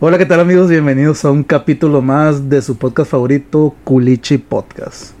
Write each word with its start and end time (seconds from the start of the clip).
Hola, 0.00 0.16
¿qué 0.16 0.26
tal 0.26 0.38
amigos? 0.38 0.70
Bienvenidos 0.70 1.24
a 1.24 1.32
un 1.32 1.42
capítulo 1.42 2.00
más 2.00 2.48
de 2.48 2.62
su 2.62 2.78
podcast 2.78 3.10
favorito, 3.10 3.74
Culichi 3.82 4.38
Podcast. 4.38 5.14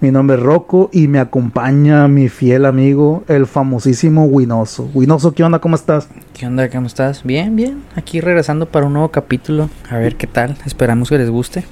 Mi 0.00 0.12
nombre 0.12 0.36
es 0.36 0.42
Rocco 0.44 0.88
y 0.92 1.08
me 1.08 1.18
acompaña 1.18 2.06
mi 2.06 2.28
fiel 2.28 2.64
amigo, 2.64 3.24
el 3.26 3.48
famosísimo 3.48 4.26
Winoso. 4.26 4.88
Winoso, 4.94 5.32
¿qué 5.32 5.42
onda? 5.42 5.58
¿Cómo 5.58 5.74
estás? 5.74 6.08
¿Qué 6.32 6.46
onda? 6.46 6.70
¿Cómo 6.70 6.86
estás? 6.86 7.24
Bien, 7.24 7.56
bien. 7.56 7.82
Aquí 7.96 8.20
regresando 8.20 8.66
para 8.66 8.86
un 8.86 8.92
nuevo 8.92 9.10
capítulo. 9.10 9.68
A 9.90 9.96
ver 9.96 10.14
qué 10.14 10.28
tal. 10.28 10.56
Esperamos 10.64 11.08
que 11.08 11.18
les 11.18 11.28
guste. 11.28 11.64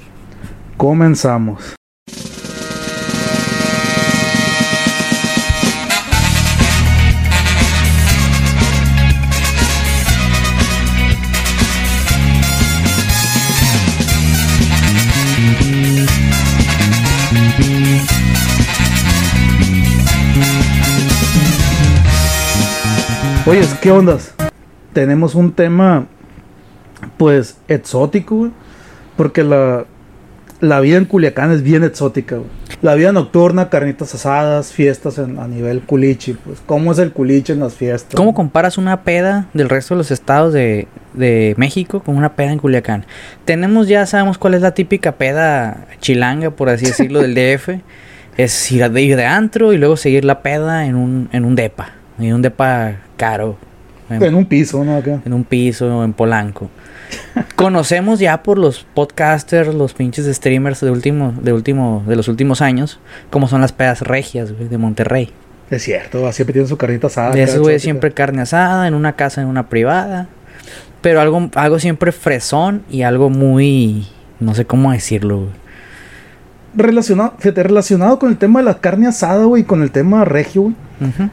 Comenzamos. 0.75 1.78
¿Qué 23.81 23.91
ondas? 23.91 24.33
Tenemos 24.93 25.35
un 25.35 25.51
tema, 25.53 26.05
pues, 27.17 27.57
exótico, 27.67 28.35
güey. 28.35 28.51
Porque 29.15 29.43
la, 29.43 29.85
la 30.61 30.79
vida 30.79 30.97
en 30.97 31.05
Culiacán 31.05 31.51
es 31.51 31.61
bien 31.61 31.83
exótica, 31.83 32.35
güey. 32.37 32.47
La 32.81 32.95
vida 32.95 33.11
nocturna, 33.11 33.69
carnitas 33.69 34.15
asadas, 34.15 34.71
fiestas 34.71 35.17
en- 35.17 35.37
a 35.39 35.47
nivel 35.47 35.81
culichi, 35.81 36.33
pues. 36.33 36.61
¿Cómo 36.65 36.91
es 36.93 36.99
el 36.99 37.11
culichi 37.11 37.51
en 37.51 37.59
las 37.59 37.73
fiestas? 37.73 38.15
¿Cómo 38.15 38.33
comparas 38.33 38.77
una 38.77 39.03
peda 39.03 39.47
del 39.53 39.67
resto 39.69 39.93
de 39.93 39.97
los 39.97 40.11
estados 40.11 40.53
de, 40.53 40.87
de 41.13 41.53
México 41.57 42.01
con 42.01 42.15
una 42.15 42.35
peda 42.35 42.53
en 42.53 42.59
Culiacán? 42.59 43.05
Tenemos 43.43 43.87
ya, 43.89 44.05
sabemos 44.05 44.37
cuál 44.37 44.53
es 44.53 44.61
la 44.61 44.73
típica 44.73 45.13
peda 45.13 45.85
chilanga, 45.99 46.51
por 46.51 46.69
así 46.69 46.85
decirlo, 46.85 47.19
del 47.21 47.35
DF. 47.57 47.69
Es 48.37 48.71
ir 48.71 48.89
de, 48.89 49.01
ir 49.01 49.17
de 49.17 49.25
antro 49.25 49.73
y 49.73 49.77
luego 49.77 49.97
seguir 49.97 50.23
la 50.23 50.41
peda 50.41 50.85
en 50.85 50.95
un, 50.95 51.27
en 51.33 51.43
un 51.43 51.55
depa. 51.55 51.89
En 52.17 52.33
un 52.33 52.41
depa 52.41 52.93
caro. 53.17 53.57
En, 54.09 54.23
En 54.23 54.35
un 54.35 54.45
piso, 54.45 54.83
¿no? 54.83 54.97
Acá. 54.97 55.21
en 55.25 55.33
un 55.33 55.43
piso, 55.43 56.03
en 56.03 56.13
Polanco. 56.13 56.69
Conocemos 57.55 58.19
ya 58.19 58.43
por 58.43 58.57
los 58.57 58.85
podcasters, 58.93 59.73
los 59.73 59.93
pinches 59.93 60.25
streamers 60.33 60.81
de 60.81 60.91
último, 60.91 61.33
de 61.41 61.53
último, 61.53 62.03
de 62.07 62.15
los 62.15 62.27
últimos 62.27 62.61
años, 62.61 62.99
cómo 63.29 63.47
son 63.47 63.61
las 63.61 63.71
pedas 63.71 64.01
regias, 64.01 64.51
güey, 64.51 64.67
de 64.67 64.77
Monterrey. 64.77 65.31
Es 65.69 65.83
cierto, 65.83 66.31
siempre 66.31 66.53
tienen 66.53 66.67
su 66.67 66.77
carnita 66.77 67.07
asada. 67.07 67.31
De 67.31 67.43
esos, 67.43 67.59
güey, 67.59 67.79
siempre 67.79 68.11
carne 68.11 68.41
asada, 68.41 68.87
en 68.87 68.93
una 68.93 69.13
casa, 69.13 69.41
en 69.41 69.47
una 69.47 69.69
privada. 69.69 70.27
Pero 71.01 71.21
algo, 71.21 71.49
algo 71.55 71.79
siempre 71.79 72.11
fresón 72.11 72.83
y 72.89 73.03
algo 73.03 73.29
muy, 73.29 74.07
no 74.39 74.55
sé 74.55 74.65
cómo 74.65 74.91
decirlo, 74.91 75.37
güey. 75.37 75.51
Relacionado, 76.75 77.33
fíjate, 77.39 77.63
relacionado 77.63 78.19
con 78.19 78.29
el 78.29 78.37
tema 78.37 78.59
de 78.59 78.65
la 78.65 78.79
carne 78.79 79.07
asada, 79.07 79.45
güey, 79.45 79.63
con 79.63 79.81
el 79.81 79.91
tema 79.91 80.25
regio, 80.25 80.63
güey. 80.63 80.75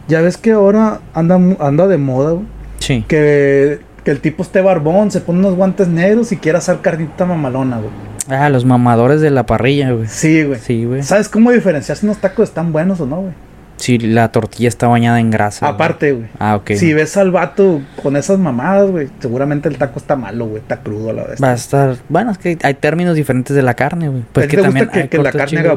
Ya 0.09 0.21
ves 0.21 0.37
que 0.37 0.53
ahora 0.53 1.01
anda, 1.13 1.41
anda 1.59 1.87
de 1.87 1.99
moda, 1.99 2.33
güey. 2.33 2.47
Sí. 2.87 3.05
Que, 3.09 3.81
que 4.05 4.11
el 4.13 4.21
tipo 4.21 4.45
esté 4.45 4.61
barbón, 4.61 5.11
se 5.11 5.21
pone 5.21 5.41
unos 5.41 5.57
guantes 5.57 5.89
negros 5.89 6.31
y 6.31 6.37
quiere 6.37 6.59
hacer 6.59 6.79
carnita 6.83 7.25
mamalona, 7.25 7.79
güey. 7.79 7.91
Ah, 8.29 8.49
los 8.49 8.65
mamadores 8.65 9.21
de 9.21 9.31
la 9.31 9.45
parrilla, 9.45 9.91
güey. 9.91 10.07
Sí, 10.07 10.45
güey. 10.45 10.61
Sí, 10.61 10.85
güey. 10.85 11.03
¿Sabes 11.03 11.29
cómo 11.29 11.51
diferenciar 11.51 11.99
si 11.99 12.07
unos 12.07 12.19
tacos 12.19 12.49
están 12.49 12.73
buenos 12.73 13.01
o 13.01 13.07
no, 13.07 13.23
güey? 13.23 13.33
Si 13.77 13.99
la 13.99 14.31
tortilla 14.33 14.69
está 14.69 14.87
bañada 14.87 15.21
en 15.21 15.31
grasa. 15.31 15.67
Aparte, 15.67 16.13
güey. 16.13 16.29
Ah, 16.39 16.57
ok. 16.57 16.73
Si 16.77 16.95
ves 16.95 17.17
al 17.17 17.31
vato 17.33 17.83
con 18.03 18.17
esas 18.17 18.39
mamadas, 18.39 18.91
güey, 18.91 19.09
seguramente 19.21 19.69
el 19.69 19.79
taco 19.79 19.99
está 19.99 20.15
malo, 20.17 20.47
güey. 20.47 20.63
Está 20.63 20.79
crudo 20.81 21.11
a 21.11 21.13
la 21.13 21.25
vez. 21.25 21.43
Va 21.43 21.51
a 21.51 21.55
estar. 21.55 21.97
Bueno, 22.09 22.31
es 22.31 22.39
que 22.39 22.57
hay 22.63 22.75
términos 22.75 23.17
diferentes 23.17 23.55
de 23.55 23.63
la 23.63 23.75
carne, 23.75 24.09
güey. 24.09 24.23
¿A 24.23 24.27
Pues 24.33 24.47
ti 24.47 24.51
que 24.53 24.57
te 24.57 24.63
también 24.63 24.87
gusta 24.87 24.95
que, 24.95 25.03
hay 25.03 25.09
que 25.09 25.19
la 25.19 25.33
carne 25.33 25.59
haga 25.61 25.77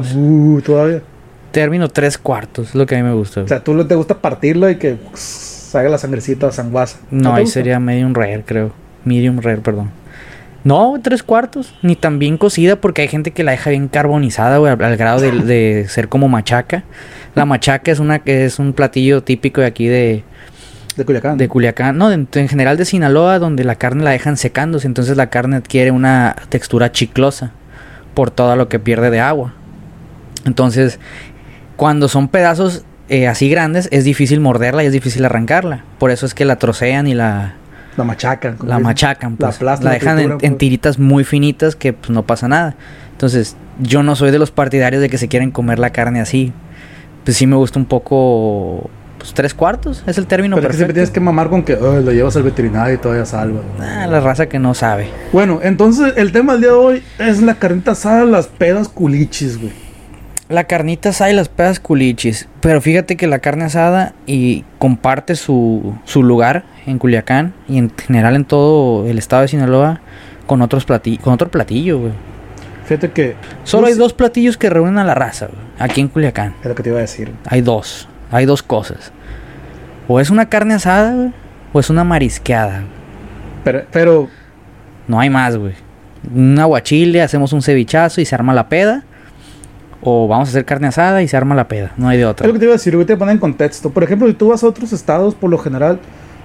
todavía? 0.64 1.02
Término 1.50 1.88
tres 1.88 2.16
cuartos, 2.16 2.68
es 2.68 2.74
lo 2.76 2.86
que 2.86 2.94
a 2.94 2.98
mí 2.98 3.04
me 3.04 3.14
gusta. 3.14 3.40
O 3.40 3.42
güey. 3.42 3.48
sea, 3.48 3.62
tú 3.62 3.84
te 3.84 3.94
gusta 3.96 4.16
partirla 4.18 4.70
y 4.70 4.76
que 4.76 4.96
salga 5.70 5.88
la 5.90 5.98
sangrecita 5.98 6.50
sanguaza. 6.52 6.98
no, 7.10 7.34
ahí 7.34 7.42
gusta? 7.42 7.54
sería 7.54 7.78
medium 7.80 8.12
rare, 8.14 8.42
creo. 8.44 8.72
Medium 9.04 9.38
rare, 9.40 9.58
perdón. 9.58 9.90
No, 10.64 10.98
tres 11.02 11.22
cuartos. 11.22 11.74
Ni 11.82 11.96
tan 11.96 12.18
bien 12.18 12.36
cocida 12.36 12.76
porque 12.76 13.02
hay 13.02 13.08
gente 13.08 13.30
que 13.30 13.44
la 13.44 13.52
deja 13.52 13.70
bien 13.70 13.88
carbonizada, 13.88 14.58
güey, 14.58 14.72
al, 14.72 14.82
al 14.82 14.96
grado 14.96 15.20
de, 15.20 15.30
de 15.32 15.86
ser 15.88 16.08
como 16.08 16.28
machaca. 16.28 16.82
La 17.34 17.44
machaca 17.46 17.90
es 17.90 17.98
una 18.00 18.18
que 18.18 18.44
es 18.44 18.58
un 18.58 18.72
platillo 18.72 19.22
típico 19.22 19.60
de 19.60 19.66
aquí 19.68 19.86
de, 19.86 20.24
De 20.96 21.04
Culiacán. 21.04 21.38
de 21.38 21.48
Culiacán, 21.48 21.96
no, 21.96 22.10
de- 22.10 22.26
en 22.40 22.48
general 22.48 22.76
de 22.76 22.84
Sinaloa, 22.84 23.38
donde 23.38 23.62
la 23.64 23.76
carne 23.76 24.02
la 24.04 24.10
dejan 24.10 24.36
secándose, 24.36 24.86
entonces 24.88 25.16
la 25.16 25.30
carne 25.30 25.56
adquiere 25.56 25.92
una 25.92 26.34
textura 26.48 26.90
chiclosa 26.92 27.52
por 28.12 28.30
todo 28.32 28.56
lo 28.56 28.68
que 28.68 28.78
pierde 28.80 29.10
de 29.10 29.20
agua. 29.20 29.54
Entonces, 30.44 30.98
cuando 31.76 32.08
son 32.08 32.28
pedazos 32.28 32.84
eh, 33.10 33.28
así 33.28 33.50
grandes, 33.50 33.88
es 33.92 34.04
difícil 34.04 34.40
morderla 34.40 34.82
y 34.82 34.86
es 34.86 34.92
difícil 34.92 35.24
arrancarla. 35.24 35.84
Por 35.98 36.10
eso 36.10 36.24
es 36.24 36.32
que 36.32 36.44
la 36.46 36.56
trocean 36.56 37.06
y 37.06 37.14
la, 37.14 37.54
La 37.98 38.04
machacan. 38.04 38.56
la 38.64 38.78
machacan, 38.78 39.36
pues. 39.36 39.60
la 39.60 39.76
la 39.76 39.90
dejan 39.90 40.18
en, 40.18 40.38
pues. 40.38 40.58
tiritas 40.58 40.98
muy 40.98 41.24
finitas 41.24 41.76
que 41.76 41.92
pues, 41.92 42.10
no 42.10 42.22
pasa 42.24 42.48
nada. 42.48 42.74
Entonces, 43.12 43.56
yo 43.80 44.02
no 44.02 44.16
soy 44.16 44.30
de 44.30 44.38
los 44.38 44.50
partidarios 44.50 45.02
de 45.02 45.10
que 45.10 45.18
se 45.18 45.28
quieren 45.28 45.50
comer 45.50 45.78
la 45.78 45.90
carne 45.90 46.20
así. 46.20 46.52
Pues 47.24 47.36
sí 47.36 47.46
me 47.46 47.56
gusta 47.56 47.78
un 47.78 47.84
poco... 47.84 48.88
Pues 49.18 49.34
tres 49.34 49.52
cuartos, 49.52 50.02
es 50.06 50.16
el 50.16 50.26
término 50.26 50.56
Pero 50.56 50.68
es 50.68 50.70
que 50.70 50.76
siempre 50.78 50.94
perfecto. 50.94 50.94
tienes 50.94 51.10
que 51.10 51.20
mamar 51.20 51.50
con 51.50 51.62
que 51.62 51.74
"Ay, 51.74 52.02
lo 52.02 52.10
llevas 52.10 52.34
al 52.36 52.42
veterinario 52.42 52.94
y 52.94 52.96
todavía 52.96 53.26
salva. 53.26 53.60
Ah, 53.78 54.06
la 54.06 54.18
raza 54.20 54.46
que 54.48 54.58
no 54.58 54.72
sabe. 54.72 55.10
Bueno, 55.30 55.60
entonces 55.62 56.14
el 56.16 56.32
tema 56.32 56.52
del 56.52 56.62
día 56.62 56.70
de 56.70 56.76
hoy 56.76 57.02
es 57.18 57.42
la 57.42 57.56
carnita 57.56 57.90
asada, 57.90 58.24
las 58.24 58.46
pedas 58.46 58.88
culichis, 58.88 59.58
güey. 59.60 59.74
La 60.50 60.64
carnita 60.64 61.10
asada 61.10 61.30
y 61.30 61.34
las 61.34 61.48
pedas 61.48 61.78
culichis. 61.78 62.48
Pero 62.60 62.80
fíjate 62.80 63.16
que 63.16 63.28
la 63.28 63.38
carne 63.38 63.64
asada 63.64 64.14
y 64.26 64.64
comparte 64.78 65.36
su, 65.36 65.94
su 66.04 66.24
lugar 66.24 66.64
en 66.86 66.98
Culiacán 66.98 67.54
y 67.68 67.78
en 67.78 67.90
general 67.96 68.34
en 68.34 68.44
todo 68.44 69.06
el 69.06 69.16
estado 69.16 69.42
de 69.42 69.48
Sinaloa 69.48 70.00
con 70.46 70.60
otros 70.60 70.84
platillos, 70.84 71.22
con 71.22 71.32
otro 71.32 71.48
platillo, 71.50 72.00
güey. 72.00 72.12
Fíjate 72.84 73.12
que. 73.12 73.36
Solo 73.62 73.86
hay 73.86 73.94
dos 73.94 74.12
platillos 74.12 74.56
que 74.56 74.68
reúnen 74.68 74.98
a 74.98 75.04
la 75.04 75.14
raza, 75.14 75.46
güey, 75.46 75.60
aquí 75.78 76.00
en 76.00 76.08
Culiacán. 76.08 76.56
Es 76.60 76.66
lo 76.68 76.74
que 76.74 76.82
te 76.82 76.88
iba 76.88 76.98
a 76.98 77.02
decir. 77.02 77.32
Hay 77.46 77.60
dos. 77.60 78.08
Hay 78.32 78.44
dos 78.44 78.64
cosas. 78.64 79.12
O 80.08 80.18
es 80.18 80.30
una 80.30 80.48
carne 80.48 80.74
asada, 80.74 81.14
güey, 81.14 81.32
o 81.72 81.78
es 81.78 81.88
una 81.90 82.02
marisqueada. 82.02 82.80
güey. 82.80 82.90
Pero, 83.62 83.82
pero 83.92 84.28
No 85.06 85.20
hay 85.20 85.30
más, 85.30 85.56
güey. 85.56 85.74
Un 86.34 86.58
aguachile, 86.58 87.22
hacemos 87.22 87.52
un 87.52 87.62
cevichazo 87.62 88.20
y 88.20 88.24
se 88.24 88.34
arma 88.34 88.52
la 88.52 88.68
peda. 88.68 89.04
O 90.02 90.26
vamos 90.28 90.48
a 90.48 90.50
hacer 90.50 90.64
carne 90.64 90.86
asada 90.88 91.22
y 91.22 91.28
se 91.28 91.36
arma 91.36 91.54
la 91.54 91.68
peda. 91.68 91.92
No 91.96 92.08
hay 92.08 92.16
de 92.16 92.24
es 92.24 92.28
otra. 92.30 92.46
lo 92.46 92.52
que 92.54 92.58
te 92.58 92.64
iba 92.64 92.72
a 92.72 92.76
decir, 92.76 92.94
güey, 92.94 93.06
te 93.06 93.16
poner 93.16 93.34
en 93.34 93.38
contexto. 93.40 93.90
Por 93.90 94.02
ejemplo, 94.02 94.26
si 94.28 94.34
tú 94.34 94.48
vas 94.48 94.62
a 94.64 94.66
otros 94.66 94.92
estados, 94.92 95.34
por 95.34 95.50
lo 95.50 95.58
general, 95.58 95.98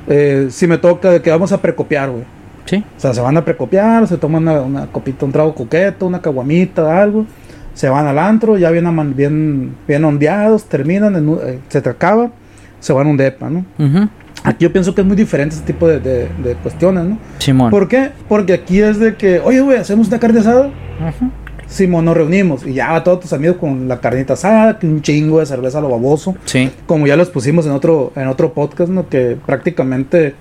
eh, 0.08 0.48
si 0.50 0.68
me 0.68 0.78
toca 0.78 1.10
de 1.12 1.22
que 1.22 1.30
vamos 1.30 1.52
a 1.52 1.62
precopiar, 1.62 2.10
güey. 2.10 2.24
Sí. 2.66 2.84
O 2.98 3.00
sea, 3.00 3.14
se 3.14 3.22
van 3.22 3.38
a 3.38 3.46
precopiar, 3.46 4.08
se 4.08 4.18
toman 4.18 4.44
una, 4.44 4.62
una 4.62 4.86
copita, 4.88 5.26
un 5.26 5.32
trago 5.32 5.54
coqueto, 5.56 6.06
una 6.08 6.22
caguamita, 6.22 7.02
algo. 7.02 7.26
Se 7.74 7.88
van 7.90 8.08
al 8.08 8.18
antro, 8.20 8.58
ya 8.58 8.72
bien, 8.72 9.16
bien, 9.16 9.76
bien 9.88 10.04
ondeados, 10.06 10.64
terminan, 10.66 11.16
en 11.16 11.30
eh, 11.46 11.60
se 11.68 11.82
te 11.82 11.90
acaba, 11.90 12.32
se 12.80 12.92
van 12.94 13.08
a 13.08 13.10
un 13.10 13.18
depa, 13.18 13.50
¿no? 13.50 13.66
Ujú. 13.78 14.10
Aquí 14.44 14.64
yo 14.64 14.72
pienso 14.72 14.94
que 14.96 15.02
es 15.02 15.08
muy 15.08 15.16
diferente 15.16 15.56
ese 15.56 15.64
tipo 15.66 15.88
de, 15.88 16.00
de- 16.00 16.30
de 16.44 16.56
cuestiones, 16.62 17.04
¿no? 17.06 17.18
Simón. 17.40 17.72
¿Por 17.72 17.88
qué? 17.88 18.12
Porque 18.30 18.54
aquí 18.54 18.80
es 18.82 19.00
de 19.00 19.16
que, 19.16 19.40
oye, 19.40 19.60
güey, 19.62 19.78
hacemos 19.78 20.08
una 20.08 20.20
carne 20.20 20.40
asada. 20.40 20.68
Ujú. 20.68 21.32
Simón, 21.68 22.06
nos 22.06 22.16
reunimos 22.16 22.66
y 22.66 22.74
ya 22.74 22.92
va 22.92 23.04
todos 23.04 23.22
tus 23.22 23.34
amigos 23.34 23.58
con 23.58 23.88
la 23.88 24.00
carnita 24.00 24.34
asada, 24.34 24.78
un 24.84 25.02
chingo 25.02 25.40
de 25.40 25.46
cerveza 25.46 25.80
a 25.80 25.82
lo 25.82 25.90
baboso. 25.90 26.36
Sí. 26.46 26.72
Como 26.86 27.08
ya 27.08 27.16
los 27.16 27.30
pusimos 27.30 27.66
en 27.66 27.72
otro, 27.72 28.12
en 28.16 28.28
otro 28.28 28.54
podcast, 28.54 28.92
¿no? 28.92 29.10
Que 29.10 29.38
prácticamente 29.46 30.36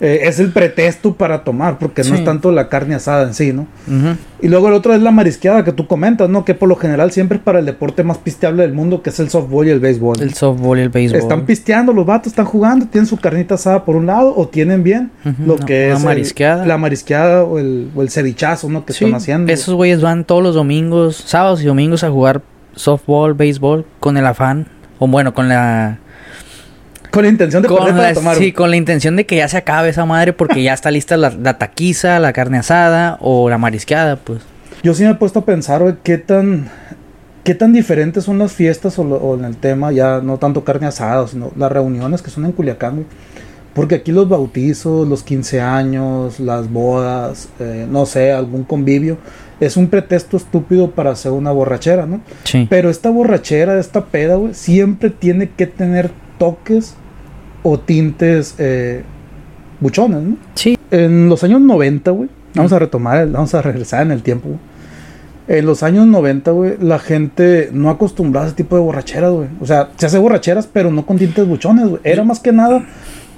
eh, 0.00 0.20
es 0.24 0.38
el 0.38 0.52
pretexto 0.52 1.14
para 1.14 1.42
tomar, 1.42 1.78
porque 1.78 2.02
no 2.04 2.14
es 2.14 2.24
tanto 2.24 2.52
la 2.52 2.68
carne 2.68 2.94
asada 2.94 3.24
en 3.26 3.34
sí, 3.34 3.52
¿no? 3.52 3.66
Y 4.40 4.46
luego 4.48 4.68
el 4.68 4.74
otro 4.74 4.94
es 4.94 5.02
la 5.02 5.10
marisqueada 5.10 5.64
que 5.64 5.72
tú 5.72 5.86
comentas, 5.88 6.28
¿no? 6.28 6.44
Que 6.44 6.54
por 6.54 6.68
lo 6.68 6.76
general 6.76 7.10
siempre 7.10 7.38
es 7.38 7.42
para 7.42 7.58
el 7.58 7.66
deporte 7.66 8.04
más 8.04 8.18
pisteable 8.18 8.62
del 8.62 8.72
mundo, 8.72 9.02
que 9.02 9.10
es 9.10 9.18
el 9.18 9.28
softball 9.30 9.66
y 9.66 9.70
el 9.70 9.80
béisbol. 9.80 10.22
El 10.22 10.34
softball 10.34 10.78
y 10.78 10.82
el 10.82 10.88
béisbol. 10.90 11.18
Están 11.20 11.44
pisteando, 11.46 11.92
los 11.92 12.06
vatos 12.06 12.28
están 12.28 12.44
jugando, 12.44 12.86
tienen 12.86 13.06
su 13.06 13.16
carnita 13.16 13.54
asada 13.54 13.84
por 13.84 13.96
un 13.96 14.06
lado 14.06 14.32
o 14.36 14.46
tienen 14.46 14.84
bien 14.84 15.10
lo 15.44 15.56
que 15.56 15.90
es 15.90 15.98
el- 15.98 16.04
marisqueada. 16.04 16.64
la 16.64 16.78
marisqueada 16.78 17.42
o 17.42 17.58
el, 17.58 17.90
o 17.96 18.02
el 18.02 18.10
cevichazo, 18.10 18.68
¿no? 18.68 18.84
Que 18.84 18.92
Sí, 18.92 19.04
están 19.04 19.16
haciendo. 19.16 19.52
Esos 19.52 19.74
güeyes 19.74 20.00
van 20.00 20.24
todos 20.24 20.42
los 20.42 20.54
domingos, 20.54 21.16
sábados 21.16 21.60
y 21.62 21.66
domingos 21.66 22.04
a 22.04 22.10
jugar 22.10 22.42
softball, 22.76 23.34
béisbol 23.34 23.84
con 23.98 24.16
el 24.16 24.26
afán. 24.26 24.68
O 25.00 25.08
bueno, 25.08 25.34
con 25.34 25.48
la 25.48 25.98
Con 27.10 27.22
la 27.24 27.28
intención 27.30 27.62
de 27.62 27.68
Con 27.68 27.96
la, 27.96 28.12
tomar. 28.14 28.36
sí, 28.36 28.52
con 28.52 28.70
la 28.70 28.76
intención 28.76 29.16
de 29.16 29.26
que 29.26 29.36
ya 29.36 29.48
se 29.48 29.56
acabe 29.56 29.88
esa 29.88 30.04
madre 30.04 30.32
porque 30.32 30.62
ya 30.62 30.74
está 30.74 30.90
lista 30.90 31.16
la, 31.16 31.30
la 31.30 31.58
taquiza, 31.58 32.18
la 32.18 32.32
carne 32.32 32.58
asada 32.58 33.16
o 33.20 33.48
la 33.48 33.58
marisqueada, 33.58 34.16
pues. 34.16 34.40
Yo 34.82 34.94
sí 34.94 35.04
me 35.04 35.10
he 35.10 35.14
puesto 35.14 35.40
a 35.40 35.44
pensar, 35.44 35.82
güey, 35.82 35.94
qué 36.02 36.18
tan, 36.18 36.68
qué 37.44 37.54
tan 37.54 37.72
diferentes 37.72 38.24
son 38.24 38.38
las 38.38 38.52
fiestas 38.52 38.98
o, 38.98 39.04
lo- 39.04 39.16
o 39.16 39.36
en 39.36 39.44
el 39.44 39.56
tema, 39.56 39.90
ya 39.90 40.20
no 40.20 40.36
tanto 40.38 40.64
carne 40.64 40.86
asada, 40.86 41.26
sino 41.26 41.50
las 41.56 41.72
reuniones 41.72 42.22
que 42.22 42.30
son 42.30 42.44
en 42.44 42.52
Culiacán, 42.52 42.94
güey. 42.96 43.06
Porque 43.74 43.96
aquí 43.96 44.10
los 44.12 44.28
bautizos, 44.28 45.06
los 45.06 45.22
15 45.22 45.60
años, 45.60 46.40
las 46.40 46.70
bodas, 46.70 47.48
eh, 47.60 47.86
no 47.88 48.06
sé, 48.06 48.32
algún 48.32 48.64
convivio, 48.64 49.18
es 49.60 49.76
un 49.76 49.88
pretexto 49.88 50.36
estúpido 50.36 50.90
para 50.90 51.10
hacer 51.12 51.32
una 51.32 51.52
borrachera, 51.52 52.04
¿no? 52.06 52.20
Sí. 52.44 52.66
Pero 52.68 52.90
esta 52.90 53.10
borrachera, 53.10 53.78
esta 53.78 54.06
peda, 54.06 54.34
güey, 54.36 54.54
siempre 54.54 55.10
tiene 55.10 55.50
que 55.50 55.66
tener 55.66 56.10
toques 56.38 56.94
o 57.62 57.78
tintes 57.78 58.54
eh, 58.58 59.02
buchones, 59.80 60.22
¿no? 60.22 60.36
Sí. 60.54 60.76
En 60.90 61.28
los 61.28 61.44
años 61.44 61.60
90, 61.60 62.10
güey, 62.12 62.28
vamos 62.54 62.72
a 62.72 62.78
retomar, 62.78 63.28
vamos 63.30 63.54
a 63.54 63.62
regresar 63.62 64.02
en 64.02 64.12
el 64.12 64.22
tiempo, 64.22 64.48
güey. 64.48 64.60
En 65.48 65.64
los 65.64 65.82
años 65.82 66.06
90, 66.06 66.50
güey, 66.50 66.74
la 66.80 66.98
gente 66.98 67.70
no 67.72 67.88
acostumbraba 67.88 68.44
a 68.44 68.48
ese 68.48 68.56
tipo 68.56 68.76
de 68.76 68.82
borracheras, 68.82 69.32
güey. 69.32 69.48
O 69.60 69.66
sea, 69.66 69.90
se 69.96 70.06
hace 70.06 70.18
borracheras, 70.18 70.66
pero 70.70 70.90
no 70.90 71.06
con 71.06 71.16
tintes 71.18 71.46
buchones, 71.46 71.88
güey. 71.88 72.00
Era 72.04 72.22
más 72.22 72.38
que 72.40 72.52
nada, 72.52 72.84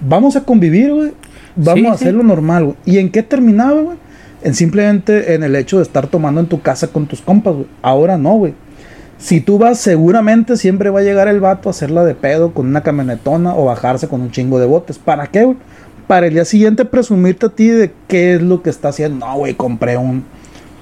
vamos 0.00 0.34
a 0.36 0.42
convivir, 0.44 0.92
güey. 0.92 1.12
Vamos 1.56 1.80
Sí, 1.80 1.86
a 1.86 1.88
sí. 1.96 2.04
hacerlo 2.04 2.22
normal, 2.22 2.64
güey. 2.64 2.76
¿Y 2.84 2.98
en 2.98 3.10
qué 3.10 3.22
terminaba, 3.22 3.80
güey? 3.80 3.96
En 4.42 4.54
simplemente 4.54 5.34
en 5.34 5.42
el 5.44 5.54
hecho 5.54 5.76
de 5.76 5.82
estar 5.84 6.06
tomando 6.08 6.40
en 6.40 6.46
tu 6.46 6.60
casa 6.62 6.88
con 6.88 7.06
tus 7.06 7.20
compas, 7.20 7.54
güey. 7.54 7.66
Ahora 7.82 8.16
no, 8.18 8.34
güey. 8.34 8.54
Si 9.20 9.42
tú 9.42 9.58
vas, 9.58 9.78
seguramente 9.78 10.56
siempre 10.56 10.88
va 10.88 11.00
a 11.00 11.02
llegar 11.02 11.28
el 11.28 11.40
vato 11.40 11.68
a 11.68 11.72
hacerla 11.72 12.04
de 12.04 12.14
pedo 12.14 12.54
con 12.54 12.66
una 12.66 12.80
camionetona 12.80 13.54
o 13.54 13.66
bajarse 13.66 14.08
con 14.08 14.22
un 14.22 14.30
chingo 14.30 14.58
de 14.58 14.64
botes. 14.64 14.98
¿Para 14.98 15.26
qué, 15.26 15.44
güey? 15.44 15.58
Para 16.06 16.26
el 16.26 16.32
día 16.32 16.46
siguiente 16.46 16.86
presumirte 16.86 17.46
a 17.46 17.48
ti 17.50 17.68
de 17.68 17.92
qué 18.08 18.34
es 18.34 18.42
lo 18.42 18.62
que 18.62 18.70
está 18.70 18.88
haciendo. 18.88 19.26
No, 19.26 19.36
güey, 19.36 19.52
compré 19.54 19.98
un, 19.98 20.24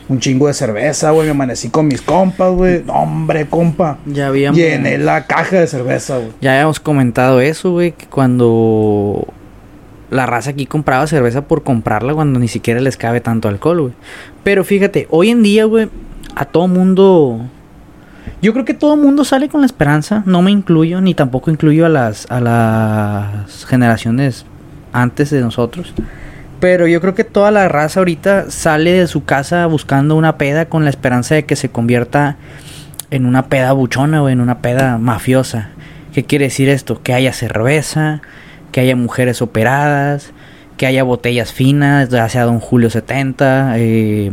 un 0.08 0.20
chingo 0.20 0.46
de 0.46 0.54
cerveza, 0.54 1.10
güey. 1.10 1.26
Me 1.26 1.32
amanecí 1.32 1.68
con 1.68 1.88
mis 1.88 2.00
compas, 2.00 2.52
güey. 2.52 2.84
No, 2.84 2.92
hombre, 2.92 3.48
compa. 3.48 3.98
Ya 4.06 4.28
habíamos... 4.28 4.56
Llené 4.56 4.98
la 4.98 5.26
caja 5.26 5.56
de 5.58 5.66
cerveza, 5.66 6.18
güey. 6.18 6.30
Ya 6.40 6.52
habíamos 6.52 6.78
comentado 6.78 7.40
eso, 7.40 7.72
güey, 7.72 7.90
que 7.90 8.06
cuando 8.06 9.26
la 10.10 10.26
raza 10.26 10.50
aquí 10.50 10.64
compraba 10.64 11.08
cerveza 11.08 11.42
por 11.48 11.64
comprarla 11.64 12.14
cuando 12.14 12.38
ni 12.38 12.46
siquiera 12.46 12.80
les 12.80 12.96
cabe 12.96 13.20
tanto 13.20 13.48
alcohol, 13.48 13.80
güey. 13.80 13.94
Pero 14.44 14.62
fíjate, 14.62 15.08
hoy 15.10 15.30
en 15.30 15.42
día, 15.42 15.64
güey, 15.64 15.88
a 16.36 16.44
todo 16.44 16.68
mundo... 16.68 17.40
Yo 18.42 18.52
creo 18.52 18.64
que 18.64 18.74
todo 18.74 18.96
mundo 18.96 19.24
sale 19.24 19.48
con 19.48 19.60
la 19.60 19.66
esperanza, 19.66 20.22
no 20.26 20.42
me 20.42 20.50
incluyo, 20.50 21.00
ni 21.00 21.14
tampoco 21.14 21.50
incluyo 21.50 21.86
a 21.86 21.88
las, 21.88 22.30
a 22.30 22.40
las 22.40 23.64
generaciones 23.66 24.46
antes 24.92 25.30
de 25.30 25.40
nosotros. 25.40 25.92
Pero 26.60 26.86
yo 26.86 27.00
creo 27.00 27.14
que 27.14 27.24
toda 27.24 27.50
la 27.50 27.68
raza 27.68 28.00
ahorita 28.00 28.50
sale 28.50 28.92
de 28.92 29.06
su 29.06 29.24
casa 29.24 29.66
buscando 29.66 30.16
una 30.16 30.38
peda 30.38 30.66
con 30.66 30.84
la 30.84 30.90
esperanza 30.90 31.34
de 31.36 31.44
que 31.44 31.56
se 31.56 31.68
convierta 31.68 32.36
en 33.10 33.26
una 33.26 33.46
peda 33.46 33.72
buchona 33.72 34.22
o 34.22 34.28
en 34.28 34.40
una 34.40 34.58
peda 34.58 34.98
mafiosa. 34.98 35.70
¿Qué 36.12 36.24
quiere 36.24 36.46
decir 36.46 36.68
esto? 36.68 37.00
Que 37.02 37.14
haya 37.14 37.32
cerveza, 37.32 38.22
que 38.72 38.80
haya 38.80 38.96
mujeres 38.96 39.40
operadas, 39.40 40.32
que 40.76 40.86
haya 40.86 41.04
botellas 41.04 41.52
finas, 41.52 42.08
ya 42.08 42.28
sea 42.28 42.44
Don 42.44 42.60
Julio 42.60 42.90
70, 42.90 43.74
eh, 43.76 44.32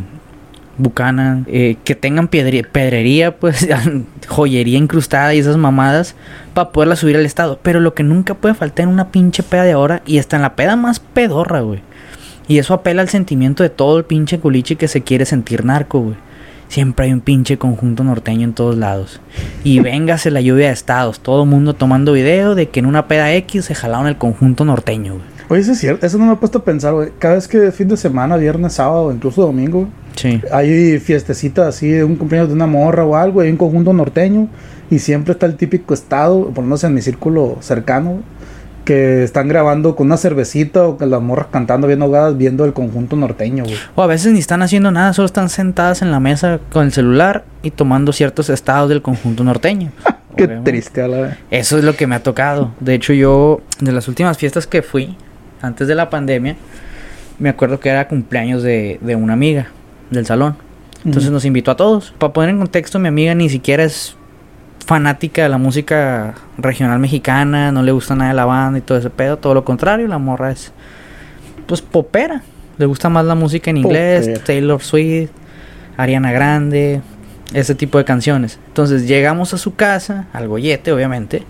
Buchanan, 0.77 1.45
eh, 1.49 1.77
que 1.83 1.95
tengan 1.95 2.27
pedrería, 2.27 3.37
pues 3.37 3.67
joyería 4.27 4.77
incrustada 4.77 5.33
y 5.33 5.39
esas 5.39 5.57
mamadas 5.57 6.15
para 6.53 6.71
poderla 6.71 6.95
subir 6.95 7.15
al 7.15 7.25
estado. 7.25 7.59
Pero 7.61 7.79
lo 7.79 7.93
que 7.93 8.03
nunca 8.03 8.33
puede 8.33 8.55
faltar 8.55 8.83
en 8.83 8.89
una 8.89 9.11
pinche 9.11 9.43
peda 9.43 9.63
de 9.63 9.71
ahora 9.71 10.01
y 10.05 10.19
hasta 10.19 10.35
en 10.35 10.41
la 10.41 10.55
peda 10.55 10.75
más 10.75 10.99
pedorra, 10.99 11.61
güey. 11.61 11.81
Y 12.47 12.59
eso 12.59 12.73
apela 12.73 13.01
al 13.01 13.09
sentimiento 13.09 13.63
de 13.63 13.69
todo 13.69 13.97
el 13.97 14.05
pinche 14.05 14.39
culiche 14.39 14.75
que 14.75 14.87
se 14.87 15.01
quiere 15.01 15.25
sentir 15.25 15.65
narco, 15.65 15.99
güey. 15.99 16.15
Siempre 16.67 17.05
hay 17.05 17.13
un 17.13 17.21
pinche 17.21 17.57
conjunto 17.57 18.03
norteño 18.03 18.43
en 18.43 18.53
todos 18.53 18.75
lados. 18.75 19.19
Y 19.63 19.79
véngase 19.79 20.31
la 20.31 20.41
lluvia 20.41 20.67
de 20.67 20.73
estados. 20.73 21.19
Todo 21.19 21.43
el 21.43 21.49
mundo 21.49 21.73
tomando 21.73 22.11
video 22.11 22.55
de 22.55 22.69
que 22.69 22.79
en 22.79 22.87
una 22.87 23.07
peda 23.07 23.33
X 23.33 23.65
se 23.65 23.75
jalaron 23.75 24.07
el 24.07 24.17
conjunto 24.17 24.65
norteño, 24.65 25.13
güey. 25.13 25.34
Oye, 25.49 25.61
eso 25.61 25.71
es 25.73 25.79
cierto. 25.79 26.05
Eso 26.05 26.17
no 26.17 26.25
me 26.25 26.33
he 26.33 26.35
puesto 26.37 26.59
a 26.59 26.63
pensar, 26.63 26.93
güey. 26.93 27.09
Cada 27.19 27.35
vez 27.35 27.47
que 27.47 27.71
fin 27.71 27.87
de 27.87 27.97
semana, 27.97 28.35
viernes, 28.37 28.73
sábado, 28.73 29.11
incluso 29.11 29.41
domingo, 29.43 29.87
Sí. 30.15 30.41
hay 30.51 30.97
fiestecitas 30.99 31.67
así 31.67 31.89
de 31.89 32.03
un 32.03 32.15
cumpleaños 32.15 32.49
de 32.49 32.55
una 32.55 32.67
morra 32.67 33.03
o 33.05 33.15
algo, 33.15 33.41
hay 33.41 33.49
un 33.51 33.57
conjunto 33.57 33.91
norteño 33.93 34.47
y 34.89 34.99
siempre 34.99 35.33
está 35.33 35.45
el 35.45 35.55
típico 35.55 35.93
estado, 35.93 36.45
por 36.47 36.57
lo 36.57 36.63
menos 36.63 36.83
en 36.83 36.93
mi 36.93 37.01
círculo 37.01 37.57
cercano, 37.59 38.21
que 38.85 39.23
están 39.23 39.47
grabando 39.47 39.95
con 39.95 40.07
una 40.07 40.17
cervecita 40.17 40.87
o 40.87 40.97
que 40.97 41.05
las 41.07 41.19
morras 41.21 41.47
cantando 41.51 41.87
bien 41.87 42.01
ahogadas 42.03 42.37
viendo 42.37 42.65
el 42.65 42.73
conjunto 42.73 43.15
norteño, 43.15 43.63
güey. 43.63 43.75
O 43.95 44.03
a 44.03 44.07
veces 44.07 44.31
ni 44.31 44.39
están 44.39 44.61
haciendo 44.61 44.91
nada, 44.91 45.11
solo 45.13 45.25
están 45.25 45.49
sentadas 45.49 46.01
en 46.03 46.11
la 46.11 46.19
mesa 46.19 46.59
con 46.71 46.85
el 46.85 46.91
celular 46.91 47.45
y 47.63 47.71
tomando 47.71 48.13
ciertos 48.13 48.49
estados 48.49 48.89
del 48.89 49.01
conjunto 49.01 49.43
norteño. 49.43 49.91
Qué 50.37 50.43
Obviamente. 50.45 50.71
triste, 50.71 51.01
a 51.01 51.07
la 51.07 51.17
vez. 51.21 51.37
Eso 51.49 51.77
es 51.77 51.83
lo 51.83 51.95
que 51.95 52.07
me 52.07 52.15
ha 52.15 52.21
tocado. 52.21 52.71
De 52.79 52.93
hecho, 52.93 53.13
yo, 53.13 53.61
de 53.79 53.91
las 53.91 54.07
últimas 54.07 54.37
fiestas 54.37 54.67
que 54.67 54.81
fui, 54.83 55.15
antes 55.65 55.87
de 55.87 55.95
la 55.95 56.09
pandemia, 56.09 56.55
me 57.39 57.49
acuerdo 57.49 57.79
que 57.79 57.89
era 57.89 58.07
cumpleaños 58.07 58.63
de, 58.63 58.99
de 59.01 59.15
una 59.15 59.33
amiga 59.33 59.67
del 60.09 60.25
salón. 60.25 60.55
Entonces 61.03 61.31
nos 61.31 61.45
invitó 61.45 61.71
a 61.71 61.75
todos. 61.75 62.13
Para 62.17 62.33
poner 62.33 62.49
en 62.49 62.57
contexto, 62.57 62.97
mi 62.97 63.07
amiga 63.07 63.35
ni 63.35 63.49
siquiera 63.49 63.83
es 63.83 64.15
fanática 64.85 65.43
de 65.43 65.49
la 65.49 65.57
música 65.57 66.35
regional 66.57 66.99
mexicana, 66.99 67.71
no 67.71 67.83
le 67.83 67.91
gusta 67.91 68.15
nada 68.15 68.31
de 68.31 68.35
la 68.35 68.45
banda 68.45 68.79
y 68.79 68.81
todo 68.81 68.97
ese 68.97 69.09
pedo. 69.09 69.37
Todo 69.37 69.53
lo 69.53 69.65
contrario, 69.65 70.07
la 70.07 70.17
morra 70.17 70.51
es, 70.51 70.71
pues, 71.67 71.81
popera. 71.81 72.41
Le 72.77 72.85
gusta 72.85 73.09
más 73.09 73.25
la 73.25 73.35
música 73.35 73.69
en 73.69 73.77
inglés, 73.77 74.25
Popera. 74.25 74.43
Taylor 74.43 74.81
Swift, 74.81 75.29
Ariana 75.95 76.31
Grande, 76.31 77.01
ese 77.53 77.73
tipo 77.73 77.97
de 77.97 78.03
canciones. 78.03 78.59
Entonces 78.67 79.07
llegamos 79.07 79.53
a 79.53 79.57
su 79.57 79.75
casa, 79.75 80.27
al 80.33 80.47
gollete, 80.47 80.91
obviamente, 80.91 81.43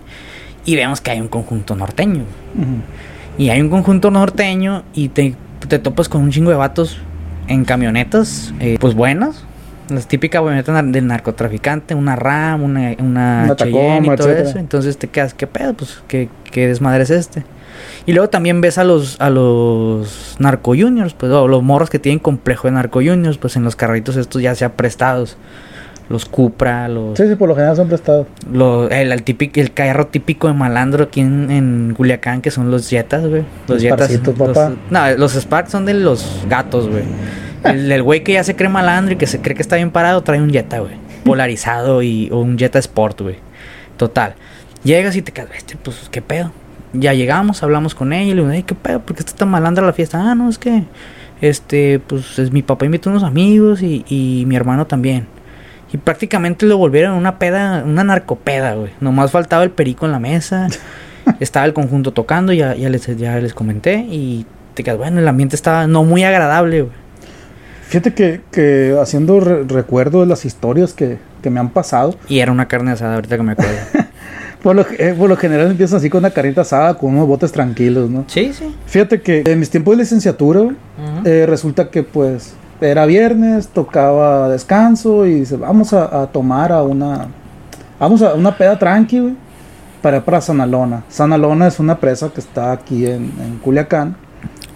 y 0.65 0.75
vemos 0.75 1.01
que 1.01 1.11
hay 1.11 1.21
un 1.21 1.27
conjunto 1.27 1.75
norteño. 1.75 2.23
Y 3.37 3.49
hay 3.49 3.61
un 3.61 3.69
conjunto 3.69 4.11
norteño 4.11 4.83
y 4.93 5.09
te, 5.09 5.35
te 5.67 5.79
topas 5.79 6.07
con 6.09 6.21
un 6.21 6.31
chingo 6.31 6.51
de 6.51 6.57
vatos 6.57 6.97
en 7.47 7.65
camionetas, 7.65 8.53
eh, 8.59 8.77
pues 8.79 8.93
buenas. 8.95 9.43
Las 9.89 10.07
típicas 10.07 10.41
camionetas 10.41 10.91
del 10.91 11.05
narcotraficante, 11.05 11.93
una 11.93 12.15
RAM, 12.15 12.63
una, 12.63 12.95
una, 12.97 13.43
Una 13.45 13.55
Cheyenne 13.55 14.07
y 14.07 14.15
todo 14.15 14.29
etcétera. 14.29 14.49
eso. 14.49 14.57
Entonces 14.59 14.97
te 14.97 15.07
quedas, 15.07 15.33
¿qué 15.33 15.45
pedo? 15.45 15.73
Pues, 15.75 16.01
¿qué, 16.07 16.29
qué 16.51 16.67
desmadre 16.67 17.03
es 17.03 17.11
este? 17.11 17.45
Y 18.07 18.13
luego 18.13 18.29
también 18.29 18.61
ves 18.61 18.77
a 18.77 18.83
los, 18.83 19.19
a 19.19 19.29
los 19.29 20.37
narco 20.39 20.71
juniors, 20.71 21.13
pues, 21.13 21.31
o 21.31 21.47
los 21.47 21.61
morros 21.61 21.89
que 21.89 21.99
tienen 21.99 22.19
complejo 22.19 22.67
de 22.67 22.71
narco 22.73 22.99
juniors, 22.99 23.37
pues 23.37 23.57
en 23.57 23.63
los 23.63 23.75
carritos 23.75 24.15
estos 24.15 24.41
ya 24.41 24.55
sea 24.55 24.73
prestados. 24.73 25.37
Los 26.07 26.25
Cupra, 26.25 26.87
los... 26.87 27.17
Sí, 27.17 27.27
sí, 27.27 27.35
por 27.35 27.49
lo 27.49 27.55
general 27.55 27.75
son 27.75 27.87
prestados. 27.87 28.27
Lo- 28.51 28.89
el, 28.89 29.11
el, 29.11 29.23
típico, 29.23 29.59
el 29.59 29.73
carro 29.73 30.05
típico 30.07 30.47
de 30.47 30.53
malandro 30.53 31.05
aquí 31.05 31.21
en, 31.21 31.49
en 31.49 31.93
Culiacán, 31.97 32.41
que 32.41 32.51
son 32.51 32.69
los 32.69 32.87
Jetas, 32.87 33.25
güey. 33.25 33.41
Los 33.67 33.81
Los 33.81 33.81
Jetas. 33.81 34.11
Los- 34.11 34.37
papá. 34.37 34.73
no, 34.91 35.11
los 35.17 35.33
Sparks 35.35 35.71
son 35.71 35.85
de 35.85 35.95
los 35.95 36.43
gatos, 36.47 36.87
güey. 36.89 37.03
El 37.63 37.91
el 37.91 38.03
güey 38.03 38.23
que 38.23 38.33
ya 38.33 38.43
se 38.43 38.55
cree 38.55 38.69
malandro 38.69 39.15
y 39.15 39.17
que 39.17 39.25
se 39.25 39.41
cree 39.41 39.55
que 39.55 39.63
está 39.63 39.77
bien 39.77 39.89
parado 39.89 40.21
trae 40.21 40.39
un 40.39 40.51
Jetta, 40.51 40.79
güey. 40.79 40.93
Polarizado 41.23 42.03
y, 42.03 42.29
o 42.31 42.39
un 42.41 42.57
Jetta 42.59 42.77
Sport, 42.77 43.21
güey. 43.21 43.37
Total. 43.97 44.35
Llegas 44.83 45.15
y 45.15 45.23
te 45.23 45.31
quedas, 45.31 45.49
"Este, 45.57 45.75
pues, 45.75 46.07
¿qué 46.11 46.21
pedo? 46.21 46.51
Ya 46.93 47.13
llegamos, 47.13 47.63
hablamos 47.63 47.95
con 47.95 48.13
ella 48.13 48.31
y 48.31 48.35
le 48.35 48.41
digo, 48.43 48.51
"Ey, 48.51 48.61
¿qué 48.61 48.75
pedo? 48.75 48.99
¿Por 48.99 49.15
qué 49.15 49.21
está 49.23 49.33
tan 49.35 49.49
malandra 49.49 49.83
la 49.83 49.93
fiesta? 49.93 50.19
Ah, 50.31 50.35
no, 50.35 50.47
es 50.49 50.59
que, 50.59 50.83
este, 51.41 51.97
pues, 51.99 52.37
es 52.37 52.51
mi 52.51 52.61
papá 52.61 52.85
invitó 52.85 53.09
unos 53.09 53.23
amigos 53.23 53.81
y, 53.81 54.05
y 54.07 54.43
mi 54.45 54.55
hermano 54.55 54.85
también. 54.85 55.25
Y 55.93 55.97
prácticamente 55.97 56.65
lo 56.65 56.77
volvieron 56.77 57.13
una 57.13 57.39
peda, 57.39 57.83
una 57.85 58.03
narcopeda, 58.03 58.73
güey. 58.75 58.91
Nomás 58.99 59.31
faltaba 59.31 59.63
el 59.63 59.71
perico 59.71 60.05
en 60.05 60.11
la 60.11 60.19
mesa. 60.19 60.67
estaba 61.39 61.65
el 61.65 61.73
conjunto 61.73 62.11
tocando, 62.11 62.53
ya, 62.53 62.75
ya, 62.75 62.89
les, 62.89 63.05
ya 63.17 63.37
les 63.39 63.53
comenté. 63.53 64.05
Y 64.09 64.45
te 64.73 64.83
quedas, 64.83 64.97
bueno, 64.97 65.19
el 65.19 65.27
ambiente 65.27 65.55
estaba 65.55 65.87
no 65.87 66.03
muy 66.03 66.23
agradable, 66.23 66.81
güey. 66.81 66.93
Fíjate 67.87 68.13
que, 68.13 68.41
que 68.51 68.97
haciendo 68.99 69.39
re- 69.39 69.63
recuerdo 69.63 70.21
de 70.21 70.25
las 70.27 70.43
historias 70.43 70.93
que, 70.93 71.19
que 71.43 71.49
me 71.51 71.59
han 71.59 71.69
pasado, 71.69 72.15
Y 72.27 72.39
era 72.39 72.51
una 72.51 72.67
carne 72.67 72.91
asada, 72.91 73.15
ahorita 73.15 73.37
que 73.37 73.43
me 73.43 73.51
acuerdo. 73.51 73.73
por 74.63 74.75
lo, 74.75 74.85
eh, 74.97 75.13
por 75.17 75.29
lo 75.29 75.37
general 75.37 75.67
empiezas 75.69 75.97
así 75.99 76.09
con 76.09 76.19
una 76.19 76.31
carnita 76.31 76.61
asada, 76.61 76.95
con 76.95 77.13
unos 77.15 77.27
botes 77.27 77.51
tranquilos, 77.51 78.09
¿no? 78.09 78.25
sí, 78.27 78.51
sí. 78.53 78.75
Fíjate 78.87 79.21
que 79.21 79.43
en 79.45 79.59
mis 79.59 79.69
tiempos 79.69 79.95
de 79.95 80.01
licenciatura, 80.03 80.61
güey, 80.61 80.75
eh, 81.25 81.45
resulta 81.47 81.89
que 81.91 82.01
pues 82.01 82.55
era 82.81 83.05
viernes, 83.05 83.67
tocaba 83.69 84.49
descanso 84.49 85.25
y 85.25 85.35
dice, 85.41 85.57
vamos 85.57 85.93
a, 85.93 86.21
a 86.21 86.27
tomar 86.27 86.71
a 86.71 86.83
una, 86.83 87.27
vamos 87.99 88.21
a 88.21 88.33
una 88.33 88.57
peda 88.57 88.77
tranqui, 88.77 89.19
güey, 89.19 89.35
para, 90.01 90.23
para 90.23 90.41
Sanalona. 90.41 91.03
Sanalona 91.09 91.67
es 91.67 91.79
una 91.79 91.97
presa 91.99 92.29
que 92.29 92.41
está 92.41 92.71
aquí 92.71 93.05
en, 93.05 93.31
en 93.41 93.59
Culiacán, 93.63 94.17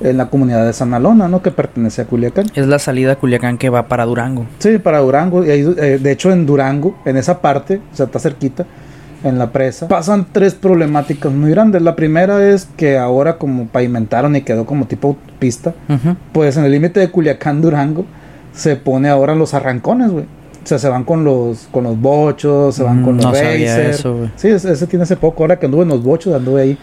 en 0.02 0.18
la 0.18 0.30
comunidad 0.30 0.66
de 0.66 0.74
Sanalona, 0.74 1.28
¿no? 1.28 1.42
Que 1.42 1.52
pertenece 1.52 2.02
a 2.02 2.06
Culiacán. 2.06 2.48
Es 2.56 2.68
la 2.68 2.80
salida 2.80 3.14
a 3.14 3.16
Culiacán 3.18 3.58
que 3.58 3.70
va 3.70 3.88
para 3.88 4.06
Durango. 4.06 4.46
Sí, 4.60 4.78
para 4.78 5.00
Durango. 5.00 5.46
Y 5.46 5.50
ahí, 5.52 5.76
eh, 5.78 6.00
de 6.02 6.12
hecho, 6.12 6.32
en 6.32 6.46
Durango, 6.46 6.96
en 7.06 7.18
esa 7.18 7.42
parte, 7.42 7.82
o 7.92 7.96
sea, 7.96 8.06
está 8.06 8.18
cerquita, 8.20 8.66
en 9.24 9.38
la 9.38 9.52
presa, 9.52 9.88
pasan 9.88 10.26
tres 10.32 10.56
problemáticas 10.56 11.32
muy 11.32 11.52
grandes. 11.52 11.82
La 11.82 11.96
primera 11.96 12.48
es 12.48 12.68
que 12.78 12.98
ahora 12.98 13.38
como 13.38 13.68
pavimentaron 13.68 14.36
y 14.36 14.42
quedó 14.42 14.66
como 14.66 14.86
tipo 14.86 15.10
autopista, 15.10 15.74
pues 16.34 16.56
en 16.58 16.64
el 16.66 16.72
límite 16.72 17.00
de 17.00 17.10
Culiacán, 17.10 17.62
Durango, 17.62 18.06
se 18.54 18.76
pone 18.76 19.10
ahora 19.10 19.36
los 19.36 19.54
arrancones, 19.54 20.12
güey. 20.12 20.26
O 20.62 20.68
sea, 20.70 20.78
se 20.78 20.90
van 20.90 21.04
con 21.04 21.24
los, 21.24 21.68
con 21.72 21.86
los 21.86 22.00
bochos, 22.00 22.76
se 22.76 22.84
van 22.84 23.02
Mm, 23.02 23.06
con 23.06 23.16
los 23.18 23.26
no 23.26 23.34
sabía 23.34 23.90
eso. 23.90 24.30
Sí, 24.36 24.50
ese, 24.50 24.72
ese 24.72 24.88
tiene 24.88 25.04
hace 25.04 25.16
poco. 25.16 25.44
Ahora 25.44 25.58
que 25.58 25.66
anduve 25.66 25.84
en 25.84 25.90
los 25.90 26.04
bochos, 26.04 26.34
anduve 26.36 26.62
ahí. 26.62 26.78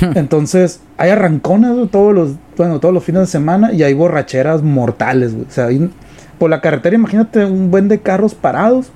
Entonces, 0.14 0.80
hay 0.96 1.10
arrancones 1.10 1.90
todos 1.90 2.14
los, 2.14 2.30
bueno, 2.56 2.78
todos 2.78 2.94
los 2.94 3.02
fines 3.02 3.22
de 3.22 3.26
semana 3.26 3.72
y 3.72 3.82
hay 3.82 3.94
borracheras 3.94 4.62
mortales, 4.62 5.32
güey. 5.34 5.46
O 5.48 5.50
sea, 5.50 5.66
hay- 5.66 5.90
por 6.38 6.50
la 6.50 6.60
carretera, 6.60 6.94
imagínate 6.94 7.44
un 7.44 7.70
buen 7.70 7.88
de 7.88 8.00
carros 8.00 8.34
parados 8.34 8.90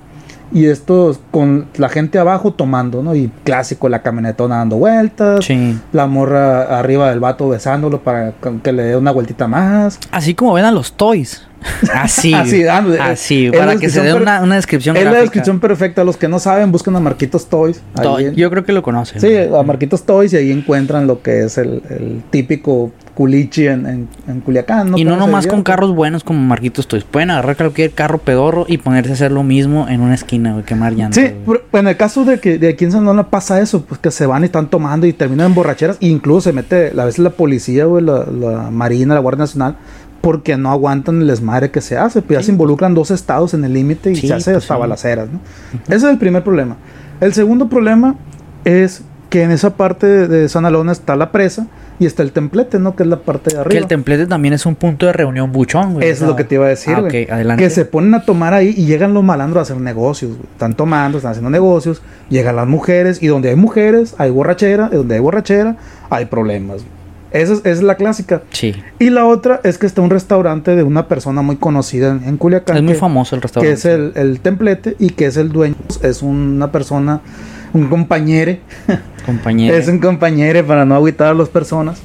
y 0.51 0.65
estos 0.67 1.19
con 1.31 1.67
la 1.77 1.89
gente 1.89 2.19
abajo 2.19 2.51
tomando, 2.51 3.01
¿no? 3.03 3.15
Y 3.15 3.31
clásico, 3.43 3.89
la 3.89 4.01
camionetona 4.01 4.57
dando 4.57 4.77
vueltas, 4.77 5.43
Sí. 5.45 5.77
la 5.91 6.07
morra 6.07 6.79
arriba 6.79 7.09
del 7.09 7.19
vato 7.19 7.49
besándolo 7.49 8.01
para 8.01 8.33
que 8.63 8.71
le 8.71 8.83
dé 8.83 8.95
una 8.97 9.11
vueltita 9.11 9.47
más. 9.47 9.99
Así 10.11 10.33
como 10.35 10.53
ven 10.53 10.65
a 10.65 10.71
los 10.71 10.93
toys. 10.93 11.46
Así. 11.93 12.33
Así, 12.99 13.49
para 13.51 13.75
que 13.77 13.89
se 13.89 14.01
dé 14.01 14.13
una, 14.13 14.41
una 14.41 14.55
descripción 14.55 14.95
Es 14.97 15.05
la 15.05 15.13
descripción 15.13 15.59
perfecta. 15.59 16.03
Los 16.03 16.17
que 16.17 16.27
no 16.27 16.39
saben, 16.39 16.71
buscan 16.71 16.95
a 16.95 16.99
Marquitos 16.99 17.47
Toys. 17.47 17.81
en- 18.19 18.35
Yo 18.35 18.49
creo 18.49 18.63
que 18.63 18.73
lo 18.73 18.83
conocen. 18.83 19.19
Sí, 19.21 19.35
a 19.35 19.63
Marquitos 19.63 20.03
Toys 20.05 20.33
y 20.33 20.37
ahí 20.37 20.51
encuentran 20.51 21.07
lo 21.07 21.21
que 21.21 21.43
es 21.43 21.57
el, 21.57 21.81
el 21.89 22.21
típico 22.29 22.91
culichi 23.13 23.65
en, 23.65 23.87
en, 23.87 24.07
en 24.27 24.41
Culiacán. 24.41 24.95
y 24.95 25.03
no 25.03 25.11
¿Cómo 25.11 25.25
se 25.25 25.27
nomás 25.31 25.47
con 25.47 25.63
carros 25.63 25.95
buenos 25.95 26.23
como 26.23 26.39
Marquitos 26.39 26.87
Toys. 26.87 27.03
Pueden 27.03 27.31
agarrar 27.31 27.55
cualquier 27.57 27.89
carro 27.91 28.19
pedorro 28.19 28.65
y 28.67 28.77
ponerse 28.77 29.09
a 29.09 29.13
hacer 29.13 29.31
lo 29.31 29.41
mismo 29.41 29.87
en 29.89 30.01
una 30.01 30.13
esquina, 30.13 30.53
güey, 30.53 30.63
quemar 30.63 30.93
llantas. 30.93 31.23
Sí, 31.23 31.31
pero 31.45 31.63
en 31.73 31.87
el 31.87 31.97
caso 31.97 32.25
de 32.25 32.39
que 32.39 32.59
de 32.59 32.69
aquí 32.69 32.85
en 32.85 32.91
San 32.91 33.03
León 33.05 33.25
pasa 33.29 33.59
eso, 33.59 33.81
pues 33.83 33.99
que 33.99 34.11
se 34.11 34.27
van 34.27 34.43
y 34.43 34.45
están 34.45 34.69
tomando 34.69 35.07
y 35.07 35.13
terminan 35.13 35.47
en 35.47 35.55
borracheras, 35.55 35.97
e 35.99 36.07
incluso 36.07 36.41
se 36.41 36.53
mete 36.53 36.91
a 36.95 37.05
veces 37.05 37.17
la 37.17 37.31
policía, 37.31 37.85
güey, 37.85 38.03
la, 38.03 38.23
la 38.25 38.69
Marina, 38.69 39.15
la 39.15 39.19
Guardia 39.19 39.39
Nacional, 39.45 39.77
porque 40.21 40.57
no 40.57 40.71
aguantan 40.71 41.21
el 41.21 41.27
desmadre 41.27 41.71
que 41.71 41.81
se 41.81 41.97
hace, 41.97 42.21
pues 42.21 42.39
ya 42.39 42.43
se 42.43 42.51
involucran 42.51 42.93
dos 42.93 43.11
estados 43.11 43.53
en 43.53 43.63
el 43.63 43.73
límite 43.73 44.11
y 44.11 44.15
Sí, 44.15 44.27
se 44.27 44.33
hace 44.33 44.51
pues, 44.51 44.63
hasta 44.63 44.75
sí. 44.75 44.79
balaceras, 44.79 45.27
¿no? 45.31 45.39
Ese 45.87 45.95
es 45.95 46.03
el 46.03 46.17
primer 46.17 46.43
problema. 46.43 46.77
El 47.21 47.33
segundo 47.33 47.69
problema 47.69 48.15
es 48.65 49.01
que 49.29 49.43
en 49.43 49.51
esa 49.51 49.75
parte 49.75 50.27
de, 50.27 50.47
San 50.49 50.65
Alona 50.65 50.91
está 50.91 51.15
la 51.15 51.31
presa 51.31 51.67
y 51.99 52.05
está 52.05 52.23
el 52.23 52.31
templete, 52.31 52.79
¿no? 52.79 52.95
Que 52.95 53.03
es 53.03 53.09
la 53.09 53.17
parte 53.19 53.49
de 53.51 53.57
arriba. 53.59 53.71
Que 53.71 53.77
el 53.79 53.87
templete 53.87 54.25
también 54.27 54.53
es 54.53 54.65
un 54.65 54.75
punto 54.75 55.05
de 55.05 55.13
reunión 55.13 55.51
buchón, 55.51 55.95
güey. 55.95 56.07
Eso 56.07 56.23
es 56.25 56.29
lo 56.29 56.35
que 56.35 56.43
te 56.43 56.55
iba 56.55 56.65
a 56.65 56.69
decir, 56.69 56.93
Ah, 56.95 57.01
güey. 57.01 57.23
ok, 57.25 57.31
adelante. 57.31 57.63
Que 57.63 57.69
se 57.69 57.85
ponen 57.85 58.13
a 58.13 58.23
tomar 58.23 58.53
ahí 58.53 58.73
y 58.77 58.85
llegan 58.85 59.13
los 59.13 59.23
malandros 59.23 59.59
a 59.59 59.61
hacer 59.63 59.81
negocios, 59.81 60.31
güey. 60.37 60.43
Están 60.53 60.75
tomando, 60.75 61.17
están 61.17 61.31
haciendo 61.31 61.49
negocios, 61.49 62.01
llegan 62.29 62.55
las 62.55 62.67
mujeres 62.67 63.21
y 63.21 63.27
donde 63.27 63.49
hay 63.49 63.55
mujeres 63.55 64.15
hay 64.17 64.29
borrachera, 64.31 64.89
y 64.93 64.95
donde 64.95 65.15
hay 65.15 65.21
borrachera 65.21 65.75
hay 66.09 66.25
problemas. 66.25 66.77
güey. 66.83 66.97
Esa 67.31 67.53
es, 67.53 67.59
esa 67.59 67.69
es 67.69 67.81
la 67.83 67.95
clásica. 67.95 68.41
Sí. 68.51 68.73
Y 68.99 69.09
la 69.09 69.25
otra 69.25 69.59
es 69.63 69.77
que 69.77 69.85
está 69.85 70.01
un 70.01 70.09
restaurante 70.09 70.75
de 70.75 70.83
una 70.83 71.07
persona 71.07 71.41
muy 71.41 71.57
conocida 71.57 72.11
en, 72.11 72.23
en 72.23 72.37
Culiacán. 72.37 72.77
Es 72.77 72.83
muy 72.83 72.93
que- 72.93 72.99
famoso 72.99 73.35
el 73.35 73.41
Que 73.41 73.47
restaurante. 73.47 73.73
es 73.73 73.85
el, 73.85 74.11
el 74.15 74.39
templete 74.39 74.95
y 74.99 75.09
que 75.09 75.25
es 75.25 75.37
el 75.37 75.49
dueño. 75.49 75.75
Es 76.01 76.21
una 76.21 76.71
persona, 76.71 77.21
un 77.73 77.87
compañere. 77.89 78.61
compañero. 79.25 79.75
Es 79.75 79.87
un 79.87 79.99
compañero 79.99 80.65
para 80.65 80.85
no 80.85 80.95
agüitar 80.95 81.27
a 81.29 81.33
las 81.33 81.49
personas. 81.49 81.99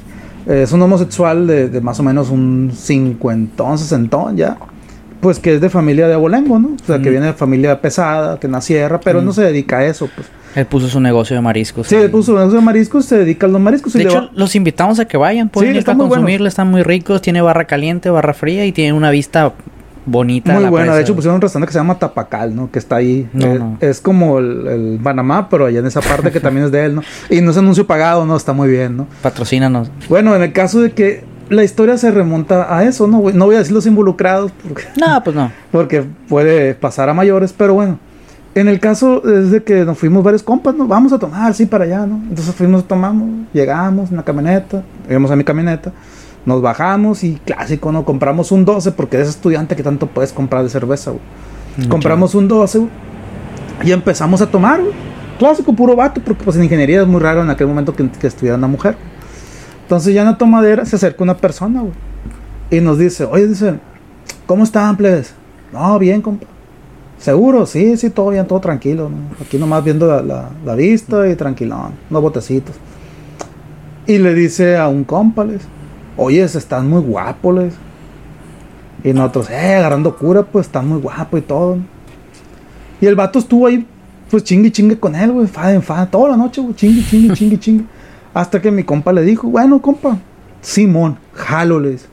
Es 0.46 0.72
un 0.72 0.82
homosexual 0.82 1.46
de, 1.46 1.68
de 1.68 1.80
más 1.80 2.00
o 2.00 2.02
menos 2.02 2.28
un 2.30 2.72
cincuentón, 2.74 3.78
sesentón 3.78 4.36
ya. 4.36 4.56
Pues 5.20 5.38
que 5.38 5.54
es 5.54 5.60
de 5.60 5.70
familia 5.70 6.08
de 6.08 6.14
abolengo, 6.14 6.58
¿no? 6.58 6.70
O 6.74 6.84
sea, 6.84 6.98
que 7.00 7.08
Mm. 7.08 7.12
viene 7.12 7.26
de 7.26 7.32
familia 7.34 7.80
pesada, 7.80 8.40
que 8.40 8.48
nació 8.48 8.74
sierra, 8.76 8.98
pero 8.98 9.22
no 9.22 9.30
Mm. 9.30 9.34
se 9.34 9.42
dedica 9.42 9.78
a 9.78 9.84
eso, 9.86 10.08
pues. 10.12 10.26
Él 10.54 10.66
puso 10.66 10.88
su 10.88 11.00
negocio 11.00 11.34
de 11.36 11.42
mariscos. 11.42 11.86
Sí, 11.86 11.96
él 11.96 12.10
puso 12.10 12.32
su 12.32 12.38
negocio 12.38 12.58
de 12.58 12.64
mariscos, 12.64 13.04
se 13.06 13.18
dedica 13.18 13.46
a 13.46 13.48
los 13.48 13.60
mariscos. 13.60 13.94
y 13.94 13.98
De 13.98 14.04
le 14.04 14.10
hecho, 14.10 14.20
va- 14.22 14.30
los 14.34 14.54
invitamos 14.54 14.98
a 15.00 15.04
que 15.06 15.16
vayan. 15.16 15.48
Pueden 15.48 15.72
Sí, 15.72 15.78
ir 15.78 15.82
a 15.88 15.94
buenos. 15.94 16.08
consumirlo. 16.08 16.48
Están 16.48 16.70
muy 16.70 16.82
ricos. 16.82 17.22
Tiene 17.22 17.40
barra 17.40 17.64
caliente, 17.64 18.10
barra 18.10 18.34
fría 18.34 18.66
y 18.66 18.72
tiene 18.72 18.92
una 18.92 19.10
vista 19.10 19.52
bonita. 20.04 20.54
muy 20.54 20.62
la 20.64 20.70
buena. 20.70 20.84
presa, 20.86 20.96
De 20.96 21.02
hecho, 21.02 21.14
pusieron 21.14 21.36
un 21.36 21.40
restaurante 21.42 21.68
que 21.68 21.72
se 21.72 21.78
llama 21.78 21.98
Tapacal, 21.98 22.54
¿no? 22.56 22.70
Que 22.70 22.78
está 22.78 22.96
ahí. 22.96 23.28
No, 23.32 23.46
Eh, 23.46 23.58
no. 23.58 23.78
Es 23.80 24.00
como 24.00 24.38
el, 24.40 24.66
el 24.66 25.00
Panamá, 25.02 25.48
pero 25.48 25.66
allá 25.66 25.78
en 25.78 25.86
esa 25.86 26.00
parte 26.00 26.30
que 26.32 26.40
también 26.40 26.66
es 26.66 26.72
de 26.72 26.84
él, 26.86 26.94
¿no? 26.96 27.02
Y 27.30 27.40
no 27.40 27.50
es 27.52 27.56
anuncio 27.56 27.86
pagado, 27.86 28.26
¿no? 28.26 28.36
Está 28.36 28.52
muy 28.52 28.68
bien, 28.68 28.96
¿no? 28.96 29.06
Patrocínanos. 29.22 29.90
Bueno, 30.08 30.34
en 30.34 30.42
el 30.42 30.52
caso 30.52 30.80
de 30.80 30.90
que 30.92 31.24
la 31.50 31.62
historia 31.64 31.96
se 31.98 32.10
remonta 32.10 32.76
a 32.76 32.84
eso, 32.84 33.06
¿no? 33.06 33.22
No 33.32 33.44
voy 33.46 33.54
a 33.54 33.58
decir 33.58 33.74
los 33.74 33.86
involucrados 33.86 34.50
porque, 34.66 34.84
No, 34.98 35.22
pues 35.22 35.36
no. 35.36 35.52
porque 35.70 36.02
puede 36.28 36.74
pasar 36.74 37.08
a 37.08 37.14
mayores, 37.14 37.54
pero 37.56 37.74
bueno. 37.74 37.98
En 38.54 38.68
el 38.68 38.80
caso 38.80 39.26
es 39.26 39.50
de 39.50 39.62
que 39.62 39.84
nos 39.84 39.96
fuimos 39.96 40.22
varios 40.22 40.42
compas, 40.42 40.74
¿no? 40.74 40.86
Vamos 40.86 41.12
a 41.12 41.18
tomar, 41.18 41.54
sí, 41.54 41.64
para 41.64 41.84
allá, 41.84 42.06
¿no? 42.06 42.16
Entonces 42.28 42.54
fuimos, 42.54 42.86
tomamos, 42.86 43.46
llegamos 43.54 44.10
en 44.10 44.18
la 44.18 44.22
camioneta, 44.24 44.82
llegamos 45.08 45.30
a 45.30 45.36
mi 45.36 45.44
camioneta, 45.44 45.90
nos 46.44 46.60
bajamos 46.60 47.24
y 47.24 47.40
clásico, 47.46 47.92
¿no? 47.92 48.04
Compramos 48.04 48.52
un 48.52 48.66
12 48.66 48.92
porque 48.92 49.16
eres 49.16 49.30
estudiante 49.30 49.74
que 49.74 49.82
tanto 49.82 50.06
puedes 50.06 50.32
comprar 50.32 50.62
de 50.62 50.68
cerveza, 50.68 51.12
güey. 51.12 51.88
Compramos 51.88 52.34
un 52.34 52.46
12 52.46 52.78
güey, 52.78 52.90
y 53.84 53.92
empezamos 53.92 54.42
a 54.42 54.46
tomar, 54.46 54.82
güey. 54.82 54.92
Clásico, 55.38 55.72
puro 55.72 55.96
vato, 55.96 56.20
porque 56.22 56.44
pues 56.44 56.56
en 56.56 56.64
ingeniería 56.64 57.00
es 57.00 57.06
muy 57.06 57.20
raro 57.20 57.42
en 57.42 57.48
aquel 57.48 57.66
momento 57.66 57.94
que, 57.94 58.06
que 58.10 58.26
estudiara 58.26 58.58
una 58.58 58.68
mujer. 58.68 58.96
Entonces 59.84 60.12
ya 60.12 60.20
en 60.20 60.26
la 60.28 60.36
tomadera 60.36 60.84
se 60.84 60.96
acerca 60.96 61.24
una 61.24 61.38
persona, 61.38 61.80
güey. 61.80 61.94
Y 62.70 62.80
nos 62.80 62.98
dice, 62.98 63.24
oye, 63.24 63.48
dice, 63.48 63.80
¿cómo 64.46 64.64
están, 64.64 64.94
plebes? 64.96 65.32
No, 65.72 65.98
bien, 65.98 66.20
compa. 66.20 66.46
¿Seguro? 67.22 67.66
Sí, 67.66 67.96
sí, 67.96 68.10
todo 68.10 68.30
bien, 68.30 68.48
todo 68.48 68.58
tranquilo. 68.58 69.08
Aquí 69.40 69.56
nomás 69.56 69.84
viendo 69.84 70.20
la, 70.20 70.74
vista 70.74 71.28
y 71.28 71.36
tranquilón, 71.36 71.92
unos 72.10 72.20
botecitos. 72.20 72.74
Y 74.08 74.18
le 74.18 74.34
dice 74.34 74.76
a 74.76 74.88
un 74.88 75.04
compa, 75.04 75.44
les, 75.44 75.62
oye, 76.16 76.42
están 76.42 76.90
muy 76.90 77.00
guapos, 77.00 77.54
les. 77.54 77.74
Y 79.04 79.12
nosotros, 79.12 79.50
eh, 79.50 79.76
agarrando 79.76 80.16
cura, 80.16 80.42
pues 80.42 80.66
están 80.66 80.88
muy 80.88 80.98
guapo 80.98 81.38
y 81.38 81.42
todo. 81.42 81.78
Y 83.00 83.06
el 83.06 83.14
vato 83.14 83.38
estuvo 83.38 83.68
ahí, 83.68 83.86
pues 84.28 84.42
chingue 84.42 84.72
chingue 84.72 84.98
con 84.98 85.14
él, 85.14 85.30
güey, 85.30 85.46
fa 85.46 85.72
en 85.72 85.80
fa, 85.80 86.04
toda 86.06 86.30
la 86.30 86.36
noche, 86.36 86.60
güey, 86.60 86.74
chingue 86.74 87.04
chingue 87.08 87.34
chingue 87.36 87.58
chingue. 87.60 87.84
Hasta 88.34 88.60
que 88.60 88.72
mi 88.72 88.82
compa 88.82 89.12
le 89.12 89.22
dijo, 89.22 89.46
bueno, 89.46 89.80
compa, 89.80 90.18
Simón, 90.60 91.18
jalo, 91.34 91.78
le 91.78 91.90
dice. 91.90 92.06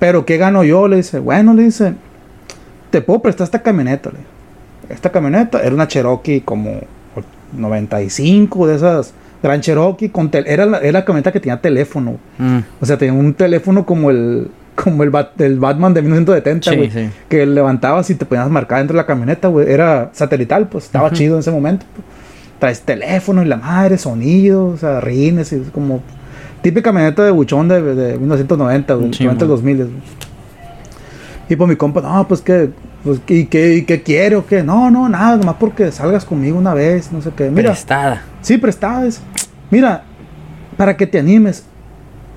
Pero 0.00 0.26
¿qué 0.26 0.38
gano 0.38 0.64
yo? 0.64 0.88
Le 0.88 0.96
dice, 0.96 1.20
bueno, 1.20 1.54
le 1.54 1.62
dice, 1.62 1.94
te 2.92 3.00
puedo 3.00 3.20
prestar 3.20 3.44
esta 3.46 3.60
camioneta, 3.62 4.10
le. 4.10 4.94
Esta 4.94 5.10
camioneta 5.10 5.60
era 5.60 5.74
una 5.74 5.88
Cherokee 5.88 6.42
como 6.42 6.80
95 7.56 8.66
de 8.66 8.76
esas 8.76 9.14
Gran 9.42 9.60
Cherokee 9.60 10.08
con 10.10 10.30
tel- 10.30 10.44
era 10.46 10.64
la, 10.66 10.78
era 10.78 10.92
la 11.00 11.04
camioneta 11.04 11.32
que 11.32 11.40
tenía 11.40 11.60
teléfono. 11.60 12.16
Mm, 12.38 12.58
O 12.80 12.86
sea, 12.86 12.96
tenía 12.96 13.12
un 13.18 13.34
teléfono 13.34 13.84
como 13.84 14.10
el 14.10 14.48
como 14.76 15.02
el, 15.02 15.10
Bat- 15.10 15.38
el 15.40 15.58
Batman 15.58 15.92
de 15.92 16.00
1970, 16.02 16.70
Sí, 16.70 16.76
güey. 16.76 16.90
sí. 16.90 17.10
Que 17.28 17.44
levantabas 17.44 18.08
y 18.10 18.14
te 18.14 18.24
ponías 18.24 18.46
a 18.46 18.48
marcar 18.48 18.78
dentro 18.78 18.94
de 18.94 19.02
la 19.02 19.06
camioneta, 19.06 19.48
güey. 19.48 19.68
Era 19.70 20.10
satelital, 20.12 20.68
pues 20.68 20.84
estaba 20.84 21.10
chido 21.12 21.34
en 21.34 21.40
ese 21.40 21.50
momento. 21.50 21.84
pues. 21.92 22.06
Traes 22.58 22.80
teléfono 22.82 23.42
y 23.42 23.46
la 23.46 23.56
madre, 23.56 23.98
sonido, 23.98 24.66
o 24.68 24.76
sea, 24.76 25.00
rines 25.00 25.52
y 25.52 25.56
es 25.56 25.70
como 25.70 26.00
típica 26.62 26.84
camioneta 26.90 27.24
de 27.24 27.32
buchón 27.32 27.66
de, 27.68 27.82
de 27.82 28.16
1990, 28.18 28.94
güey. 28.94 29.12
Sí, 29.12 29.24
90 29.24 29.44
man. 29.44 29.48
2000. 29.50 29.76
güey. 29.78 29.88
Y 31.48 31.56
pues 31.56 31.68
mi 31.68 31.76
compa, 31.76 32.00
no, 32.00 32.26
pues 32.28 32.40
que, 32.40 32.70
pues, 33.04 33.20
¿y 33.26 33.46
qué, 33.46 33.74
y 33.76 33.82
qué 33.82 34.02
quiere 34.02 34.36
o 34.36 34.46
qué? 34.46 34.62
No, 34.62 34.90
no, 34.90 35.08
nada, 35.08 35.36
nomás 35.36 35.56
porque 35.58 35.90
salgas 35.90 36.24
conmigo 36.24 36.58
una 36.58 36.74
vez, 36.74 37.12
no 37.12 37.20
sé 37.20 37.30
qué. 37.36 37.50
Mira, 37.50 37.70
Prestada. 37.70 38.22
Sí, 38.40 38.58
prestadas. 38.58 39.20
Mira, 39.70 40.04
para 40.76 40.96
que 40.96 41.06
te 41.06 41.18
animes. 41.18 41.64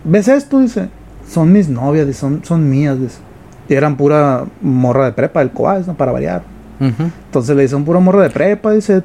¿Ves 0.03 0.27
esto? 0.27 0.59
Dice. 0.59 0.89
Son 1.27 1.51
mis 1.51 1.69
novias, 1.69 2.07
dice, 2.07 2.19
son, 2.19 2.41
son 2.43 2.69
mías. 2.69 2.99
Dice. 2.99 3.17
Y 3.67 3.73
eran 3.73 3.97
pura 3.97 4.45
morra 4.61 5.05
de 5.05 5.11
prepa 5.13 5.39
del 5.39 5.51
Coas, 5.51 5.87
¿no? 5.87 5.95
Para 5.95 6.11
variar. 6.11 6.43
Entonces 6.79 7.55
le 7.55 7.63
dice, 7.63 7.71
son 7.71 7.85
pura 7.85 7.99
morra 7.99 8.23
de 8.23 8.29
prepa, 8.29 8.73
dice, 8.73 9.01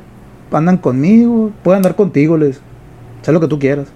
andan 0.51 0.77
conmigo, 0.77 1.53
pueden 1.63 1.79
andar 1.79 1.95
contigo, 1.95 2.37
les. 2.37 2.61
Sé 3.23 3.33
lo 3.33 3.41
que 3.41 3.47
tú 3.47 3.59
quieras. 3.59 3.89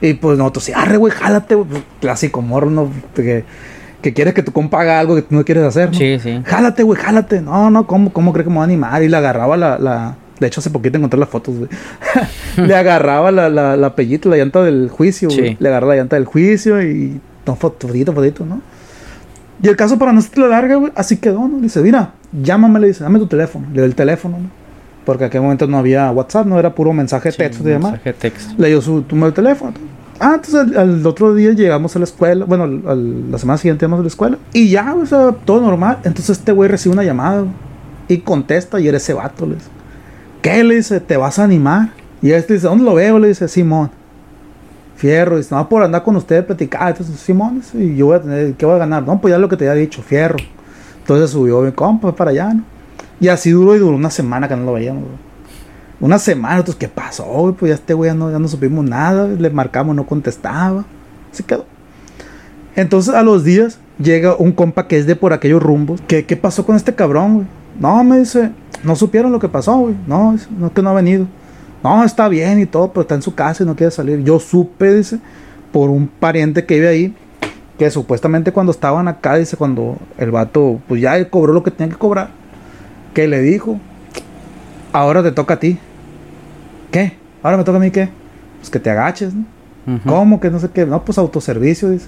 Y 0.00 0.14
pues 0.14 0.36
nosotros, 0.36 0.64
sí, 0.64 0.72
arre, 0.74 0.96
güey, 0.96 1.12
jálate, 1.12 1.54
güey. 1.54 1.68
Pues, 1.68 1.82
Clásico 2.00 2.42
morro, 2.42 2.70
¿no? 2.70 2.90
Que, 3.14 3.44
que 4.02 4.12
quieres 4.12 4.34
que 4.34 4.42
tu 4.42 4.52
compa 4.52 4.80
haga 4.82 5.00
algo 5.00 5.14
que 5.14 5.22
tú 5.22 5.34
no 5.34 5.44
quieres 5.44 5.64
hacer, 5.64 5.90
¿no? 5.90 5.94
Sí, 5.98 6.18
sí. 6.20 6.42
Jálate, 6.44 6.82
güey, 6.82 7.00
jálate. 7.00 7.40
No, 7.40 7.70
no, 7.70 7.86
¿cómo, 7.86 8.12
cómo 8.12 8.32
cree 8.32 8.44
que 8.44 8.50
me 8.50 8.56
va 8.56 8.62
a 8.62 8.64
animar? 8.64 9.02
Y 9.02 9.08
le 9.08 9.16
agarraba 9.16 9.56
la, 9.56 9.78
la... 9.78 10.16
De 10.40 10.48
hecho, 10.48 10.60
hace 10.60 10.70
poquito 10.70 10.98
encontré 10.98 11.18
las 11.20 11.28
fotos, 11.28 11.54
güey. 11.56 11.70
le 12.66 12.74
agarraba 12.74 13.30
la, 13.30 13.48
la, 13.48 13.76
la 13.76 13.94
pellita, 13.94 14.28
la 14.28 14.36
llanta 14.36 14.62
del 14.62 14.90
juicio, 14.90 15.28
güey. 15.28 15.50
Sí. 15.50 15.56
Le 15.60 15.68
agarraba 15.68 15.94
la 15.94 16.00
llanta 16.00 16.16
del 16.16 16.24
juicio 16.26 16.82
y... 16.82 17.20
No, 17.46 17.56
fotito, 17.56 18.12
fotito, 18.12 18.44
¿no? 18.44 18.60
Y 19.62 19.68
el 19.68 19.76
caso 19.76 19.98
para 19.98 20.12
no 20.12 20.20
ser 20.20 20.38
la 20.38 20.48
larga, 20.48 20.74
güey, 20.76 20.92
así 20.96 21.18
quedó, 21.18 21.46
¿no? 21.46 21.58
Dice, 21.60 21.80
mira, 21.80 22.12
llámame, 22.32 22.80
le 22.80 22.88
dice, 22.88 23.04
dame 23.04 23.18
tu 23.20 23.26
teléfono. 23.28 23.66
Le 23.68 23.74
dio 23.74 23.84
el 23.84 23.94
teléfono, 23.94 24.38
¿no? 24.38 24.50
Porque 25.04 25.24
en 25.24 25.28
aquel 25.28 25.40
momento 25.42 25.66
no 25.66 25.78
había 25.78 26.10
WhatsApp, 26.10 26.46
no 26.46 26.58
era 26.58 26.74
puro 26.74 26.92
mensaje 26.92 27.28
de 27.28 27.32
Sí, 27.32 27.38
texto 27.38 27.62
y 27.64 27.72
demás. 27.72 27.92
mensaje 27.92 28.12
de 28.12 28.18
texto. 28.18 28.54
Le 28.58 28.68
dio 28.68 28.80
su 28.80 29.04
número 29.10 29.26
de 29.30 29.32
teléfono. 29.32 29.72
Ah, 30.24 30.34
entonces 30.36 30.76
al, 30.76 31.04
otro 31.04 31.34
día 31.34 31.50
llegamos 31.50 31.96
a 31.96 31.98
la 31.98 32.04
escuela. 32.04 32.44
Bueno, 32.44 32.64
la 32.64 33.38
semana 33.38 33.58
siguiente 33.58 33.84
íbamos 33.84 33.98
a 33.98 34.02
la 34.02 34.08
escuela. 34.08 34.38
Y 34.52 34.70
ya, 34.70 34.94
o 34.94 35.04
sea, 35.04 35.32
todo 35.32 35.60
normal. 35.60 35.98
Entonces 36.04 36.38
este 36.38 36.52
güey 36.52 36.70
recibe 36.70 36.92
una 36.92 37.02
llamada 37.02 37.44
y 38.06 38.18
contesta 38.18 38.78
y 38.78 38.86
eres 38.86 39.02
ese 39.02 39.14
vato. 39.14 39.46
Le 39.46 39.56
dice, 39.56 39.66
¿qué? 40.40 40.62
Le 40.62 40.76
dice, 40.76 41.00
¿te 41.00 41.16
vas 41.16 41.40
a 41.40 41.44
animar? 41.44 41.90
Y 42.22 42.30
este 42.30 42.54
dice, 42.54 42.68
¿dónde 42.68 42.84
lo 42.84 42.94
veo? 42.94 43.18
Le 43.18 43.26
dice, 43.26 43.48
Simón. 43.48 43.90
Fierro. 44.94 45.38
Dice, 45.38 45.52
no, 45.52 45.68
por 45.68 45.82
andar 45.82 46.04
con 46.04 46.14
usted, 46.14 46.46
platicar. 46.46 46.90
Entonces, 46.90 47.18
Simón, 47.18 47.60
y 47.74 47.96
yo 47.96 48.06
voy 48.06 48.14
a 48.14 48.22
tener, 48.22 48.54
¿qué 48.54 48.64
voy 48.64 48.76
a 48.76 48.78
ganar? 48.78 49.04
No, 49.04 49.20
pues 49.20 49.32
ya 49.32 49.38
lo 49.38 49.48
que 49.48 49.56
te 49.56 49.68
había 49.68 49.82
dicho, 49.82 50.02
fierro. 50.02 50.38
Entonces 51.00 51.30
subió 51.30 51.62
mi 51.62 51.72
compa 51.72 52.14
para 52.14 52.30
allá. 52.30 52.54
Y 53.18 53.26
así 53.26 53.50
duró 53.50 53.74
y 53.74 53.80
duró 53.80 53.96
una 53.96 54.10
semana 54.10 54.46
que 54.46 54.54
no 54.54 54.66
lo 54.66 54.74
veíamos, 54.74 55.02
güey. 55.02 55.31
Una 56.02 56.18
semana, 56.18 56.54
nosotros, 56.56 56.76
¿qué 56.76 56.88
pasó? 56.88 57.56
Pues 57.58 57.70
ya 57.70 57.74
este 57.76 57.94
güey 57.94 58.10
ya 58.10 58.14
no, 58.14 58.30
ya 58.30 58.38
no 58.38 58.48
supimos 58.48 58.84
nada. 58.84 59.26
Le 59.28 59.48
marcamos, 59.50 59.96
no 59.96 60.04
contestaba. 60.04 60.84
Se 61.30 61.42
quedó. 61.44 61.64
Entonces 62.76 63.14
a 63.14 63.22
los 63.22 63.44
días 63.44 63.78
llega 63.98 64.34
un 64.36 64.52
compa 64.52 64.88
que 64.88 64.98
es 64.98 65.06
de 65.06 65.14
por 65.16 65.32
aquellos 65.32 65.62
rumbos. 65.62 66.00
¿Qué, 66.08 66.26
qué 66.26 66.36
pasó 66.36 66.66
con 66.66 66.76
este 66.76 66.94
cabrón, 66.94 67.34
güey? 67.34 67.46
No, 67.78 68.02
me 68.04 68.18
dice, 68.18 68.50
no 68.82 68.96
supieron 68.96 69.32
lo 69.32 69.38
que 69.38 69.48
pasó, 69.48 69.76
güey. 69.78 69.94
No, 70.06 70.34
es- 70.34 70.50
no, 70.50 70.72
que 70.74 70.82
no 70.82 70.90
ha 70.90 70.94
venido. 70.94 71.26
No, 71.84 72.02
está 72.04 72.28
bien 72.28 72.58
y 72.60 72.66
todo, 72.66 72.92
pero 72.92 73.02
está 73.02 73.14
en 73.14 73.22
su 73.22 73.34
casa 73.34 73.62
y 73.62 73.66
no 73.66 73.76
quiere 73.76 73.90
salir. 73.90 74.22
Yo 74.24 74.38
supe, 74.40 74.92
dice, 74.94 75.18
por 75.72 75.88
un 75.90 76.08
pariente 76.08 76.64
que 76.66 76.74
vive 76.74 76.88
ahí, 76.88 77.14
que 77.78 77.90
supuestamente 77.90 78.52
cuando 78.52 78.72
estaban 78.72 79.06
acá, 79.08 79.36
dice, 79.36 79.56
cuando 79.56 79.98
el 80.18 80.30
vato, 80.32 80.80
pues 80.88 81.00
ya 81.00 81.28
cobró 81.30 81.52
lo 81.52 81.62
que 81.62 81.70
tenía 81.70 81.92
que 81.92 81.98
cobrar, 81.98 82.30
que 83.14 83.26
le 83.28 83.40
dijo, 83.40 83.78
ahora 84.92 85.22
te 85.22 85.30
toca 85.32 85.54
a 85.54 85.60
ti. 85.60 85.78
¿Qué? 86.92 87.14
¿Ahora 87.42 87.56
me 87.56 87.64
toca 87.64 87.78
a 87.78 87.80
mí 87.80 87.90
qué? 87.90 88.08
Pues 88.58 88.70
que 88.70 88.78
te 88.78 88.90
agaches, 88.90 89.34
¿no? 89.34 89.44
¿Cómo? 90.06 90.38
Que 90.38 90.50
no 90.50 90.60
sé 90.60 90.68
qué. 90.72 90.86
No, 90.86 91.04
pues 91.04 91.18
autoservicio, 91.18 91.90
dice. 91.90 92.06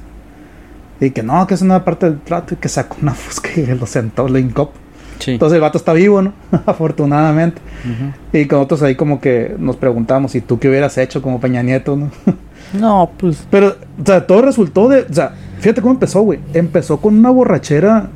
Y 1.01 1.11
que 1.11 1.25
no, 1.25 1.45
que 1.49 1.55
es 1.55 1.63
una 1.63 1.85
parte 1.85 2.07
del 2.07 2.21
trato 2.21 2.55
y 2.55 2.57
que 2.59 2.69
sacó 2.69 2.97
una 3.03 3.15
fusca 3.15 3.49
y 3.57 3.67
lo 3.67 3.87
sentó, 3.87 4.29
lo 4.29 4.39
hincó. 4.39 4.73
Sí. 5.19 5.33
Entonces 5.33 5.57
el 5.57 5.63
vato 5.63 5.79
está 5.79 5.93
vivo, 5.93 6.23
¿no? 6.23 6.33
Afortunadamente. 6.67 7.61
Ujú. 7.85 8.39
Y 8.39 8.47
con 8.47 8.61
otros 8.61 8.83
ahí 8.83 8.95
como 8.95 9.21
que 9.21 9.57
nos 9.59 9.77
preguntamos, 9.77 10.35
¿y 10.35 10.41
tú 10.41 10.59
qué 10.59 10.69
hubieras 10.69 10.97
hecho 10.99 11.21
como 11.23 11.41
Peña 11.41 11.63
Nieto, 11.63 11.97
no? 11.97 12.11
No, 12.73 13.11
pues. 13.19 13.47
Pero, 13.51 13.77
o 14.03 14.07
sea, 14.07 14.27
todo 14.27 14.43
resultó 14.43 14.89
de... 14.89 15.03
O 15.03 15.13
sea, 15.13 15.35
fíjate 15.61 15.81
cómo 15.81 15.95
empezó, 15.95 16.23
güey. 16.23 16.41
Empezó 16.55 16.97
con 17.01 17.17
una 17.17 17.31
borrachera 17.31 18.09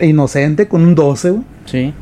inocente, 0.00 0.68
con 0.68 0.82
un 0.82 0.94
12, 0.94 1.30
güey. 1.30 1.42
Sí. 1.66 1.94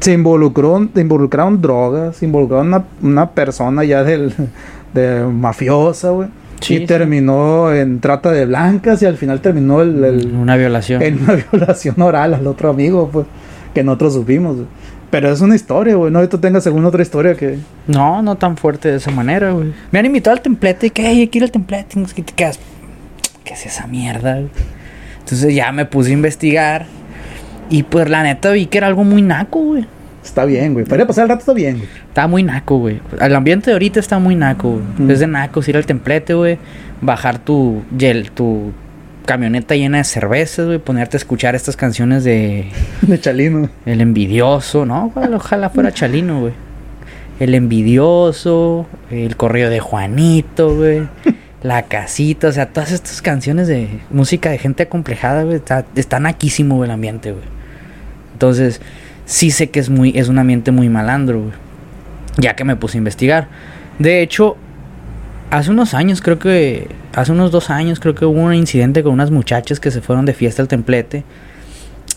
Se 0.00 0.12
involucró, 0.12 0.88
se 0.94 1.00
involucraron 1.00 1.60
drogas, 1.62 2.16
se 2.16 2.24
involucraron 2.26 2.68
una, 2.68 2.84
una 3.02 3.30
persona 3.30 3.84
ya 3.84 4.02
del, 4.04 4.32
de 4.94 5.24
mafiosa, 5.24 6.10
güey. 6.10 6.28
Sí, 6.60 6.74
y 6.74 6.78
sí. 6.78 6.86
terminó 6.86 7.72
en 7.74 7.98
trata 8.00 8.30
de 8.30 8.46
blancas 8.46 9.02
y 9.02 9.06
al 9.06 9.16
final 9.16 9.40
terminó 9.40 9.82
el, 9.82 10.02
el- 10.04 10.32
Una 10.32 10.56
violación. 10.56 11.02
en 11.02 11.20
una 11.22 11.34
violación 11.52 12.00
oral 12.00 12.34
al 12.34 12.46
otro 12.46 12.70
amigo, 12.70 13.08
pues, 13.12 13.26
que 13.74 13.82
nosotros 13.82 14.14
supimos. 14.14 14.56
güey. 14.56 14.68
Pero 15.10 15.30
es 15.30 15.40
una 15.40 15.54
historia, 15.56 15.94
güey. 15.96 16.10
No, 16.10 16.20
ahorita 16.20 16.40
tengas 16.40 16.64
según 16.64 16.84
otra 16.86 17.02
historia 17.02 17.34
que... 17.34 17.58
No, 17.86 18.22
no 18.22 18.36
tan 18.36 18.56
fuerte 18.56 18.88
de 18.90 18.96
esa 18.96 19.10
manera, 19.10 19.50
güey. 19.50 19.72
Me 19.90 19.98
han 19.98 20.06
invitado 20.06 20.34
al 20.36 20.40
templete 20.42 20.86
y 20.86 20.90
que, 20.90 21.02
hey, 21.06 21.28
ir 21.30 21.42
al 21.42 21.50
templete. 21.50 22.00
Y 22.16 22.22
te 22.22 22.32
quedas, 22.32 22.58
¿qué 23.44 23.52
es 23.54 23.66
esa 23.66 23.86
mierda? 23.88 24.34
güey? 24.36 24.48
Entonces 25.18 25.54
ya 25.54 25.70
me 25.72 25.84
puse 25.84 26.10
a 26.10 26.12
investigar. 26.14 26.86
Y 27.72 27.82
pues 27.82 28.08
la 28.08 28.22
neta 28.22 28.50
vi 28.52 28.66
que 28.66 28.78
era 28.78 28.86
algo 28.86 29.02
muy 29.02 29.22
naco, 29.22 29.60
güey. 29.60 29.86
Está 30.22 30.44
bien, 30.44 30.72
güey. 30.74 30.84
Para 30.84 31.06
pasar 31.06 31.24
el 31.24 31.30
rato 31.30 31.40
está 31.40 31.52
bien, 31.52 31.78
güey. 31.78 31.88
Está 32.08 32.28
muy 32.28 32.42
naco, 32.44 32.78
güey. 32.78 33.00
El 33.20 33.34
ambiente 33.34 33.66
de 33.66 33.72
ahorita 33.72 33.98
está 33.98 34.18
muy 34.20 34.36
naco, 34.36 34.72
güey. 34.72 34.82
Mm. 34.98 35.10
Es 35.10 35.18
de 35.20 35.26
nacos 35.26 35.66
ir 35.68 35.76
al 35.76 35.84
templete, 35.86 36.34
güey. 36.34 36.58
Bajar 37.00 37.38
tu, 37.38 37.82
yel- 37.98 38.30
tu 38.30 38.70
camioneta 39.26 39.74
llena 39.74 39.98
de 39.98 40.04
cervezas, 40.04 40.66
güey. 40.66 40.78
Ponerte 40.78 41.16
a 41.16 41.18
escuchar 41.18 41.54
estas 41.56 41.76
canciones 41.76 42.22
de 42.22 42.66
De 43.02 43.18
Chalino. 43.18 43.68
El 43.84 44.00
Envidioso, 44.00 44.86
¿no? 44.86 45.10
güey? 45.14 45.32
Ojalá 45.34 45.70
fuera 45.70 45.90
Chalino, 45.94 46.40
güey. 46.40 46.52
El 47.40 47.54
Envidioso, 47.54 48.86
el 49.10 49.36
correo 49.36 49.70
de 49.70 49.80
Juanito, 49.80 50.76
güey. 50.76 51.02
La 51.62 51.82
casita, 51.84 52.48
o 52.48 52.52
sea, 52.52 52.66
todas 52.66 52.90
estas 52.90 53.22
canciones 53.22 53.68
de 53.68 53.88
música 54.10 54.50
de 54.50 54.58
gente 54.58 54.82
acomplejada, 54.82 55.44
güey. 55.44 55.56
Está, 55.56 55.84
está 55.94 56.18
naquísimo 56.20 56.76
güey, 56.76 56.88
el 56.88 56.94
ambiente, 56.94 57.30
güey. 57.32 57.44
Entonces, 58.42 58.80
sí 59.24 59.52
sé 59.52 59.70
que 59.70 59.78
es 59.78 59.88
muy, 59.88 60.12
es 60.18 60.26
un 60.28 60.36
ambiente 60.36 60.72
muy 60.72 60.88
malandro, 60.88 61.38
güey. 61.42 61.52
Ya 62.38 62.56
que 62.56 62.64
me 62.64 62.74
puse 62.74 62.96
a 62.96 62.98
investigar. 62.98 63.46
De 64.00 64.20
hecho, 64.20 64.56
hace 65.52 65.70
unos 65.70 65.94
años, 65.94 66.20
creo 66.20 66.40
que, 66.40 66.88
hace 67.14 67.30
unos 67.30 67.52
dos 67.52 67.70
años, 67.70 68.00
creo 68.00 68.16
que 68.16 68.24
hubo 68.24 68.40
un 68.40 68.52
incidente 68.54 69.04
con 69.04 69.12
unas 69.12 69.30
muchachas 69.30 69.78
que 69.78 69.92
se 69.92 70.00
fueron 70.00 70.26
de 70.26 70.34
fiesta 70.34 70.60
al 70.60 70.66
templete 70.66 71.22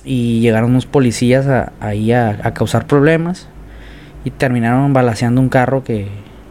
y 0.04 0.40
llegaron 0.40 0.72
unos 0.72 0.88
policías 0.88 1.46
a- 1.46 1.74
ahí 1.80 2.12
a, 2.12 2.40
a 2.42 2.56
causar 2.56 2.88
problemas 2.88 3.48
y 4.24 4.32
terminaron 4.32 4.94
balaceando 4.94 5.40
un 5.42 5.50
carro 5.50 5.84
que 5.84 6.08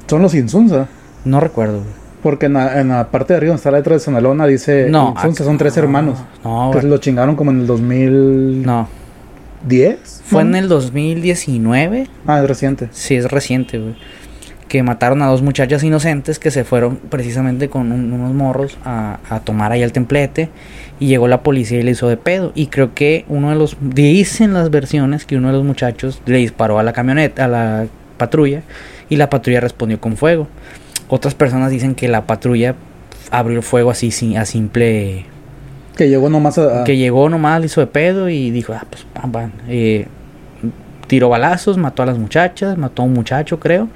Son 0.07 0.23
los 0.23 0.35
Insunza. 0.37 0.87
no 1.25 1.41
recuerdo. 1.41 1.79
güey. 1.79 2.05
Porque 2.23 2.47
en 2.47 2.53
la, 2.53 2.81
en 2.81 2.89
la 2.91 3.11
parte 3.11 3.33
de 3.33 3.39
arriba 3.39 3.51
donde 3.51 3.59
está 3.59 3.73
la 3.73 3.79
letra 3.79 3.95
de 3.95 4.01
Sonalona 4.01 4.47
dice 4.47 4.87
No, 4.89 5.15
Insunza, 5.17 5.43
son 5.43 5.59
tres 5.59 5.77
hermanos. 5.77 6.19
No, 6.45 6.71
que 6.73 6.79
güey. 6.79 6.91
lo 6.91 6.99
chingaron 6.99 7.35
como 7.35 7.51
en 7.51 7.61
el 7.63 7.67
2010. 7.67 8.67
no. 8.67 9.03
Fue 10.25 10.43
en 10.43 10.55
el 10.55 10.69
2019. 10.69 12.07
Ah, 12.27 12.41
es 12.43 12.49
reciente. 12.49 12.89
Sí, 12.93 13.15
es 13.17 13.31
reciente, 13.31 13.79
güey. 13.79 13.95
Que 14.69 14.83
mataron 14.83 15.23
a 15.23 15.27
dos 15.27 15.43
muchachas 15.43 15.83
inocentes 15.85 16.39
que 16.39 16.51
se 16.51 16.65
fueron 16.65 16.97
precisamente 16.97 17.69
con 17.69 17.93
un- 17.93 18.13
unos 18.13 18.33
morros 18.35 18.77
a, 18.85 19.19
a 19.31 19.41
tomar 19.41 19.73
ahí 19.73 19.83
al 19.83 19.93
templete. 19.93 20.49
Y 21.01 21.07
llegó 21.07 21.29
la 21.29 21.43
policía 21.43 21.79
y 21.81 21.83
le 21.83 21.93
hizo 21.93 22.09
de 22.09 22.17
pedo. 22.17 22.53
Y 22.55 22.67
creo 22.69 22.95
que 22.95 23.25
uno 23.29 23.51
de 23.51 23.57
los. 23.57 23.77
Dicen 23.81 24.53
las 24.53 24.71
versiones 24.71 25.25
que 25.27 25.37
uno 25.37 25.49
de 25.49 25.55
los 25.55 25.65
muchachos 25.65 26.21
le 26.27 26.39
disparó 26.39 26.79
a 26.79 26.83
la 26.83 26.93
camioneta, 26.93 27.45
a 27.45 27.49
la 27.49 27.87
patrulla. 28.17 28.63
Y 29.09 29.17
la 29.17 29.29
patrulla 29.31 29.61
respondió 29.61 30.01
con 30.01 30.17
fuego. 30.17 30.49
Otras 31.09 31.35
personas 31.35 31.71
dicen 31.71 31.95
que 31.95 32.09
la 32.09 32.27
patrulla 32.27 32.75
abrió 33.31 33.61
fuego 33.63 33.91
así 33.91 34.11
sin- 34.11 34.39
a 34.39 34.45
simple 34.47 35.27
Que 35.97 36.09
llegó 36.09 36.29
nomás 36.29 36.59
a... 36.59 36.83
a- 36.83 36.85
que 36.85 36.97
llegó 36.97 37.29
nomás, 37.29 37.61
le 37.61 37.67
hizo 37.67 37.81
de 37.81 37.87
pedo 37.87 38.29
y 38.29 38.51
dijo, 38.51 38.73
ah, 38.73 38.85
pues, 38.89 39.05
pam, 39.13 39.31
pam. 39.33 39.51
Eh, 39.69 40.07
tiró 41.07 41.29
balazos, 41.29 41.77
mató 41.77 42.03
a 42.03 42.07
las 42.07 42.19
muchachas, 42.19 42.77
mató 42.79 43.03
a 43.03 43.05
un 43.05 43.13
muchacho, 43.13 43.61
creo, 43.61 43.89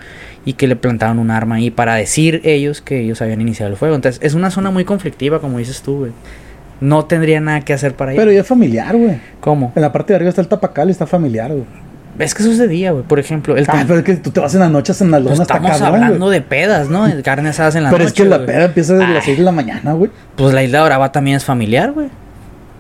y 0.45 0.53
que 0.53 0.67
le 0.67 0.77
plantaron 0.77 1.19
un 1.19 1.31
arma 1.31 1.57
ahí 1.57 1.71
para 1.71 1.95
decir 1.95 2.41
ellos 2.45 2.81
que 2.81 3.01
ellos 3.01 3.21
habían 3.23 3.41
iniciado 3.41 3.71
el 3.73 3.77
fuego. 3.77 3.95
Entonces, 3.95 4.21
es 4.23 4.35
una 4.35 4.51
zona 4.51 4.71
muy 4.71 4.85
conflictiva, 4.85 5.41
como 5.41 5.59
dices 5.59 5.83
tú, 5.83 5.99
güey. 6.01 6.13
No 6.81 7.07
tendría 7.07 7.41
nada 7.41 7.63
que 7.63 7.73
hacer 7.73 7.95
para 7.95 8.13
ir. 8.13 8.19
Pero 8.21 8.31
ya 8.31 8.43
es 8.43 8.47
familiar, 8.47 8.97
güey. 8.97 9.19
¿Cómo? 9.41 9.73
En 9.75 9.83
la 9.83 9.91
parte 9.91 10.13
de 10.13 10.17
arriba 10.17 10.29
está 10.29 10.41
el 10.43 10.47
tapacal 10.49 10.89
y 10.89 10.93
está 10.93 11.07
familiar, 11.07 11.51
güey. 11.51 11.65
Es 12.19 12.35
que 12.35 12.43
eso 12.43 12.51
es 12.53 12.59
de 12.59 12.69
día, 12.69 12.93
güey. 12.93 13.05
Por 13.05 13.19
ejemplo, 13.19 13.57
el 13.57 13.65
Ah, 13.69 13.85
pero 13.87 14.01
es 14.01 14.05
que 14.05 14.17
tú 14.17 14.31
te 14.31 14.41
vas 14.41 14.53
en 14.55 14.61
las 14.61 14.71
noches 14.71 15.01
en 15.01 15.11
la 15.11 15.19
lona 15.19 15.31
pues 15.31 15.41
hasta 15.41 15.55
estamos 15.57 15.79
cabrón, 15.79 16.03
hablando 16.05 16.31
de 16.31 16.41
pedas, 16.43 16.89
¿no? 16.89 17.07
De 17.07 17.23
carne 17.23 17.49
asadas 17.51 17.75
en 17.77 17.85
la 17.85 17.91
Pero 17.91 18.05
noche. 18.05 18.15
es 18.17 18.23
que 18.23 18.29
la 18.29 18.45
peda 18.45 18.65
empieza 18.65 18.95
desde 18.95 19.07
las 19.09 19.17
Ay. 19.23 19.27
6 19.27 19.39
de 19.39 19.45
la 19.45 19.53
mañana, 19.53 19.93
güey. 19.93 20.11
Pues 20.37 20.53
la 20.55 20.63
isla 20.65 20.79
de 20.79 20.85
Oraba 20.85 21.13
también 21.13 21.37
es 21.37 21.45
familiar, 21.45 21.93
güey. 21.93 22.09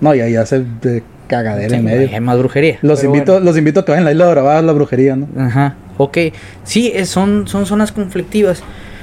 No, 0.01 0.15
y 0.15 0.21
ahí 0.21 0.35
hace 0.37 0.65
de 0.83 1.03
cagadera 1.29 1.69
Sí, 1.71 1.75
en 1.77 1.85
medio. 1.85 2.09
hay 2.13 2.21
más 2.21 2.39
brujería. 2.39 2.79
Los 2.83 3.01
Pero 3.01 3.13
invito, 3.13 3.33
bueno. 3.33 3.47
los 3.47 3.57
invito 3.59 3.81
a 3.81 3.85
que 3.85 3.93
vayan 3.93 4.05
a 4.05 4.07
la 4.07 4.13
isla 4.13 4.25
de 4.27 4.31
Orabá 4.33 4.59
a 4.59 4.63
la 4.63 4.73
brujería, 4.73 5.15
¿no? 5.17 5.29
Ajá, 5.41 5.75
ok. 5.99 6.19
Sí, 6.65 6.91
es- 6.95 7.09
son, 7.11 7.47
son 7.47 7.67
zonas 7.67 7.93
conflictivas. 7.93 8.63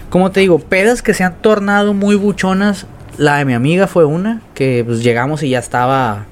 Como 0.09 0.31
te 0.31 0.39
digo, 0.41 0.59
pedas 0.59 1.01
que 1.01 1.13
se 1.13 1.23
han 1.23 1.35
tornado 1.35 1.93
muy 1.93 2.15
buchonas. 2.15 2.87
La 3.17 3.37
de 3.37 3.45
mi 3.45 3.53
amiga 3.53 3.87
fue 3.87 4.03
una, 4.05 4.41
que 4.53 4.83
pues 4.85 5.01
llegamos 5.03 5.41
y 5.43 5.49
ya 5.49 5.59
estaba, 5.59 6.25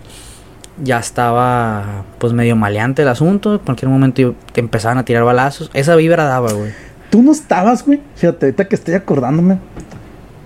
ya 0.82 1.00
estaba 1.00 2.04
pues 2.18 2.34
medio 2.34 2.56
maleante 2.56 3.02
el 3.02 3.08
asunto. 3.08 3.54
En 3.54 3.60
cualquier 3.60 3.90
momento 3.90 4.36
te 4.52 4.62
empezaban 4.62 4.98
a 4.98 5.06
tirar 5.06 5.24
balazos. 5.24 5.70
Esa 5.74 5.96
vibra 5.96 6.26
daba, 6.26 6.52
güey. 6.54 6.72
Tú 7.10 7.22
no 7.22 7.32
estabas, 7.32 7.86
güey. 7.86 8.02
Fíjate, 8.16 8.48
ahorita 8.48 8.68
que 8.68 8.76
estoy 8.76 8.96
acordándome. 8.96 9.60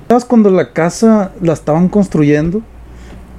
Estabas 0.02 0.26
cuando 0.26 0.50
la 0.50 0.74
casa 0.74 1.32
la 1.42 1.54
estaban 1.54 1.90
construyendo 1.90 2.62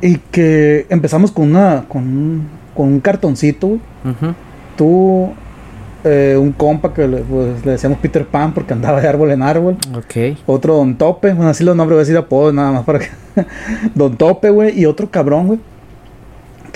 y 0.00 0.16
que 0.16 0.86
empezamos 0.88 1.30
con 1.30 1.50
una, 1.50 1.84
con 1.88 2.02
un, 2.02 2.48
con 2.74 2.88
un 2.88 3.00
cartoncito, 3.00 3.66
güey. 3.68 3.80
Tú, 4.76 5.30
eh, 6.04 6.36
un 6.40 6.52
compa 6.52 6.94
que 6.94 7.08
le, 7.08 7.18
pues, 7.18 7.64
le 7.64 7.72
decíamos 7.72 7.98
Peter 7.98 8.24
Pan 8.24 8.54
porque 8.54 8.72
andaba 8.72 9.00
de 9.00 9.08
árbol 9.08 9.30
en 9.32 9.42
árbol. 9.42 9.76
Ok. 9.94 10.38
Otro 10.46 10.76
Don 10.76 10.96
Tope, 10.96 11.32
bueno, 11.32 11.50
así 11.50 11.64
los 11.64 11.74
nombres 11.74 11.96
voy 11.96 12.00
a 12.00 12.04
decir 12.04 12.16
apodos 12.16 12.54
nada 12.54 12.70
más 12.72 12.84
para 12.84 13.00
que. 13.00 13.08
Don 13.94 14.16
Tope, 14.16 14.50
güey, 14.50 14.78
y 14.78 14.86
otro 14.86 15.10
cabrón, 15.10 15.48
güey. 15.48 15.60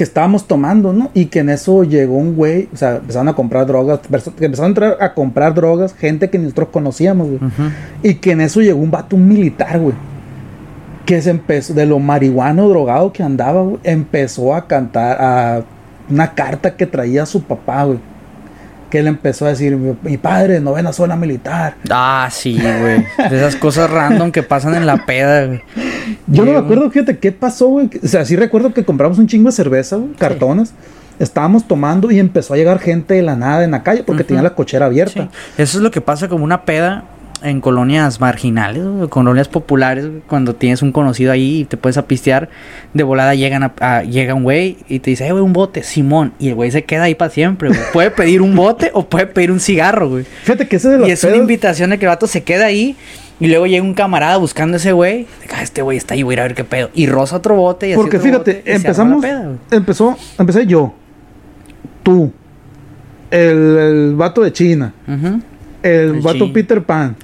Que 0.03 0.05
estábamos 0.05 0.49
tomando, 0.49 0.93
¿no? 0.93 1.12
Y 1.15 1.27
que 1.27 1.38
en 1.38 1.49
eso 1.49 1.85
llegó 1.85 2.17
un 2.17 2.35
güey, 2.35 2.69
o 2.75 2.77
sea, 2.77 2.97
empezaron 2.97 3.29
a 3.29 3.35
comprar 3.35 3.69
drogas, 3.69 4.01
que 4.01 4.47
empezaron 4.47 4.65
a 4.65 4.67
entrar 4.67 4.97
a 4.99 5.15
comprar 5.15 5.55
drogas, 5.55 5.95
gente 5.95 6.29
que 6.29 6.41
nosotros 6.41 6.71
conocíamos, 6.73 7.29
güey. 7.29 7.38
Y 8.03 8.15
que 8.15 8.33
en 8.33 8.41
eso 8.41 8.61
llegó 8.61 8.81
un 8.81 8.91
vato, 8.91 9.15
un 9.15 9.29
militar, 9.29 9.79
güey. 9.79 9.95
Que 11.07 11.23
se 11.23 11.31
empezó, 11.31 11.73
de 11.73 11.87
lo 11.87 12.01
marihuano 12.01 12.69
drogado 12.69 13.12
que 13.12 13.23
andaba, 13.23 13.62
güey, 13.62 13.79
empezó 13.85 14.57
a 14.57 14.67
cantar 14.67 15.19
a 15.21 15.62
una 16.11 16.35
carta 16.35 16.75
que 16.75 16.87
traía 16.87 17.25
su 17.25 17.45
papá, 17.45 17.85
güey. 17.85 18.01
Que 18.92 18.98
él 18.98 19.07
empezó 19.07 19.46
a 19.46 19.48
decir, 19.48 19.74
mi, 19.74 20.18
padre, 20.18 20.61
novena 20.61 20.92
zona 20.92 21.16
militar. 21.16 21.76
Ah, 21.88 22.28
sí, 22.31 22.61
güey. 22.61 23.07
De 23.31 23.38
esas 23.38 23.57
cosas 23.57 23.88
random 23.88 24.31
que 24.31 24.42
pasan 24.42 24.74
en 24.74 24.85
la 24.85 25.07
peda, 25.07 25.46
güey. 25.46 25.62
Yo 26.26 26.44
no 26.44 26.52
me 26.52 26.59
acuerdo, 26.59 26.90
fíjate, 26.90 27.16
qué 27.16 27.33
pasó, 27.33 27.68
güey. 27.68 27.88
O 28.05 28.07
sea, 28.07 28.26
sí 28.26 28.37
recuerdo 28.37 28.74
que 28.74 28.85
compramos 28.85 29.18
un 29.18 29.26
chingo 29.26 29.48
de 29.48 29.52
cerveza, 29.57 29.96
güey, 29.96 30.12
cartones. 30.12 30.74
Estábamos 31.18 31.66
tomando 31.66 32.11
y 32.11 32.18
empezó 32.18 32.52
a 32.52 32.59
llegar 32.59 32.81
gente 32.81 33.14
de 33.14 33.22
la 33.22 33.35
nada 33.35 33.64
en 33.64 33.70
la 33.70 33.83
calle 33.83 34.02
porque 34.02 34.24
Ujú. 34.24 34.28
tenía 34.28 34.42
la 34.42 34.55
cochera 34.55 34.85
abierta. 34.85 35.31
Sí. 35.33 35.62
Eso 35.62 35.78
es 35.78 35.83
lo 35.83 35.90
que 35.90 36.02
pasa 36.02 36.28
como 36.28 36.44
una 36.44 36.66
peda. 36.66 37.05
En 37.44 37.61
colonias 37.61 38.20
marginales, 38.20 38.85
güey, 38.85 39.09
colonias 39.09 39.48
populares, 39.48 40.07
cuando 40.28 40.55
tienes 40.55 40.83
un 40.83 40.92
conocido 40.92 41.33
ahí 41.33 41.61
y 41.61 41.64
te 41.64 41.76
puedes 41.76 41.96
apistear, 41.98 42.48
de 42.94 43.02
volada 43.02 43.35
llegan 43.35 43.62
a, 43.62 43.72
a- 43.81 44.02
llega 44.02 44.35
un 44.35 44.42
güey 44.42 44.78
y 44.88 44.98
te 45.00 45.11
dice, 45.11 45.26
eh, 45.26 45.33
güey, 45.33 45.42
un 45.44 45.52
bote, 45.52 45.83
Simón. 45.83 46.33
Y 46.38 46.48
el 46.48 46.55
güey 46.55 46.70
se 46.70 46.85
queda 46.85 47.05
ahí 47.05 47.14
para 47.14 47.31
siempre, 47.31 47.68
güey. 47.68 47.81
Puede 47.92 48.11
pedir 48.11 48.42
un 48.42 48.55
bote 48.55 48.90
o 48.94 49.09
puede 49.09 49.26
pedir 49.26 49.50
un 49.50 49.61
cigarro, 49.61 50.09
güey. 50.09 50.24
Fíjate 50.44 50.68
que 50.68 50.76
ese 50.76 50.88
de 50.88 50.98
los 50.98 51.09
Y 51.09 51.12
es 51.12 51.24
una 51.24 51.37
invitación 51.37 51.90
de 51.90 51.98
que 51.98 52.05
el 52.07 52.11
vato 52.11 52.26
se 52.26 52.42
queda 52.42 52.66
ahí 52.66 52.96
y 53.40 53.48
luego 53.48 53.66
llega 53.66 53.83
un 53.83 53.94
camarada 53.94 54.37
buscando 54.37 54.74
a 54.74 54.78
ese 54.78 54.92
güey. 54.92 55.26
"Ah, 55.55 55.62
este 55.62 55.83
güey 55.83 55.98
está 55.98 56.14
ahí, 56.14 56.22
voy 56.22 56.33
a 56.33 56.35
ir 56.35 56.40
a 56.40 56.42
ver 56.44 56.55
qué 56.55 56.64
pedo. 56.64 56.90
Y 56.94 57.07
roza 57.07 57.37
otro 57.37 57.57
bote 57.57 57.88
y 57.88 57.92
así 57.92 58.00
Porque 58.00 58.18
otro 58.18 58.28
fíjate, 58.31 58.55
bote, 58.59 58.72
empezamos. 58.74 59.20
peda, 59.22 59.52
empezó, 59.70 60.16
empecé 60.38 60.66
yo, 60.66 60.94
tú, 62.02 62.33
el, 63.31 63.76
el 63.78 64.14
vato 64.14 64.42
de 64.42 64.52
China, 64.52 64.92
el, 65.83 65.90
El 66.14 66.20
vato. 66.20 66.52
Peter 66.52 66.83
Pan. 66.83 67.16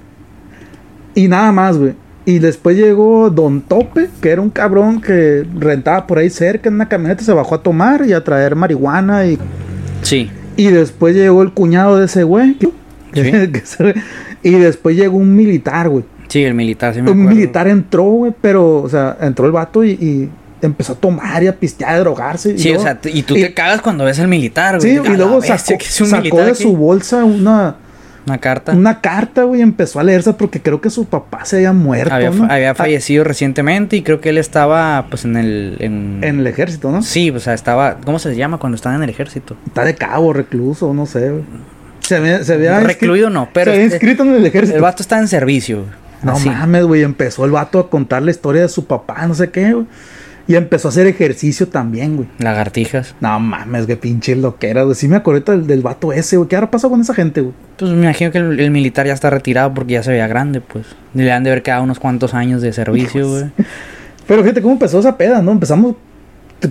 Y 1.18 1.28
nada 1.28 1.50
más, 1.52 1.76
güey. 1.78 1.94
Y 2.24 2.38
después 2.40 2.76
llegó 2.76 3.30
Don 3.30 3.62
Tope, 3.62 4.08
que 4.20 4.30
era 4.30 4.42
un 4.42 4.50
cabrón 4.50 5.00
que 5.00 5.46
rentaba 5.58 6.06
por 6.06 6.18
ahí 6.18 6.28
cerca 6.30 6.68
en 6.68 6.74
una 6.74 6.88
camioneta, 6.88 7.24
se 7.24 7.32
bajó 7.32 7.54
a 7.54 7.62
tomar 7.62 8.04
y 8.06 8.12
a 8.12 8.22
traer 8.22 8.54
marihuana. 8.54 9.26
Y, 9.26 9.38
Sí. 10.02 10.30
y 10.56 10.66
después 10.68 11.16
llegó 11.16 11.42
el 11.42 11.52
cuñado 11.52 11.96
de 11.98 12.04
ese 12.06 12.22
güey. 12.24 12.54
que- 12.58 12.68
Sí. 13.14 13.32
y 14.42 14.50
después 14.50 14.94
llegó 14.96 15.16
un 15.16 15.34
militar, 15.34 15.88
güey. 15.88 16.04
Sí, 16.28 16.44
el 16.44 16.52
militar, 16.54 16.92
sí 16.94 17.00
me 17.00 17.10
Un 17.10 17.20
acuerdo. 17.22 17.34
militar 17.36 17.68
entró, 17.68 18.04
güey, 18.04 18.34
pero, 18.38 18.76
o 18.82 18.88
sea, 18.88 19.16
entró 19.22 19.46
el 19.46 19.52
vato 19.52 19.82
y, 19.82 19.92
y 19.92 20.28
empezó 20.60 20.92
a 20.92 20.96
tomar 20.96 21.42
y 21.42 21.46
a 21.46 21.56
pistear, 21.56 21.94
a 21.94 21.98
drogarse. 22.00 22.52
y 22.52 22.58
Sí, 22.58 22.74
o 22.74 22.80
sea, 22.80 23.00
y 23.04 23.22
tú 23.22 23.34
y- 23.34 23.40
te 23.40 23.54
cagas 23.54 23.80
cuando 23.80 24.04
ves 24.04 24.20
al 24.20 24.28
militar, 24.28 24.78
güey. 24.78 24.90
Sí, 24.90 25.00
y 25.02 25.06
"A 25.06 25.16
luego 25.16 25.36
bestia, 25.40 25.56
sacó, 25.56 25.78
un 26.04 26.10
de 26.36 26.50
aquí". 26.50 26.62
su 26.62 26.76
bolsa 26.76 27.24
una, 27.24 27.76
Una 28.28 28.38
carta. 28.38 28.72
una 28.72 29.00
carta, 29.00 29.44
güey, 29.44 29.60
empezó 29.62 30.00
a 30.00 30.04
leerse 30.04 30.32
porque 30.32 30.60
creo 30.62 30.80
que 30.80 30.90
su 30.90 31.04
papá 31.06 31.44
se 31.44 31.56
había 31.56 31.72
muerto, 31.72 32.14
había, 32.14 32.30
¿no? 32.30 32.44
había 32.50 32.70
Ah, 32.70 32.74
fallecido 32.74 33.24
recientemente 33.24 33.96
y 33.96 34.02
creo 34.02 34.20
que 34.20 34.28
él 34.30 34.38
estaba, 34.38 35.06
pues, 35.10 35.24
en 35.24 35.36
el... 35.36 35.76
En, 35.80 36.20
En 36.22 36.40
el 36.40 36.46
ejército, 36.46 36.90
¿no? 36.92 37.02
Sí, 37.02 37.30
o 37.30 37.40
sea, 37.40 37.54
estaba... 37.54 37.96
¿Cómo 38.04 38.18
se 38.18 38.34
llama 38.36 38.58
cuando 38.58 38.76
están 38.76 38.94
en 38.96 39.02
el 39.02 39.10
ejército? 39.10 39.56
Está 39.66 39.84
de 39.84 39.94
cabo, 39.94 40.32
recluso, 40.32 40.92
no 40.94 41.06
sé, 41.06 41.30
güey. 41.30 41.42
Se 42.00 42.16
había, 42.16 42.42
se 42.42 42.54
había 42.54 42.80
Recluido 42.80 43.28
no, 43.28 43.48
pero 43.52 43.70
Se 43.70 43.76
había 43.76 43.84
este- 43.84 43.96
inscrito 43.96 44.22
en 44.22 44.34
el 44.34 44.46
ejército. 44.46 44.76
El 44.76 44.82
vato 44.82 45.02
está 45.02 45.18
en 45.18 45.28
servicio. 45.28 45.84
No 46.22 46.32
Así. 46.32 46.48
mames, 46.48 46.84
güey. 46.84 47.02
Empezó 47.02 47.44
el 47.44 47.50
vato 47.50 47.78
a 47.78 47.90
contar 47.90 48.22
la 48.22 48.30
historia 48.30 48.62
de 48.62 48.68
su 48.68 48.86
papá, 48.86 49.26
no 49.26 49.34
sé 49.34 49.50
qué, 49.50 49.72
güey. 49.74 49.86
Y 50.48 50.54
empezó 50.56 50.88
a 50.88 50.90
hacer 50.90 51.06
ejercicio 51.06 51.68
también, 51.68 52.16
güey. 52.16 52.28
Lagartijas. 52.38 53.14
No 53.20 53.38
mames, 53.38 53.84
güey, 53.86 53.98
pinche 54.00 54.34
loquera, 54.34 54.82
güey. 54.84 54.94
Sí 54.94 55.06
me 55.06 55.16
acuerdo 55.16 55.52
del, 55.52 55.66
del 55.66 55.82
vato 55.82 56.10
ese, 56.12 56.38
güey. 56.38 56.48
¿Qué 56.48 56.56
ahora 56.56 56.70
pasa 56.70 56.88
con 56.88 57.00
esa 57.02 57.12
gente, 57.14 57.42
güey? 57.42 57.52
Pues 57.76 57.90
me 57.92 58.04
imagino 58.04 58.30
que 58.30 58.38
el, 58.38 58.58
el 58.58 58.70
militar 58.70 59.06
ya 59.06 59.12
está 59.12 59.28
retirado 59.28 59.74
porque 59.74 59.92
ya 59.92 60.02
se 60.02 60.10
veía 60.10 60.26
grande, 60.26 60.62
pues. 60.62 60.86
Le 61.12 61.30
han 61.30 61.44
de 61.44 61.50
haber 61.50 61.62
quedado 61.62 61.82
unos 61.82 61.98
cuantos 62.00 62.32
años 62.32 62.62
de 62.62 62.72
servicio, 62.72 63.28
güey. 63.28 63.44
Pero 64.26 64.42
fíjate 64.42 64.62
cómo 64.62 64.72
empezó 64.72 64.98
esa 65.00 65.16
peda, 65.18 65.42
¿no? 65.42 65.52
Empezamos 65.52 65.96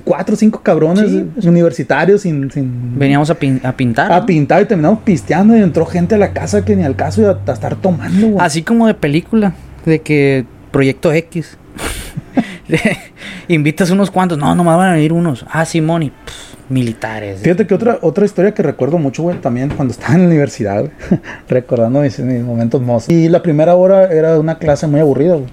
cuatro 0.04 0.34
o 0.34 0.38
cinco 0.38 0.62
cabrones 0.64 1.10
Sí, 1.10 1.18
eh, 1.42 1.48
universitarios 1.48 2.22
sin, 2.22 2.52
sin 2.52 2.98
Veníamos 3.00 3.30
a, 3.30 3.36
pin- 3.40 3.62
a 3.64 3.72
pintar. 3.78 4.12
a 4.12 4.20
¿no? 4.22 4.26
pintar 4.26 4.62
y 4.64 4.66
terminamos 4.66 5.00
pisteando 5.06 5.56
y 5.56 5.62
entró 5.62 5.86
gente 5.86 6.16
a 6.16 6.18
la 6.18 6.34
casa 6.34 6.66
que 6.66 6.76
ni 6.76 6.84
al 6.84 6.96
caso 6.96 7.22
y 7.22 7.26
a, 7.26 7.38
a 7.46 7.54
estar 7.54 7.76
tomando, 7.76 8.28
güey. 8.28 8.46
Así 8.46 8.64
como 8.64 8.88
de 8.88 8.96
película, 8.96 9.54
de 9.86 10.02
que 10.02 10.46
Proyecto 10.72 11.14
X. 11.14 11.58
Invitas 13.48 13.90
unos 13.92 14.12
cuantos, 14.12 14.38
no, 14.38 14.54
nomás 14.56 14.78
van 14.78 14.90
a 14.90 14.94
venir 14.94 15.14
unos. 15.14 15.46
Ah, 15.50 15.66
Simón 15.66 16.04
y 16.04 16.10
pff, 16.10 16.70
militares. 16.70 17.42
Fíjate 17.42 17.66
que 17.68 17.74
otra, 17.74 18.00
otra 18.02 18.26
historia 18.26 18.54
que 18.54 18.64
recuerdo 18.64 18.98
mucho, 18.98 19.24
güey, 19.24 19.38
también 19.40 19.70
cuando 19.70 19.92
estaba 19.94 20.16
en 20.16 20.22
la 20.22 20.28
universidad, 20.28 20.80
güey, 20.80 20.92
recordando 21.50 22.02
mis, 22.02 22.20
mis 22.20 22.44
momentos 22.44 22.82
mozos. 22.82 23.10
Y 23.10 23.30
la 23.30 23.42
primera 23.42 23.76
hora 23.76 24.12
era 24.12 24.40
una 24.40 24.58
clase 24.58 24.88
muy 24.88 25.00
aburrida, 25.00 25.36
güey. 25.36 25.50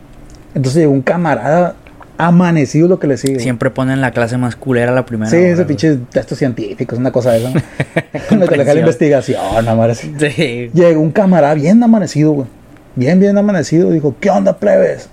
Entonces 0.55 0.83
llegó 0.83 0.93
un 0.93 1.03
camarada 1.03 1.77
amanecido 2.17 2.87
lo 2.87 2.99
que 2.99 3.07
le 3.07 3.17
sigue. 3.17 3.41
Siempre 3.41 3.71
ponen 3.71 4.01
la 4.01 4.13
clase 4.13 4.37
más 4.39 4.57
culera 4.57 4.93
la 4.93 5.05
primera. 5.05 5.31
Sí, 5.31 5.37
hora, 5.37 5.47
ese 5.47 5.65
pinche 5.65 5.97
textos 6.11 6.39
científicos, 6.39 6.99
una 6.99 7.11
cosa 7.11 7.33
de 7.33 7.39
eso. 7.39 7.53
Lo 8.31 8.47
que 8.47 8.57
le 8.57 8.65
la 8.65 8.81
investigación, 8.81 9.69
más. 9.69 9.99
Sí. 10.19 10.71
Llegó 10.73 11.01
un 11.01 11.11
camarada 11.11 11.55
bien 11.55 11.83
amanecido, 11.83 12.33
güey. 12.33 12.47
Bien, 12.95 13.19
bien 13.19 13.37
amanecido. 13.37 13.91
Dijo, 13.91 14.15
¿qué 14.21 14.31
onda, 14.31 14.57
plebes? 14.57 15.09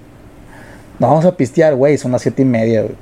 Nos 1.01 1.09
vamos 1.09 1.25
a 1.25 1.35
pistear, 1.35 1.75
güey. 1.75 1.97
Son 1.97 2.11
las 2.11 2.21
siete 2.21 2.43
y 2.43 2.45
media, 2.45 2.83
güey. 2.83 2.93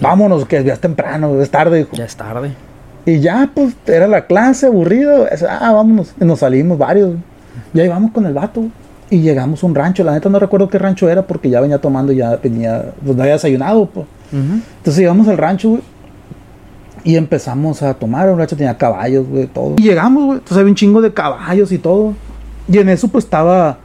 Vámonos, 0.00 0.46
que 0.46 0.62
ya 0.64 0.72
es 0.72 0.80
temprano, 0.80 1.40
es 1.42 1.50
tarde, 1.50 1.78
dijo. 1.78 1.90
Ya 1.96 2.04
es 2.04 2.16
tarde. 2.16 2.52
Y 3.04 3.18
ya, 3.20 3.50
pues, 3.54 3.74
era 3.86 4.06
la 4.06 4.26
clase, 4.26 4.66
aburrido. 4.66 5.26
Es- 5.28 5.42
Ah, 5.42 5.72
vámonos. 5.72 6.14
Y 6.20 6.24
nos 6.24 6.38
salimos 6.38 6.78
varios. 6.78 7.16
Y 7.74 7.80
ahí 7.80 7.88
vamos 7.88 8.12
con 8.12 8.24
el 8.26 8.32
vato. 8.32 8.64
Y 9.10 9.20
llegamos 9.22 9.62
a 9.62 9.66
un 9.66 9.74
rancho. 9.74 10.04
La 10.04 10.12
neta 10.12 10.28
no 10.28 10.38
recuerdo 10.38 10.68
qué 10.68 10.78
rancho 10.78 11.08
era 11.10 11.26
porque 11.26 11.50
ya 11.50 11.60
venía 11.60 11.78
tomando, 11.78 12.12
ya 12.12 12.36
venía, 12.36 12.92
pues 13.04 13.16
no 13.16 13.22
había 13.22 13.34
desayunado, 13.34 13.86
pues. 13.86 14.06
Entonces 14.32 14.98
llegamos 15.00 15.26
al 15.26 15.36
rancho, 15.36 15.70
güey. 15.70 15.82
Y 17.02 17.16
empezamos 17.16 17.82
a 17.82 17.94
tomar. 17.94 18.28
El 18.28 18.36
rancho 18.38 18.56
tenía 18.56 18.76
caballos, 18.78 19.26
güey, 19.26 19.46
todo. 19.46 19.74
Y 19.78 19.82
llegamos, 19.82 20.24
güey. 20.26 20.38
Entonces 20.38 20.56
había 20.58 20.70
un 20.70 20.76
chingo 20.76 21.00
de 21.00 21.12
caballos 21.12 21.72
y 21.72 21.78
todo. 21.78 22.14
Y 22.68 22.78
en 22.78 22.88
eso, 22.90 23.08
pues 23.08 23.24
estaba 23.24 23.78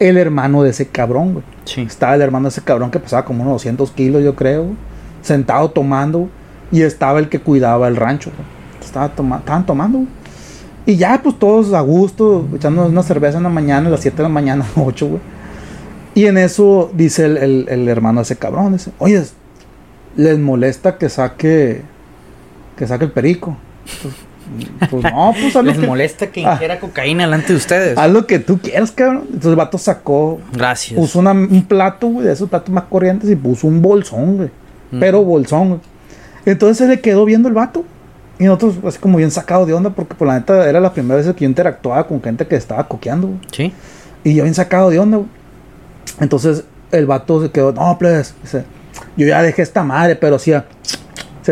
el 0.00 0.16
hermano 0.16 0.62
de 0.64 0.70
ese 0.70 0.88
cabrón, 0.88 1.34
güey. 1.34 1.44
Sí. 1.64 1.82
Estaba 1.82 2.14
el 2.16 2.22
hermano 2.22 2.44
de 2.44 2.48
ese 2.48 2.62
cabrón 2.62 2.90
que 2.90 2.98
pesaba 2.98 3.24
como 3.24 3.42
unos 3.42 3.54
200 3.54 3.90
kilos, 3.92 4.24
yo 4.24 4.34
creo. 4.34 4.64
güey, 4.64 4.76
Sentado 5.22 5.70
tomando. 5.70 6.28
Y 6.72 6.82
estaba 6.82 7.18
el 7.20 7.28
que 7.28 7.38
cuidaba 7.40 7.86
el 7.88 7.96
rancho, 7.96 8.30
güey. 8.36 8.48
Estaba 8.84 9.08
toma- 9.10 9.38
estaban 9.38 9.64
tomando, 9.66 9.98
güey. 9.98 10.08
Y 10.86 10.96
ya, 10.96 11.20
pues 11.22 11.38
todos 11.38 11.72
a 11.74 11.80
gusto, 11.82 12.48
echándonos 12.54 12.90
una 12.90 13.02
cerveza 13.02 13.36
en 13.36 13.44
la 13.44 13.48
mañana, 13.50 13.88
a 13.88 13.90
las 13.90 14.00
7 14.00 14.16
de 14.16 14.22
la 14.24 14.28
mañana, 14.28 14.64
8, 14.76 15.06
güey. 15.06 15.20
Y 16.14 16.26
en 16.26 16.38
eso 16.38 16.90
dice 16.94 17.26
el, 17.26 17.36
el- 17.36 17.66
el 17.68 17.88
hermano 17.88 18.20
de 18.20 18.22
ese 18.22 18.36
cabrón, 18.36 18.72
dice, 18.72 18.90
oye, 18.98 19.22
les 20.16 20.38
molesta 20.38 20.96
que 20.98 21.08
saque, 21.08 21.82
que 22.76 22.86
saque 22.86 23.04
el 23.04 23.12
perico. 23.12 23.56
Pues 24.90 25.04
no, 25.04 25.32
pues 25.52 25.64
Les 25.64 25.78
que, 25.78 25.86
molesta 25.86 26.26
que 26.28 26.44
Ah. 26.44 26.52
ingiera 26.54 26.80
cocaína 26.80 27.24
delante 27.24 27.52
de 27.52 27.56
ustedes. 27.56 27.98
haz 27.98 28.10
lo 28.10 28.26
que 28.26 28.38
tú 28.38 28.58
quieras, 28.58 28.90
cabrón. 28.92 29.22
Entonces 29.26 29.50
el 29.50 29.56
vato 29.56 29.78
sacó 29.78 30.40
Gracias. 30.52 30.98
puso 30.98 31.18
una- 31.20 31.32
un 31.32 31.64
plato, 31.66 32.08
güey, 32.08 32.26
de 32.26 32.32
esos 32.32 32.48
platos 32.48 32.70
más 32.70 32.84
corrientes 32.84 33.28
y 33.30 33.36
puso 33.36 33.66
un 33.66 33.80
bolsón, 33.82 34.36
güey. 34.36 34.50
Pero 34.98 35.22
bolsón, 35.24 35.68
güey. 35.68 35.80
Entonces 36.46 36.78
se 36.78 36.86
le 36.88 37.00
quedó 37.00 37.24
viendo 37.24 37.48
el 37.48 37.54
vato. 37.54 37.84
Y 38.38 38.44
nosotros, 38.44 38.76
así 38.86 38.98
como 38.98 39.18
bien 39.18 39.30
sacados 39.30 39.66
de 39.66 39.74
onda, 39.74 39.90
porque 39.90 40.14
por 40.14 40.26
la 40.26 40.34
neta 40.34 40.66
era 40.68 40.80
la 40.80 40.92
primera 40.94 41.16
vez 41.16 41.26
que 41.34 41.40
yo 41.44 41.46
interactuaba 41.48 42.06
con 42.06 42.22
gente 42.22 42.46
que 42.46 42.56
estaba 42.56 42.88
coqueando, 42.88 43.26
güey. 43.28 43.38
Sí. 43.52 43.72
Y 44.24 44.34
yo 44.34 44.44
bien 44.44 44.54
sacado 44.54 44.88
de 44.90 44.98
onda, 44.98 45.18
güey. 45.18 45.28
Entonces 46.20 46.64
el 46.90 47.06
vato 47.06 47.42
se 47.42 47.50
quedó, 47.50 47.72
no, 47.72 47.96
pues, 47.98 48.34
dice, 48.42 48.64
yo 49.16 49.26
ya 49.26 49.42
dejé 49.42 49.62
esta 49.62 49.82
madre, 49.84 50.16
pero 50.16 50.38
sí, 50.38 50.52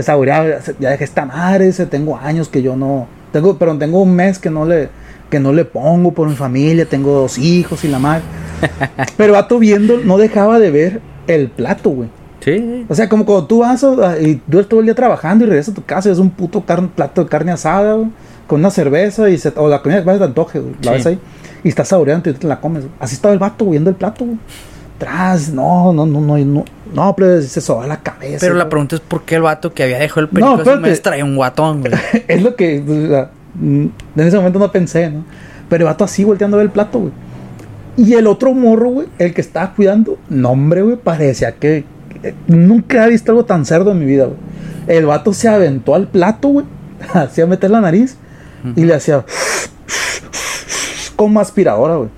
se 0.03 0.07
saboreaba, 0.07 0.61
"Se- 0.63 0.75
ya 0.79 0.91
dejé 0.91 1.05
esta 1.05 1.25
madre, 1.27 1.67
dice, 1.67 1.87
tengo 1.87 2.17
años 2.17 2.49
que 2.49 2.63
yo 2.63 2.77
no, 2.77 3.07
tengo, 3.33 3.59
pero 3.59 3.77
tengo 3.79 4.01
un 4.03 4.15
mes 4.15 4.39
que 4.39 4.51
no 4.51 4.65
le, 4.65 4.89
que 5.31 5.41
no 5.41 5.53
le 5.53 5.65
pongo 5.65 6.13
por 6.13 6.29
mi 6.29 6.35
familia, 6.35 6.87
tengo 6.87 7.13
dos 7.13 7.39
hijos 7.39 7.85
y 7.85 7.89
la 7.89 7.99
madre. 7.99 8.23
pero 9.17 9.35
vato 9.35 9.59
viendo, 9.59 9.99
no 9.99 10.19
dejaba 10.19 10.59
de 10.59 10.71
ver 10.71 11.01
el 11.27 11.49
plato, 11.49 11.91
güey. 11.91 12.09
Sí. 12.41 12.87
O 12.89 12.95
sea, 12.95 13.09
como 13.09 13.27
cuando 13.27 13.47
tú 13.47 13.59
vas 13.61 13.83
a- 13.85 14.19
y 14.21 14.41
duras 14.47 14.69
todo 14.69 14.81
el 14.81 14.87
día 14.87 14.95
trabajando 14.95 15.45
y 15.45 15.49
regresas 15.49 15.73
a 15.73 15.75
tu 15.75 15.85
casa 15.85 16.09
y 16.09 16.13
es 16.13 16.19
un 16.19 16.31
puto 16.31 16.61
plato 16.63 17.25
de 17.25 17.29
carne 17.29 17.53
asada, 17.53 17.95
güey, 17.95 18.09
con 18.47 18.61
una 18.61 18.71
cerveza 18.71 19.29
y 19.29 19.37
se, 19.39 19.53
o 19.57 19.69
la 19.69 19.83
comida 19.83 19.99
que 20.01 20.07
vas 20.07 20.19
de 20.19 20.25
antoje, 20.25 20.61
güey, 20.61 20.75
la 20.83 20.93
Sí. 20.93 20.97
ves 20.97 21.07
ahí 21.07 21.19
y 21.65 21.69
estás 21.69 21.89
saboreando 21.89 22.31
y 22.31 22.33
te 22.35 22.47
la 22.47 22.61
comes. 22.61 22.85
güey. 22.85 22.95
Así 23.01 23.15
estaba 23.17 23.35
el 23.35 23.41
vato 23.41 23.67
viendo 23.69 23.91
el 23.91 23.97
plato, 23.97 24.25
güey. 24.25 24.39
Tras, 24.99 25.51
no, 25.51 25.93
no, 25.93 26.07
no, 26.07 26.21
no, 26.21 26.39
no, 26.39 26.65
no, 26.93 27.17
pero 27.17 27.41
se 27.41 27.61
soba 27.61 27.87
la 27.87 28.01
cabeza. 28.01 28.39
Pero 28.41 28.55
la 28.55 28.69
pregunta 28.69 28.97
es 28.97 29.01
por 29.01 29.23
qué 29.23 29.37
el 29.37 29.43
vato 29.43 29.73
que 29.73 29.85
había 29.85 29.99
dejado 29.99 30.23
el 30.23 30.29
perico 30.29 30.49
No, 30.49 30.57
espérate. 30.59 30.83
mes 30.83 31.03
traía 31.03 31.25
un 31.25 31.37
guatón, 31.37 31.83
güey. 31.83 31.93
es 32.29 32.43
lo 32.43 32.57
que, 32.57 32.83
o 32.83 33.09
sea, 33.09 33.31
mm, 33.55 33.87
en 34.17 34.27
ese 34.27 34.37
momento 34.37 34.59
no 34.59 34.73
pensé, 34.73 35.11
¿no? 35.11 35.25
Pero 35.69 35.85
el 35.85 35.87
vato 35.87 36.05
así 36.05 36.25
volteando 36.25 36.57
a 36.57 36.59
ver 36.59 36.67
el 36.67 36.73
plato, 36.73 36.99
güey. 36.99 37.13
Y 37.97 38.15
el 38.15 38.27
otro 38.27 38.55
morro, 38.55 38.91
güey, 38.91 39.09
el 39.19 39.35
que 39.35 39.41
estaba 39.41 39.75
cuidando, 39.75 40.19
no, 40.29 40.51
hombre, 40.51 40.83
güey, 40.83 40.97
parecía 40.97 41.53
que 41.53 41.85
eh, 42.23 42.35
nunca 42.47 43.07
he 43.07 43.11
visto 43.11 43.33
algo 43.33 43.45
tan 43.45 43.65
cerdo 43.65 43.93
en 43.93 44.01
mi 44.01 44.07
vida, 44.07 44.25
güey. 44.25 44.39
El 44.87 45.07
vato 45.07 45.33
se 45.33 45.49
aventó 45.49 45.95
al 45.95 46.09
plato, 46.09 46.49
güey, 46.49 46.67
hacía 47.13 47.47
meter 47.47 47.71
la 47.71 47.81
nariz 47.81 48.17
y 48.75 48.85
le 48.85 48.95
hacía 48.95 49.25
como 51.17 51.41
aspiradora, 51.41 51.97
güey. 51.97 52.09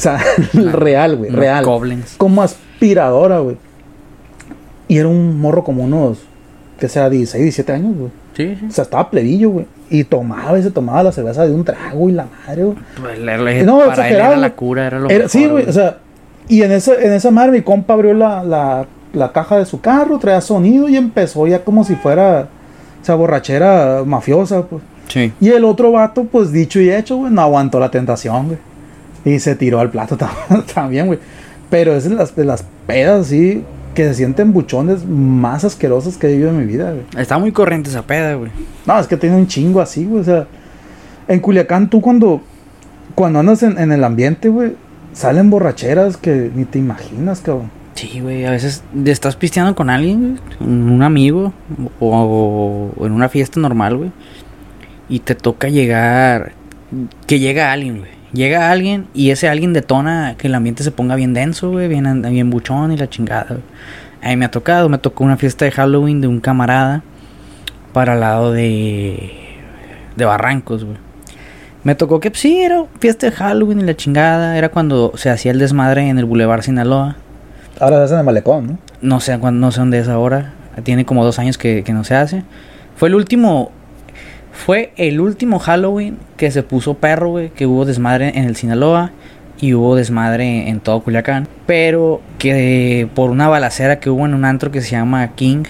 O 0.00 0.02
sea, 0.02 0.18
real, 0.54 1.16
güey, 1.16 1.30
real. 1.30 1.62
goblins. 1.62 2.14
Como 2.16 2.40
aspiradora, 2.42 3.40
güey. 3.40 3.56
Y 4.88 4.96
era 4.96 5.08
un 5.08 5.38
morro 5.38 5.62
como 5.62 5.84
unos, 5.84 6.18
que 6.78 6.88
sea, 6.88 7.10
16, 7.10 7.42
17 7.42 7.72
años, 7.72 7.94
güey. 7.98 8.10
Sí, 8.34 8.56
sí. 8.58 8.66
O 8.68 8.72
sea, 8.72 8.84
estaba 8.84 9.10
plebillo, 9.10 9.50
güey. 9.50 9.66
Y 9.90 10.04
tomaba 10.04 10.58
y 10.58 10.62
se 10.62 10.70
tomaba 10.70 11.02
la 11.02 11.12
cerveza 11.12 11.44
de 11.46 11.52
un 11.52 11.64
trago 11.64 12.08
y 12.08 12.12
la 12.12 12.26
madre, 12.46 12.64
güey. 12.64 12.76
Pues, 13.00 13.18
le- 13.18 13.38
le- 13.38 13.62
No, 13.62 13.80
para 13.80 14.08
él 14.08 14.14
era 14.16 14.36
la 14.36 14.54
cura, 14.54 14.86
era 14.86 14.98
lo 14.98 15.06
Era- 15.10 15.24
mejor, 15.24 15.30
sí, 15.30 15.46
güey. 15.46 15.68
O 15.68 15.72
sea, 15.72 15.98
y 16.48 16.62
en 16.62 16.72
esa, 16.72 16.94
en 16.94 17.12
esa 17.12 17.30
madre 17.30 17.52
mi 17.52 17.60
compa 17.62 17.92
abrió 17.94 18.14
la, 18.14 18.42
la, 18.42 18.86
la 19.12 19.32
caja 19.32 19.58
de 19.58 19.66
su 19.66 19.80
carro, 19.82 20.18
traía 20.18 20.40
sonido 20.40 20.88
y 20.88 20.96
empezó 20.96 21.46
ya 21.46 21.62
como 21.62 21.84
si 21.84 21.94
fuera, 21.96 22.48
o 23.02 23.04
sea, 23.04 23.16
borrachera 23.16 24.02
mafiosa, 24.06 24.62
pues. 24.62 24.82
Sí. 25.08 25.32
Y 25.40 25.50
el 25.50 25.64
otro 25.64 25.92
vato, 25.92 26.24
pues 26.24 26.52
dicho 26.52 26.80
y 26.80 26.88
hecho, 26.90 27.16
güey, 27.16 27.30
no 27.32 27.42
aguantó 27.42 27.78
la 27.78 27.90
tentación, 27.90 28.46
güey. 28.46 28.58
Y 29.24 29.38
se 29.38 29.54
tiró 29.54 29.80
al 29.80 29.90
plato 29.90 30.16
tam- 30.18 30.64
también, 30.72 31.06
güey. 31.06 31.18
Pero 31.68 31.94
es 31.94 32.04
de 32.04 32.10
las, 32.10 32.34
de 32.34 32.44
las 32.44 32.64
pedas, 32.86 33.26
así, 33.26 33.62
que 33.94 34.04
se 34.08 34.14
sienten 34.14 34.52
buchones 34.52 35.04
más 35.06 35.64
asquerosos 35.64 36.16
que 36.16 36.28
he 36.28 36.32
vivido 36.32 36.50
en 36.50 36.58
mi 36.58 36.64
vida, 36.64 36.90
güey. 36.92 37.04
Está 37.16 37.38
muy 37.38 37.52
corriente 37.52 37.90
esa 37.90 38.02
peda, 38.02 38.34
güey. 38.34 38.50
No, 38.86 38.98
es 38.98 39.06
que 39.06 39.16
tiene 39.16 39.36
un 39.36 39.46
chingo 39.46 39.80
así, 39.80 40.04
güey. 40.04 40.20
O 40.20 40.24
sea, 40.24 40.46
en 41.28 41.38
Culiacán 41.40 41.88
tú 41.90 42.00
cuando, 42.00 42.40
cuando 43.14 43.38
andas 43.40 43.62
en, 43.62 43.78
en 43.78 43.92
el 43.92 44.02
ambiente, 44.02 44.48
güey, 44.48 44.72
salen 45.12 45.50
borracheras 45.50 46.16
que 46.16 46.50
ni 46.54 46.64
te 46.64 46.78
imaginas, 46.78 47.40
cabrón. 47.40 47.70
Sí, 47.94 48.20
güey, 48.20 48.46
a 48.46 48.50
veces 48.52 48.82
estás 49.04 49.36
pisteando 49.36 49.74
con 49.74 49.90
alguien, 49.90 50.20
güey, 50.38 50.58
con 50.58 50.90
un 50.90 51.02
amigo 51.02 51.52
o, 52.00 52.90
o 52.96 53.06
en 53.06 53.12
una 53.12 53.28
fiesta 53.28 53.60
normal, 53.60 53.96
güey, 53.96 54.10
y 55.08 55.18
te 55.18 55.34
toca 55.34 55.68
llegar, 55.68 56.52
que 57.26 57.38
llega 57.38 57.70
alguien, 57.72 57.98
güey. 57.98 58.10
Llega 58.32 58.70
alguien 58.70 59.08
y 59.12 59.30
ese 59.30 59.48
alguien 59.48 59.72
detona 59.72 60.36
que 60.38 60.46
el 60.46 60.54
ambiente 60.54 60.84
se 60.84 60.92
ponga 60.92 61.16
bien 61.16 61.34
denso, 61.34 61.70
güey, 61.70 61.88
bien, 61.88 62.22
bien 62.22 62.50
buchón 62.50 62.92
y 62.92 62.96
la 62.96 63.08
chingada. 63.08 63.46
güey. 63.48 63.62
A 64.22 64.28
mí 64.28 64.36
me 64.36 64.44
ha 64.44 64.50
tocado, 64.50 64.88
me 64.88 64.98
tocó 64.98 65.24
una 65.24 65.36
fiesta 65.36 65.64
de 65.64 65.70
Halloween 65.72 66.20
de 66.20 66.28
un 66.28 66.40
camarada 66.40 67.02
para 67.92 68.14
el 68.14 68.20
lado 68.20 68.52
de, 68.52 69.32
de 70.16 70.24
Barrancos, 70.24 70.84
güey. 70.84 70.96
Me 71.82 71.94
tocó 71.94 72.20
que 72.20 72.30
pues, 72.30 72.40
sí, 72.40 72.60
era 72.60 72.84
fiesta 73.00 73.26
de 73.26 73.32
Halloween 73.32 73.80
y 73.80 73.84
la 73.84 73.96
chingada. 73.96 74.58
Era 74.58 74.68
cuando 74.68 75.12
se 75.16 75.30
hacía 75.30 75.50
el 75.50 75.58
desmadre 75.58 76.08
en 76.08 76.18
el 76.18 76.26
Boulevard 76.26 76.62
Sinaloa. 76.62 77.16
Ahora 77.80 77.96
se 77.96 78.04
hacen 78.04 78.18
el 78.18 78.24
malecón, 78.24 78.66
¿no? 78.66 78.78
No 79.00 79.20
sé 79.20 79.38
cuándo, 79.38 79.60
no 79.66 79.72
sé 79.72 79.80
dónde 79.80 79.98
es 79.98 80.08
ahora. 80.08 80.52
Tiene 80.84 81.06
como 81.06 81.24
dos 81.24 81.38
años 81.38 81.56
que, 81.56 81.82
que 81.82 81.92
no 81.94 82.04
se 82.04 82.14
hace. 82.14 82.44
Fue 82.96 83.08
el 83.08 83.14
último. 83.14 83.72
Fue 84.52 84.92
el 84.96 85.20
último 85.20 85.58
Halloween 85.58 86.18
que 86.36 86.50
se 86.50 86.62
puso 86.62 86.94
perro, 86.94 87.30
güey. 87.30 87.50
Que 87.50 87.66
hubo 87.66 87.84
desmadre 87.84 88.32
en 88.36 88.44
el 88.44 88.56
Sinaloa. 88.56 89.12
Y 89.60 89.74
hubo 89.74 89.94
desmadre 89.94 90.68
en 90.68 90.80
todo 90.80 91.00
Culiacán. 91.02 91.46
Pero 91.66 92.22
que 92.38 93.08
por 93.14 93.30
una 93.30 93.48
balacera 93.48 94.00
que 94.00 94.08
hubo 94.08 94.24
en 94.24 94.34
un 94.34 94.44
antro 94.44 94.70
que 94.70 94.80
se 94.80 94.92
llama 94.92 95.34
King. 95.34 95.64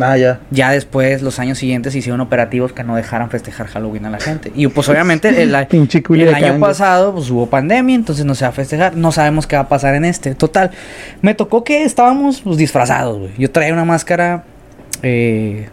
Ah, 0.00 0.16
ya. 0.16 0.40
Ya 0.50 0.70
después, 0.72 1.22
los 1.22 1.38
años 1.38 1.58
siguientes, 1.58 1.94
hicieron 1.94 2.20
operativos 2.20 2.72
que 2.72 2.82
no 2.82 2.96
dejaran 2.96 3.30
festejar 3.30 3.68
Halloween 3.68 4.06
a 4.06 4.10
la 4.10 4.18
gente. 4.18 4.52
Y 4.54 4.66
pues 4.66 4.88
obviamente 4.88 5.28
el, 5.42 5.54
año 6.34 6.60
pasado 6.60 7.14
pues 7.14 7.30
hubo 7.30 7.46
pandemia, 7.46 7.94
entonces 7.94 8.24
no 8.24 8.34
se 8.34 8.44
va 8.44 8.50
a 8.50 8.52
festejar. 8.52 8.96
No 8.96 9.12
sabemos 9.12 9.46
qué 9.46 9.56
va 9.56 9.62
a 9.62 9.68
pasar 9.68 9.94
en 9.94 10.04
este. 10.04 10.34
Total, 10.34 10.70
me 11.22 11.34
tocó 11.34 11.64
que 11.64 11.84
estábamos 11.84 12.40
pues, 12.40 12.56
disfrazados, 12.56 13.18
güey. 13.18 13.32
Yo 13.38 13.50
traía 13.50 13.72
una 13.72 13.84
máscara... 13.84 14.44
eh, 15.02 15.68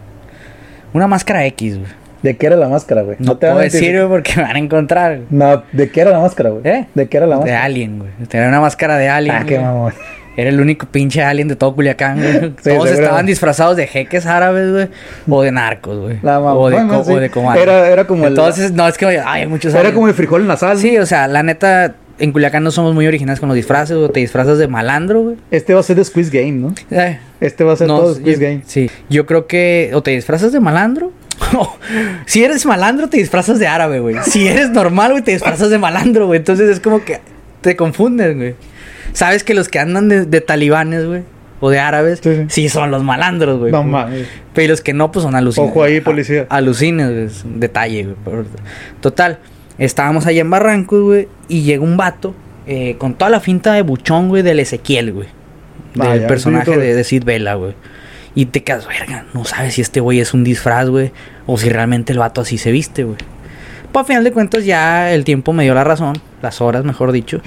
una 0.92 1.06
máscara 1.06 1.44
X, 1.46 1.78
güey. 1.78 2.01
¿De 2.22 2.36
qué 2.36 2.46
era 2.46 2.56
la 2.56 2.68
máscara, 2.68 3.02
güey? 3.02 3.16
No, 3.18 3.36
te 3.36 3.46
van 3.46 3.56
puedo 3.56 3.60
a 3.66 3.70
decir- 3.70 3.96
güey, 3.96 4.08
porque 4.08 4.32
me 4.36 4.42
van 4.42 4.56
a 4.56 4.58
encontrar. 4.58 5.16
güey. 5.16 5.26
No, 5.30 5.62
¿de 5.72 5.90
qué 5.90 6.00
era 6.02 6.10
la 6.12 6.20
máscara, 6.20 6.50
güey? 6.50 6.62
¿Eh? 6.66 6.86
¿De 6.94 7.08
qué 7.08 7.16
era 7.16 7.26
la 7.26 7.34
De 7.36 7.40
máscara? 7.40 7.64
Alien, 7.64 7.98
güey. 7.98 8.10
Tenía 8.28 8.48
una 8.48 8.60
máscara 8.60 8.96
de 8.96 9.08
Alien. 9.08 9.34
Ah, 9.36 9.44
qué 9.46 9.58
mamón. 9.58 9.92
Era 10.34 10.48
el 10.48 10.58
único 10.62 10.86
pinche 10.86 11.22
alien 11.22 11.46
de 11.48 11.56
todo 11.56 11.74
Culiacán, 11.74 12.16
güey. 12.18 12.50
Todos 12.78 12.90
estaban 12.90 13.26
disfrazados 13.26 13.76
de 13.76 13.86
jeques 13.86 14.24
árabes, 14.24 14.70
güey. 14.72 14.88
O 15.28 15.42
de 15.42 15.52
narcos, 15.52 15.98
güey. 15.98 16.18
La 16.22 16.40
o 16.40 16.70
de, 16.70 16.76
co- 16.88 17.04
sí. 17.04 17.12
o 17.12 17.16
de 17.20 17.28
comandos. 17.28 17.62
Era- 17.62 17.88
era 17.90 18.06
como 18.06 18.24
el- 18.24 18.30
Entonces, 18.30 18.72
no, 18.72 18.88
es 18.88 18.96
que, 18.96 19.04
ay, 19.06 19.18
hay 19.24 19.46
muchos 19.46 19.72
Era 19.72 19.80
aliens. 19.80 19.94
como 19.94 20.08
el 20.08 20.14
frijol 20.14 20.40
en 20.42 20.48
la 20.48 20.56
sal. 20.56 20.78
Sí, 20.78 20.96
o 20.96 21.04
sea, 21.04 21.28
la 21.28 21.42
neta, 21.42 21.96
en 22.18 22.32
Culiacán 22.32 22.62
no 22.64 22.70
somos 22.70 22.94
muy 22.94 23.06
originales 23.06 23.40
con 23.40 23.48
los 23.50 23.56
disfraces, 23.56 23.94
o 23.96 24.08
te 24.08 24.20
disfrazas 24.20 24.56
de 24.56 24.68
malandro, 24.68 25.20
güey. 25.22 25.36
Este 25.50 25.74
va 25.74 25.80
a 25.80 25.82
ser 25.82 25.96
de 25.96 26.04
Squeeze 26.04 26.30
Game, 26.30 26.52
¿no? 26.52 26.74
Eh, 26.90 27.18
Este 27.40 27.62
va 27.64 27.74
a 27.74 27.76
ser 27.76 27.88
no, 27.88 27.98
todo 28.00 28.14
Squeeze 28.14 28.40
Game. 28.40 28.62
Sí, 28.64 28.88
yo 29.10 29.26
creo 29.26 29.46
que 29.46 29.90
o 29.92 30.02
te 30.02 30.12
disfrazas 30.12 30.52
de 30.52 30.60
malandro. 30.60 31.12
si 32.26 32.44
eres 32.44 32.66
malandro, 32.66 33.08
te 33.08 33.16
disfrazas 33.18 33.58
de 33.58 33.66
árabe, 33.66 34.00
güey. 34.00 34.16
Si 34.24 34.46
eres 34.46 34.70
normal, 34.70 35.12
güey, 35.12 35.22
te 35.22 35.32
disfrazas 35.32 35.70
de 35.70 35.78
malandro, 35.78 36.26
güey. 36.26 36.38
Entonces 36.38 36.68
es 36.70 36.80
como 36.80 37.04
que 37.04 37.20
te 37.60 37.76
confunden, 37.76 38.36
güey. 38.38 38.54
Sabes 39.12 39.44
que 39.44 39.54
los 39.54 39.68
que 39.68 39.78
andan 39.78 40.08
de, 40.08 40.24
de 40.24 40.40
talibanes, 40.40 41.06
güey, 41.06 41.22
o 41.60 41.70
de 41.70 41.78
árabes, 41.78 42.20
Sí, 42.22 42.34
sí. 42.34 42.44
sí, 42.48 42.68
son 42.68 42.90
los 42.90 43.02
malandros, 43.04 43.58
güey. 43.58 43.72
No 43.72 43.82
mames. 43.84 44.26
Pero 44.54 44.70
los 44.70 44.80
que 44.80 44.92
no, 44.94 45.12
pues 45.12 45.22
son 45.22 45.34
alucines. 45.34 45.70
Ojo 45.70 45.82
ahí, 45.84 46.00
policía. 46.00 46.46
Alucines, 46.48 47.10
güey, 47.10 47.24
es 47.26 47.44
un 47.44 47.60
detalle, 47.60 48.04
güey. 48.24 48.44
Total, 49.00 49.38
estábamos 49.78 50.26
allá 50.26 50.40
en 50.40 50.50
Barrancos, 50.50 51.02
güey, 51.02 51.28
y 51.48 51.62
llega 51.62 51.82
un 51.82 51.96
vato 51.96 52.34
eh, 52.66 52.96
con 52.98 53.14
toda 53.14 53.30
la 53.30 53.40
finta 53.40 53.74
de 53.74 53.82
buchón, 53.82 54.28
güey, 54.28 54.42
del 54.42 54.60
Ezequiel, 54.60 55.12
güey. 55.12 55.28
Del 55.94 56.26
personaje 56.26 56.76
de 56.76 57.04
Sid 57.04 57.24
Vela, 57.24 57.54
güey. 57.54 57.74
Y 58.34 58.46
te 58.46 58.62
quedas, 58.62 58.86
verga, 58.88 59.26
no 59.34 59.44
sabes 59.44 59.74
si 59.74 59.80
este 59.82 60.00
güey 60.00 60.20
es 60.20 60.32
un 60.32 60.42
disfraz, 60.44 60.88
güey, 60.88 61.12
o 61.46 61.58
si 61.58 61.68
realmente 61.68 62.12
el 62.12 62.18
vato 62.18 62.40
así 62.40 62.56
se 62.58 62.72
viste, 62.72 63.04
güey. 63.04 63.16
Pues 63.92 64.04
a 64.04 64.06
final 64.06 64.24
de 64.24 64.32
cuentas 64.32 64.64
ya 64.64 65.12
el 65.12 65.22
tiempo 65.24 65.52
me 65.52 65.64
dio 65.64 65.74
la 65.74 65.84
razón, 65.84 66.14
las 66.40 66.62
horas, 66.62 66.82
mejor 66.82 67.12
dicho, 67.12 67.42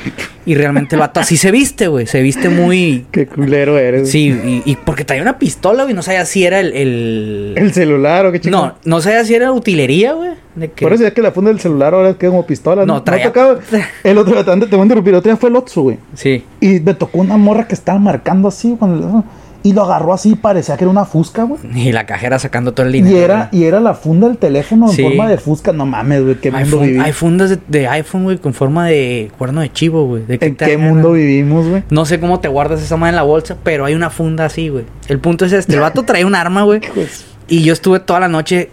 y 0.46 0.54
realmente 0.54 0.96
el 0.96 1.00
vato 1.00 1.20
así 1.20 1.38
se 1.38 1.50
viste, 1.50 1.88
güey, 1.88 2.06
se 2.06 2.22
viste 2.22 2.50
muy... 2.50 3.08
Qué 3.12 3.26
culero 3.26 3.80
eres. 3.80 4.12
Sí, 4.12 4.28
y, 4.28 4.62
y 4.64 4.76
porque 4.76 5.04
traía 5.06 5.24
una 5.24 5.40
pistola, 5.40 5.82
güey, 5.86 5.96
no 5.96 6.04
sabía 6.04 6.24
si 6.26 6.46
era 6.46 6.60
el... 6.60 6.72
el- 6.74 7.54
El 7.58 7.74
celular 7.74 8.28
o 8.28 8.32
qué 8.32 8.42
chico. 8.42 8.56
No, 8.56 8.76
no 8.86 9.02
sabía 9.02 9.26
si 9.26 9.34
era 9.34 9.52
utilería, 9.52 10.14
güey. 10.14 10.34
que- 10.76 10.84
Por 10.86 10.94
eso 10.94 11.02
ya 11.02 11.16
que 11.16 11.24
la 11.24 11.32
funda 11.32 11.50
del 11.50 11.60
celular 11.60 11.96
ahora 11.96 12.14
queda 12.14 12.30
como 12.30 12.46
pistola. 12.46 12.86
No, 12.86 12.94
No, 12.94 13.04
traía- 13.04 13.26
No 13.26 13.32
tocaba- 13.32 13.60
El 14.04 14.20
otro, 14.20 14.38
antes 14.38 14.70
te 14.70 14.76
voy 14.76 14.84
a 14.84 14.86
interrumpir, 14.86 15.14
el 15.14 15.18
otro 15.18 15.32
día 15.32 15.38
fue 15.38 15.50
el 15.50 15.56
Otso, 15.56 15.82
güey. 15.82 15.98
Sí. 16.14 16.44
Y 16.62 16.80
me 16.80 16.94
tocó 16.94 17.18
una 17.18 17.38
morra 17.38 17.68
que 17.68 17.74
estaba 17.74 17.98
marcando 17.98 18.50
así 18.50 18.78
el- 18.80 19.24
y 19.66 19.74
lo 19.74 19.82
agarró 19.82 20.14
así 20.14 20.36
parecía 20.36 20.78
que 20.78 20.84
era 20.84 20.92
una 20.92 21.06
fusca, 21.06 21.42
güey. 21.44 21.60
Y 21.76 21.92
la 21.92 22.06
cajera 22.06 22.38
sacando 22.38 22.74
todo 22.74 22.86
el 22.86 22.92
dinero. 22.92 23.18
Y 23.18 23.20
era, 23.20 23.50
güey. 23.52 23.62
y 23.64 23.66
era 23.66 23.80
la 23.80 23.96
funda 23.96 24.28
del 24.28 24.38
teléfono 24.38 24.86
en 24.86 24.92
Sí. 24.96 25.02
forma 25.02 25.28
de 25.28 25.38
fusca. 25.40 25.72
No 25.74 25.88
mames, 25.88 26.24
güey, 26.24 26.36
qué 26.36 26.52
mundo 26.52 26.80
vivimos. 26.82 27.06
hay 27.06 27.12
fundas 27.14 27.50
de, 27.50 27.60
de 27.68 27.88
iPhone, 27.88 28.24
güey, 28.26 28.38
con 28.38 28.54
forma 28.54 28.86
de 28.86 29.32
cuerno 29.40 29.62
de 29.62 29.72
chivo, 29.74 30.06
güey. 30.06 30.24
¿De 30.26 30.38
¿En 30.40 30.56
qué 30.56 30.78
mundo 30.78 31.14
vivimos, 31.14 31.68
güey? 31.68 31.84
No 31.90 32.06
sé 32.06 32.20
cómo 32.20 32.40
te 32.40 32.48
guardas 32.48 32.82
esa 32.82 32.96
madre 32.96 33.10
en 33.10 33.16
la 33.16 33.24
bolsa, 33.24 33.58
pero 33.64 33.86
hay 33.86 33.96
una 33.96 34.12
funda 34.12 34.46
así, 34.46 34.70
güey. 34.70 34.86
El 35.08 35.20
punto 35.20 35.46
es 35.46 35.52
este, 35.52 35.74
el 35.74 35.80
vato 35.80 36.04
trae 36.06 36.24
un 36.26 36.36
arma, 36.36 36.62
güey. 36.62 36.82
Pues, 36.94 37.26
Y 37.48 37.64
yo 37.64 37.74
estuve 37.74 38.00
toda 38.00 38.20
la 38.20 38.28
noche, 38.28 38.70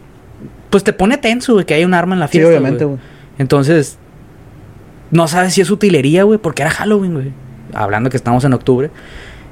pues 0.68 0.84
te 0.84 0.92
pone 0.92 1.16
tenso, 1.16 1.54
güey, 1.54 1.64
que 1.64 1.72
hay 1.74 1.84
un 1.86 1.94
arma 1.94 2.14
en 2.14 2.20
la 2.20 2.26
sí, 2.28 2.32
fiesta. 2.32 2.48
obviamente, 2.50 2.84
güey. 2.84 2.98
Entonces, 3.38 3.96
no 5.10 5.26
sabes 5.26 5.54
si 5.54 5.62
es 5.62 5.70
utilería, 5.70 6.24
güey, 6.24 6.38
porque 6.38 6.62
era 6.62 6.70
Halloween, 6.70 7.14
güey. 7.14 7.32
Hablando 7.74 8.10
que 8.10 8.16
estamos 8.18 8.44
en 8.44 8.52
octubre. 8.52 8.90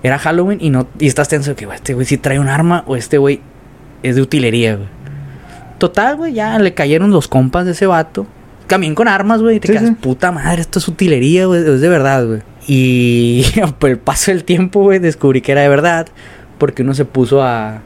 Era 0.03 0.19
Halloween 0.19 0.59
y 0.61 0.71
no 0.71 0.87
y 0.99 1.07
estás 1.07 1.29
tenso 1.29 1.55
que, 1.55 1.67
güey, 1.67 1.77
este 1.77 1.95
güey 1.95 2.07
sí 2.07 2.17
trae 2.17 2.39
un 2.39 2.49
arma 2.49 2.85
o 2.87 2.97
este 2.97 3.19
güey 3.19 3.41
es 4.03 4.17
de 4.17 4.23
utilería, 4.23 4.77
güey. 4.77 4.89
Total, 5.79 6.17
güey, 6.17 6.33
ya 6.35 6.59
le 6.59 6.75
cayeron 6.75 7.11
los 7.11 7.29
compas 7.29 7.65
de 7.67 7.73
ese 7.73 7.87
vato. 7.87 8.27
También 8.67 8.95
con 8.95 9.09
armas, 9.09 9.41
güey. 9.43 9.57
Y 9.57 9.61
te 9.61 9.69
Sí, 9.69 9.73
quedas, 9.75 9.89
sí. 9.89 9.95
puta 9.95 10.31
madre, 10.31 10.61
esto 10.61 10.79
es 10.79 10.87
utilería, 10.89 11.47
güey. 11.47 11.61
Es 11.67 11.81
de 11.81 11.89
verdad, 11.89 12.27
güey. 12.27 12.43
Y 12.67 13.45
por 13.79 13.91
el 13.91 13.99
paso 13.99 14.31
del 14.31 14.45
tiempo, 14.45 14.83
güey, 14.83 14.99
descubrí 14.99 15.41
que 15.41 15.53
era 15.53 15.63
de 15.63 15.69
verdad. 15.69 16.07
Porque 16.59 16.83
uno 16.83 16.95
se 16.95 17.05
puso 17.05 17.43
a. 17.43 17.81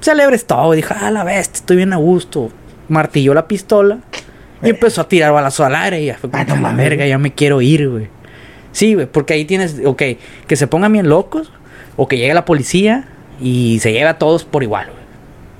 Celebres 0.00 0.46
todo. 0.46 0.72
Dijo, 0.72 0.94
ah, 0.98 1.10
la 1.10 1.24
bestia, 1.24 1.58
estoy 1.58 1.76
bien 1.78 1.92
a 1.92 1.96
gusto. 1.96 2.50
Martilló 2.88 3.34
la 3.34 3.48
pistola. 3.48 3.98
Y 4.62 4.70
empezó 4.70 5.00
a 5.02 5.08
tirar 5.08 5.32
balazos 5.32 5.66
al 5.66 5.74
aire. 5.74 6.02
Y 6.02 6.06
ya 6.06 6.18
fue 6.18 6.30
como, 6.30 6.40
Ay, 6.42 6.46
no 6.48 6.54
"A 6.54 6.70
la 6.70 6.72
verga, 6.76 7.06
ya 7.06 7.18
me 7.18 7.32
quiero 7.32 7.60
ir, 7.60 7.88
güey. 7.88 8.08
Sí, 8.72 8.94
güey, 8.94 9.06
porque 9.06 9.32
ahí 9.34 9.44
tienes, 9.44 9.80
ok, 9.84 10.02
que 10.46 10.56
se 10.56 10.66
pongan 10.66 10.92
bien 10.92 11.08
locos. 11.08 11.50
O 11.98 12.06
que 12.06 12.16
llegue 12.16 12.32
la 12.32 12.44
policía 12.44 13.08
y 13.40 13.80
se 13.80 13.92
lleve 13.92 14.06
a 14.06 14.18
todos 14.18 14.44
por 14.44 14.62
igual, 14.62 14.86
güey. 14.86 14.98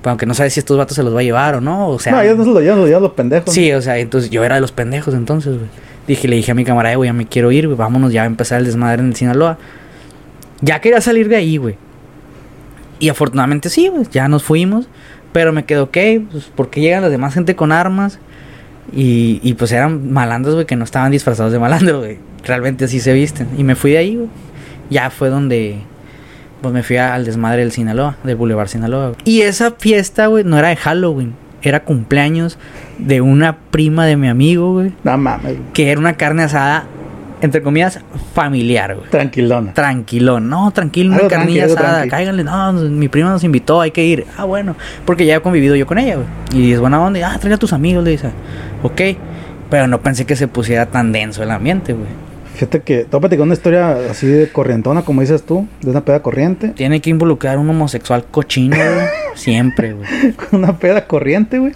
Pero 0.01 0.13
aunque 0.13 0.25
no 0.25 0.35
sabes 0.35 0.53
si 0.53 0.61
estos 0.61 0.79
vatos 0.79 0.95
se 0.95 1.03
los 1.03 1.15
va 1.15 1.21
a 1.21 1.23
llevar 1.25 1.57
o 1.57 1.61
no. 1.61 1.89
O 1.89 1.99
sea, 1.99 2.13
no, 2.13 2.21
ellos 2.21 2.39
no 2.39 2.45
se 2.45 2.51
lo 2.51 2.61
llevan, 2.61 3.03
los 3.03 3.13
pendejos. 3.13 3.53
Sí, 3.53 3.73
o 3.73 3.83
sea, 3.83 3.99
entonces 3.99 4.31
yo 4.31 4.45
era 4.45 4.55
de 4.55 4.61
los 4.61 4.71
pendejos 4.73 5.15
entonces, 5.15 5.57
güey. 5.57 5.69
Dije, 6.07 6.29
le 6.29 6.37
dije 6.37 6.53
a 6.53 6.55
mi 6.55 6.65
camarada, 6.65 6.95
güey, 6.95 7.09
ya 7.09 7.13
me 7.13 7.27
quiero 7.27 7.51
ir, 7.51 7.67
güey, 7.67 7.77
vámonos 7.77 8.13
ya 8.13 8.23
a 8.23 8.27
empezar 8.27 8.61
el 8.61 8.67
desmadre 8.67 9.03
en 9.03 9.09
el 9.09 9.17
Sinaloa. 9.17 9.59
Ya 10.61 10.81
quería 10.81 11.01
salir 11.01 11.29
de 11.29 11.37
ahí, 11.37 11.57
güey. 11.57 11.77
Y 13.01 13.09
afortunadamente 13.09 13.69
sí, 13.69 13.89
güey, 13.89 14.07
ya 14.11 14.29
nos 14.29 14.45
fuimos. 14.45 14.89
Pero 15.33 15.53
me 15.53 15.65
quedó, 15.65 15.85
ok, 15.85 15.99
pues 16.31 16.51
porque 16.55 16.81
llegan 16.81 17.03
las 17.03 17.11
demás 17.11 17.35
gente 17.35 17.57
con 17.57 17.73
armas. 17.73 18.21
Y, 18.93 19.41
y 19.43 19.55
pues 19.55 19.73
eran 19.73 20.13
malandros, 20.13 20.55
güey, 20.55 20.67
que 20.67 20.77
no 20.77 20.85
estaban 20.85 21.11
disfrazados 21.11 21.53
de 21.53 21.59
malandro, 21.59 21.99
güey. 21.99 22.19
Realmente 22.45 22.85
así 22.85 23.01
se 23.01 23.13
visten. 23.13 23.49
Y 23.59 23.65
me 23.65 23.75
fui 23.75 23.91
de 23.91 23.99
ahí, 23.99 24.17
güey. 24.17 24.29
Ya 24.91 25.11
fue 25.11 25.29
donde 25.29 25.81
pues 26.61 26.75
me 26.75 26.83
fui 26.83 26.97
al 26.97 27.25
desmadre 27.25 27.61
del 27.61 27.73
Sinaloa, 27.73 28.17
del 28.25 28.37
Boulevard 28.37 28.69
Sinaloa. 28.69 29.09
güey. 29.09 29.21
Y 29.25 29.43
esa 29.43 29.73
fiesta, 29.73 30.27
güey, 30.27 30.45
no 30.45 30.59
era 30.59 30.69
de 30.69 30.77
Halloween, 30.77 31.35
era 31.63 31.85
cumpleaños 31.85 32.59
de 32.99 33.21
una 33.21 33.57
prima 33.71 34.07
de 34.07 34.17
mi 34.17 34.29
amigo, 34.29 34.73
güey, 34.73 34.93
No 35.05 35.17
mames, 35.19 35.57
que 35.73 35.91
era 35.91 36.01
una 36.01 36.15
carne 36.15 36.43
asada, 36.45 36.85
entre 37.41 37.63
comillas, 37.63 38.01
familiar, 38.35 38.97
güey. 38.97 39.09
Tranquilona. 39.11 39.73
Tranquilón, 39.73 40.49
no, 40.49 40.71
tranquilo, 40.73 41.15
una 41.15 41.29
carnilla 41.29 41.67
asada, 41.67 42.09
cáiganle, 42.09 42.43
no, 42.45 42.73
mi 42.73 43.09
prima 43.09 43.31
nos 43.31 43.45
invitó, 43.45 43.81
hay 43.81 43.93
que 43.93 44.05
ir. 44.05 44.27
Ah, 44.37 44.45
bueno, 44.45 44.75
porque 45.05 45.25
ya 45.25 45.37
he 45.37 45.41
convivido 45.41 45.77
yo 45.77 45.87
con 45.87 45.99
ella, 45.99 46.17
güey. 46.17 46.27
Y 46.53 46.73
es 46.73 46.81
buena 46.81 47.01
onda, 47.01 47.33
ah, 47.33 47.39
trae 47.39 47.55
a 47.55 47.59
tus 47.59 47.73
amigos, 47.73 48.03
le 48.03 48.11
dice. 48.11 48.31
Ok, 48.83 49.01
pero 49.71 49.87
no 49.87 50.01
pensé 50.01 50.27
que 50.27 50.35
se 50.35 50.49
pusiera 50.49 50.87
tan 50.87 51.13
denso 51.13 51.43
el 51.43 51.51
ambiente, 51.53 51.93
güey. 51.93 52.09
Fíjate 52.59 52.81
que 52.81 53.05
te 53.05 53.11
voy 53.13 53.19
a 53.19 53.21
platicar 53.21 53.45
una 53.45 53.55
historia 53.55 54.11
así 54.11 54.27
de 54.27 54.51
corrientona, 54.51 55.03
como 55.03 55.21
dices 55.21 55.45
tú, 55.45 55.69
de 55.81 55.91
una 55.93 56.05
peda 56.05 56.23
corriente. 56.25 56.71
Tiene 56.71 57.01
que 57.01 57.09
involucrar 57.09 57.57
un 57.57 57.71
homosexual 57.71 58.25
cochino, 58.33 58.75
güey. 58.75 59.07
Siempre, 59.37 59.93
güey. 59.93 60.09
una 60.51 60.77
peda 60.77 61.07
corriente, 61.07 61.61
güey. 61.61 61.73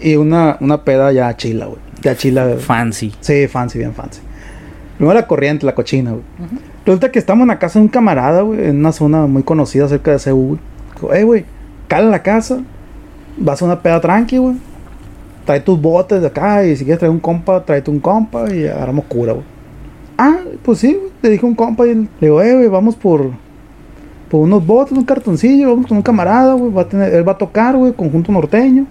Y 0.00 0.16
una, 0.16 0.56
una 0.60 0.82
peda 0.82 1.12
ya 1.12 1.36
chila, 1.36 1.66
güey. 1.66 1.78
Ya 2.00 2.16
chila. 2.16 2.56
Fancy. 2.58 3.12
Sí, 3.20 3.48
fancy, 3.48 3.78
bien 3.78 3.92
fancy. 3.92 4.22
Primero 4.96 5.12
la 5.12 5.26
corriente, 5.26 5.66
la 5.66 5.74
cochina, 5.74 6.12
güey. 6.12 6.22
Resulta 6.86 7.12
que 7.12 7.18
estamos 7.18 7.42
en 7.42 7.48
la 7.48 7.58
casa 7.58 7.78
de 7.78 7.82
un 7.82 7.88
camarada, 7.90 8.40
güey, 8.40 8.64
en 8.64 8.78
una 8.78 8.92
zona 8.92 9.26
muy 9.26 9.42
conocida 9.42 9.88
cerca 9.88 10.16
de 10.16 10.32
güey. 10.32 10.58
Dijo, 10.94 11.10
hey, 11.12 11.24
güey, 11.24 11.44
cala 11.86 12.08
la 12.08 12.22
casa, 12.22 12.62
vas 13.36 13.60
a 13.60 13.66
una 13.66 13.82
peda 13.82 14.00
tranqui, 14.00 14.38
güey. 14.38 14.56
Trae 15.44 15.60
tus 15.60 15.78
botes 15.78 16.22
de 16.22 16.28
acá 16.28 16.64
y 16.64 16.76
si 16.76 16.84
quieres 16.84 17.00
traer 17.00 17.12
un 17.12 17.20
compa, 17.20 17.62
tráete 17.62 17.90
un 17.90 18.00
compa 18.00 18.50
y 18.50 18.66
agarramos 18.66 19.04
cura, 19.04 19.34
güey. 19.34 19.53
Ah, 20.18 20.38
pues 20.62 20.78
sí. 20.78 20.98
Le 21.22 21.30
dije 21.30 21.44
a 21.44 21.48
un 21.48 21.54
compa 21.54 21.86
y 21.86 21.94
le 21.94 22.08
digo, 22.20 22.40
eh, 22.42 22.54
güey, 22.54 22.68
vamos 22.68 22.94
por, 22.96 23.30
por 24.30 24.40
unos 24.40 24.64
botes, 24.66 24.96
un 24.96 25.04
cartoncillo, 25.04 25.70
vamos 25.70 25.86
con 25.86 25.96
un 25.96 26.02
camarada, 26.02 26.54
güey. 26.54 26.72
Va 26.72 26.82
a 26.82 26.88
tener, 26.88 27.12
él 27.14 27.26
va 27.26 27.32
a 27.32 27.38
tocar, 27.38 27.76
güey, 27.76 27.92
conjunto 27.92 28.30
norteño. 28.32 28.86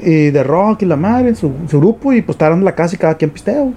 Y 0.00 0.30
de 0.30 0.42
rock 0.42 0.82
y 0.82 0.86
la 0.86 0.96
madre, 0.96 1.34
su, 1.34 1.52
su 1.68 1.78
grupo, 1.78 2.12
y 2.12 2.22
pues 2.22 2.34
estaban 2.34 2.58
en 2.58 2.64
la 2.64 2.74
casa 2.74 2.96
y 2.96 2.98
cada 2.98 3.14
quien 3.14 3.30
pisteo. 3.30 3.62
güey. 3.64 3.74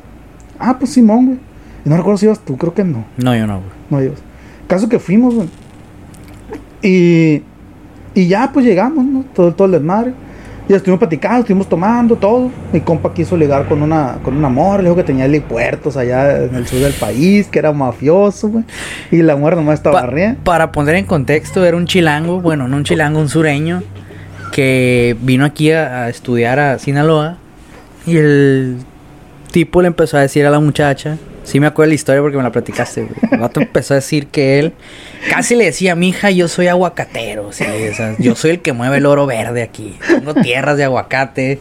Ah, 0.59 0.77
pues 0.79 0.91
Simón, 0.93 1.25
güey. 1.27 1.37
Y 1.85 1.89
no 1.89 1.97
recuerdo 1.97 2.17
si 2.17 2.25
ibas 2.25 2.39
tú, 2.39 2.57
creo 2.57 2.73
que 2.73 2.83
no. 2.83 3.05
No, 3.17 3.35
yo 3.35 3.45
no, 3.45 3.57
güey. 3.59 3.69
No 3.89 4.01
ibas. 4.01 4.19
Caso 4.67 4.89
que 4.89 4.97
fuimos, 4.97 5.35
güey. 5.35 5.47
Y, 6.81 7.43
y 8.13 8.27
ya, 8.27 8.49
pues 8.53 8.65
llegamos, 8.65 9.05
¿no? 9.05 9.23
Todo, 9.33 9.53
todo 9.53 9.65
el 9.67 9.73
desmadre. 9.73 10.13
Y 10.67 10.73
estuvimos 10.73 10.97
platicando, 10.99 11.41
estuvimos 11.41 11.69
tomando 11.69 12.15
todo. 12.15 12.49
Mi 12.73 12.81
compa 12.81 13.13
quiso 13.13 13.37
ligar 13.37 13.67
con 13.67 13.83
una, 13.83 14.17
con 14.23 14.35
una 14.35 14.49
morra, 14.49 14.77
le 14.81 14.83
dijo 14.89 14.95
que 14.95 15.03
tenía 15.03 15.25
helipuertos 15.25 15.95
allá 15.95 16.43
en 16.45 16.55
el 16.55 16.65
sur 16.65 16.79
del 16.79 16.93
país, 16.93 17.47
que 17.47 17.59
era 17.59 17.71
mafioso, 17.71 18.49
güey. 18.49 18.63
Y 19.11 19.21
la 19.21 19.35
mujer 19.35 19.57
nomás 19.57 19.75
estaba 19.75 20.01
Pa- 20.01 20.07
riendo. 20.07 20.39
para 20.43 20.71
poner 20.71 20.95
en 20.95 21.05
contexto, 21.05 21.63
era 21.63 21.77
un 21.77 21.85
chilango, 21.85 22.41
bueno, 22.41 22.67
no 22.67 22.77
un 22.77 22.83
chilango, 22.83 23.19
un 23.19 23.29
sureño, 23.29 23.83
que 24.51 25.15
vino 25.21 25.45
aquí 25.45 25.71
a, 25.71 26.05
a 26.05 26.09
estudiar 26.09 26.57
a 26.59 26.79
Sinaloa. 26.79 27.37
Y 28.07 28.17
el 28.17 28.77
tipo 29.51 29.81
le 29.81 29.87
empezó 29.87 30.17
a 30.17 30.21
decir 30.21 30.45
a 30.45 30.49
la 30.49 30.59
muchacha, 30.59 31.17
sí 31.45 31.59
me 31.59 31.67
acuerdo 31.67 31.87
de 31.87 31.91
la 31.91 31.95
historia 31.95 32.21
porque 32.21 32.37
me 32.37 32.43
la 32.43 32.51
platicaste, 32.51 33.01
güey. 33.03 33.13
El 33.31 33.39
vato 33.39 33.61
empezó 33.61 33.93
a 33.93 33.95
decir 33.95 34.27
que 34.27 34.59
él 34.59 34.73
casi 35.29 35.55
le 35.55 35.65
decía, 35.65 35.95
mija, 35.95 36.29
yo 36.31 36.47
soy 36.47 36.67
aguacatero, 36.67 37.51
sí, 37.53 37.63
o 37.91 37.93
sea, 37.95 38.15
yo 38.19 38.35
soy 38.35 38.51
el 38.51 38.59
que 38.61 38.73
mueve 38.73 38.97
el 38.97 39.05
oro 39.05 39.25
verde 39.25 39.61
aquí. 39.63 39.97
Tengo 40.07 40.33
tierras 40.33 40.77
de 40.77 40.83
aguacate. 40.83 41.59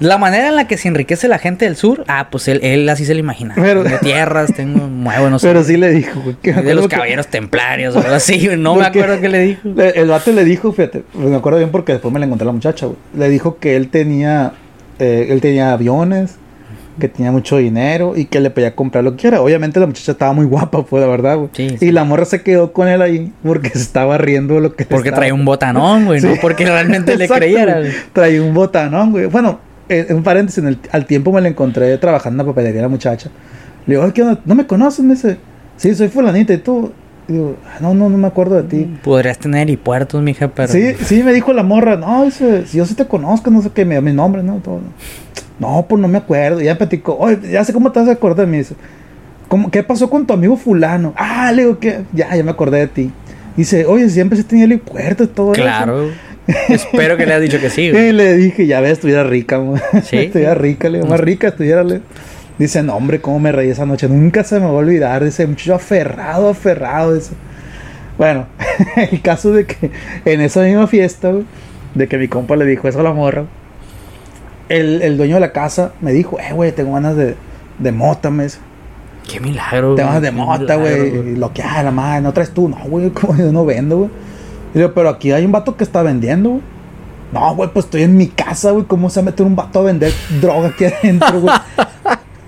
La 0.00 0.16
manera 0.16 0.46
en 0.46 0.54
la 0.54 0.68
que 0.68 0.76
se 0.78 0.86
enriquece 0.86 1.26
la 1.26 1.38
gente 1.40 1.64
del 1.64 1.74
sur, 1.74 2.04
ah, 2.06 2.28
pues 2.30 2.46
él, 2.46 2.60
él 2.62 2.88
así 2.88 3.04
se 3.04 3.14
lo 3.14 3.18
imagina. 3.20 3.54
Pero- 3.56 3.82
tengo 3.82 3.98
tierras, 3.98 4.54
tengo, 4.54 4.86
muevo, 4.86 5.28
no 5.28 5.40
sé. 5.40 5.48
Pero 5.48 5.64
sí 5.64 5.76
le 5.76 5.90
dijo, 5.90 6.20
güey. 6.20 6.36
que 6.40 6.52
de 6.52 6.74
los 6.74 6.84
que- 6.86 6.94
caballeros 6.94 7.26
templarios 7.26 7.96
o 7.96 7.98
algo 7.98 8.14
así, 8.14 8.44
güey. 8.46 8.56
No 8.56 8.76
me 8.76 8.86
acuerdo 8.86 9.20
qué 9.20 9.28
le 9.28 9.40
dijo. 9.40 9.60
Le- 9.64 9.90
El 10.00 10.06
vato 10.08 10.30
le 10.30 10.44
dijo, 10.44 10.70
fíjate, 10.72 11.02
me 11.14 11.34
acuerdo 11.34 11.58
bien 11.58 11.70
porque 11.72 11.92
después 11.94 12.14
me 12.14 12.20
la 12.20 12.26
encontré 12.26 12.44
a 12.44 12.46
la 12.46 12.52
muchacha, 12.52 12.86
güey. 12.86 12.96
Le 13.16 13.28
dijo 13.28 13.58
que 13.58 13.74
él 13.74 13.88
tenía, 13.88 14.52
eh, 15.00 15.26
él 15.30 15.40
tenía 15.40 15.72
aviones, 15.72 16.36
que 16.98 17.08
tenía 17.08 17.32
mucho 17.32 17.56
dinero 17.56 18.14
y 18.16 18.26
que 18.26 18.40
le 18.40 18.50
podía 18.50 18.74
comprar 18.74 19.04
lo 19.04 19.12
que 19.12 19.16
quiera. 19.18 19.40
Obviamente 19.40 19.78
la 19.80 19.86
muchacha 19.86 20.12
estaba 20.12 20.32
muy 20.32 20.44
guapa, 20.46 20.84
pues, 20.84 21.00
la 21.02 21.08
verdad, 21.08 21.36
güey. 21.36 21.48
Sí, 21.52 21.76
y 21.80 21.90
la 21.92 22.04
morra 22.04 22.24
se 22.24 22.42
quedó 22.42 22.72
con 22.72 22.88
él 22.88 23.00
ahí 23.02 23.32
porque 23.42 23.70
se 23.70 23.78
estaba 23.82 24.18
riendo 24.18 24.60
lo 24.60 24.74
que 24.76 24.84
Porque 24.84 25.08
estaba- 25.08 25.20
traía 25.20 25.34
un 25.34 25.44
botanón, 25.44 26.06
güey, 26.06 26.20
no 26.20 26.32
Sí. 26.34 26.38
porque 26.40 26.64
realmente 26.66 27.16
le 27.16 27.28
creyera. 27.28 27.78
güey. 27.80 27.92
Traía 28.12 28.42
un 28.42 28.52
botanón, 28.54 29.12
güey. 29.12 29.26
Bueno, 29.26 29.60
eh, 29.88 30.06
un 30.10 30.22
paréntesis, 30.22 30.58
en 30.62 30.68
el- 30.68 30.78
al 30.92 31.06
tiempo 31.06 31.32
me 31.32 31.40
la 31.40 31.48
encontré 31.48 31.96
trabajando 31.98 32.42
en 32.42 32.46
la 32.46 32.52
papelería 32.52 32.82
la 32.82 32.88
muchacha. 32.88 33.30
Le 33.86 33.94
digo, 33.94 34.04
"Ay, 34.04 34.12
¿qué 34.12 34.22
onda? 34.22 34.38
¿No 34.44 34.54
me 34.54 34.66
conoces? 34.66 35.04
Me 35.04 35.14
dice, 35.14 35.38
sí, 35.76 35.94
soy 35.94 36.08
fulanita 36.08 36.52
y 36.52 36.58
tú. 36.58 36.92
Y 37.26 37.32
digo, 37.34 37.56
"Ah, 37.66 37.76
no, 37.80 37.92
no, 37.94 38.08
no 38.08 38.16
me 38.18 38.26
acuerdo 38.26 38.56
de 38.56 38.62
ti. 38.62 38.98
Podrías 39.02 39.38
tener 39.38 39.62
helipuertos, 39.62 40.22
mija, 40.22 40.48
pero. 40.48 40.72
Sí, 40.72 40.94
sí, 41.04 41.22
me 41.22 41.32
dijo 41.34 41.52
la 41.52 41.62
morra, 41.62 41.96
no, 41.96 42.24
dice, 42.24 42.66
si 42.66 42.78
yo 42.78 42.86
sí 42.86 42.94
te 42.94 43.06
conozco, 43.06 43.50
no 43.50 43.60
sé 43.62 43.70
qué, 43.70 43.84
me 43.84 44.00
mi 44.00 44.12
nombre, 44.14 44.42
¿no? 44.42 44.56
Todo. 44.64 44.76
No, 44.76 44.92
pues 45.60 46.00
no 46.00 46.08
me 46.08 46.18
acuerdo. 46.18 46.60
Y 46.60 46.64
ya 46.64 46.72
me 46.72 46.76
platicó, 46.76 47.16
oye, 47.18 47.38
ya 47.50 47.64
sé 47.64 47.72
cómo 47.72 47.90
te 47.92 48.00
vas 48.00 48.08
a 48.08 48.12
acordar 48.12 48.46
de 48.46 48.52
mí. 48.52 48.58
Dice, 48.58 48.74
¿cómo, 49.48 49.70
¿qué 49.70 49.82
pasó 49.82 50.08
con 50.10 50.26
tu 50.26 50.32
amigo 50.34 50.56
fulano? 50.56 51.12
Ah, 51.16 51.50
le 51.52 51.62
digo 51.62 51.78
que, 51.78 52.00
ya, 52.12 52.34
ya 52.34 52.42
me 52.44 52.50
acordé 52.50 52.78
de 52.80 52.86
ti. 52.88 53.10
Dice, 53.56 53.84
oye, 53.86 54.08
siempre 54.08 54.36
se 54.38 54.44
tenía 54.44 54.64
el 54.66 54.78
puerto 54.78 55.24
y 55.24 55.26
todo 55.28 55.52
eso. 55.52 55.62
Claro. 55.62 56.10
Espero 56.68 57.16
que 57.16 57.26
le 57.26 57.32
hayas 57.32 57.42
dicho 57.42 57.60
que 57.60 57.68
sí, 57.70 57.82
Y 57.86 57.90
güey. 57.90 58.12
le 58.12 58.36
dije, 58.36 58.66
ya 58.66 58.80
ves, 58.80 58.92
estuviera 58.92 59.24
rica. 59.24 59.60
Sí. 60.04 60.16
estuviera 60.18 60.54
rica, 60.54 60.88
le 60.88 60.98
digo, 60.98 61.10
más 61.10 61.20
rica 61.20 61.48
estuviera. 61.48 61.82
le- 61.84 62.00
Dice, 62.58 62.82
no, 62.82 62.96
hombre, 62.96 63.20
cómo 63.20 63.38
me 63.38 63.52
reí 63.52 63.70
esa 63.70 63.86
noche. 63.86 64.08
Nunca 64.08 64.42
se 64.42 64.56
me 64.56 64.62
va 64.66 64.72
a 64.72 64.74
olvidar. 64.74 65.24
Dice, 65.24 65.46
muchacho 65.46 65.74
aferrado, 65.74 66.48
aferrado. 66.48 67.14
Dice. 67.14 67.32
Bueno, 68.16 68.46
el 68.96 69.20
caso 69.22 69.52
de 69.52 69.64
que 69.64 69.90
en 70.24 70.40
esa 70.40 70.62
misma 70.62 70.88
fiesta, 70.88 71.30
güey, 71.30 71.44
de 71.94 72.08
que 72.08 72.18
mi 72.18 72.26
compa 72.26 72.56
le 72.56 72.64
dijo 72.64 72.88
eso 72.88 72.98
a 72.98 73.04
la 73.04 73.12
morra, 73.12 73.44
el, 74.68 75.02
el 75.02 75.16
dueño 75.16 75.34
de 75.34 75.40
la 75.40 75.52
casa 75.52 75.92
me 76.00 76.12
dijo, 76.12 76.38
eh, 76.38 76.52
güey, 76.52 76.72
tengo 76.72 76.94
ganas 76.94 77.16
de, 77.16 77.36
de 77.78 77.92
mota, 77.92 78.30
me 78.30 78.44
dice. 78.44 78.58
Qué 79.30 79.40
milagro, 79.40 79.94
Tengo 79.94 80.08
ganas 80.08 80.22
de 80.22 80.30
mota, 80.30 80.76
güey. 80.76 81.36
Lo 81.36 81.52
que 81.52 81.62
hay, 81.62 81.84
la 81.84 81.90
madre, 81.90 82.22
no 82.22 82.32
traes 82.32 82.50
tú. 82.52 82.68
No, 82.68 82.78
güey, 82.86 83.10
como 83.12 83.36
yo 83.36 83.52
no 83.52 83.64
vendo, 83.64 83.98
güey. 83.98 84.10
Y 84.74 84.78
digo, 84.78 84.92
pero 84.94 85.08
aquí 85.08 85.32
hay 85.32 85.44
un 85.44 85.52
vato 85.52 85.76
que 85.76 85.84
está 85.84 86.02
vendiendo, 86.02 86.50
güey. 86.50 86.62
No, 87.32 87.54
güey, 87.54 87.70
pues 87.70 87.84
estoy 87.86 88.02
en 88.02 88.16
mi 88.16 88.28
casa, 88.28 88.70
güey. 88.70 88.84
¿Cómo 88.86 89.10
se 89.10 89.20
va 89.20 89.24
a 89.24 89.30
meter 89.30 89.44
un 89.44 89.54
vato 89.54 89.80
a 89.80 89.82
vender 89.82 90.12
droga 90.40 90.68
aquí 90.68 90.84
adentro, 91.02 91.40
güey? 91.40 91.54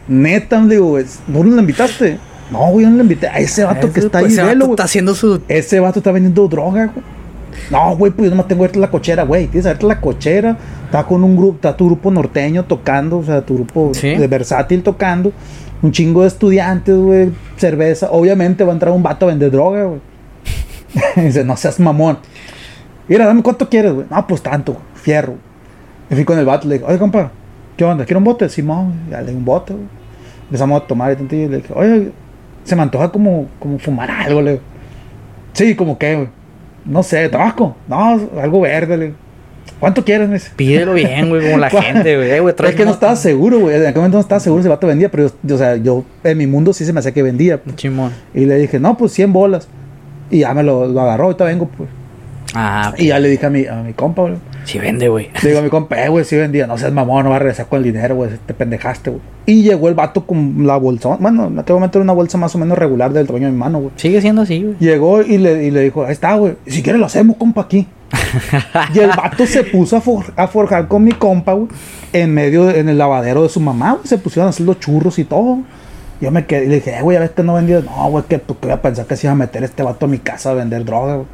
Neta, 0.09 0.61
digo, 0.67 0.89
güey, 0.89 1.05
¿no 1.29 1.43
lo 1.43 1.61
invitaste? 1.61 2.19
No, 2.51 2.67
güey, 2.71 2.85
yo 2.85 2.91
no 2.91 2.97
lo 2.97 3.03
invité. 3.03 3.29
A 3.29 3.39
ese 3.39 3.65
vato 3.65 3.93
que 3.93 4.01
está 4.01 4.19
ahí, 4.19 4.25
pues, 4.25 4.33
ese 4.35 4.43
velo, 4.43 4.55
vato 4.55 4.67
güey. 4.67 4.73
está 4.73 4.85
haciendo 4.85 5.15
su. 5.15 5.43
Ese 5.49 5.81
vato 5.81 6.01
está 6.01 6.13
vendiendo 6.13 6.49
droga, 6.49 6.87
güey. 6.87 7.05
No, 7.71 7.97
güey, 7.97 8.13
pues 8.13 8.27
yo 8.27 8.31
nomás 8.31 8.49
tengo 8.49 8.61
que 8.61 8.67
verte 8.69 8.79
la 8.79 8.91
cochera, 8.91 9.23
güey. 9.25 9.47
Tienes 9.47 9.65
que 9.65 9.69
verte 9.71 9.87
la 9.87 10.01
cochera. 10.01 10.57
Está 10.87 11.05
con 11.05 11.23
un 11.25 11.37
grupo, 11.37 11.55
está 11.57 11.77
tu 11.77 11.87
grupo 11.87 12.11
norteño 12.11 12.65
tocando, 12.65 13.19
o 13.19 13.23
sea, 13.25 13.43
tu 13.43 13.55
grupo 13.55 13.93
Sí. 13.95 14.15
de 14.17 14.27
versátil 14.27 14.83
tocando. 14.83 15.33
Un 15.83 15.93
chingo 15.93 16.23
de 16.23 16.29
estudiantes, 16.29 16.95
güey. 16.97 17.31
Cerveza. 17.57 18.11
Obviamente 18.11 18.65
va 18.65 18.71
a 18.71 18.75
entrar 18.75 18.93
un 18.95 19.03
vato 19.03 19.27
a 19.27 19.29
vender 19.29 19.51
droga, 19.51 19.85
güey. 19.85 20.01
Dice, 21.17 21.45
no 21.45 21.57
seas 21.57 21.79
mamón. 21.81 22.19
Mira, 23.09 23.27
dame 23.27 23.43
cuánto 23.43 23.69
quieres, 23.69 23.93
güey. 23.93 24.07
No, 24.11 24.27
pues 24.27 24.43
tanto. 24.43 24.77
Fierro. 24.95 25.35
Me 26.09 26.17
fui 26.17 26.25
con 26.25 26.39
el 26.39 26.45
vato, 26.45 26.67
le 26.69 26.75
dije, 26.75 26.87
oye, 26.89 26.99
compa, 26.99 27.31
¿qué 27.77 27.85
onda? 27.85 28.05
¿Quiere 28.05 28.19
un 28.19 28.25
bote? 28.25 28.49
Simón, 28.49 28.87
güey. 29.07 29.11
ya 29.13 29.21
le 29.23 29.31
di 29.31 29.37
un 29.37 29.45
bote, 29.45 29.73
güey. 29.73 29.87
Empezamos 30.47 30.83
a 30.83 30.87
tomar 30.87 31.17
y 31.21 31.27
le 31.49 31.57
dije, 31.59 31.73
oye, 31.75 32.11
se 32.65 32.75
me 32.77 32.83
antoja 32.83 33.11
como, 33.11 33.47
como 33.61 33.79
fumar 33.79 34.11
algo, 34.11 34.43
le 34.43 34.51
digo. 34.53 34.63
Sí, 35.53 35.75
como 35.77 35.97
qué, 35.99 36.15
güey. 36.17 36.29
No 36.91 37.03
sé, 37.03 37.29
tabaco. 37.29 37.77
No, 37.89 38.21
algo 38.41 38.61
verde, 38.63 38.97
le. 38.97 39.13
¿Cuánto 39.79 40.05
quieres? 40.05 40.29
Me 40.29 40.35
dice. 40.35 40.51
Pídelo 40.57 40.93
bien, 40.95 41.29
güey, 41.29 41.43
como 41.43 41.59
la 41.59 41.71
gente, 41.71 42.17
güey. 42.17 42.41
Güey, 42.41 42.55
Es 42.67 42.75
que 42.75 42.85
no 42.85 42.91
estaba 42.91 43.15
seguro, 43.17 43.61
güey. 43.61 43.77
En 43.77 43.83
aquel 43.83 43.97
momento 43.97 44.17
no 44.19 44.23
estaba 44.23 44.41
seguro 44.41 44.63
si 44.63 44.67
el 44.67 44.71
vato 44.71 44.87
vendía, 44.87 45.11
pero 45.11 45.31
yo, 45.43 45.55
o 45.55 45.59
sea, 45.59 45.77
yo 45.77 46.05
en 46.25 46.37
mi 46.37 46.47
mundo 46.47 46.73
sí 46.73 46.85
se 46.85 46.93
me 46.93 47.01
hacía 47.01 47.13
que 47.13 47.23
vendía. 47.23 47.63
pues. 47.63 47.77
Chimón. 47.77 48.13
Y 48.35 48.45
le 48.45 48.57
dije, 48.57 48.79
no, 48.81 48.97
pues 48.99 49.13
100 49.13 49.33
bolas. 49.33 49.69
Y 50.31 50.41
ya 50.41 50.53
me 50.55 50.63
lo, 50.63 50.87
lo 50.87 51.01
agarró, 51.01 51.25
ahorita 51.25 51.45
vengo, 51.45 51.69
pues. 51.69 51.89
Ah, 52.55 52.93
Y 52.99 53.07
ya 53.09 53.19
le 53.19 53.29
dije 53.29 53.47
a 53.47 53.51
mi, 53.51 53.65
a 53.67 53.77
mi 53.77 53.93
compa, 53.93 54.23
güey. 54.23 54.35
Sí 54.65 54.79
vende, 54.79 55.09
güey. 55.09 55.31
Le 55.43 55.49
digo 55.51 55.61
a 55.61 55.63
mi 55.63 55.71
compa, 55.71 56.03
eh, 56.05 56.09
güey, 56.09 56.25
sí 56.25 56.37
vendía. 56.37 56.67
No 56.67 56.77
seas 56.77 56.93
mamón, 56.93 57.25
no 57.25 57.31
vas 57.31 57.37
a 57.37 57.39
regresar 57.41 57.67
con 57.67 57.79
el 57.79 57.85
dinero, 57.85 58.15
güey. 58.17 58.31
Te 58.47 58.55
pendejaste, 58.55 59.11
güey. 59.11 59.23
Y 59.47 59.63
llegó 59.63 59.89
el 59.89 59.95
vato 59.95 60.27
con 60.27 60.67
la 60.67 60.77
bolsa. 60.77 61.17
Bueno, 61.21 61.47
en 61.47 61.59
aquel 61.59 61.75
momento 61.75 61.99
era 61.99 62.03
una 62.05 62.13
bolsa 62.13 62.39
más 62.39 62.55
o 62.55 62.59
menos 62.59 62.77
regular 62.77 63.13
del 63.13 63.27
tamaño 63.27 63.47
de 63.47 63.53
mi 63.53 63.59
mano, 63.59 63.79
güey. 63.79 63.93
Sigue 63.97 64.21
siendo 64.21 64.43
así, 64.43 64.63
güey. 64.63 64.77
Llegó 64.79 65.23
y 65.23 65.39
le, 65.39 65.65
y 65.65 65.71
le 65.71 65.81
dijo, 65.81 66.05
ahí 66.05 66.13
está, 66.13 66.35
güey. 66.35 66.57
Si 66.67 66.83
quieres 66.83 66.99
lo 67.01 67.07
hacemos, 67.07 67.37
compa, 67.37 67.63
aquí. 67.63 67.87
y 68.95 68.99
el 68.99 69.09
vato 69.11 69.47
se 69.47 69.63
puso 69.65 69.97
a, 69.97 70.01
for- 70.01 70.33
a 70.37 70.47
forjar 70.49 70.89
con 70.89 71.05
mi 71.05 71.13
compa, 71.13 71.53
güey. 71.53 71.69
En 72.13 72.35
medio, 72.35 72.67
de- 72.67 72.81
en 72.81 72.89
el 72.89 72.99
lavadero 72.99 73.43
de 73.45 73.49
su 73.49 73.61
mamá, 73.61 73.93
güey. 73.93 74.07
Se 74.07 74.19
pusieron 74.19 74.49
a 74.49 74.51
hacer 74.51 74.67
los 74.67 74.79
churros 74.81 75.19
y 75.19 75.25
todo. 75.25 75.61
Yo 76.21 76.31
me 76.31 76.45
quedé 76.45 76.67
y 76.67 76.69
le 76.69 76.75
dije, 76.77 76.97
eh, 76.99 77.03
güey, 77.03 77.17
a 77.17 77.21
ver 77.21 77.31
que 77.31 77.43
no 77.43 77.55
vendía. 77.55 77.81
No, 77.81 78.11
güey, 78.11 78.25
que 78.29 78.39
tú 78.39 78.59
que 78.59 78.67
voy 78.67 78.75
a 78.75 78.83
pensar 78.83 79.07
que 79.07 79.17
se 79.17 79.27
iba 79.27 79.33
a 79.33 79.37
meter 79.37 79.65
este 79.65 79.83
vato 79.83 80.05
a 80.05 80.09
mi 80.09 80.19
casa 80.19 80.51
a 80.51 80.55
vender 80.55 80.85
droga, 80.85 81.15
güey. 81.15 81.27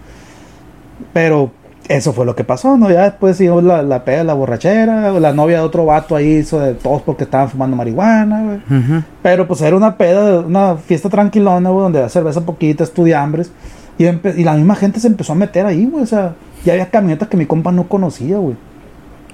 Pero 1.13 1.51
eso 1.89 2.13
fue 2.13 2.27
lo 2.27 2.35
que 2.35 2.45
pasó, 2.45 2.77
¿no? 2.77 2.91
Ya 2.91 3.05
después 3.05 3.37
siguió 3.37 3.61
la, 3.61 3.83
la 3.83 4.05
peda, 4.05 4.25
la 4.25 4.35
borrachera. 4.35 5.13
La 5.13 5.33
novia 5.33 5.59
de 5.59 5.65
otro 5.65 5.87
vato 5.87 6.17
ahí 6.17 6.39
hizo 6.39 6.61
de 6.61 6.75
todos 6.75 7.03
porque 7.03 7.25
estaban 7.25 7.49
fumando 7.49 7.77
marihuana, 7.77 8.43
güey. 8.43 9.03
Pero 9.23 9.47
pues 9.47 9.61
era 9.61 9.77
una 9.77 9.97
peda, 9.97 10.41
una 10.41 10.77
fiesta 10.77 11.09
tranquilona, 11.09 11.71
güey, 11.71 11.83
donde 11.83 11.99
había 11.99 12.09
cerveza 12.09 12.41
poquita, 12.41 12.85
estudiambres. 12.85 13.53
Y 13.99 14.45
la 14.45 14.55
misma 14.55 14.75
gente 14.75 15.01
se 15.01 15.07
empezó 15.07 15.33
a 15.33 15.37
meter 15.37 15.65
ahí, 15.67 15.87
güey. 15.87 16.03
O 16.03 16.07
sea, 16.07 16.35
ya 16.65 16.73
había 16.73 16.91
camionetas 16.91 17.29
que 17.29 17.37
mi 17.37 17.47
compa 17.47 17.73
no 17.73 17.89
conocía, 17.89 18.39
güey. 18.39 18.57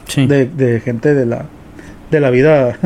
Sí. 0.06 0.26
De, 0.26 0.46
de 0.46 0.80
gente 0.80 1.14
de 1.14 1.26
la, 1.26 1.46
de 2.10 2.20
la 2.20 2.30
vida 2.30 2.76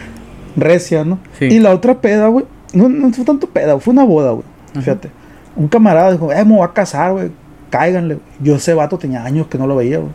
recia, 0.56 1.04
¿no? 1.04 1.18
Sí. 1.38 1.46
Y 1.46 1.58
la 1.58 1.74
otra 1.74 2.00
peda, 2.00 2.28
güey, 2.28 2.46
no, 2.72 2.88
no 2.88 3.12
fue 3.12 3.24
tanto 3.24 3.48
peda, 3.48 3.78
fue 3.80 3.92
una 3.92 4.04
boda, 4.04 4.32
güey. 4.32 4.44
Fíjate. 4.74 5.10
Un 5.56 5.68
camarada 5.68 6.12
dijo, 6.12 6.32
eh, 6.32 6.44
me 6.44 6.54
voy 6.56 6.64
a 6.64 6.72
casar, 6.72 7.12
güey. 7.12 7.30
Cáiganle. 7.70 8.18
Yo 8.42 8.56
ese 8.56 8.74
vato 8.74 8.98
tenía 8.98 9.24
años 9.24 9.46
que 9.46 9.56
no 9.58 9.66
lo 9.66 9.76
veía, 9.76 9.98
güey. 9.98 10.10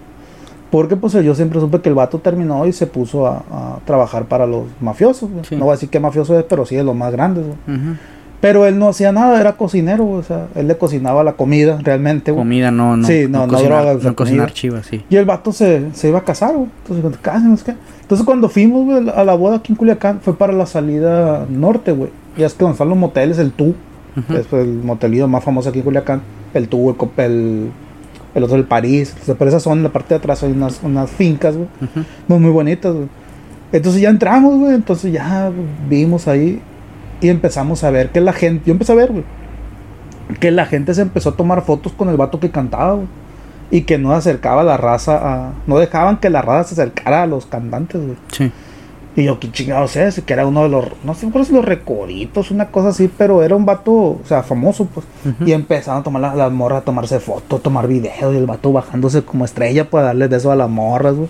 Porque 0.72 0.96
pues 0.98 1.14
yo 1.14 1.34
siempre 1.36 1.60
supe 1.60 1.80
que 1.80 1.90
el 1.90 1.96
vato 1.96 2.20
terminó 2.20 2.66
y 2.66 2.74
se 2.74 2.86
puso 2.88 3.28
a, 3.28 3.38
a 3.52 3.80
trabajar 3.86 4.26
para 4.26 4.46
los 4.46 4.64
mafiosos. 4.82 5.30
Sí. 5.48 5.56
No 5.56 5.66
voy 5.66 5.72
a 5.72 5.76
decir 5.76 5.90
qué 5.90 6.00
mafioso 6.00 6.38
es, 6.38 6.44
pero 6.44 6.66
sí 6.66 6.76
de 6.76 6.84
los 6.84 6.96
más 6.96 7.12
grandes. 7.14 7.46
güey. 7.46 7.78
Ujú. 7.80 7.96
Pero 8.42 8.66
él 8.68 8.78
no 8.78 8.90
hacía 8.90 9.12
nada, 9.12 9.40
era 9.40 9.54
cocinero. 9.56 10.04
güey, 10.04 10.20
O 10.20 10.24
sea, 10.24 10.48
él 10.56 10.68
le 10.68 10.78
cocinaba 10.78 11.24
la 11.24 11.34
comida 11.34 11.80
realmente. 11.82 12.32
güey. 12.32 12.42
Comida, 12.44 12.72
no, 12.72 12.98
no. 12.98 13.08
Sí, 13.08 13.26
no, 13.30 13.48
no 13.48 13.54
cocinar, 13.54 13.78
drogas, 13.84 13.96
o 13.96 14.02
sea, 14.02 14.10
no 14.10 14.16
cocinar 14.16 14.52
chivas, 14.52 14.86
sí. 14.86 15.04
Y 15.10 15.16
el 15.16 15.26
vato 15.26 15.52
se, 15.54 15.92
se 15.94 16.10
iba 16.10 16.20
a 16.20 16.24
casar, 16.24 16.54
güey. 16.56 16.68
Entonces, 16.90 17.20
cuando 17.24 17.64
qué. 17.64 17.76
Entonces, 18.02 18.26
cuando 18.26 18.50
fuimos, 18.50 18.86
güey, 18.86 19.10
a 19.10 19.24
la 19.24 19.34
boda 19.36 19.58
aquí 19.58 19.72
en 19.72 19.78
Culiacán, 19.78 20.20
fue 20.20 20.38
para 20.38 20.52
la 20.52 20.66
salida 20.66 21.46
norte, 21.50 21.92
güey. 21.94 22.10
ya 22.38 22.46
es 22.48 22.54
que 22.54 22.60
donde 22.60 22.74
están 22.74 22.90
los 22.90 22.98
moteles, 22.98 23.38
el 23.40 23.52
Tú, 23.52 23.74
Ujú. 24.18 24.34
es 24.38 24.52
el 24.54 24.84
motelillo 24.84 25.28
más 25.28 25.44
famoso 25.44 25.70
aquí 25.70 25.80
en 25.80 25.86
Culiacán, 25.86 26.22
el 26.56 26.68
Tú, 26.68 26.96
el, 27.18 27.72
el, 28.34 28.44
otro, 28.44 28.56
el 28.56 28.66
París, 28.66 29.16
o 29.22 29.26
sea, 29.26 29.36
por 29.36 29.48
esa 29.48 29.60
zona, 29.60 29.78
en 29.78 29.84
la 29.84 29.90
parte 29.90 30.10
de 30.10 30.16
atrás 30.16 30.44
hay 30.44 30.52
unas, 30.52 30.82
unas 30.84 31.10
fincas, 31.12 31.56
güey, 31.56 31.68
muy, 32.28 32.40
muy 32.40 32.52
bonitas, 32.52 32.94
güey. 32.94 33.08
Entonces 33.72 34.02
ya 34.02 34.10
entramos, 34.10 34.58
güey, 34.58 34.74
entonces 34.74 35.12
ya 35.12 35.52
vimos 35.90 36.28
ahí 36.28 36.62
y 37.22 37.30
empezamos 37.30 37.84
a 37.84 37.92
ver 37.92 38.10
que 38.12 38.22
la 38.22 38.34
gente, 38.34 38.64
yo 38.66 38.72
empecé 38.72 38.92
a 38.92 38.96
ver, 38.96 39.12
güey, 39.12 39.24
que 40.40 40.52
la 40.52 40.66
gente 40.66 40.94
se 40.94 41.02
empezó 41.02 41.30
a 41.30 41.36
tomar 41.36 41.64
fotos 41.64 41.94
con 41.94 42.10
el 42.10 42.18
vato 42.18 42.40
que 42.40 42.52
cantaba, 42.52 42.94
güey. 42.94 43.08
Y 43.72 43.82
que 43.82 43.98
no 43.98 44.14
acercaba 44.14 44.64
la 44.64 44.78
raza 44.78 45.18
a... 45.22 45.54
No 45.66 45.80
dejaban 45.80 46.18
que 46.18 46.30
la 46.30 46.42
raza 46.42 46.76
se 46.76 46.82
acercara 46.82 47.24
a 47.24 47.28
los 47.28 47.48
cantantes, 47.48 48.00
güey. 48.00 48.16
Sí. 48.32 48.52
Y 49.16 49.24
yo, 49.24 49.40
qué 49.40 49.50
chingados 49.50 49.96
es, 49.96 50.22
que 50.22 50.34
era 50.34 50.46
uno 50.46 50.64
de 50.64 50.70
los, 50.70 50.86
no 51.06 51.16
sé 51.16 51.30
cuáles 51.32 51.50
los 51.50 51.64
recoritos, 51.64 52.52
una 52.52 52.70
cosa 52.70 52.90
así, 52.90 53.10
pero 53.18 53.44
era 53.44 53.56
un 53.56 53.66
vato, 53.66 53.92
o 53.94 54.22
sea, 54.26 54.44
famoso, 54.44 54.86
pues. 54.86 55.06
Ujú. 55.26 55.48
Y 55.48 55.54
empezaron 55.54 56.02
a 56.02 56.04
tomar 56.04 56.22
las, 56.22 56.36
las 56.36 56.52
morras, 56.52 56.82
a 56.82 56.86
tomarse 56.86 57.22
fotos, 57.22 57.64
tomar 57.64 57.88
videos, 57.88 58.34
y 58.34 58.38
el 58.38 58.46
vato 58.46 58.74
bajándose 58.74 59.22
como 59.24 59.46
estrella 59.46 59.90
para 59.90 60.08
darle 60.08 60.28
de 60.28 60.36
eso 60.36 60.52
a 60.52 60.56
las 60.58 60.70
morras, 60.70 61.16
güey. 61.16 61.30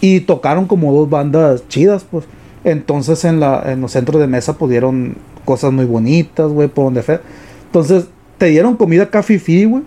Y 0.00 0.20
tocaron 0.20 0.66
como 0.66 0.92
dos 0.92 1.10
bandas 1.10 1.66
chidas, 1.68 2.04
pues. 2.08 2.24
Entonces 2.62 3.24
en, 3.24 3.40
la, 3.40 3.64
en 3.66 3.80
los 3.80 3.92
centros 3.92 4.20
de 4.20 4.28
mesa 4.28 4.52
pudieron 4.52 5.16
cosas 5.44 5.72
muy 5.72 5.86
bonitas, 5.86 6.48
güey, 6.50 6.68
por 6.68 6.84
donde 6.84 7.02
fue. 7.02 7.20
Entonces 7.66 8.06
te 8.36 8.46
dieron 8.46 8.76
comida 8.76 9.04
acá 9.04 9.24
fifi, 9.24 9.64
güey. 9.64 9.82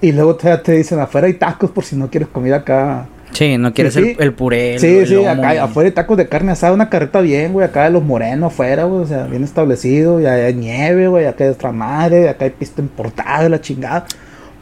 Y 0.00 0.12
luego 0.12 0.36
te, 0.36 0.56
te 0.58 0.72
dicen, 0.72 1.00
afuera 1.00 1.26
hay 1.26 1.34
tacos 1.34 1.70
por 1.70 1.84
si 1.84 1.96
no 1.96 2.10
quieres 2.10 2.28
comida 2.28 2.56
acá 2.56 3.06
Sí, 3.34 3.58
no 3.58 3.74
quieres 3.74 3.94
Sí, 3.94 4.02
sí. 4.02 4.16
el, 4.18 4.22
el 4.24 4.32
puré. 4.32 4.74
el- 4.74 4.80
Sí, 4.80 4.96
el 4.98 5.06
sí, 5.06 5.14
lomo, 5.14 5.28
acá 5.28 5.54
y- 5.54 5.58
afuera 5.58 5.88
hay 5.88 5.92
tacos 5.92 6.16
de 6.16 6.28
carne 6.28 6.52
asada, 6.52 6.72
una 6.72 6.88
carreta 6.88 7.20
bien, 7.20 7.52
güey, 7.52 7.66
acá 7.66 7.84
de 7.84 7.90
los 7.90 8.02
morenos 8.02 8.52
afuera, 8.52 8.84
güey, 8.84 9.02
o 9.02 9.06
sea, 9.06 9.24
bien 9.26 9.44
establecido, 9.44 10.20
y 10.20 10.26
hay 10.26 10.54
nieve, 10.54 11.08
güey, 11.08 11.26
acá 11.26 11.44
hay 11.44 11.50
otra 11.50 11.72
madre, 11.72 12.28
acá 12.28 12.44
hay 12.46 12.52
pista 12.52 12.80
importada, 12.80 13.48
la 13.48 13.60
chingada, 13.60 14.06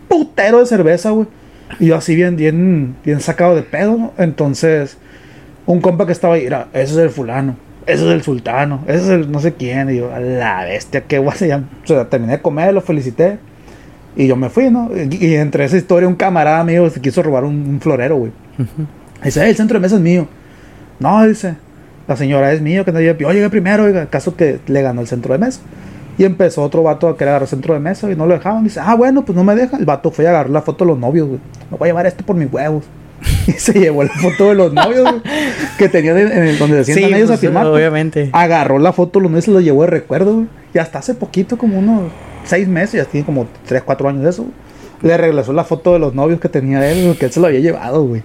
putero 0.08 0.58
de 0.60 0.66
cerveza, 0.66 1.10
güey, 1.10 1.26
y 1.78 1.86
yo 1.86 1.96
así 1.96 2.14
bien, 2.16 2.36
bien, 2.36 2.96
bien 3.04 3.20
sacado 3.20 3.54
de 3.54 3.62
pedo, 3.62 3.96
¿no? 3.96 4.12
Entonces, 4.18 4.96
un 5.66 5.80
compa 5.80 6.06
que 6.06 6.12
estaba 6.12 6.34
ahí, 6.34 6.44
era, 6.46 6.68
ese 6.72 6.92
es 6.94 6.98
el 6.98 7.10
fulano, 7.10 7.56
ese 7.86 8.06
es 8.06 8.12
el 8.12 8.22
sultano, 8.22 8.84
ese 8.86 8.98
es 9.02 9.08
el 9.08 9.30
no 9.32 9.40
sé 9.40 9.52
quién, 9.54 9.90
y 9.90 9.96
yo, 9.98 10.12
a 10.14 10.20
la 10.20 10.64
bestia, 10.64 11.02
qué 11.02 11.18
guay, 11.18 11.36
ya, 11.46 11.58
o 11.84 11.86
sea, 11.86 12.08
terminé 12.08 12.32
de 12.34 12.42
comer, 12.42 12.72
lo 12.74 12.80
felicité, 12.80 13.38
y 14.16 14.26
yo 14.26 14.36
me 14.36 14.48
fui, 14.50 14.70
¿no? 14.70 14.90
Y, 14.94 15.24
y 15.26 15.34
entre 15.36 15.64
esa 15.64 15.76
historia, 15.76 16.08
un 16.08 16.14
camarada 16.16 16.62
mío 16.64 16.88
se 16.90 17.00
quiso 17.00 17.22
robar 17.22 17.44
un, 17.44 17.54
un 17.68 17.80
florero, 17.80 18.16
güey. 18.16 18.32
Dice, 19.24 19.44
"Eh, 19.44 19.50
el 19.50 19.56
centro 19.56 19.78
de 19.78 19.82
mesa 19.82 19.96
es 19.96 20.00
mío. 20.02 20.26
No, 21.00 21.26
dice, 21.26 21.54
la 22.06 22.16
señora 22.16 22.52
es 22.52 22.60
mío, 22.60 22.84
que 22.84 22.92
no. 22.92 23.00
Yo 23.00 23.14
llegué 23.14 23.48
primero, 23.50 23.84
oiga, 23.84 24.06
caso 24.06 24.36
que 24.36 24.60
le 24.66 24.82
ganó 24.82 25.00
el 25.00 25.06
centro 25.06 25.32
de 25.32 25.38
mesa. 25.38 25.60
Y 26.18 26.24
empezó 26.24 26.62
otro 26.62 26.82
vato 26.82 27.08
a 27.08 27.16
querer 27.16 27.30
agarrar 27.30 27.44
el 27.44 27.48
centro 27.48 27.72
de 27.74 27.80
mesa 27.80 28.10
y 28.10 28.14
no 28.16 28.26
lo 28.26 28.34
dejaban. 28.34 28.64
Dice, 28.64 28.80
ah, 28.82 28.94
bueno, 28.94 29.24
pues 29.24 29.34
no 29.34 29.44
me 29.44 29.54
deja. 29.54 29.78
El 29.78 29.86
vato 29.86 30.10
fue 30.10 30.26
a 30.26 30.30
agarrar 30.30 30.50
la 30.50 30.60
foto 30.60 30.84
de 30.84 30.90
los 30.90 30.98
novios, 30.98 31.26
güey. 31.26 31.40
Me 31.70 31.78
voy 31.78 31.88
a 31.88 31.90
llevar 31.90 32.06
esto 32.06 32.24
por 32.24 32.36
mis 32.36 32.52
huevos. 32.52 32.84
Y 33.46 33.52
se 33.52 33.72
llevó 33.72 34.04
la 34.04 34.12
foto 34.12 34.48
de 34.50 34.54
los 34.54 34.72
novios, 34.72 35.02
güey, 35.02 35.22
que 35.78 35.88
tenían 35.88 36.18
en, 36.18 36.30
el 36.32 36.58
donde 36.58 36.84
se 36.84 36.92
sientan 36.92 37.14
ellos 37.14 37.30
a 37.30 37.32
pues, 37.32 37.40
firmar. 37.40 37.64
pues. 37.64 37.74
Obviamente. 37.76 38.30
Agarró 38.32 38.78
la 38.78 38.92
foto 38.92 39.18
de 39.18 39.22
los 39.24 39.32
novios 39.32 39.44
y 39.44 39.46
se 39.46 39.52
lo 39.52 39.60
llevó 39.60 39.82
de 39.82 39.88
recuerdo, 39.88 40.34
güey. 40.34 40.46
Y 40.74 40.78
hasta 40.78 40.98
hace 40.98 41.14
poquito, 41.14 41.56
como 41.56 41.78
unos 41.78 42.02
seis 42.44 42.68
meses, 42.68 42.94
ya 42.94 43.04
tiene 43.04 43.24
como 43.24 43.46
tres, 43.66 43.82
cuatro 43.82 44.08
años 44.08 44.22
de 44.22 44.30
eso, 44.30 44.46
Le 45.02 45.16
regresó 45.16 45.52
la 45.52 45.64
foto 45.64 45.92
de 45.92 45.98
los 45.98 46.14
novios 46.14 46.40
que 46.40 46.48
tenía 46.48 46.90
él, 46.90 47.16
que 47.18 47.26
él 47.26 47.32
se 47.32 47.40
lo 47.40 47.46
había 47.46 47.60
llevado, 47.60 48.04
güey. 48.04 48.22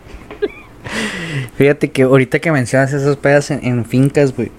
Fíjate 1.56 1.90
que 1.90 2.04
ahorita 2.04 2.40
que 2.40 2.52
mencionas 2.52 2.94
esas 2.94 3.18
pedas 3.18 3.50
en, 3.52 3.66
en 3.66 3.86
fincas, 3.86 4.36
güey. 4.36 4.52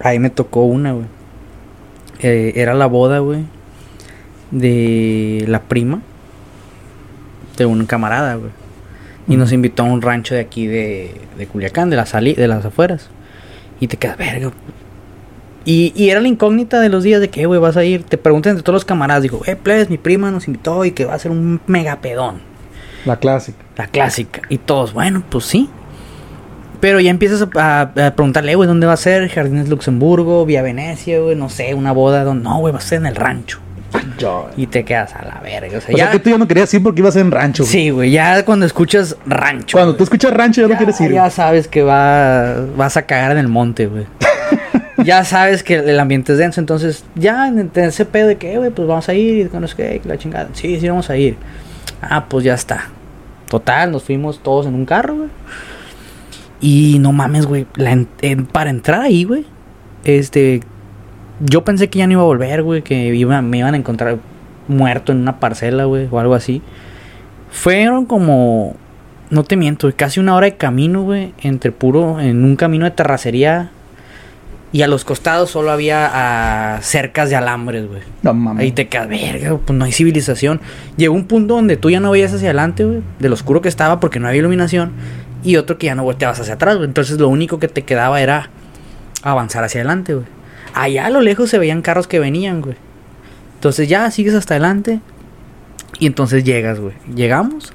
Ahí 0.00 0.18
me 0.18 0.30
tocó 0.30 0.64
una, 0.64 0.92
güey. 0.92 1.06
Eh, 2.20 2.52
era 2.56 2.74
la 2.74 2.86
boda, 2.86 3.18
güey. 3.18 3.44
De 4.50 5.44
la 5.48 5.62
prima. 5.62 6.02
De 7.56 7.66
un 7.66 7.86
camarada, 7.86 8.36
güey. 8.36 8.50
Y 9.28 9.36
nos 9.36 9.52
invitó 9.52 9.82
a 9.82 9.86
un 9.86 10.02
rancho 10.02 10.34
de 10.34 10.40
aquí 10.40 10.66
de, 10.66 11.20
de 11.36 11.46
Culiacán, 11.46 11.90
de, 11.90 11.96
la 11.96 12.06
sali 12.06 12.34
de 12.34 12.46
las 12.46 12.64
afueras. 12.64 13.08
Y 13.80 13.88
te 13.88 13.96
quedas, 13.96 14.16
verga. 14.16 14.52
Y, 15.66 15.92
y 15.94 16.08
era 16.10 16.20
la 16.20 16.28
incógnita 16.28 16.80
de 16.80 16.88
los 16.88 17.02
días 17.02 17.20
de 17.20 17.28
que, 17.28 17.42
"Eh, 17.42 17.46
güey, 17.46 17.60
vas 17.60 17.76
a 17.76 17.84
ir. 17.84 18.04
Te 18.04 18.16
preguntan 18.16 18.52
entre 18.52 18.62
todos 18.62 18.74
los 18.76 18.84
camaradas. 18.86 19.22
Digo, 19.22 19.42
eh, 19.46 19.56
plebes, 19.56 19.90
mi 19.90 19.98
prima 19.98 20.30
nos 20.30 20.46
invitó 20.46 20.84
y 20.86 20.92
que 20.92 21.04
va 21.04 21.14
a 21.14 21.18
ser 21.18 21.30
un 21.32 21.60
megapedón. 21.66 22.36
La 23.04 23.16
clásica. 23.16 23.58
La 23.76 23.86
clásica. 23.88 24.40
Y 24.48 24.58
todos, 24.58 24.92
bueno, 24.94 25.22
pues 25.28 25.44
sí. 25.44 25.68
Pero 26.80 27.00
ya 27.00 27.10
empiezas 27.10 27.42
a, 27.56 27.80
a- 27.80 28.06
a 28.06 28.14
preguntarle, 28.14 28.52
"Eh, 28.52 28.54
güey, 28.54 28.66
¿dónde 28.68 28.86
va 28.86 28.92
a 28.92 28.96
ser? 28.96 29.28
Jardines 29.28 29.68
Luxemburgo, 29.68 30.46
Vía 30.46 30.62
Venecia, 30.62 31.18
güey, 31.20 31.34
no 31.34 31.48
sé, 31.48 31.74
una 31.74 31.90
boda. 31.92 32.22
donde 32.24 32.44
No, 32.44 32.58
güey, 32.58 32.72
va 32.72 32.78
a 32.78 32.82
ser 32.82 32.98
en 33.00 33.06
el 33.06 33.16
rancho. 33.16 33.58
Yo. 34.18 34.50
Y 34.56 34.66
te 34.66 34.84
quedas 34.84 35.14
a 35.14 35.24
la 35.24 35.40
verga. 35.42 35.78
O 35.78 35.80
sea, 35.80 35.94
O 35.94 35.96
sea 35.96 36.06
ya. 36.06 36.10
que 36.12 36.18
tú 36.18 36.30
ya 36.30 36.38
no 36.38 36.46
querías 36.46 36.72
ir 36.74 36.82
porque 36.82 37.00
ibas 37.00 37.16
en 37.16 37.30
rancho. 37.30 37.62
güey. 37.64 37.72
Sí, 37.72 37.90
güey, 37.90 38.10
ya 38.10 38.44
cuando 38.44 38.66
escuchas 38.66 39.16
rancho. 39.26 39.78
Cuando 39.78 39.92
güey, 39.92 39.98
tú 39.98 40.04
escuchas 40.04 40.32
rancho 40.34 40.60
ya, 40.62 40.68
no 40.68 40.76
quieres 40.76 41.00
ir. 41.00 41.12
Ya 41.12 41.30
sabes 41.30 41.66
que 41.66 41.82
va, 41.82 42.56
vas 42.76 42.96
a 42.96 43.02
cagar 43.02 43.32
en 43.32 43.38
el 43.38 43.48
monte, 43.48 43.86
güey. 43.86 44.06
ya 45.06 45.24
sabes 45.24 45.62
que 45.62 45.76
el 45.76 45.98
ambiente 45.98 46.32
es 46.32 46.38
denso, 46.38 46.60
entonces 46.60 47.04
ya 47.14 47.48
en, 47.48 47.70
ese 47.74 48.04
pedo 48.04 48.26
de 48.28 48.36
que, 48.36 48.52
"Eh, 48.52 48.58
güey, 48.58 48.70
pues 48.70 48.86
vamos 48.86 49.08
a 49.08 49.14
ir, 49.14 49.48
sé 49.50 49.74
qué, 49.76 50.00
que 50.00 50.08
la 50.08 50.18
chingada. 50.18 50.48
Sí, 50.52 50.78
sí, 50.80 50.88
vamos 50.88 51.08
a 51.08 51.16
ir. 51.16 51.36
Ah, 52.02 52.26
pues 52.28 52.44
ya 52.44 52.54
está. 52.54 52.88
Total, 53.48 53.90
nos 53.92 54.02
fuimos 54.02 54.40
todos 54.42 54.66
en 54.66 54.74
un 54.74 54.84
carro, 54.84 55.14
güey. 55.16 55.28
Y 56.60 56.98
no 57.00 57.12
mames, 57.12 57.46
güey, 57.46 57.66
para 58.52 58.70
entrar 58.70 59.00
ahí, 59.02 59.24
güey, 59.24 59.44
este, 60.04 60.60
yo 61.40 61.62
pensé 61.64 61.88
que 61.88 61.98
ya 61.98 62.06
no 62.06 62.14
iba 62.14 62.22
a 62.22 62.26
volver, 62.26 62.62
güey, 62.62 62.82
que 62.82 63.14
iba- 63.14 63.42
me 63.42 63.58
iban 63.58 63.74
a 63.74 63.76
encontrar 63.76 64.18
muerto 64.68 65.12
en 65.12 65.18
una 65.20 65.38
parcela, 65.38 65.84
güey, 65.84 66.08
o 66.10 66.18
algo 66.18 66.34
así. 66.34 66.62
Fueron 67.50 68.06
como, 68.06 68.74
no 69.30 69.44
te 69.44 69.56
miento, 69.56 69.90
casi 69.94 70.18
una 70.18 70.34
hora 70.34 70.46
de 70.46 70.56
camino, 70.56 71.02
güey, 71.02 71.32
entre 71.42 71.72
puro, 71.72 72.20
en 72.20 72.42
un 72.44 72.56
camino 72.56 72.84
de 72.86 72.90
terracería. 72.92 73.70
Y 74.76 74.82
a 74.82 74.88
los 74.88 75.06
costados 75.06 75.48
solo 75.48 75.70
había 75.70 76.10
ah, 76.12 76.82
cercas 76.82 77.30
de 77.30 77.36
alambres, 77.36 77.88
güey. 77.88 78.02
No 78.20 78.34
mames. 78.34 78.62
Ahí 78.62 78.72
te 78.72 78.88
quedas, 78.88 79.08
verga, 79.08 79.56
pues 79.56 79.74
no 79.74 79.86
hay 79.86 79.92
civilización. 79.92 80.60
Llegó 80.98 81.14
un 81.14 81.24
punto 81.24 81.54
donde 81.54 81.78
tú 81.78 81.88
ya 81.88 81.98
no 81.98 82.10
veías 82.10 82.34
hacia 82.34 82.48
adelante, 82.48 82.84
güey, 82.84 83.00
de 83.18 83.30
lo 83.30 83.34
oscuro 83.36 83.62
que 83.62 83.70
estaba 83.70 84.00
porque 84.00 84.20
no 84.20 84.28
había 84.28 84.40
iluminación. 84.40 84.92
Y 85.42 85.56
otro 85.56 85.78
que 85.78 85.86
ya 85.86 85.94
no 85.94 86.04
volteabas 86.04 86.40
hacia 86.40 86.52
atrás, 86.52 86.76
güey. 86.76 86.88
Entonces 86.88 87.18
lo 87.18 87.28
único 87.28 87.58
que 87.58 87.68
te 87.68 87.84
quedaba 87.84 88.20
era 88.20 88.50
avanzar 89.22 89.64
hacia 89.64 89.80
adelante, 89.80 90.12
güey. 90.12 90.26
Allá 90.74 91.06
a 91.06 91.10
lo 91.10 91.22
lejos 91.22 91.48
se 91.48 91.58
veían 91.58 91.80
carros 91.80 92.06
que 92.06 92.18
venían, 92.18 92.60
güey. 92.60 92.76
Entonces 93.54 93.88
ya 93.88 94.10
sigues 94.10 94.34
hasta 94.34 94.56
adelante. 94.56 95.00
Y 95.98 96.06
entonces 96.06 96.44
llegas, 96.44 96.80
güey. 96.80 96.92
Llegamos 97.14 97.72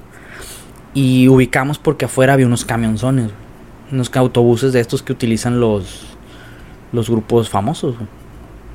y 0.94 1.26
ubicamos 1.26 1.80
porque 1.80 2.04
afuera 2.04 2.34
había 2.34 2.46
unos 2.46 2.64
camionzones, 2.64 3.24
güey. 3.24 3.36
Unos 3.90 4.08
autobuses 4.14 4.72
de 4.72 4.78
estos 4.78 5.02
que 5.02 5.12
utilizan 5.12 5.58
los, 5.58 6.11
los 6.92 7.08
grupos 7.10 7.48
famosos, 7.50 7.96
güey. 7.96 8.08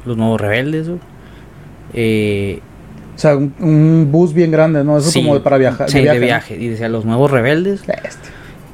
Los 0.06 0.18
nuevos 0.18 0.40
rebeldes, 0.42 0.88
güey. 0.88 1.00
Eh, 1.94 2.60
O 3.16 3.20
sea, 3.20 3.36
un, 3.38 3.54
un 3.60 4.10
bus 4.12 4.34
bien 4.34 4.52
grande, 4.52 4.84
¿no? 4.84 4.98
Eso 4.98 5.10
sí, 5.10 5.22
como 5.22 5.34
de 5.36 5.40
para 5.42 5.58
viajar. 5.58 5.90
Sí, 5.90 6.02
de 6.02 6.20
viaje. 6.20 6.56
Y 6.56 6.68
decía 6.68 6.90
los 6.90 7.06
nuevos 7.06 7.32
rebeldes. 7.32 7.82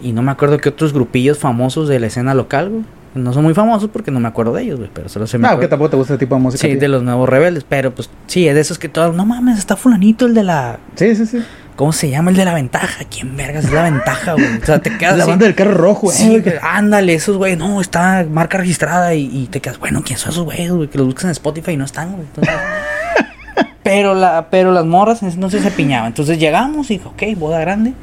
Y 0.02 0.12
no 0.12 0.22
me 0.22 0.32
acuerdo 0.32 0.58
qué 0.58 0.70
otros 0.70 0.92
grupillos 0.94 1.38
famosos 1.40 1.88
de 1.88 2.00
la 2.00 2.08
escena 2.08 2.34
local, 2.34 2.70
güey. 2.70 2.84
No 3.16 3.32
son 3.32 3.44
muy 3.44 3.54
famosos 3.54 3.90
porque 3.94 4.10
no 4.10 4.20
me 4.20 4.28
acuerdo 4.28 4.54
de 4.54 4.64
ellos, 4.64 4.80
güey. 4.80 4.90
Pero 4.94 5.08
solo 5.08 5.28
se 5.28 5.38
me 5.38 5.44
No, 5.44 5.48
acuerdo. 5.50 5.62
que 5.62 5.68
tampoco 5.70 5.90
te 5.92 5.98
gusta 5.98 6.14
ese 6.16 6.20
tipo 6.20 6.36
de 6.36 6.42
música. 6.42 6.68
Sí, 6.68 6.76
de 6.76 6.88
los 6.88 7.04
nuevos 7.04 7.30
rebeldes. 7.30 7.64
Pero 7.68 7.94
pues 7.94 8.10
sí, 8.28 8.48
es 8.48 8.56
de 8.56 8.62
esos 8.62 8.80
que 8.80 8.90
todos. 8.90 9.16
No 9.16 9.26
mames, 9.26 9.60
está 9.60 9.76
Fulanito, 9.78 10.26
el 10.26 10.34
de 10.34 10.44
la. 10.44 10.80
sí, 10.96 11.16
sí, 11.16 11.26
sí. 11.28 11.40
¿Cómo 11.76 11.92
se 11.92 12.10
llama? 12.10 12.30
El 12.32 12.38
de 12.38 12.46
la 12.46 12.54
ventaja. 12.54 13.04
¿Quién 13.10 13.36
vergas 13.36 13.66
es 13.66 13.72
la 13.72 13.84
ventaja, 13.84 14.34
güey? 14.34 14.58
O 14.62 14.66
sea, 14.66 14.80
te 14.80 14.90
quedas. 14.98 15.18
La 15.18 15.24
así, 15.24 15.32
banda 15.32 15.46
del 15.46 15.56
carro 15.56 15.74
rojo, 15.74 16.12
Sí, 16.12 16.30
güey. 16.30 16.42
güey, 16.42 16.56
ándale, 16.62 17.14
esos 17.16 17.38
güey, 17.38 17.56
no, 17.56 17.82
está 17.82 18.26
marca 18.30 18.58
registrada 18.60 19.14
y, 19.16 19.26
y 19.26 19.48
te 19.48 19.60
quedas, 19.60 19.80
bueno, 19.80 20.04
¿quién 20.06 20.18
son 20.20 20.32
esos 20.32 20.44
güeyes, 20.46 20.72
güey? 20.72 20.88
Que 20.88 20.98
los 21.00 21.08
buscas 21.08 21.26
en 21.26 21.32
Spotify 21.32 21.72
y 21.72 21.78
no 21.78 21.86
están, 21.86 22.12
güey. 22.14 22.26
Entonces, 22.28 22.54
pero, 23.84 24.14
la, 24.14 24.48
pero 24.50 24.72
las 24.72 24.86
morras 24.86 25.24
entonces 25.24 25.62
se 25.64 25.72
piñaban. 25.72 26.08
Entonces 26.08 26.38
llegamos 26.40 26.90
y, 26.92 27.02
ok, 27.04 27.24
boda 27.38 27.60
grande. 27.60 27.94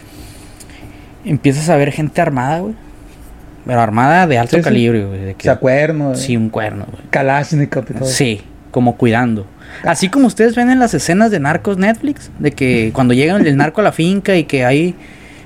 Empiezas 1.25 1.69
a 1.69 1.77
ver 1.77 1.93
gente 1.93 2.21
armada, 2.21 2.61
güey. 2.61 2.75
Pero 3.67 3.81
armada 3.81 4.27
de 4.27 4.39
alto 4.39 4.57
Sí, 4.57 4.63
sí. 4.63 4.65
calibre, 4.65 5.05
güey. 5.05 5.21
de 5.21 5.33
O 5.33 5.37
sea, 5.39 5.57
cuerno. 5.57 6.15
sí, 6.17 6.37
un 6.37 6.49
cuerno, 6.49 6.87
güey. 6.91 7.03
Kalashnikov 7.11 7.85
y 7.91 7.93
todo. 7.95 8.05
Sí, 8.09 8.41
como 8.71 8.97
cuidando. 8.97 9.47
Así 9.85 10.09
como 10.09 10.27
ustedes 10.27 10.55
ven 10.55 10.71
en 10.71 10.79
las 10.79 10.95
escenas 10.95 11.31
de 11.31 11.41
narcos 11.41 11.79
Netflix, 11.79 12.31
de 12.39 12.53
que 12.53 12.91
cuando 12.93 13.15
llega 13.15 13.37
el 13.37 13.57
narco 13.57 13.81
a 13.81 13.85
la 13.85 13.93
finca 13.93 14.37
y 14.37 14.45
que 14.45 14.65
hay, 14.65 14.95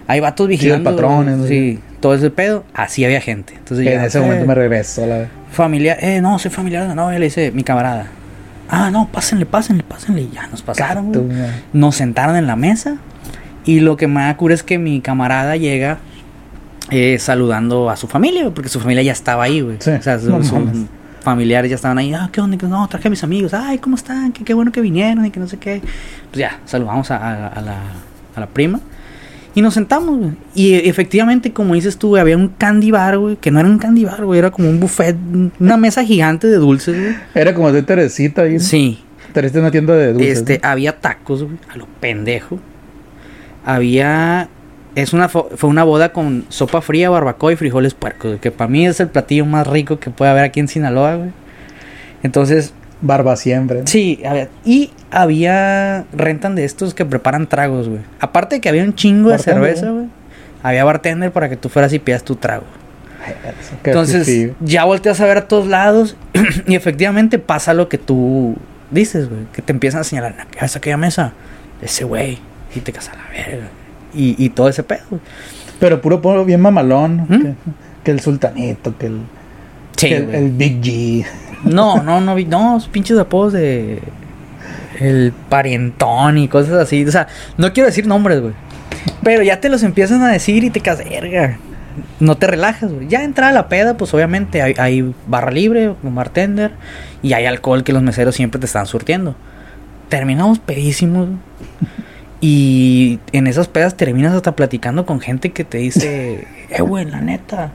hay 0.06 0.20
vatos 0.20 0.48
vigilando. 0.48 0.90
patrones, 0.90 1.36
¿no? 1.36 1.46
Sí, 1.46 1.80
todo 2.00 2.14
ese 2.14 2.30
pedo, 2.30 2.64
así 2.74 3.04
había 3.04 3.20
gente. 3.20 3.54
Entonces 3.56 3.86
en 3.86 4.00
ese 4.00 4.20
momento 4.20 4.46
me 4.46 4.54
regreso. 4.54 5.06
La... 5.06 5.28
Familiar, 5.50 5.98
eh, 6.00 6.20
no, 6.20 6.38
soy 6.38 6.50
familiar 6.50 6.82
de 6.82 6.88
la 6.88 6.94
novia, 6.94 7.18
le 7.18 7.26
dice 7.26 7.50
mi 7.52 7.62
camarada. 7.62 8.06
Ah, 8.68 8.90
no, 8.90 9.08
pásenle, 9.12 9.46
pásenle, 9.46 9.82
pásenle. 9.82 10.22
Y 10.22 10.30
ya 10.32 10.46
nos 10.46 10.62
pasaron, 10.62 11.12
güey. 11.12 11.26
Nos 11.72 11.96
sentaron 11.96 12.36
en 12.36 12.46
la 12.46 12.56
mesa. 12.56 12.96
Y 13.66 13.80
lo 13.80 13.96
que 13.96 14.08
me 14.08 14.22
da 14.22 14.36
cura 14.36 14.54
es 14.54 14.62
que 14.62 14.78
mi 14.78 15.00
camarada 15.00 15.56
llega 15.56 15.98
eh, 16.90 17.18
saludando 17.18 17.88
a 17.88 17.96
su 17.96 18.08
familia, 18.08 18.50
porque 18.50 18.68
su 18.68 18.80
familia 18.80 19.02
ya 19.02 19.12
estaba 19.12 19.44
ahí, 19.44 19.60
güey. 19.60 19.76
Sí, 19.80 19.90
O 19.90 20.02
sea, 20.02 20.16
no 20.16 20.42
su-. 20.42 20.88
Familiares 21.24 21.68
ya 21.70 21.74
estaban 21.74 21.98
ahí, 21.98 22.12
ah, 22.14 22.28
¿qué 22.30 22.40
onda? 22.40 22.56
No, 22.68 22.86
traje 22.86 23.08
a 23.08 23.10
mis 23.10 23.24
amigos, 23.24 23.52
ay, 23.54 23.78
¿cómo 23.78 23.96
están? 23.96 24.30
Qué, 24.32 24.44
qué 24.44 24.54
bueno 24.54 24.70
que 24.70 24.80
vinieron 24.80 25.24
y 25.26 25.30
que 25.30 25.40
no 25.40 25.48
sé 25.48 25.56
qué. 25.56 25.80
Pues 26.30 26.38
ya, 26.38 26.60
saludamos 26.66 27.10
a, 27.10 27.16
a- 27.16 27.48
a 27.48 27.60
la, 27.60 27.78
a 28.36 28.40
la 28.40 28.46
prima. 28.46 28.78
Y 29.56 29.62
nos 29.62 29.74
sentamos, 29.74 30.18
güey. 30.18 30.32
Y 30.54 30.74
efectivamente, 30.74 31.52
como 31.52 31.74
dices 31.74 31.96
tú, 31.96 32.08
güey, 32.08 32.20
había 32.20 32.36
un 32.36 32.48
candy 32.48 32.90
bar, 32.90 33.18
güey, 33.18 33.36
que 33.36 33.50
no 33.52 33.60
era 33.60 33.68
un 33.68 33.78
candy 33.78 34.04
bar, 34.04 34.24
güey, 34.24 34.38
era 34.38 34.50
como 34.50 34.68
un 34.68 34.80
buffet, 34.80 35.16
una 35.60 35.76
mesa 35.76 36.04
gigante 36.04 36.46
de 36.48 36.56
dulces, 36.56 36.96
güey. 37.00 37.14
Era 37.34 37.54
como 37.54 37.70
de 37.72 37.82
Teresita 37.82 38.42
ahí. 38.42 38.58
Sí. 38.60 39.00
Teresita 39.32 39.58
en 39.60 39.64
una 39.64 39.70
tienda 39.72 39.94
de 39.94 40.12
dulces. 40.12 40.38
Este, 40.38 40.60
había 40.62 41.00
tacos, 41.00 41.44
güey, 41.44 41.56
a 41.72 41.76
lo 41.76 41.86
pendejo. 42.00 42.58
Había. 43.64 44.48
Es 44.94 45.12
una 45.12 45.28
fo- 45.28 45.48
fue 45.56 45.68
una 45.70 45.82
boda 45.84 46.12
con 46.12 46.44
sopa 46.50 46.80
fría, 46.80 47.10
barbacoa 47.10 47.52
y 47.52 47.56
frijoles 47.56 47.94
puercos, 47.94 48.38
que 48.40 48.50
para 48.50 48.68
mí 48.68 48.86
es 48.86 49.00
el 49.00 49.08
platillo 49.08 49.44
más 49.44 49.66
rico 49.66 49.98
que 49.98 50.10
puede 50.10 50.30
haber 50.30 50.44
aquí 50.44 50.60
en 50.60 50.68
Sinaloa, 50.68 51.16
güey. 51.16 51.30
Entonces, 52.22 52.72
Barba 53.00 53.36
siempre. 53.36 53.80
¿no? 53.80 53.86
sí, 53.86 54.22
a 54.24 54.32
ver, 54.32 54.48
y 54.64 54.90
había 55.10 56.04
rentan 56.12 56.54
de 56.54 56.64
estos 56.64 56.94
que 56.94 57.04
preparan 57.04 57.46
tragos, 57.48 57.88
güey. 57.88 58.00
Aparte 58.20 58.56
de 58.56 58.60
que 58.60 58.68
había 58.68 58.84
un 58.84 58.94
chingo 58.94 59.30
de 59.30 59.38
cerveza, 59.38 59.90
güey. 59.90 60.06
Había 60.62 60.84
bartender 60.84 61.30
para 61.32 61.48
que 61.50 61.56
tú 61.56 61.68
fueras 61.68 61.92
y 61.92 61.98
pidas 61.98 62.22
tu 62.24 62.36
trago. 62.36 62.64
Ay, 63.26 63.34
Entonces, 63.84 64.50
ya 64.60 64.84
volteas 64.84 65.20
a 65.20 65.26
ver 65.26 65.38
a 65.38 65.48
todos 65.48 65.66
lados 65.66 66.16
y 66.66 66.74
efectivamente 66.76 67.38
pasa 67.38 67.74
lo 67.74 67.88
que 67.88 67.98
tú 67.98 68.56
dices, 68.90 69.28
güey. 69.28 69.42
Que 69.52 69.60
te 69.60 69.72
empiezan 69.72 70.00
a 70.00 70.04
señalar, 70.04 70.34
"No, 70.38 70.44
¿qué 70.50 70.60
hace 70.60 70.78
aquella 70.78 70.96
mesa? 70.96 71.32
Ese 71.82 72.04
güey. 72.04 72.38
Y 72.74 72.80
te 72.80 72.92
casas 72.92 73.14
a 73.14 73.16
la 73.18 73.24
verga. 73.30 73.66
Y, 74.14 74.36
y 74.38 74.50
todo 74.50 74.68
ese 74.68 74.82
pedo. 74.82 75.02
Pero 75.80 76.00
puro 76.00 76.22
puro 76.22 76.44
bien 76.44 76.60
mamalón. 76.60 77.26
¿Mm? 77.28 77.42
Que, 77.42 77.54
que 78.04 78.10
el 78.10 78.20
sultanito, 78.20 78.96
que 78.96 79.06
el, 79.06 79.20
Sí, 79.96 80.08
que 80.08 80.16
el, 80.16 80.34
el 80.34 80.50
Big 80.50 80.80
G. 80.80 81.26
No, 81.64 82.02
no, 82.02 82.20
no, 82.20 82.36
no, 82.36 82.78
pinches 82.90 83.18
apodos 83.18 83.52
de. 83.52 84.00
El 85.00 85.32
parientón 85.48 86.38
y 86.38 86.46
cosas 86.46 86.74
así. 86.74 87.04
O 87.04 87.10
sea, 87.10 87.26
no 87.56 87.72
quiero 87.72 87.88
decir 87.88 88.06
nombres, 88.06 88.40
güey. 88.40 88.54
Pero 89.22 89.42
ya 89.42 89.60
te 89.60 89.68
los 89.68 89.82
empiezan 89.82 90.22
a 90.22 90.30
decir 90.30 90.62
y 90.62 90.70
te 90.70 90.80
casas, 90.80 91.08
verga. 91.08 91.58
No 92.20 92.36
te 92.36 92.46
relajas, 92.46 92.92
güey. 92.92 93.08
Ya 93.08 93.24
entrada 93.24 93.52
la 93.52 93.68
peda, 93.68 93.96
pues 93.96 94.14
obviamente 94.14 94.62
hay, 94.62 94.74
hay 94.78 95.14
barra 95.26 95.50
libre, 95.50 95.94
un 96.02 96.14
bartender. 96.14 96.72
Y 97.22 97.32
hay 97.32 97.46
alcohol 97.46 97.82
que 97.82 97.92
los 97.92 98.02
meseros 98.02 98.36
siempre 98.36 98.60
te 98.60 98.66
están 98.66 98.86
surtiendo. 98.86 99.34
Terminamos 100.08 100.60
pedísimos. 100.60 101.28
Y 102.46 103.20
en 103.32 103.46
esas 103.46 103.68
pedas 103.68 103.96
terminas 103.96 104.34
hasta 104.34 104.54
platicando 104.54 105.06
con 105.06 105.18
gente 105.18 105.52
que 105.52 105.64
te 105.64 105.78
dice, 105.78 106.46
eh, 106.68 106.82
güey, 106.82 107.06
la 107.06 107.22
neta. 107.22 107.72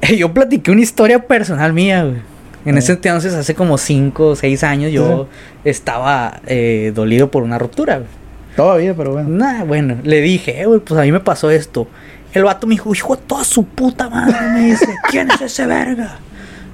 Yo 0.18 0.34
platiqué 0.34 0.70
una 0.70 0.82
historia 0.82 1.26
personal 1.26 1.72
mía, 1.72 2.04
güey. 2.04 2.18
En 2.66 2.76
Ah. 2.76 2.80
ese 2.80 2.92
entonces, 2.92 3.32
hace 3.32 3.54
como 3.54 3.78
5 3.78 4.26
o 4.26 4.36
6 4.36 4.62
años, 4.64 4.92
yo 4.92 5.28
estaba 5.64 6.42
eh, 6.46 6.92
dolido 6.94 7.30
por 7.30 7.42
una 7.42 7.58
ruptura, 7.58 7.96
güey. 7.96 8.08
Todavía, 8.54 8.92
pero 8.94 9.12
bueno. 9.12 9.30
Nah, 9.30 9.64
bueno, 9.64 9.96
le 10.02 10.20
dije, 10.20 10.60
eh, 10.60 10.66
güey, 10.66 10.80
pues 10.80 11.00
a 11.00 11.04
mí 11.04 11.10
me 11.12 11.20
pasó 11.20 11.50
esto. 11.50 11.88
El 12.34 12.44
vato 12.44 12.66
me 12.66 12.74
dijo, 12.74 12.94
hijo 12.94 13.16
de 13.16 13.22
toda 13.22 13.44
su 13.44 13.64
puta 13.64 14.10
madre, 14.10 14.36
me 14.52 14.66
dice, 14.66 14.86
¿quién 15.08 15.30
es 15.30 15.40
ese 15.40 15.64
verga? 15.66 16.18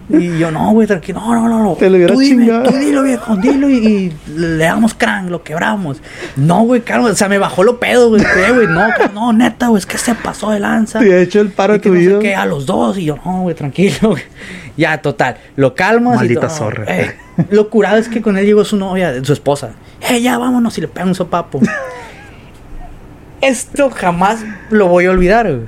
Y 0.08 0.38
yo, 0.38 0.52
no, 0.52 0.70
güey, 0.70 0.86
tranquilo, 0.86 1.20
no, 1.20 1.34
no, 1.34 1.48
no, 1.48 1.62
no. 1.64 1.72
Te 1.74 1.90
lo 1.90 1.96
hubiera 1.96 2.14
tú 2.14 2.20
dime, 2.20 2.44
chingado. 2.44 2.70
tú 2.70 2.76
dilo, 2.76 3.02
viejo, 3.02 3.36
dilo 3.36 3.68
y, 3.68 3.74
y 3.74 4.12
le 4.36 4.64
damos 4.64 4.94
crank, 4.94 5.30
lo 5.30 5.42
quebramos. 5.42 6.00
No, 6.36 6.62
güey, 6.62 6.82
calma, 6.82 7.08
o 7.08 7.14
sea, 7.14 7.28
me 7.28 7.38
bajó 7.38 7.64
lo 7.64 7.80
pedo, 7.80 8.10
güey, 8.10 8.22
güey, 8.54 8.68
no, 8.68 8.86
no, 9.12 9.32
neta, 9.32 9.66
güey, 9.66 9.80
es 9.80 9.86
que 9.86 9.98
se 9.98 10.14
pasó 10.14 10.50
de 10.52 10.60
lanza. 10.60 11.00
Te 11.00 11.10
he 11.10 11.22
hecho 11.22 11.40
el 11.40 11.50
paro 11.50 11.74
Y 11.74 11.78
de 11.78 11.82
que 11.82 11.88
tu 11.88 11.94
no 11.96 12.00
sé 12.00 12.18
vida. 12.28 12.40
a 12.42 12.46
los 12.46 12.66
dos, 12.66 12.98
y 12.98 13.04
yo, 13.06 13.18
no, 13.24 13.42
güey, 13.42 13.56
tranquilo, 13.56 14.10
güey. 14.10 14.22
Ya, 14.76 14.98
total, 15.02 15.38
lo 15.56 15.74
calmas 15.74 16.16
Maldita 16.16 16.38
y 16.40 16.46
todo. 16.46 16.50
zorra. 16.56 16.84
Eh, 16.86 17.16
lo 17.50 17.68
curado 17.70 17.96
es 17.96 18.08
que 18.08 18.22
con 18.22 18.36
él 18.38 18.46
llegó 18.46 18.64
su 18.64 18.76
novia, 18.76 19.24
su 19.24 19.32
esposa. 19.32 19.70
Eh, 20.08 20.20
ya, 20.20 20.38
vámonos 20.38 20.78
y 20.78 20.82
le 20.82 20.88
pega 20.88 21.06
un 21.06 21.14
sopapo. 21.16 21.60
Esto 23.40 23.90
jamás 23.90 24.44
lo 24.70 24.88
voy 24.88 25.06
a 25.06 25.10
olvidar, 25.10 25.46
güey. 25.46 25.66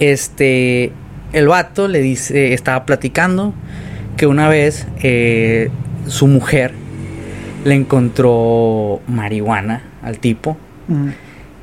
Este, 0.00 0.92
el 1.34 1.48
vato 1.48 1.88
le 1.88 2.00
dice, 2.00 2.54
estaba 2.54 2.86
platicando 2.86 3.52
que 4.16 4.26
una 4.26 4.48
vez 4.48 4.86
eh, 5.02 5.70
su 6.06 6.26
mujer 6.26 6.72
le 7.64 7.74
encontró 7.74 9.00
marihuana 9.08 9.82
al 10.02 10.18
tipo 10.18 10.56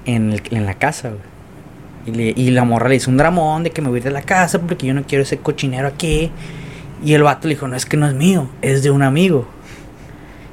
en, 0.05 0.31
el- 0.33 0.41
en 0.51 0.65
la 0.65 0.73
casa, 0.75 1.09
güey. 1.09 1.21
Y, 2.07 2.11
le- 2.11 2.33
y 2.35 2.49
la 2.51 2.63
morra 2.63 2.89
le 2.89 2.95
hizo 2.95 3.11
un 3.11 3.17
dramón 3.17 3.63
de 3.63 3.69
que 3.69 3.81
me 3.81 3.87
voy 3.89 3.97
a 3.97 3.99
ir 3.99 4.03
de 4.05 4.11
la 4.11 4.23
casa 4.23 4.59
porque 4.59 4.87
yo 4.87 4.93
no 4.93 5.03
quiero 5.03 5.23
ese 5.23 5.37
cochinero 5.37 5.87
aquí. 5.87 6.31
Y 7.03 7.13
el 7.13 7.23
vato 7.23 7.47
le 7.47 7.53
dijo, 7.55 7.67
no, 7.67 7.75
es 7.75 7.85
que 7.85 7.97
no 7.97 8.07
es 8.07 8.13
mío, 8.13 8.47
es 8.61 8.83
de 8.83 8.91
un 8.91 9.01
amigo. 9.03 9.47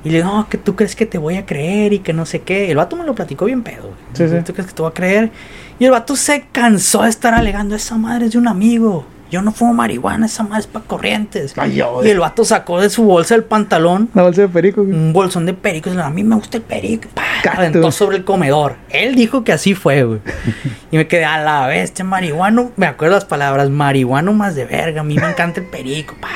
Y 0.05 0.11
le 0.11 0.19
dijo, 0.19 0.29
no, 0.33 0.49
que 0.49 0.59
tú 0.59 0.77
crees 0.77 0.95
que 0.95 1.07
te 1.07 1.19
voy 1.19 1.37
a 1.37 1.45
creer 1.47 1.93
y 1.93 1.99
que 2.01 2.13
no 2.13 2.25
sé 2.27 2.41
qué. 2.41 2.71
El 2.71 2.77
vato 2.77 2.97
me 2.97 3.05
lo 3.05 3.15
platicó 3.15 3.47
bien 3.47 3.63
pedo. 3.63 3.83
güey. 3.85 3.95
Sí, 4.13 4.29
sí. 4.29 4.37
¿Tú 4.45 4.53
crees 4.53 4.69
que 4.69 4.75
te 4.75 4.83
voy 4.83 4.91
a 4.91 4.95
creer? 4.95 5.31
Y 5.79 5.85
el 5.85 5.91
vato 5.93 6.17
se 6.17 6.47
cansó 6.53 7.03
de 7.03 7.11
estar 7.11 7.35
alegando, 7.35 7.75
esa 7.77 7.97
madre 7.97 8.27
es 8.27 8.33
de 8.33 8.39
un 8.39 8.49
amigo. 8.49 9.07
Yo 9.31 9.43
no 9.43 9.53
fumo 9.53 9.75
marihuana, 9.75 10.25
esa 10.25 10.43
madre 10.43 10.61
es 10.61 10.67
para 10.67 10.87
corrientes. 10.87 11.53
Ay, 11.59 11.75
yo, 11.77 12.01
y 12.03 12.09
el 12.09 12.19
vato 12.19 12.47
sacó 12.47 12.81
de 12.81 12.89
su 12.89 13.03
bolsa 13.05 13.35
el 13.35 13.45
pantalón 13.45 14.09
La 14.15 14.23
bolsa 14.23 14.41
de 14.41 14.49
perico. 14.49 14.83
güey. 14.83 14.97
un 14.97 15.13
bolsón 15.13 15.45
de 15.45 15.53
pericos. 15.53 15.95
A 15.99 16.09
mí 16.09 16.25
me 16.25 16.35
gusta 16.35 16.57
el 16.57 16.63
perico. 16.63 17.09
Pa, 17.13 17.23
aventó 17.53 17.93
sobre 17.93 18.17
el 18.17 18.25
comedor. 18.25 18.77
Él 18.89 19.15
dijo 19.15 19.45
que 19.45 19.53
así 19.53 19.75
fue, 19.75 20.03
güey. 20.05 20.21
Y 20.91 20.97
me 20.97 21.07
quedé 21.07 21.27
a 21.27 21.37
la 21.43 21.67
bestia, 21.67 22.07
marihuano. 22.07 22.71
Me 22.77 22.87
acuerdo 22.87 23.17
las 23.17 23.27
palabras, 23.27 23.69
marihuano 23.69 24.33
más 24.33 24.55
de 24.55 24.65
verga. 24.65 25.03
A 25.03 25.05
mí 25.05 25.17
me 25.17 25.29
encanta 25.29 25.61
el 25.61 25.67
perico. 25.67 26.17
pa. 26.19 26.29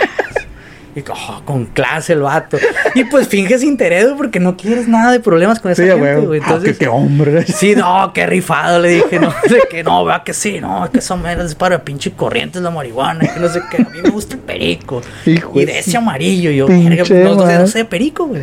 Y 0.94 1.00
oh, 1.10 1.42
con 1.46 1.64
clase 1.66 2.12
el 2.12 2.20
vato. 2.20 2.58
Y 2.94 3.04
pues 3.04 3.26
finges 3.26 3.62
interés 3.62 4.08
porque 4.16 4.38
no 4.40 4.56
quieres 4.58 4.88
nada 4.88 5.10
de 5.10 5.20
problemas 5.20 5.58
con 5.58 5.70
esa 5.72 5.82
Sí, 5.82 5.88
gente, 5.88 6.26
güey. 6.26 6.40
Ah, 6.40 6.44
Entonces, 6.46 6.72
qué, 6.72 6.84
qué 6.84 6.88
hombre. 6.88 7.46
Sí, 7.46 7.74
no, 7.74 8.12
qué 8.12 8.26
rifado, 8.26 8.78
le 8.78 8.88
dije, 8.90 9.18
no, 9.18 9.28
de 9.48 9.62
que 9.70 9.82
no, 9.82 10.04
vea 10.04 10.22
que 10.22 10.34
sí, 10.34 10.60
no, 10.60 10.84
es 10.84 10.90
que 10.90 11.00
son 11.00 11.22
meras 11.22 11.54
para 11.54 11.82
pinche 11.82 12.12
corrientes 12.12 12.60
la 12.60 12.70
marihuana, 12.70 13.20
que 13.32 13.40
no 13.40 13.48
sé 13.48 13.62
qué, 13.70 13.78
a 13.78 13.88
mí 13.88 14.02
me 14.02 14.10
gusta 14.10 14.34
el 14.34 14.40
perico. 14.42 15.00
Hijo 15.24 15.52
y 15.58 15.64
de 15.64 15.72
de 15.72 15.78
ese 15.78 15.96
amarillo, 15.96 16.50
yo, 16.50 16.66
pinche 16.66 17.04
pues, 17.06 17.36
madre. 17.36 17.58
no 17.58 17.66
sé 17.66 17.78
de 17.78 17.84
perico, 17.86 18.26
güey. 18.26 18.42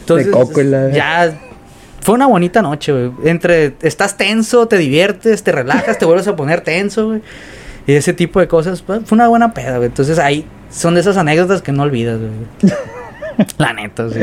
Entonces, 0.00 0.26
coco 0.28 0.60
y 0.60 0.64
la- 0.64 0.90
ya 0.90 1.32
fue 2.00 2.16
una 2.16 2.26
bonita 2.26 2.60
noche, 2.60 2.90
güey. 2.92 3.12
Entre 3.30 3.74
estás 3.82 4.16
tenso, 4.16 4.66
te 4.66 4.78
diviertes, 4.78 5.44
te 5.44 5.52
relajas, 5.52 5.96
te 5.98 6.04
vuelves 6.06 6.26
a 6.26 6.34
poner 6.34 6.62
tenso, 6.62 7.06
güey. 7.06 7.22
Y 7.86 7.92
ese 7.92 8.12
tipo 8.12 8.40
de 8.40 8.48
cosas, 8.48 8.82
pues, 8.82 9.02
fue 9.04 9.14
una 9.14 9.28
buena 9.28 9.54
peda, 9.54 9.76
güey. 9.76 9.86
Entonces 9.86 10.18
ahí 10.18 10.44
son 10.72 10.94
de 10.94 11.00
esesas 11.00 11.18
anécdotas 11.18 11.62
que 11.62 11.72
no 11.72 11.82
olvidas, 11.84 12.18
güey. 12.18 12.72
La 13.58 13.72
neta, 13.72 14.08
sí. 14.10 14.18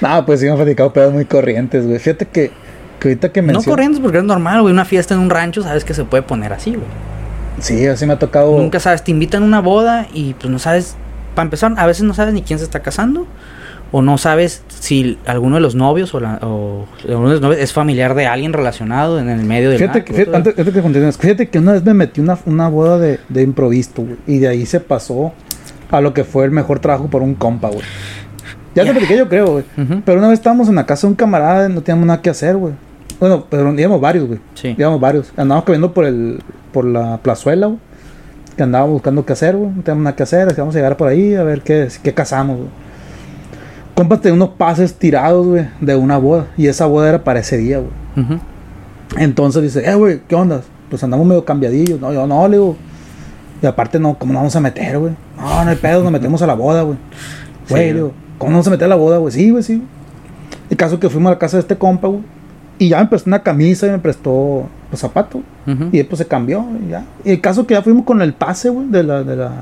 No, 0.00 0.26
pues 0.26 0.40
sí, 0.40 0.46
me 0.46 0.52
han 0.52 0.56
platicado 0.58 0.92
pedos 0.92 1.12
muy 1.12 1.24
corrientes, 1.24 1.86
güey. 1.86 1.98
Fíjate 1.98 2.26
que, 2.26 2.50
que 3.00 3.08
ahorita 3.08 3.32
que 3.32 3.40
No 3.42 3.46
mencionas. 3.48 3.66
corrientes 3.66 4.00
porque 4.00 4.18
es 4.18 4.24
normal, 4.24 4.60
güey. 4.62 4.72
Una 4.72 4.84
fiesta 4.84 5.14
en 5.14 5.20
un 5.20 5.30
rancho, 5.30 5.62
sabes 5.62 5.84
que 5.84 5.94
se 5.94 6.04
puede 6.04 6.22
poner 6.22 6.52
así, 6.52 6.70
güey. 6.70 6.86
Sí, 7.60 7.86
así 7.86 8.06
me 8.06 8.14
ha 8.14 8.18
tocado. 8.18 8.58
Nunca 8.58 8.80
sabes, 8.80 9.02
te 9.02 9.10
invitan 9.10 9.42
a 9.42 9.46
una 9.46 9.60
boda 9.60 10.06
y 10.12 10.34
pues 10.34 10.50
no 10.50 10.58
sabes, 10.58 10.96
para 11.34 11.44
empezar, 11.44 11.72
a 11.76 11.86
veces 11.86 12.04
no 12.04 12.12
sabes 12.14 12.34
ni 12.34 12.42
quién 12.42 12.58
se 12.58 12.64
está 12.64 12.80
casando. 12.80 13.26
O 13.92 14.02
no 14.02 14.18
sabes 14.18 14.62
si 14.68 15.16
alguno 15.26 15.54
de 15.54 15.60
los 15.60 15.76
novios 15.76 16.12
o, 16.12 16.18
la, 16.18 16.40
o 16.42 16.86
alguno 17.08 17.28
de 17.28 17.34
los 17.34 17.40
novios 17.40 17.60
es 17.60 17.72
familiar 17.72 18.16
de 18.16 18.26
alguien 18.26 18.52
relacionado 18.52 19.20
en 19.20 19.28
el 19.28 19.44
medio 19.44 19.70
del 19.70 19.78
Fíjate 19.78 20.04
que, 20.04 20.12
fíjate, 20.12 20.36
antes, 20.36 20.58
antes 20.58 21.16
que 21.16 21.22
fíjate 21.22 21.48
que 21.48 21.58
una 21.60 21.72
vez 21.72 21.84
me 21.84 21.94
metí 21.94 22.20
una, 22.20 22.36
una 22.46 22.68
boda 22.68 22.98
de, 22.98 23.20
de 23.28 23.42
improviso, 23.42 23.92
güey. 24.02 24.16
Y 24.26 24.38
de 24.40 24.48
ahí 24.48 24.66
se 24.66 24.80
pasó 24.80 25.32
a 25.90 26.00
lo 26.00 26.12
que 26.14 26.24
fue 26.24 26.44
el 26.44 26.50
mejor 26.50 26.78
trabajo 26.80 27.08
por 27.08 27.22
un 27.22 27.34
compa, 27.34 27.68
güey. 27.68 27.82
Ya 28.74 28.82
te 28.82 28.88
Ya. 28.88 28.92
platiqué, 28.92 29.16
yo 29.16 29.28
creo, 29.28 29.46
güey. 29.46 29.64
Pero 30.04 30.18
una 30.18 30.28
vez 30.28 30.38
estábamos 30.38 30.68
en 30.68 30.74
la 30.74 30.84
casa 30.86 31.06
de 31.06 31.12
un 31.12 31.16
camarada, 31.16 31.68
no 31.68 31.80
teníamos 31.82 32.06
nada 32.06 32.20
que 32.20 32.30
hacer, 32.30 32.56
güey. 32.56 32.74
Bueno, 33.18 33.46
pero 33.48 33.72
íbamos 33.78 34.00
varios, 34.00 34.26
güey. 34.26 34.38
Sí. 34.54 34.74
Íbamos 34.76 35.00
varios. 35.00 35.32
Andábamos 35.36 35.64
caminando 35.64 35.94
por 35.94 36.04
el, 36.04 36.42
por 36.72 36.84
la 36.84 37.18
plazuela, 37.18 37.68
güey. 37.68 37.78
Que 38.56 38.62
andábamos 38.62 38.94
buscando 38.94 39.24
qué 39.24 39.32
hacer, 39.32 39.56
güey. 39.56 39.70
No 39.70 39.82
teníamos 39.82 40.04
nada 40.04 40.16
que 40.16 40.22
hacer. 40.22 40.48
así 40.48 40.56
Vamos 40.60 40.74
a 40.74 40.78
llegar 40.78 40.96
por 40.98 41.08
ahí 41.08 41.34
a 41.34 41.42
ver 41.42 41.62
qué, 41.62 41.88
qué 42.02 42.12
cazamos, 42.12 42.56
güey. 42.58 42.68
Compa 43.94 44.20
tenía 44.20 44.34
unos 44.34 44.50
pases 44.50 44.94
tirados, 44.94 45.46
güey, 45.46 45.66
de 45.80 45.96
una 45.96 46.18
boda. 46.18 46.46
Y 46.58 46.66
esa 46.66 46.84
boda 46.84 47.08
era 47.08 47.24
para 47.24 47.40
ese 47.40 47.56
día, 47.56 47.78
güey. 47.78 47.90
Ujú. 48.26 48.38
Entonces 49.18 49.62
dice, 49.62 49.88
eh, 49.88 49.94
güey, 49.94 50.20
¿qué 50.28 50.34
onda? 50.34 50.60
Pues 50.90 51.02
andamos 51.02 51.26
medio 51.26 51.44
cambiadillos. 51.46 51.98
No, 52.00 52.12
yo 52.12 52.26
no, 52.26 52.46
le 52.48 52.56
digo. 52.58 52.76
Y 53.62 53.66
aparte, 53.66 53.98
no, 53.98 54.18
¿cómo 54.18 54.32
nos 54.32 54.40
vamos 54.40 54.56
a 54.56 54.60
meter, 54.60 54.98
güey? 54.98 55.12
No, 55.36 55.64
no 55.64 55.70
hay 55.70 55.76
pedo, 55.76 56.02
nos 56.02 56.12
metemos 56.12 56.42
a 56.42 56.46
la 56.46 56.54
boda, 56.54 56.82
güey. 56.82 56.98
Güey, 57.70 57.92
Sí. 57.92 57.98
¿cómo 58.38 58.50
nos 58.50 58.56
vamos 58.56 58.66
a 58.68 58.70
meter 58.70 58.84
a 58.84 58.88
la 58.88 58.96
boda, 58.96 59.18
güey? 59.18 59.32
Sí, 59.32 59.50
güey, 59.50 59.62
sí. 59.62 59.82
El 60.70 60.76
caso 60.76 61.00
que 61.00 61.08
fuimos 61.08 61.30
a 61.30 61.34
la 61.34 61.38
casa 61.38 61.56
de 61.56 61.62
este 61.62 61.76
compa, 61.76 62.08
güey. 62.08 62.20
Y 62.78 62.88
ya 62.90 62.98
me 63.00 63.06
prestó 63.06 63.30
una 63.30 63.42
camisa 63.42 63.86
y 63.86 63.90
me 63.90 63.98
prestó 63.98 64.68
los 64.90 65.00
zapatos. 65.00 65.40
Ujú. 65.66 65.84
Y 65.92 65.98
después 65.98 66.18
se 66.18 66.26
cambió, 66.26 66.64
y 66.86 66.90
ya. 66.90 67.04
Y 67.24 67.30
el 67.30 67.40
caso 67.40 67.66
que 67.66 67.72
ya 67.74 67.82
fuimos 67.82 68.04
con 68.04 68.20
el 68.20 68.34
pase, 68.34 68.68
güey, 68.68 68.88
de 68.88 69.02
la, 69.02 69.22
de 69.22 69.36
la. 69.36 69.52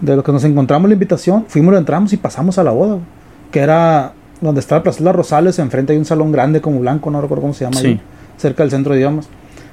De 0.00 0.16
lo 0.16 0.22
que 0.22 0.32
nos 0.32 0.44
encontramos 0.44 0.88
la 0.88 0.94
invitación. 0.94 1.44
Fuimos, 1.48 1.72
lo 1.72 1.78
entramos 1.78 2.12
y 2.12 2.16
pasamos 2.16 2.58
a 2.58 2.64
la 2.64 2.70
boda, 2.70 2.94
güey. 2.94 3.04
Que 3.50 3.60
era 3.60 4.12
donde 4.40 4.60
está 4.60 4.76
la 4.76 4.82
Plaza 4.84 4.98
de 5.00 5.04
las 5.04 5.14
Rosales. 5.16 5.58
Enfrente 5.58 5.92
hay 5.92 5.98
un 5.98 6.04
salón 6.04 6.30
grande 6.32 6.60
como 6.60 6.78
blanco, 6.80 7.10
no 7.10 7.20
recuerdo 7.20 7.42
cómo 7.42 7.54
se 7.54 7.64
llama. 7.64 7.78
Sí. 7.80 7.86
ahí, 7.88 8.00
cerca 8.36 8.62
del 8.62 8.70
centro 8.70 8.92
de 8.94 9.00
idiomas. 9.00 9.28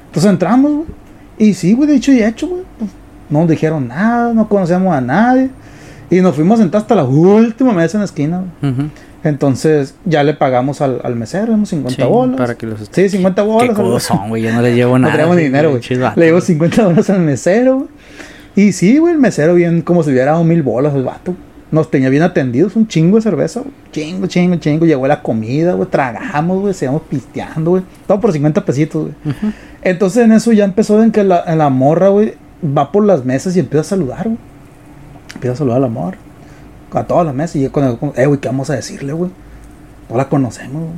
Entonces 0.08 0.30
entramos, 0.32 0.72
güey. 0.72 0.86
Y 1.38 1.54
sí, 1.54 1.74
güey, 1.74 1.88
de 1.88 1.96
hecho 1.96 2.12
y 2.12 2.22
hecho, 2.24 2.48
güey. 2.48 2.64
Pues, 2.78 2.92
No 3.30 3.40
nos 3.42 3.50
dijeron 3.50 3.88
nada, 3.88 4.34
no 4.34 4.48
conocíamos 4.50 4.94
a 4.96 5.02
nadie. 5.02 5.50
Y 6.10 6.22
nos 6.22 6.36
fuimos 6.36 6.60
a 6.60 6.64
sentar 6.64 6.82
hasta 6.82 6.96
la 6.96 7.04
última 7.04 7.72
mesa 7.74 7.98
en 7.98 8.02
la 8.02 8.06
esquina. 8.06 8.44
güey. 8.62 8.72
Ujú. 8.74 8.84
Entonces 9.24 9.96
ya 10.06 10.24
le 10.24 10.34
pagamos 10.34 10.82
al, 10.82 11.02
al 11.04 11.16
mesero, 11.16 11.54
unos 11.54 11.70
50 11.70 12.04
Sí, 12.04 12.10
bolas. 12.10 12.38
para 12.38 12.56
que 12.56 12.66
los 12.66 12.90
Sí, 12.92 13.10
50 13.10 13.42
bolas. 13.44 13.78
Qué 13.78 14.00
son, 14.00 14.30
güey. 14.30 14.42
Yo 14.44 14.54
no 14.54 14.62
les 14.62 14.76
llevo 14.76 14.98
No 15.00 15.10
nada. 15.10 15.36
ni 15.36 15.44
dinero, 15.44 15.72
güey. 15.72 15.82
Le 15.90 16.26
llevo 16.26 16.38
güey. 16.38 16.42
50 16.42 16.86
bolas 16.88 17.10
al 17.10 17.20
mesero, 17.20 17.76
güey. 17.76 17.88
Y 18.56 18.72
sí, 18.72 18.98
güey, 18.98 19.14
el 19.14 19.20
mesero 19.20 19.54
bien, 19.56 19.82
como 19.82 20.04
si 20.04 20.10
hubiera 20.12 20.32
dado 20.32 20.44
mil 20.44 20.64
bolas 20.64 20.94
el 20.96 21.04
vato. 21.04 21.36
Nos 21.72 21.92
tenía 21.92 22.10
bien 22.10 22.24
atendidos, 22.24 22.76
un 22.76 22.88
chingo 22.88 23.18
de 23.18 23.22
cerveza, 23.22 23.60
güey. 23.60 23.72
Chingo, 23.92 24.26
chingo, 24.26 24.56
chingo. 24.56 24.86
Llegó 24.88 25.06
la 25.08 25.22
comida, 25.22 25.74
güey. 25.74 25.88
Tragamos, 25.90 26.62
güey. 26.62 26.74
Seguimos 26.74 27.04
pisteando, 27.04 27.72
güey. 27.72 27.84
Todo 28.08 28.20
por 28.20 28.32
50 28.32 28.66
pesitos, 28.66 29.04
güey. 29.24 29.34
Entonces 29.84 30.24
en 30.26 30.32
eso 30.32 30.52
ya 30.52 30.64
empezó 30.66 31.04
en 31.04 31.12
que 31.12 31.24
la, 31.24 31.44
en 31.46 31.58
la 31.60 31.70
morra, 31.70 32.08
güey, 32.10 32.34
va 32.64 32.92
por 32.92 33.06
las 33.06 33.26
mesas 33.26 33.56
y 33.56 33.60
empieza 33.60 33.82
a 33.82 33.90
saludar, 33.90 34.24
güey. 34.26 34.38
Empieza 35.36 35.54
a 35.54 35.58
saludar 35.58 35.78
a 35.78 35.82
la 35.82 35.88
morra. 35.88 36.18
A 36.92 37.04
todas 37.04 37.26
las 37.26 37.36
mesas. 37.36 37.58
Y 37.58 37.62
yo 37.64 37.72
con 37.72 37.84
el, 37.84 37.98
eh, 38.16 38.26
güey, 38.26 38.40
¿qué 38.40 38.48
vamos 38.48 38.70
a 38.70 38.76
decirle, 38.76 39.14
güey? 39.14 39.32
No 40.10 40.18
la 40.18 40.28
conocemos, 40.28 40.84
güey. 40.84 40.96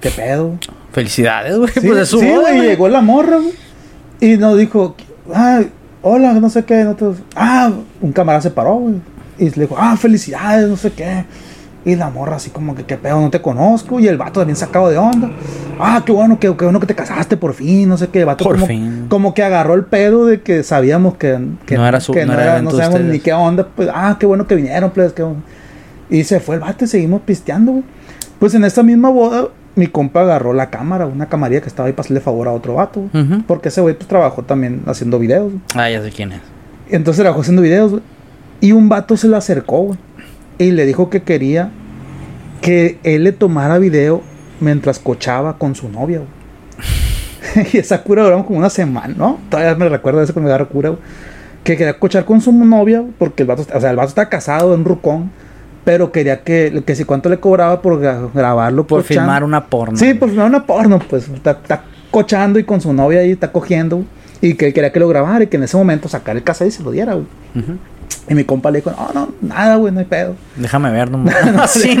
¿Qué 0.00 0.10
pedo? 0.10 0.48
güey? 0.48 0.58
Felicidades, 0.92 1.56
güey. 1.56 1.70
Sí, 1.72 1.80
pues 1.80 1.98
es 2.00 2.08
su 2.08 2.20
sí, 2.20 2.26
güey, 2.26 2.56
güey. 2.56 2.60
llegó 2.62 2.88
la 2.88 3.00
morra, 3.00 3.36
güey. 3.36 3.54
Y 4.20 4.36
nos 4.36 4.58
dijo, 4.58 4.96
ah, 5.32 5.62
hola, 6.02 6.32
no 6.34 6.50
sé 6.50 6.64
qué. 6.64 6.84
nosotros, 6.84 7.18
ah, 7.34 7.72
un 8.00 8.12
camarada 8.12 8.42
se 8.42 8.50
paró, 8.50 8.74
güey. 8.74 8.94
Y 9.38 9.50
le 9.50 9.62
dijo, 9.62 9.76
ah, 9.78 9.96
felicidades, 9.96 10.68
no 10.68 10.76
sé 10.76 10.92
qué. 10.92 11.24
Y 11.84 11.96
la 11.96 12.10
morra 12.10 12.36
así 12.36 12.50
como 12.50 12.74
que, 12.76 12.84
qué 12.84 12.96
pedo, 12.96 13.20
no 13.20 13.28
te 13.30 13.40
conozco. 13.42 13.98
Y 13.98 14.06
el 14.06 14.16
vato 14.16 14.40
también 14.40 14.56
sacado 14.56 14.88
de 14.88 14.98
onda. 14.98 15.30
Ah, 15.80 16.02
qué 16.06 16.12
bueno, 16.12 16.38
qué, 16.38 16.54
qué 16.56 16.64
bueno 16.64 16.78
que 16.78 16.86
te 16.86 16.94
casaste 16.94 17.36
por 17.36 17.54
fin, 17.54 17.88
no 17.88 17.96
sé 17.96 18.06
qué. 18.08 18.20
El 18.20 18.26
vato 18.26 18.44
Por 18.44 18.54
como, 18.54 18.66
fin. 18.66 19.06
como 19.08 19.34
que 19.34 19.42
agarró 19.42 19.74
el 19.74 19.84
pedo 19.84 20.26
de 20.26 20.40
que 20.42 20.62
sabíamos 20.62 21.16
que, 21.16 21.38
que 21.66 21.76
No 21.76 21.86
era 21.86 22.00
su- 22.00 22.12
que 22.12 22.24
no 22.24 22.34
era 22.34 22.62
sabemos 22.70 23.00
ni 23.00 23.18
qué 23.18 23.32
onda. 23.32 23.66
Pues, 23.74 23.88
ah, 23.92 24.16
qué 24.20 24.26
bueno 24.26 24.46
que 24.46 24.54
vinieron, 24.54 24.90
pues, 24.90 25.12
qué 25.12 25.22
bueno. 25.24 25.42
Y 26.08 26.22
se 26.24 26.38
fue 26.40 26.54
el 26.56 26.60
vato 26.60 26.84
y 26.84 26.88
seguimos 26.88 27.22
pisteando, 27.22 27.72
güey. 27.72 27.84
Pues 28.38 28.54
en 28.54 28.64
esta 28.64 28.82
misma 28.84 29.08
boda, 29.08 29.48
mi 29.74 29.86
compa 29.88 30.20
agarró 30.20 30.52
la 30.52 30.70
cámara, 30.70 31.06
una 31.06 31.26
camarilla 31.26 31.62
que 31.62 31.68
estaba 31.68 31.86
ahí 31.88 31.92
para 31.94 32.02
hacerle 32.02 32.20
favor 32.20 32.46
a 32.46 32.52
otro 32.52 32.74
vato, 32.74 33.08
güey. 33.12 33.24
Ujú. 33.24 33.42
Porque 33.46 33.70
ese 33.70 33.80
güey 33.80 33.94
pues, 33.96 34.06
trabajó 34.06 34.42
también 34.42 34.82
haciendo 34.86 35.18
videos. 35.18 35.52
Ah, 35.74 35.90
ya 35.90 36.00
sé 36.02 36.10
quién 36.12 36.30
es. 36.32 36.40
Entonces 36.90 37.22
trabajó 37.22 37.40
haciendo 37.40 37.62
videos, 37.62 37.90
güey. 37.90 38.02
Y 38.60 38.70
un 38.70 38.88
vato 38.88 39.16
se 39.16 39.26
le 39.26 39.36
acercó, 39.36 39.78
güey. 39.82 39.98
Y 40.62 40.70
le 40.70 40.86
dijo 40.86 41.10
que 41.10 41.22
quería 41.22 41.70
que 42.60 42.98
él 43.02 43.24
le 43.24 43.32
tomara 43.32 43.78
video 43.78 44.22
mientras 44.60 44.98
cochaba 44.98 45.58
con 45.58 45.74
su 45.74 45.88
novia, 45.88 46.18
güey. 46.18 47.66
y 47.72 47.78
esa 47.78 48.02
cura 48.02 48.22
duramos 48.22 48.46
como 48.46 48.58
una 48.58 48.70
semana, 48.70 49.14
¿no? 49.16 49.38
Todavía 49.50 49.74
me 49.74 49.88
recuerdo 49.88 50.22
eso 50.22 50.32
cuando 50.32 50.48
me 50.48 50.54
agarró 50.54 50.68
cura, 50.68 50.90
güey. 50.90 51.00
Que 51.64 51.76
quería 51.76 51.98
cochar 51.98 52.24
con 52.24 52.40
su 52.40 52.52
novia, 52.52 53.04
porque 53.18 53.42
el 53.42 53.48
vato, 53.48 53.66
o 53.74 53.80
sea, 53.80 53.90
el 53.90 53.96
vato 53.96 54.08
está 54.08 54.28
casado 54.28 54.74
en 54.74 54.84
rucón, 54.84 55.30
pero 55.84 56.10
quería 56.12 56.42
que, 56.42 56.82
que 56.86 56.94
si 56.96 57.04
cuánto 57.04 57.28
le 57.28 57.38
cobraba 57.40 57.82
por 57.82 58.00
gra- 58.00 58.30
grabarlo 58.32 58.86
Por 58.86 59.02
filmar 59.02 59.44
una 59.44 59.66
porno. 59.66 59.96
Sí, 59.96 60.14
por 60.14 60.28
filmar 60.28 60.46
una 60.48 60.64
porno, 60.66 60.98
pues 60.98 61.28
está, 61.28 61.52
está 61.52 61.84
cochando 62.10 62.58
y 62.58 62.64
con 62.64 62.80
su 62.80 62.92
novia 62.92 63.20
ahí 63.20 63.30
está 63.32 63.50
cogiendo, 63.52 63.96
güey. 63.96 64.08
Y 64.40 64.54
que 64.54 64.66
él 64.66 64.72
quería 64.74 64.90
que 64.92 64.98
lo 64.98 65.06
grabara 65.08 65.44
y 65.44 65.46
que 65.46 65.56
en 65.56 65.62
ese 65.62 65.76
momento 65.76 66.08
sacara 66.08 66.36
el 66.36 66.44
cassette 66.44 66.68
y 66.68 66.70
se 66.72 66.82
lo 66.82 66.90
diera, 66.90 67.14
güey. 67.14 67.26
Ujú. 67.56 67.78
Y 68.28 68.34
mi 68.34 68.44
compa 68.44 68.70
le 68.70 68.78
dijo, 68.78 68.90
no, 68.90 69.10
no, 69.12 69.34
nada, 69.40 69.76
güey, 69.76 69.92
no 69.92 70.00
hay 70.00 70.06
pedo. 70.06 70.34
Déjame 70.56 70.90
ver, 70.90 71.10
no 71.10 71.24
sí, 71.68 71.96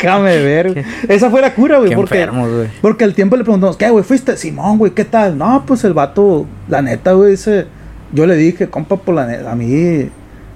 déjame 0.00 0.38
ver. 0.38 0.72
güey. 0.72 0.84
Esa 1.08 1.30
fue 1.30 1.40
la 1.40 1.54
cura, 1.54 1.78
güey. 1.78 1.94
Porque, 1.94 2.20
enfermos, 2.20 2.50
güey. 2.50 2.68
porque 2.80 3.04
al 3.04 3.14
tiempo 3.14 3.36
le 3.36 3.44
preguntamos, 3.44 3.76
¿qué, 3.76 3.90
güey? 3.90 4.04
¿Fuiste? 4.04 4.36
Simón, 4.36 4.78
güey, 4.78 4.92
¿qué 4.92 5.04
tal? 5.04 5.36
No, 5.36 5.64
pues 5.66 5.84
el 5.84 5.92
vato, 5.92 6.46
la 6.68 6.82
neta, 6.82 7.12
güey, 7.12 7.32
dice, 7.32 7.66
yo 8.12 8.26
le 8.26 8.36
dije, 8.36 8.68
compa, 8.68 8.96
por 8.96 9.14
la 9.14 9.26
neta, 9.26 9.52
a 9.52 9.54
mí 9.54 10.10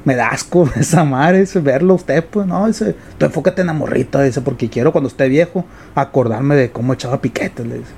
me 0.04 0.14
da 0.14 0.28
asco 0.28 0.68
esa 0.76 1.04
madre, 1.04 1.40
dice, 1.40 1.60
verlo 1.60 1.92
a 1.92 1.96
usted, 1.96 2.24
pues, 2.24 2.46
no, 2.46 2.66
dice, 2.66 2.94
tú 3.18 3.26
enfócate 3.26 3.60
en 3.60 3.68
la 3.68 3.72
morrita, 3.72 4.22
dice, 4.22 4.40
porque 4.40 4.68
quiero 4.68 4.92
cuando 4.92 5.08
esté 5.08 5.28
viejo 5.28 5.64
acordarme 5.94 6.56
de 6.56 6.70
cómo 6.70 6.92
echaba 6.92 7.20
piquetes, 7.20 7.66
le 7.66 7.78
dice. 7.78 7.92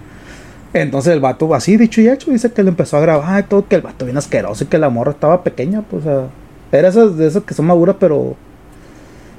Entonces 0.74 1.12
el 1.12 1.20
vato, 1.20 1.54
así 1.54 1.76
dicho 1.76 2.00
y 2.00 2.08
hecho, 2.08 2.30
dice 2.30 2.50
que 2.50 2.62
le 2.62 2.70
empezó 2.70 2.96
a 2.96 3.00
grabar 3.00 3.44
y 3.44 3.46
todo, 3.46 3.68
que 3.68 3.76
el 3.76 3.82
vato 3.82 4.06
bien 4.06 4.16
asqueroso 4.16 4.64
y 4.64 4.66
que 4.68 4.78
la 4.78 4.88
morra 4.88 5.12
estaba 5.12 5.42
pequeña, 5.42 5.82
pues, 5.82 6.02
o 6.02 6.04
sea, 6.04 6.28
era 6.72 6.88
esas 6.88 7.16
de 7.16 7.26
esas 7.26 7.42
que 7.44 7.54
son 7.54 7.66
maduras, 7.66 7.96
pero. 8.00 8.34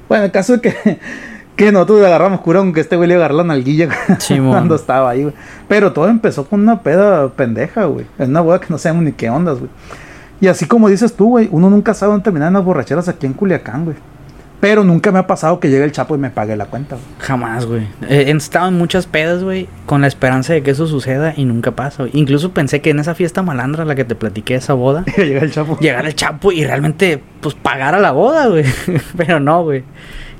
Bueno, 0.08 0.24
el 0.24 0.30
caso 0.30 0.54
es 0.54 0.60
que, 0.60 0.74
que 1.56 1.72
nosotros 1.72 2.00
le 2.00 2.06
agarramos 2.06 2.40
cura, 2.40 2.60
aunque 2.60 2.80
este 2.80 2.96
güey 2.96 3.08
le 3.08 3.16
agarró 3.16 3.36
la 3.36 3.44
nalguilla 3.44 3.88
cuando 4.28 4.76
estaba 4.76 5.10
ahí, 5.10 5.22
güey. 5.22 5.34
Pero 5.68 5.92
todo 5.92 6.08
empezó 6.08 6.46
con 6.46 6.60
una 6.60 6.80
peda 6.82 7.28
pendeja, 7.30 7.84
güey. 7.84 8.06
Es 8.18 8.28
una 8.28 8.40
boda 8.40 8.60
que 8.60 8.66
no 8.70 8.78
sabemos 8.78 9.04
ni 9.04 9.12
qué 9.12 9.28
ondas, 9.28 9.58
güey. 9.58 9.70
Y 10.40 10.46
así 10.46 10.66
como 10.66 10.88
dices 10.88 11.14
tú, 11.14 11.30
güey, 11.30 11.48
uno 11.50 11.70
nunca 11.70 11.94
sabe 11.94 12.12
dónde 12.12 12.24
terminan 12.24 12.52
las 12.52 12.64
borracheras 12.64 13.08
aquí 13.08 13.26
en 13.26 13.32
Culiacán, 13.32 13.84
güey. 13.84 13.96
Pero 14.64 14.82
nunca 14.82 15.12
me 15.12 15.18
ha 15.18 15.26
pasado 15.26 15.60
que 15.60 15.68
llegue 15.68 15.84
el 15.84 15.92
chapo 15.92 16.14
y 16.14 16.18
me 16.18 16.30
pague 16.30 16.56
la 16.56 16.64
cuenta, 16.64 16.96
güey. 16.96 17.06
Jamás, 17.18 17.66
güey. 17.66 17.86
He 18.08 18.22
he 18.22 18.30
estado 18.30 18.68
en 18.68 18.78
muchas 18.78 19.06
pedas, 19.06 19.44
güey, 19.44 19.68
con 19.84 20.00
la 20.00 20.06
esperanza 20.06 20.54
de 20.54 20.62
que 20.62 20.70
eso 20.70 20.86
suceda 20.86 21.34
y 21.36 21.44
nunca 21.44 21.72
pasa. 21.72 22.04
güey. 22.04 22.12
Incluso 22.14 22.52
pensé 22.54 22.80
que 22.80 22.88
en 22.88 22.98
esa 22.98 23.14
fiesta 23.14 23.42
malandra, 23.42 23.84
la 23.84 23.94
que 23.94 24.06
te 24.06 24.14
platiqué, 24.14 24.54
esa 24.54 24.72
boda, 24.72 25.04
llega 25.18 25.42
el 25.42 25.52
chapo. 25.52 25.78
llegara 25.80 26.08
el 26.08 26.14
chapo 26.14 26.50
y 26.50 26.64
realmente, 26.64 27.22
pues, 27.42 27.54
pagara 27.54 27.98
la 28.00 28.12
boda, 28.12 28.46
güey. 28.46 28.64
Pero 29.18 29.38
no, 29.38 29.64
güey. 29.64 29.84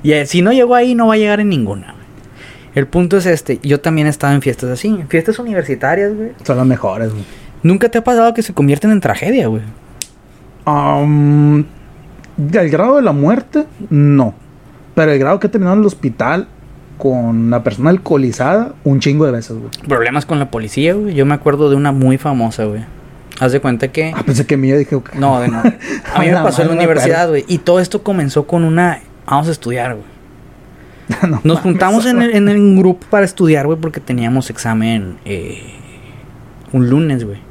Y 0.01 0.13
eh, 0.13 0.25
si 0.25 0.41
no 0.41 0.51
llegó 0.51 0.73
ahí, 0.73 0.95
no 0.95 1.05
va 1.05 1.13
a 1.13 1.17
llegar 1.17 1.39
en 1.39 1.49
ninguna, 1.49 1.91
güey. 1.91 2.05
El 2.73 2.87
punto 2.87 3.17
es 3.17 3.27
este. 3.27 3.59
Yo 3.61 3.79
también 3.79 4.07
he 4.07 4.09
estado 4.09 4.33
en 4.33 4.41
fiestas 4.41 4.71
así, 4.71 5.03
fiestas 5.07 5.37
universitarias, 5.37 6.15
güey. 6.15 6.31
Son 6.43 6.57
las 6.57 6.65
mejores, 6.65 7.11
güey. 7.11 7.25
Nunca 7.61 7.89
te 7.89 7.99
ha 7.99 8.03
pasado 8.03 8.33
que 8.33 8.41
se 8.41 8.55
convierten 8.55 8.89
en 8.89 9.01
tragedia, 9.01 9.49
güey. 9.49 9.61
Um, 10.65 11.63
el 12.37 12.69
grado 12.69 12.97
de 12.97 13.01
la 13.01 13.11
muerte, 13.11 13.65
no. 13.89 14.33
Pero 14.93 15.11
el 15.11 15.19
grado 15.19 15.39
que 15.39 15.47
he 15.47 15.49
terminado 15.49 15.75
en 15.75 15.81
el 15.81 15.87
hospital 15.87 16.47
con 16.97 17.49
la 17.49 17.63
persona 17.63 17.89
alcoholizada, 17.89 18.73
un 18.83 18.99
chingo 18.99 19.25
de 19.25 19.31
veces, 19.31 19.57
güey. 19.57 19.69
Problemas 19.87 20.25
con 20.25 20.39
la 20.39 20.49
policía, 20.49 20.93
güey. 20.93 21.13
Yo 21.13 21.25
me 21.25 21.33
acuerdo 21.33 21.69
de 21.69 21.75
una 21.75 21.91
muy 21.91 22.17
famosa, 22.17 22.65
güey. 22.65 22.85
Haz 23.39 23.51
de 23.51 23.59
cuenta 23.59 23.89
que... 23.89 24.13
Ah, 24.15 24.23
pensé 24.25 24.45
que 24.45 24.55
mía 24.55 24.77
dije. 24.77 24.97
No, 25.17 25.39
de 25.41 25.49
no. 25.49 25.59
A 26.13 26.19
mí 26.19 26.27
me 26.27 26.33
pasó 26.33 26.61
en 26.61 26.69
la 26.69 26.73
universidad, 26.73 27.27
güey. 27.27 27.43
Y 27.47 27.59
todo 27.59 27.79
esto 27.79 28.01
comenzó 28.01 28.47
con 28.47 28.63
una... 28.63 29.01
Vamos 29.25 29.49
a 29.49 29.51
estudiar, 29.51 29.95
güey. 29.95 30.15
No 31.29 31.41
Nos 31.43 31.59
juntamos 31.59 32.05
en 32.05 32.21
el, 32.21 32.35
en 32.35 32.49
el 32.49 32.77
grupo 32.77 33.05
para 33.09 33.25
estudiar, 33.25 33.65
güey, 33.65 33.77
porque 33.79 33.99
teníamos 33.99 34.49
examen 34.49 35.17
eh, 35.25 35.61
un 36.71 36.89
lunes, 36.89 37.25
güey. 37.25 37.44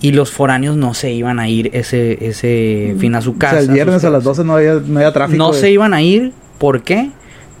Y 0.00 0.12
los 0.12 0.30
foráneos 0.30 0.76
no 0.76 0.94
se 0.94 1.10
iban 1.12 1.40
a 1.40 1.48
ir 1.48 1.70
ese, 1.72 2.26
ese 2.28 2.94
fin 2.98 3.14
a 3.16 3.20
su 3.20 3.30
O 3.32 3.38
casa. 3.38 3.54
sea, 3.56 3.62
el 3.62 3.70
viernes 3.70 4.04
a 4.04 4.10
las 4.10 4.20
casas. 4.22 4.36
12 4.38 4.44
no 4.44 4.54
había, 4.54 4.74
no 4.74 4.98
había 4.98 5.12
tráfico. 5.12 5.36
No 5.38 5.52
de- 5.52 5.58
se 5.60 5.70
iban 5.70 5.92
a 5.94 6.02
ir, 6.02 6.32
¿por 6.58 6.82
qué? 6.82 7.10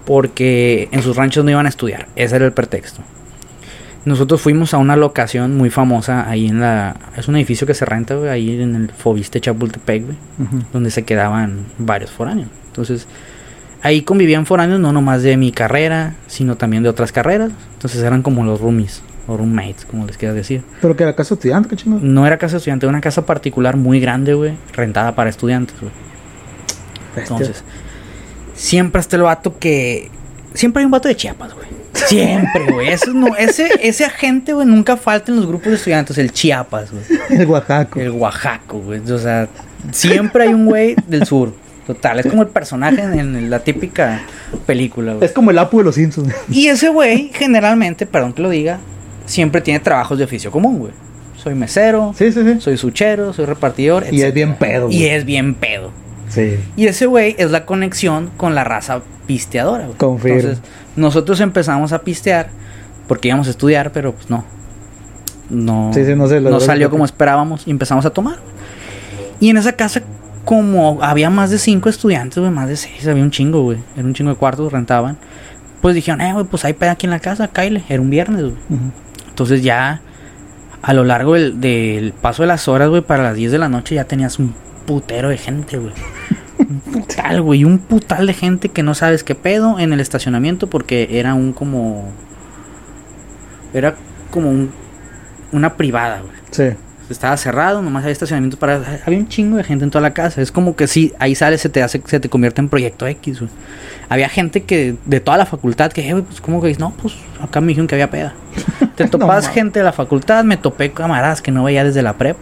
Porque 0.04 0.88
en 0.92 1.02
sus 1.02 1.16
ranchos 1.16 1.44
no 1.44 1.50
iban 1.50 1.66
a 1.66 1.68
estudiar. 1.68 2.08
Ese 2.16 2.36
era 2.36 2.46
el 2.46 2.52
pretexto. 2.52 3.02
Nosotros 4.04 4.40
fuimos 4.40 4.72
a 4.72 4.78
una 4.78 4.96
locación 4.96 5.56
muy 5.56 5.68
famosa 5.68 6.30
ahí 6.30 6.46
en 6.46 6.60
la... 6.60 6.96
Es 7.16 7.28
un 7.28 7.36
edificio 7.36 7.66
que 7.66 7.74
se 7.74 7.84
renta, 7.84 8.14
güey, 8.14 8.30
ahí 8.30 8.62
en 8.62 8.74
el 8.74 8.90
Fobiste 8.90 9.40
Chapultepec, 9.40 10.04
güey. 10.04 10.16
Donde 10.72 10.90
se 10.90 11.02
quedaban 11.02 11.66
varios 11.76 12.10
foráneos. 12.10 12.48
Entonces, 12.68 13.06
ahí 13.82 14.02
convivían 14.02 14.46
foráneos 14.46 14.80
no 14.80 14.92
nomás 14.92 15.22
de 15.22 15.36
mi 15.36 15.52
carrera, 15.52 16.14
sino 16.26 16.56
también 16.56 16.84
de 16.84 16.88
otras 16.88 17.12
carreras. 17.12 17.50
Entonces 17.74 18.00
eran 18.02 18.22
como 18.22 18.44
los 18.44 18.60
roomies 18.60 19.02
o 19.28 19.36
roommates, 19.36 19.84
como 19.84 20.06
les 20.06 20.16
quieras 20.16 20.34
decir. 20.34 20.62
Pero 20.80 20.96
que 20.96 21.04
era 21.04 21.14
casa 21.14 21.34
estudiante, 21.34 21.68
qué 21.68 21.76
chingo. 21.76 21.98
No 22.00 22.26
era 22.26 22.38
casa 22.38 22.56
estudiante, 22.56 22.86
era 22.86 22.90
una 22.90 23.00
casa 23.00 23.24
particular 23.26 23.76
muy 23.76 24.00
grande, 24.00 24.34
güey, 24.34 24.54
rentada 24.72 25.14
para 25.14 25.30
estudiantes, 25.30 25.76
güey. 25.80 25.92
Entonces, 27.16 27.62
siempre 28.54 29.00
está 29.00 29.16
el 29.16 29.22
vato 29.22 29.58
que 29.58 30.10
siempre 30.54 30.80
hay 30.80 30.86
un 30.86 30.90
vato 30.90 31.08
de 31.08 31.16
Chiapas, 31.16 31.54
güey. 31.54 31.68
Siempre, 31.92 32.72
güey. 32.72 32.88
Eso 32.88 33.12
no, 33.12 33.36
ese 33.36 33.68
ese 33.82 34.04
agente, 34.04 34.52
güey, 34.54 34.66
nunca 34.66 34.96
falta 34.96 35.30
en 35.30 35.36
los 35.36 35.46
grupos 35.46 35.68
de 35.68 35.74
estudiantes, 35.74 36.16
el 36.16 36.32
Chiapas, 36.32 36.90
güey. 36.90 37.04
el 37.40 37.46
Oaxaco. 37.46 38.00
El 38.00 38.10
Oaxaco, 38.10 38.78
güey. 38.80 39.00
O 39.10 39.18
sea, 39.18 39.48
siempre 39.92 40.44
hay 40.44 40.54
un 40.54 40.66
güey 40.66 40.96
del 41.06 41.26
sur. 41.26 41.52
Total, 41.86 42.20
es 42.20 42.26
como 42.26 42.42
el 42.42 42.48
personaje 42.48 43.00
en, 43.00 43.18
en 43.18 43.48
la 43.48 43.60
típica 43.60 44.20
película, 44.66 45.14
güey. 45.14 45.24
Es 45.24 45.32
como 45.32 45.50
el 45.50 45.58
Apu 45.58 45.78
de 45.78 45.84
los 45.84 45.94
Simpsons. 45.94 46.34
Y 46.50 46.66
ese 46.66 46.90
güey, 46.90 47.30
generalmente, 47.32 48.04
perdón 48.04 48.34
que 48.34 48.42
lo 48.42 48.50
diga, 48.50 48.78
siempre 49.28 49.60
tiene 49.60 49.80
trabajos 49.80 50.18
de 50.18 50.24
oficio 50.24 50.50
común, 50.50 50.78
güey. 50.78 50.92
Soy 51.36 51.54
mesero, 51.54 52.12
sí, 52.16 52.32
sí, 52.32 52.42
sí. 52.42 52.60
soy 52.60 52.76
suchero, 52.76 53.32
soy 53.32 53.44
repartidor, 53.46 54.04
Y 54.10 54.22
es 54.22 54.34
bien 54.34 54.56
pedo, 54.56 54.88
Y 54.90 54.98
güey. 54.98 55.04
es 55.10 55.24
bien 55.24 55.54
pedo. 55.54 55.92
Sí. 56.28 56.58
Y 56.76 56.86
ese 56.88 57.06
güey 57.06 57.36
es 57.38 57.50
la 57.52 57.64
conexión 57.64 58.30
con 58.36 58.54
la 58.56 58.64
raza 58.64 59.02
pisteadora, 59.26 59.84
güey. 59.86 59.96
Confirmo. 59.96 60.38
Entonces, 60.40 60.62
nosotros 60.96 61.40
empezamos 61.40 61.92
a 61.92 62.00
pistear 62.00 62.48
porque 63.06 63.28
íbamos 63.28 63.46
a 63.46 63.50
estudiar, 63.50 63.92
pero 63.92 64.12
pues 64.14 64.28
no. 64.28 64.44
No, 65.48 65.90
Sí, 65.94 66.04
sí, 66.04 66.14
no 66.14 66.26
sé, 66.26 66.40
no 66.40 66.60
salió 66.60 66.90
como 66.90 67.04
esperábamos 67.04 67.66
y 67.66 67.70
empezamos 67.70 68.04
a 68.04 68.10
tomar. 68.10 68.36
Y 69.40 69.48
en 69.50 69.56
esa 69.56 69.72
casa, 69.72 70.02
como 70.44 70.98
había 71.02 71.30
más 71.30 71.50
de 71.50 71.58
cinco 71.58 71.88
estudiantes, 71.88 72.38
güey, 72.38 72.50
más 72.50 72.68
de 72.68 72.76
seis, 72.76 73.06
había 73.06 73.22
un 73.22 73.30
chingo, 73.30 73.62
güey. 73.62 73.78
Era 73.96 74.04
un 74.06 74.12
chingo 74.12 74.30
de 74.30 74.36
cuartos, 74.36 74.72
rentaban. 74.72 75.16
Pues 75.80 75.94
dijeron, 75.94 76.20
eh, 76.20 76.32
güey, 76.32 76.44
pues 76.44 76.64
hay 76.64 76.72
peda 76.74 76.90
aquí 76.92 77.06
en 77.06 77.10
la 77.12 77.20
casa, 77.20 77.48
Kyle. 77.48 77.82
Era 77.88 78.02
un 78.02 78.10
viernes, 78.10 78.42
güey. 78.42 78.54
Entonces 79.38 79.62
ya 79.62 80.00
a 80.82 80.92
lo 80.94 81.04
largo 81.04 81.34
del, 81.34 82.12
paso 82.20 82.42
de 82.42 82.48
las 82.48 82.66
horas, 82.66 82.88
güey, 82.88 83.02
para 83.02 83.22
las 83.22 83.36
10 83.36 83.52
de 83.52 83.58
la 83.58 83.68
noche 83.68 83.94
ya 83.94 84.02
tenías 84.02 84.40
un 84.40 84.52
putero 84.84 85.28
de 85.28 85.38
gente, 85.38 85.78
güey. 85.78 85.92
Un 86.58 86.80
putal, 86.80 87.40
güey, 87.42 87.62
un 87.62 87.78
putal 87.78 88.26
de 88.26 88.34
gente 88.34 88.70
que 88.70 88.82
no 88.82 88.94
sabes 88.94 89.22
qué 89.22 89.36
pedo 89.36 89.78
en 89.78 89.92
el 89.92 90.00
estacionamiento 90.00 90.66
porque 90.66 91.20
era 91.20 91.34
un 91.34 91.52
como... 91.52 92.10
Era 93.72 93.94
como 94.32 94.50
un, 94.50 94.72
una 95.52 95.76
privada, 95.76 96.20
güey. 96.20 96.34
Sí. 96.50 96.76
Estaba 97.10 97.36
cerrado, 97.38 97.80
nomás 97.80 98.02
había 98.02 98.12
estacionamiento 98.12 98.58
para... 98.58 98.82
Había 99.06 99.18
un 99.18 99.28
chingo 99.28 99.56
de 99.56 99.64
gente 99.64 99.84
en 99.84 99.90
toda 99.90 100.02
la 100.02 100.12
casa. 100.12 100.42
Es 100.42 100.52
como 100.52 100.76
que 100.76 100.86
sí, 100.86 101.14
ahí 101.18 101.34
sales, 101.34 101.62
se 101.62 101.70
te 101.70 101.82
hace, 101.82 102.02
se 102.04 102.20
te 102.20 102.28
convierte 102.28 102.60
en 102.60 102.68
proyecto 102.68 103.06
X, 103.06 103.40
güey. 103.40 103.50
Había 104.10 104.28
gente 104.28 104.64
que, 104.64 104.96
de 105.06 105.20
toda 105.20 105.38
la 105.38 105.46
facultad, 105.46 105.90
que, 105.90 106.08
eh, 106.08 106.22
pues, 106.22 106.40
¿cómo 106.40 106.60
que 106.60 106.68
dices? 106.68 106.80
No, 106.80 106.92
pues, 107.00 107.14
acá 107.40 107.60
me 107.60 107.68
dijeron 107.68 107.86
que 107.86 107.94
había 107.94 108.10
peda. 108.10 108.34
Te 108.96 109.08
topas 109.08 109.48
gente 109.48 109.78
de 109.80 109.84
la 109.84 109.92
facultad, 109.92 110.44
me 110.44 110.56
topé 110.56 110.90
camaradas 110.92 111.40
que 111.40 111.50
no 111.50 111.64
veía 111.64 111.84
desde 111.84 112.02
la 112.02 112.14
prepa. 112.14 112.40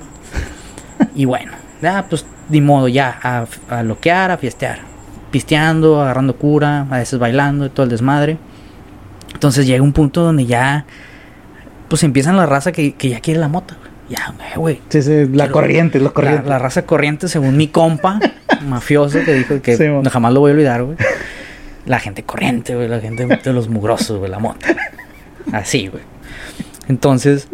Y 1.15 1.27
bueno, 1.27 1.53
ya, 1.81 2.07
pues, 2.09 2.27
ni 2.49 2.61
modo, 2.61 2.89
ya, 2.89 3.19
a, 3.23 3.47
a 3.69 3.83
loquear, 3.83 4.31
a 4.31 4.39
fiestear. 4.39 4.81
Pisteando, 5.31 6.01
agarrando 6.01 6.37
cura, 6.37 6.87
a 6.91 6.99
veces 6.99 7.19
bailando, 7.19 7.71
todo 7.71 7.85
el 7.85 7.91
desmadre. 7.91 8.39
Entonces 9.33 9.67
llega 9.67 9.83
un 9.83 9.93
punto 9.93 10.23
donde 10.23 10.47
ya, 10.47 10.87
pues, 11.89 12.03
empiezan 12.03 12.37
la 12.37 12.47
raza 12.47 12.73
que, 12.73 12.95
que 12.95 13.11
ya 13.11 13.21
quiere 13.21 13.39
la 13.39 13.49
mota. 13.49 13.77
Ya, 14.09 14.35
güey, 14.57 14.81
Sí, 14.89 15.03
sí, 15.03 15.27
la 15.33 15.51
corriente, 15.51 15.99
la 15.99 16.05
la, 16.05 16.11
corriente. 16.11 16.49
la 16.49 16.59
raza 16.59 16.87
corriente, 16.87 17.29
según 17.29 17.57
mi 17.57 17.69
compa, 17.69 18.21
mafioso, 18.69 19.19
que 19.25 19.35
dijo 19.35 19.61
que 19.61 19.77
Sí, 19.77 19.85
jamás 20.11 20.33
lo 20.33 20.41
voy 20.41 20.51
a 20.51 20.55
olvidar, 20.55 20.85
güey. 20.85 20.97
La 21.87 21.99
gente 21.99 22.23
corriente, 22.23 22.75
güey, 22.75 22.89
la 22.89 23.01
gente 23.01 23.27
de 23.27 23.53
los 23.53 23.69
mugrosos, 23.69 24.19
güey, 24.19 24.31
la 24.31 24.39
mota. 24.39 24.69
Así, 25.53 25.89
güey. 25.89 26.03
Entonces, 26.89 27.49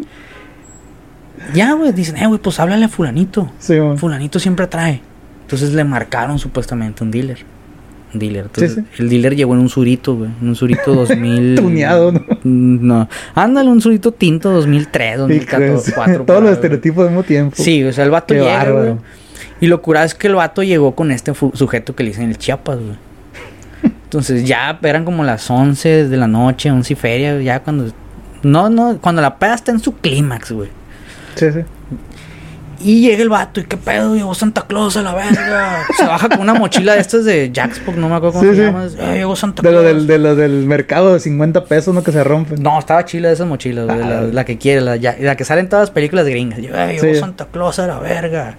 ya, 1.53 1.73
güey, 1.73 1.91
dicen, 1.91 2.17
eh, 2.17 2.27
güey, 2.27 2.39
pues 2.39 2.59
háblale 2.59 2.85
a 2.85 2.89
Fulanito. 2.89 3.51
Sí, 3.59 3.79
man. 3.79 3.97
Fulanito 3.97 4.39
siempre 4.39 4.67
trae. 4.67 5.01
Entonces 5.41 5.73
le 5.73 5.83
marcaron 5.83 6.39
supuestamente 6.39 7.03
un 7.03 7.11
dealer. 7.11 7.39
Dealer. 8.19 8.45
Entonces, 8.45 8.75
Sí, 8.95 9.01
el 9.03 9.09
dealer 9.09 9.35
llegó 9.35 9.53
en 9.53 9.59
un 9.61 9.69
surito, 9.69 10.15
güey. 10.15 10.29
En 10.41 10.49
un 10.49 10.55
surito 10.55 10.93
2000. 10.93 11.55
Tuneado, 11.61 12.11
¿no? 12.11 12.21
No. 12.43 13.09
Ándale, 13.35 13.69
un 13.69 13.81
surito 13.81 14.11
tinto 14.11 14.51
2003, 14.51 15.13
Sí, 15.13 15.17
2014, 15.19 15.55
crees. 15.57 15.73
2004. 15.95 16.25
Todos 16.25 16.43
los 16.43 16.51
estereotipos 16.51 17.03
al 17.03 17.09
mismo 17.09 17.23
tiempo. 17.23 17.55
Sí, 17.57 17.83
o 17.83 17.91
sea, 17.93 18.03
el 18.05 18.11
vato 18.11 18.33
Qué 18.33 18.39
llega, 18.41 18.57
bárbaro. 18.57 18.85
güey. 18.85 18.97
Y 19.61 19.67
lo 19.67 19.81
curado 19.81 20.05
es 20.05 20.13
que 20.15 20.27
el 20.27 20.35
vato 20.35 20.61
llegó 20.63 20.93
con 20.95 21.11
este 21.11 21.33
sujeto 21.33 21.95
que 21.95 22.03
le 22.03 22.09
dicen 22.09 22.29
el 22.29 22.37
Chiapas, 22.37 22.77
güey. 22.79 22.97
Entonces 24.03 24.45
ya 24.45 24.77
eran 24.83 25.05
como 25.05 25.23
las 25.23 25.49
11 25.49 26.07
de 26.07 26.17
la 26.17 26.27
noche, 26.27 26.69
11 26.69 26.93
y 26.93 26.95
feria, 26.95 27.41
ya 27.41 27.61
cuando... 27.61 27.91
No, 28.43 28.69
no, 28.69 28.97
cuando 29.01 29.21
la 29.21 29.37
peda 29.39 29.55
está 29.55 29.71
en 29.71 29.79
su 29.79 29.93
clímax, 29.95 30.51
güey. 30.51 30.69
Sí, 31.35 31.51
sí. 31.51 31.59
Y 32.83 33.01
llega 33.01 33.23
el 33.23 33.29
vato, 33.29 33.59
¿y 33.59 33.63
qué 33.63 33.77
pedo? 33.77 34.13
Llegó 34.15 34.33
Santa 34.35 34.63
Claus 34.67 34.97
a 34.97 35.01
la 35.01 35.13
verga. 35.15 35.83
Se 35.97 36.05
baja 36.05 36.27
con 36.29 36.41
una 36.41 36.53
mochila 36.53 36.93
de 36.93 36.99
estas 36.99 37.23
de 37.25 37.49
Jacksburg, 37.51 37.97
no 37.97 38.09
me 38.09 38.15
acuerdo 38.15 38.39
cómo 38.39 38.43
Sí, 38.43 38.49
se 38.49 38.55
sí. 38.55 38.61
llama. 38.61 38.85
Eh, 38.85 39.17
llegó 39.19 39.35
Santa 39.35 39.61
De 39.61 39.71
lo, 39.71 39.79
Claus. 39.81 39.95
del, 39.95 40.07
de 40.07 40.17
lo 40.19 40.35
del 40.35 40.65
mercado 40.65 41.13
de 41.13 41.19
50 41.19 41.65
pesos, 41.65 41.93
¿no? 41.95 42.03
Que 42.03 42.11
se 42.11 42.23
rompen. 42.23 42.61
No, 42.61 42.77
estaba 42.77 43.05
chila 43.05 43.29
de 43.29 43.35
esas 43.35 43.47
mochilas, 43.47 43.85
güey, 43.85 43.99
la, 43.99 44.19
Ah. 44.19 44.21
la 44.31 44.45
que 44.45 44.57
quiere, 44.57 44.81
la, 44.81 44.95
la 44.97 45.35
que 45.35 45.45
sale 45.45 45.61
en 45.61 45.69
todas 45.69 45.83
las 45.83 45.91
películas 45.91 46.25
gringas. 46.27 46.59
Yo, 46.59 46.75
"Ay, 46.77 46.99
llegó 46.99 47.13
Sí. 47.13 47.19
Santa 47.19 47.45
Claus 47.51 47.79
a 47.79 47.87
la 47.87 47.99
verga. 47.99 48.57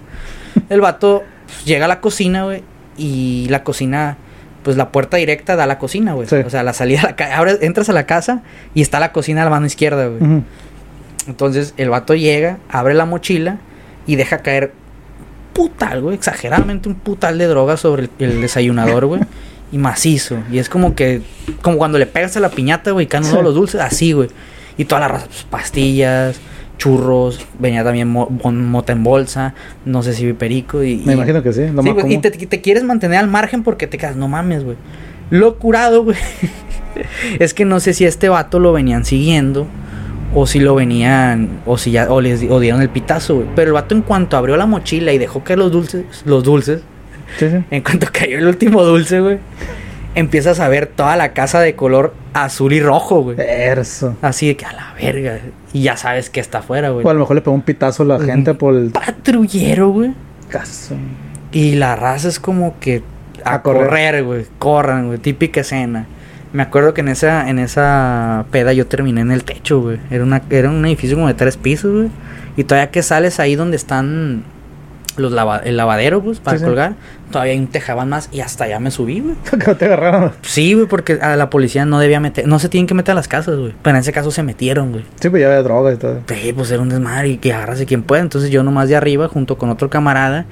El 0.69 0.81
vato 0.81 1.23
pues, 1.45 1.63
llega 1.65 1.85
a 1.85 1.87
la 1.87 2.01
cocina, 2.01 2.45
güey, 2.45 2.63
y 2.97 3.47
la 3.49 3.63
cocina, 3.63 4.17
pues 4.63 4.77
la 4.77 4.89
puerta 4.91 5.17
directa 5.17 5.55
da 5.55 5.65
a 5.65 5.67
la 5.67 5.77
cocina, 5.77 6.13
güey. 6.13 6.27
Sí. 6.27 6.37
O 6.37 6.49
sea, 6.49 6.63
la 6.63 6.73
salida 6.73 7.01
a 7.01 7.03
la 7.03 7.15
ca- 7.15 7.35
ahora 7.35 7.53
entras 7.61 7.89
a 7.89 7.93
la 7.93 8.05
casa 8.07 8.41
y 8.73 8.81
está 8.81 8.99
la 8.99 9.11
cocina 9.11 9.41
a 9.41 9.45
la 9.45 9.51
mano 9.51 9.65
izquierda, 9.67 10.07
güey. 10.07 10.23
Ujú. 10.23 10.43
Entonces 11.27 11.73
el 11.77 11.89
vato 11.89 12.13
llega, 12.15 12.57
abre 12.69 12.93
la 12.93 13.05
mochila 13.05 13.57
y 14.07 14.15
deja 14.15 14.39
caer 14.39 14.73
putal, 15.53 16.01
güey, 16.01 16.15
exageradamente 16.15 16.89
un 16.89 16.95
putal 16.95 17.37
de 17.37 17.45
droga 17.47 17.77
sobre 17.77 18.03
el, 18.03 18.09
el 18.19 18.41
desayunador, 18.41 19.05
güey. 19.05 19.21
Y 19.71 19.77
macizo. 19.79 20.37
Y 20.51 20.59
es 20.59 20.69
como 20.69 20.95
que, 20.95 21.21
como 21.61 21.77
cuando 21.77 21.97
le 21.97 22.05
pegas 22.05 22.37
a 22.37 22.39
la 22.39 22.49
piñata, 22.49 22.91
güey, 22.91 23.05
y 23.07 23.09
caen 23.09 23.23
todos 23.23 23.43
los 23.43 23.55
dulces, 23.55 23.81
así, 23.81 24.13
güey. 24.13 24.29
Y 24.77 24.85
toda 24.85 25.01
la 25.01 25.07
raza, 25.07 25.25
pues, 25.25 25.43
pastillas, 25.49 26.39
churros, 26.77 27.45
venía 27.59 27.83
también 27.83 28.07
mo- 28.07 28.29
mota 28.29 28.93
en 28.93 29.03
bolsa, 29.03 29.53
no 29.83 30.03
sé 30.03 30.13
si 30.13 30.31
perico. 30.33 30.83
Y, 30.83 30.97
Me 30.97 31.13
y- 31.13 31.15
imagino 31.15 31.41
que 31.41 31.51
sí. 31.51 31.61
Lo 31.73 31.81
Sí, 31.81 31.89
y 32.07 32.17
te, 32.19 32.31
te 32.31 32.61
quieres 32.61 32.83
mantener 32.83 33.17
al 33.17 33.27
margen 33.27 33.63
porque 33.63 33.87
te 33.87 33.97
quedas, 33.97 34.15
no 34.15 34.27
mames, 34.27 34.63
güey. 34.63 34.77
Lo 35.31 35.57
curado, 35.57 36.03
güey. 36.03 36.15
es 37.39 37.53
que 37.53 37.65
no 37.65 37.79
sé 37.79 37.93
si 37.93 38.05
a 38.05 38.07
este 38.07 38.29
vato 38.29 38.59
lo 38.59 38.71
venían 38.71 39.03
siguiendo. 39.03 39.67
O 40.35 40.45
si 40.45 40.59
lo 40.59 40.75
venían. 40.75 41.61
O 41.65 41.77
si 41.77 41.91
ya. 41.91 42.11
O 42.11 42.19
les 42.21 42.43
o 42.49 42.59
dieron 42.59 42.81
el 42.81 42.89
pitazo, 42.89 43.35
güey. 43.35 43.47
Pero 43.55 43.69
el 43.69 43.73
vato 43.73 43.95
en 43.95 44.01
cuanto 44.01 44.37
abrió 44.37 44.57
la 44.57 44.65
mochila 44.65 45.11
y 45.13 45.17
dejó 45.17 45.43
caer 45.43 45.59
los 45.59 45.71
dulces. 45.71 46.03
Los 46.25 46.43
dulces. 46.43 46.81
Sí, 47.39 47.49
sí. 47.49 47.57
En 47.71 47.81
cuanto 47.81 48.07
cayó 48.11 48.37
el 48.37 48.47
último 48.47 48.83
dulce, 48.83 49.19
güey. 49.21 49.39
Empiezas 50.13 50.59
a 50.59 50.69
ver 50.69 50.87
toda 50.87 51.15
la 51.17 51.33
casa 51.33 51.59
de 51.59 51.75
color 51.75 52.13
azul 52.33 52.71
y 52.73 52.79
rojo, 52.81 53.21
güey. 53.23 53.37
Eso. 53.39 54.15
Así 54.21 54.47
de 54.47 54.55
que 54.55 54.65
a 54.65 54.71
la 54.73 54.93
verga. 55.01 55.39
Y 55.73 55.81
ya 55.81 55.97
sabes 55.97 56.29
que 56.29 56.39
está 56.39 56.59
afuera, 56.59 56.89
güey. 56.91 57.05
O 57.05 57.09
a 57.09 57.13
lo 57.13 57.19
mejor 57.21 57.35
le 57.35 57.41
pegó 57.41 57.53
un 57.55 57.61
pitazo 57.63 58.03
a 58.03 58.05
la 58.05 58.19
gente 58.19 58.53
por 58.53 58.75
el 58.75 58.91
Patrullero, 58.91 59.89
güey. 59.89 60.13
caso. 60.49 60.95
Y 61.51 61.75
la 61.75 61.95
raza 61.95 62.27
es 62.29 62.39
como 62.39 62.75
que 62.79 63.01
a, 63.43 63.55
A 63.55 63.61
correr. 63.61 63.87
correr, 63.87 64.23
güey. 64.23 64.45
Corran, 64.59 65.07
güey. 65.07 65.19
Típica 65.19 65.61
escena. 65.61 66.07
Me 66.55 66.63
acuerdo 66.63 66.93
que 66.93 67.01
en 67.01 67.09
esa, 67.09 67.49
en 67.49 67.59
esa 67.59 68.45
peda 68.51 68.71
yo 68.73 68.87
terminé 68.87 69.21
en 69.21 69.31
el 69.31 69.43
techo, 69.43 69.81
güey. 69.81 69.99
Era, 70.09 70.23
una, 70.23 70.41
era 70.49 70.69
un 70.69 70.85
edificio 70.85 71.17
como 71.17 71.27
de 71.27 71.33
tres 71.33 71.57
pisos, 71.57 71.91
güey. 71.93 72.09
Y 72.55 72.63
todavía 72.63 72.91
que 72.91 73.03
sales 73.03 73.39
ahí 73.41 73.55
donde 73.55 73.75
están 73.75 74.43
los 75.17 75.31
lava- 75.33 75.61
el 75.63 75.75
lavadero, 75.77 76.21
pues, 76.23 76.39
para 76.39 76.57
Sí, 76.57 76.63
sí. 76.63 76.67
colgar, 76.67 76.95
todavía 77.31 77.53
hay 77.53 77.59
un 77.59 77.67
tejaban 77.67 78.09
más 78.09 78.29
y 78.33 78.39
hasta 78.41 78.65
allá 78.65 78.79
me 78.79 78.91
subí, 78.91 79.19
güey. 79.21 79.35
te 79.77 79.85
agarraron. 79.85 80.31
Sí, 80.41 80.73
güey, 80.73 80.87
porque 80.87 81.13
a 81.21 81.35
la 81.35 81.49
policía 81.49 81.85
no 81.85 81.99
debía 81.99 82.19
meter, 82.19 82.47
no 82.47 82.57
se 82.59 82.67
tienen 82.69 82.87
que 82.87 82.93
meter 82.93 83.11
a 83.13 83.15
las 83.15 83.27
casas, 83.27 83.57
güey. 83.57 83.73
Pero 83.81 83.95
en 83.97 84.01
ese 84.01 84.11
caso 84.13 84.31
se 84.31 84.41
metieron, 84.43 84.91
güey. 84.91 85.03
Sí, 85.19 85.29
pues 85.29 85.41
ya 85.41 85.47
había 85.47 85.61
droga 85.61 85.93
y 85.93 85.97
todo. 85.97 86.19
Sí, 86.27 86.53
pues 86.53 86.71
era 86.71 86.81
un 86.81 86.89
desmadre 86.89 87.29
y 87.29 87.37
que 87.37 87.53
agarrase 87.53 87.85
quien 87.85 88.03
pueda. 88.03 88.21
Entonces 88.21 88.49
yo 88.49 88.63
nomás 88.63 88.87
de 88.89 88.95
arriba, 88.95 89.27
junto 89.27 89.57
con 89.57 89.69
otro 89.69 89.89
camarada 89.89 90.45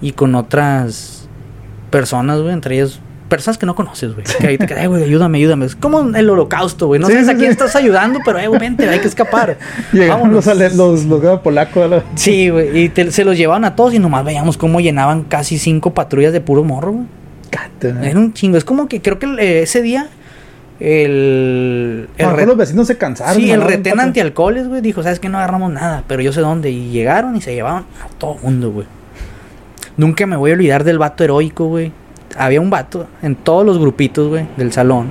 y 0.00 0.12
con 0.12 0.34
otras 0.34 1.28
personas, 1.90 2.40
güey, 2.40 2.52
entre 2.54 2.76
ellos 2.76 3.00
personas 3.30 3.56
que 3.56 3.64
no 3.64 3.74
conoces, 3.74 4.12
güey. 4.12 4.26
Que 4.38 4.46
ahí 4.48 4.58
te 4.58 4.66
quedas, 4.66 4.84
"Eh, 4.84 4.88
güey, 4.88 5.04
ayúdame, 5.04 5.38
ayúdame. 5.38 5.64
Es 5.64 5.74
como 5.74 6.00
el 6.14 6.28
holocausto, 6.28 6.88
güey. 6.88 7.00
No 7.00 7.06
Sí, 7.06 7.12
sabes 7.14 7.28
sí, 7.28 7.32
a 7.32 7.36
quién 7.36 7.46
sí. 7.46 7.52
estás 7.52 7.74
ayudando, 7.76 8.18
pero, 8.24 8.38
eh, 8.38 8.48
güey, 8.48 8.60
vente, 8.60 8.86
hay 8.88 8.98
que 8.98 9.08
escapar. 9.08 9.56
Llegaron 9.92 10.30
los, 10.32 10.44
los, 10.46 11.04
los, 11.06 11.40
polacos. 11.40 11.88
la- 11.88 12.04
Sí, 12.16 12.50
güey, 12.50 12.76
y 12.84 12.88
te- 12.90 13.10
se 13.10 13.24
los 13.24 13.38
llevaban 13.38 13.64
a 13.64 13.74
todos 13.74 13.94
y 13.94 13.98
nomás 13.98 14.22
veíamos 14.26 14.58
cómo 14.58 14.80
llenaban 14.80 15.22
casi 15.22 15.56
cinco 15.58 15.94
patrullas 15.94 16.34
de 16.34 16.42
puro 16.42 16.62
morro, 16.64 16.92
güey. 16.92 17.06
Era 17.82 18.18
un 18.18 18.34
chingo. 18.34 18.58
Es 18.58 18.64
como 18.64 18.86
que 18.88 19.00
creo 19.00 19.18
que 19.18 19.26
eh, 19.38 19.62
ese 19.62 19.80
día 19.80 20.08
el... 20.78 22.08
Los 22.18 22.56
vecinos 22.56 22.86
se 22.86 22.96
cansaron. 22.96 23.36
Sí, 23.36 23.50
el 23.50 23.62
retén 23.62 24.00
antialcoholes, 24.00 24.68
güey, 24.68 24.80
dijo, 24.80 25.02
sabes 25.02 25.20
que 25.20 25.28
no 25.28 25.38
agarramos 25.38 25.72
nada, 25.72 26.04
pero 26.06 26.22
yo 26.22 26.32
sé 26.32 26.40
dónde. 26.40 26.70
Y 26.70 26.90
llegaron 26.90 27.36
y 27.36 27.40
se 27.40 27.54
llevaron 27.54 27.84
a 28.04 28.08
todo 28.18 28.36
mundo, 28.42 28.70
güey. 28.70 28.86
Nunca 29.96 30.26
me 30.26 30.36
voy 30.36 30.50
a 30.50 30.54
olvidar 30.54 30.84
del 30.84 30.98
vato 30.98 31.24
heroico, 31.24 31.66
güey. 31.66 31.92
Había 32.40 32.60
un 32.60 32.70
vato 32.70 33.06
en 33.22 33.34
todos 33.36 33.66
los 33.66 33.78
grupitos, 33.78 34.28
güey, 34.28 34.46
del 34.56 34.72
salón. 34.72 35.08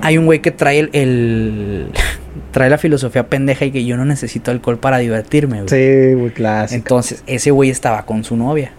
Hay 0.00 0.16
un 0.16 0.26
güey 0.26 0.40
que 0.40 0.50
trae 0.50 0.78
el, 0.80 0.90
el- 0.92 1.88
trae 2.52 2.70
la 2.70 2.78
filosofía 2.78 3.26
pendeja 3.28 3.64
y 3.66 3.70
que 3.70 3.84
yo 3.84 3.96
no 3.96 4.04
necesito 4.04 4.50
alcohol 4.50 4.78
para 4.78 4.98
divertirme, 4.98 5.62
güey. 5.62 5.68
Sí, 5.68 6.14
güey, 6.14 6.30
clásico. 6.32 6.76
Entonces, 6.76 7.22
ese 7.26 7.50
güey 7.50 7.70
estaba 7.70 8.06
con 8.06 8.24
su 8.24 8.36
novia. 8.36 8.72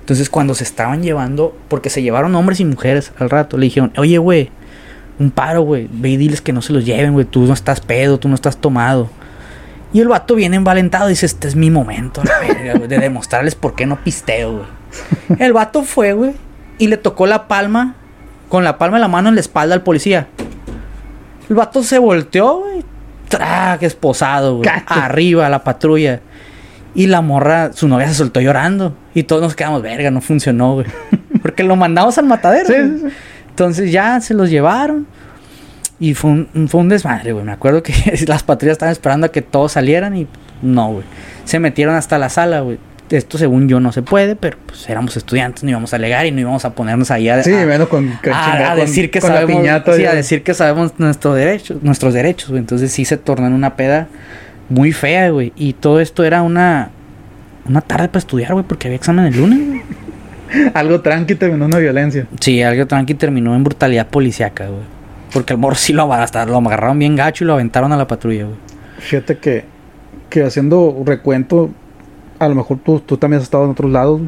Entonces, 0.00 0.28
cuando 0.30 0.54
se 0.54 0.64
estaban 0.64 1.02
llevando, 1.02 1.56
porque 1.68 1.88
se 1.90 2.02
llevaron 2.02 2.34
hombres 2.34 2.60
y 2.60 2.64
mujeres 2.64 3.12
al 3.18 3.30
rato, 3.30 3.56
le 3.56 3.64
dijeron, 3.64 3.92
oye, 3.96 4.18
güey, 4.18 4.50
un 5.18 5.30
paro, 5.30 5.62
güey, 5.62 5.88
ve 5.92 6.10
y 6.10 6.16
diles 6.16 6.40
que 6.40 6.52
no 6.52 6.60
se 6.62 6.72
los 6.72 6.84
lleven, 6.84 7.12
güey, 7.12 7.24
tú 7.24 7.42
no 7.46 7.54
estás 7.54 7.80
pedo, 7.80 8.18
tú 8.18 8.28
no 8.28 8.34
estás 8.34 8.56
tomado. 8.56 9.08
Y 9.92 10.00
el 10.00 10.08
vato 10.08 10.34
viene 10.34 10.56
envalentado 10.56 11.06
y 11.08 11.10
dice, 11.10 11.26
este 11.26 11.48
es 11.48 11.54
mi 11.56 11.70
momento, 11.70 12.22
la 12.24 12.38
verga, 12.40 12.74
güey, 12.74 12.88
de 12.88 12.98
demostrarles 12.98 13.54
por 13.54 13.74
qué 13.74 13.86
no 13.86 14.02
pisteo, 14.02 14.52
güey. 14.58 15.38
El 15.38 15.52
vato 15.52 15.82
fue, 15.82 16.12
güey, 16.14 16.32
y 16.78 16.88
le 16.88 16.96
tocó 16.96 17.26
la 17.26 17.48
palma, 17.48 17.94
con 18.48 18.64
la 18.64 18.78
palma 18.78 18.96
de 18.96 19.02
la 19.02 19.08
mano 19.08 19.28
en 19.28 19.34
la 19.34 19.40
espalda 19.40 19.74
al 19.74 19.82
policía. 19.82 20.28
El 21.48 21.56
vato 21.56 21.82
se 21.82 21.98
volteó, 21.98 22.60
güey, 22.60 22.84
track, 23.28 23.82
esposado, 23.82 24.58
güey, 24.58 24.70
arriba 24.86 25.46
a 25.46 25.50
la 25.50 25.64
patrulla. 25.64 26.20
Y 26.94 27.06
la 27.06 27.22
morra, 27.22 27.72
su 27.72 27.88
novia 27.88 28.08
se 28.08 28.14
soltó 28.14 28.40
llorando. 28.40 28.94
Y 29.14 29.22
todos 29.22 29.40
nos 29.42 29.56
quedamos, 29.56 29.80
verga, 29.82 30.10
no 30.10 30.20
funcionó, 30.20 30.74
güey. 30.74 30.86
Porque 31.42 31.64
lo 31.64 31.74
mandamos 31.76 32.18
al 32.18 32.26
matadero. 32.26 32.66
Sí, 32.66 32.74
güey. 32.74 32.88
sí, 32.90 32.98
sí. 33.08 33.14
Entonces 33.48 33.92
ya 33.92 34.20
se 34.20 34.34
los 34.34 34.50
llevaron. 34.50 35.06
Y 35.98 36.14
fue 36.14 36.30
un, 36.30 36.68
fue 36.68 36.80
un 36.80 36.88
desmadre, 36.88 37.32
güey. 37.32 37.44
Me 37.44 37.52
acuerdo 37.52 37.82
que 37.82 37.92
las 38.26 38.42
patrullas 38.42 38.72
estaban 38.72 38.92
esperando 38.92 39.26
a 39.26 39.30
que 39.30 39.40
todos 39.40 39.72
salieran 39.72 40.16
y 40.16 40.26
no, 40.60 40.94
güey. 40.94 41.04
Se 41.44 41.58
metieron 41.58 41.94
hasta 41.94 42.18
la 42.18 42.28
sala, 42.28 42.60
güey. 42.60 42.78
Esto 43.12 43.36
según 43.38 43.68
yo 43.68 43.78
no 43.80 43.92
se 43.92 44.02
puede, 44.02 44.36
pero 44.36 44.56
pues 44.66 44.88
éramos 44.88 45.16
estudiantes, 45.16 45.62
no 45.64 45.70
íbamos 45.70 45.92
a 45.92 45.96
alegar 45.96 46.24
y 46.26 46.30
no 46.30 46.40
íbamos 46.40 46.64
a 46.64 46.74
ponernos 46.74 47.10
ahí 47.10 47.28
a, 47.28 47.42
Sí, 47.42 47.52
a- 47.52 47.66
menos 47.66 47.88
con, 47.88 48.08
con 48.08 48.32
a- 48.32 48.44
chinga- 48.44 48.66
a 48.66 48.70
con- 48.70 48.80
decir 48.80 49.10
que 49.10 49.20
con 49.20 49.30
sabemos, 49.30 49.60
piñata. 49.60 49.94
sí, 49.94 50.02
ya. 50.02 50.10
a 50.10 50.14
decir 50.14 50.42
que 50.42 50.54
sabemos 50.54 50.92
nuestros 50.98 51.36
derechos, 51.36 51.82
nuestros 51.82 52.14
derechos, 52.14 52.48
güey. 52.50 52.60
Entonces 52.60 52.90
sí 52.92 53.04
se 53.04 53.16
tornó 53.16 53.46
en 53.46 53.52
una 53.52 53.76
peda 53.76 54.08
muy 54.68 54.92
fea, 54.92 55.30
güey. 55.30 55.52
Y 55.56 55.74
todo 55.74 56.00
esto 56.00 56.24
era 56.24 56.42
una, 56.42 56.90
una 57.68 57.80
tarde 57.82 58.08
para 58.08 58.18
estudiar, 58.20 58.52
güey, 58.52 58.64
porque 58.66 58.88
había 58.88 58.96
examen 58.96 59.26
el 59.26 59.36
lunes, 59.36 59.58
güey. 59.68 59.82
Algo 60.74 61.00
tranqui 61.00 61.34
terminó 61.34 61.64
en 61.64 61.70
una 61.70 61.78
violencia. 61.78 62.26
Sí, 62.40 62.62
algo 62.62 62.86
tranqui 62.86 63.14
terminó 63.14 63.54
en 63.56 63.64
brutalidad 63.64 64.06
policíaca, 64.08 64.66
güey. 64.66 64.82
Porque 65.32 65.54
el 65.54 65.58
morro 65.58 65.76
sí 65.76 65.94
lo, 65.94 66.12
hasta 66.12 66.44
lo 66.44 66.58
agarraron 66.58 66.98
bien 66.98 67.16
gacho 67.16 67.44
y 67.44 67.46
lo 67.46 67.54
aventaron 67.54 67.90
a 67.92 67.96
la 67.96 68.06
patrulla, 68.06 68.44
güey. 68.44 68.56
Fíjate 68.98 69.38
que, 69.38 69.64
que 70.28 70.42
haciendo 70.44 71.02
recuento, 71.06 71.70
a 72.44 72.48
lo 72.48 72.54
mejor 72.54 72.78
tú, 72.84 73.00
tú 73.00 73.16
también 73.16 73.38
has 73.38 73.44
estado 73.44 73.64
en 73.64 73.70
otros 73.70 73.90
lados. 73.90 74.20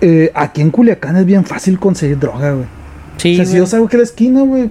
Eh, 0.00 0.30
aquí 0.34 0.60
en 0.60 0.70
Culiacán 0.70 1.16
es 1.16 1.24
bien 1.24 1.44
fácil 1.44 1.78
conseguir 1.78 2.18
droga, 2.18 2.52
güey. 2.52 2.66
Sí, 3.16 3.32
o 3.32 3.36
sea, 3.36 3.46
si 3.46 3.56
yo 3.56 3.66
salgo 3.66 3.86
aquí 3.86 3.96
a 3.96 3.98
la 3.98 4.04
esquina, 4.04 4.42
güey, 4.42 4.70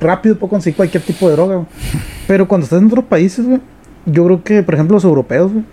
rápido 0.00 0.36
puedo 0.36 0.50
conseguir 0.50 0.76
cualquier 0.76 1.02
tipo 1.02 1.28
de 1.28 1.34
droga, 1.34 1.56
güey. 1.56 1.66
Pero 2.28 2.46
cuando 2.46 2.64
estás 2.64 2.80
en 2.80 2.86
otros 2.86 3.04
países, 3.06 3.44
güey, 3.46 3.60
yo 4.06 4.24
creo 4.24 4.44
que, 4.44 4.62
por 4.62 4.74
ejemplo, 4.74 4.94
los 4.94 5.04
europeos, 5.04 5.52
güey, 5.52 5.64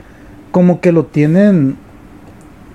como 0.52 0.82
que 0.82 0.92
lo 0.92 1.06
tienen. 1.06 1.76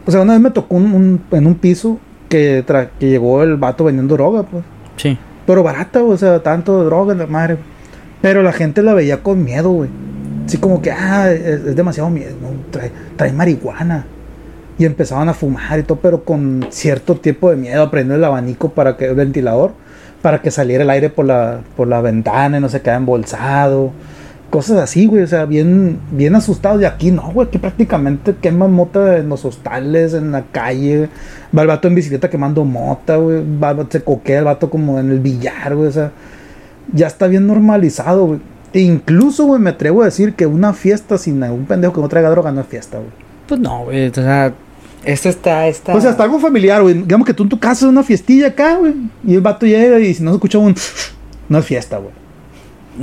O 0.06 0.10
sea, 0.10 0.20
una 0.22 0.32
vez 0.34 0.42
me 0.42 0.50
tocó 0.50 0.76
un, 0.76 0.92
un- 0.94 1.20
en 1.32 1.46
un 1.46 1.54
piso 1.56 1.98
que, 2.28 2.64
tra- 2.66 2.88
que 2.98 3.08
llegó 3.10 3.42
el 3.42 3.56
vato 3.56 3.84
vendiendo 3.84 4.14
droga, 4.14 4.44
pues. 4.44 4.62
Sí. 4.96 5.18
Pero 5.46 5.62
barata, 5.64 6.00
güey, 6.00 6.14
o 6.14 6.18
sea, 6.18 6.40
tanto 6.42 6.84
droga, 6.84 7.14
la 7.14 7.26
madre. 7.26 7.56
Pero 8.20 8.42
la 8.44 8.52
gente 8.52 8.82
la 8.82 8.94
veía 8.94 9.22
con 9.24 9.42
miedo, 9.42 9.70
güey. 9.70 9.90
Así 10.46 10.58
como 10.58 10.82
que, 10.82 10.90
ah, 10.90 11.30
es, 11.30 11.76
demasiado 11.76 12.10
miedo, 12.10 12.34
trae, 12.70 12.90
trae 13.16 13.32
marihuana. 13.32 14.06
Y 14.78 14.84
empezaban 14.84 15.28
a 15.28 15.34
fumar 15.34 15.78
y 15.78 15.82
todo, 15.82 15.98
pero 16.00 16.24
con 16.24 16.66
cierto 16.70 17.16
tipo 17.16 17.50
de 17.50 17.56
miedo, 17.56 17.90
prendiendo 17.90 18.16
el 18.16 18.24
abanico 18.24 18.70
para 18.70 18.96
que, 18.96 19.06
el 19.06 19.14
ventilador, 19.14 19.72
para 20.22 20.40
que 20.40 20.50
saliera 20.50 20.82
el 20.82 20.90
aire 20.90 21.10
por 21.10 21.26
la, 21.26 21.60
por 21.76 21.88
la 21.88 22.00
ventana 22.00 22.58
y 22.58 22.60
no 22.60 22.68
se 22.68 22.80
quedara 22.80 22.98
embolsado. 22.98 23.92
Cosas 24.50 24.78
así, 24.78 25.06
güey, 25.06 25.22
o 25.22 25.26
sea, 25.26 25.46
bien, 25.46 25.98
bien 26.10 26.34
asustados. 26.34 26.80
Y 26.82 26.84
aquí 26.84 27.10
no, 27.10 27.30
güey, 27.32 27.48
aquí 27.48 27.58
prácticamente 27.58 28.34
queman 28.40 28.72
mota 28.72 29.18
en 29.18 29.28
los 29.28 29.44
hostales, 29.44 30.14
en 30.14 30.32
la 30.32 30.42
calle. 30.52 31.08
Va 31.56 31.62
el 31.62 31.68
vato 31.68 31.88
en 31.88 31.94
bicicleta 31.94 32.28
quemando 32.28 32.64
mota, 32.64 33.16
güey. 33.16 33.42
Se 33.90 34.02
coquea 34.02 34.40
el 34.40 34.44
vato 34.44 34.68
como 34.68 34.98
en 34.98 35.10
el 35.10 35.20
billar, 35.20 35.74
güey. 35.74 35.88
O 35.88 35.92
sea, 35.92 36.12
ya 36.92 37.06
está 37.06 37.28
bien 37.28 37.46
normalizado, 37.46 38.26
güey. 38.26 38.40
E 38.72 38.80
incluso, 38.80 39.44
güey, 39.44 39.60
me 39.60 39.70
atrevo 39.70 40.02
a 40.02 40.06
decir 40.06 40.34
que 40.34 40.46
una 40.46 40.72
fiesta 40.72 41.18
sin 41.18 41.42
un 41.42 41.66
pendejo 41.66 41.92
que 41.92 42.00
no 42.00 42.08
traiga 42.08 42.30
droga 42.30 42.52
no 42.52 42.62
es 42.62 42.66
fiesta, 42.66 42.98
güey. 42.98 43.10
Pues 43.46 43.60
no, 43.60 43.84
güey. 43.84 44.08
O 44.08 44.14
sea, 44.14 44.54
esto 45.04 45.28
está. 45.28 45.66
está... 45.68 45.94
O 45.94 46.00
sea, 46.00 46.10
hasta 46.10 46.22
algo 46.22 46.38
familiar, 46.38 46.82
güey. 46.82 46.94
Digamos 46.94 47.26
que 47.26 47.34
tú 47.34 47.42
en 47.42 47.48
tu 47.48 47.58
casa 47.58 47.84
es 47.86 47.90
una 47.90 48.02
fiestilla 48.02 48.48
acá, 48.48 48.76
güey. 48.76 48.94
Y 49.26 49.34
el 49.34 49.40
vato 49.40 49.66
llega 49.66 49.98
y 49.98 50.14
si 50.14 50.22
no 50.22 50.30
se 50.30 50.36
escucha 50.36 50.58
un... 50.58 50.74
No 51.48 51.58
es 51.58 51.66
fiesta, 51.66 51.98
güey. 51.98 52.21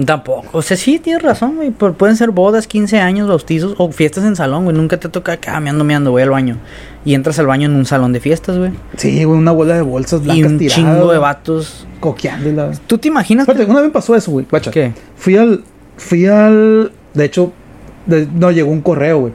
Tampoco. 0.06 0.48
O 0.52 0.62
sea, 0.62 0.78
sí, 0.78 1.00
tienes 1.00 1.24
razón, 1.24 1.56
güey. 1.56 1.72
Pero 1.72 1.94
pueden 1.94 2.16
ser 2.16 2.30
bodas, 2.32 2.68
15 2.68 3.00
años, 3.00 3.28
bautizos 3.28 3.74
o 3.78 3.92
fiestas 3.92 4.24
en 4.24 4.36
salón, 4.36 4.64
güey. 4.66 4.76
Nunca 4.76 4.98
te 4.98 5.10
toca 5.10 5.32
acá, 5.34 5.60
me 5.60 5.70
ando, 5.70 5.84
me 5.84 5.96
ando, 5.96 6.12
voy 6.12 6.22
al 6.22 6.30
baño. 6.30 6.58
Y 7.06 7.16
entras 7.16 7.40
al 7.40 7.48
baño 7.48 7.66
en 7.68 7.76
un 7.76 7.86
salón 7.86 8.14
de 8.14 8.20
fiestas, 8.20 8.58
güey. 8.58 8.72
Sí, 8.98 9.24
güey, 9.24 9.38
una 9.40 9.52
bola 9.52 9.76
de 9.76 9.82
bolsas 9.82 10.22
Y 10.22 10.26
blancas 10.26 10.52
un 10.52 10.58
tiradas. 10.60 10.76
chingo 10.76 11.12
de 11.12 11.18
vatos. 11.18 11.88
Coqueándola. 12.00 12.72
¿Tú 12.88 12.98
te 12.98 13.08
imaginas? 13.08 13.46
que- 13.46 13.52
Espérate, 13.52 13.72
una 13.72 13.82
vez 13.82 13.92
pasó 13.92 14.16
eso, 14.16 14.32
güey. 14.32 14.46
¿Qué? 14.72 14.94
Fui 15.16 15.36
al. 15.38 15.64
Fui 15.98 16.26
al. 16.28 16.92
De 17.14 17.26
hecho, 17.26 17.52
de- 18.06 18.28
no 18.34 18.52
llegó 18.52 18.72
un 18.72 18.82
correo, 18.82 19.20
güey. 19.22 19.34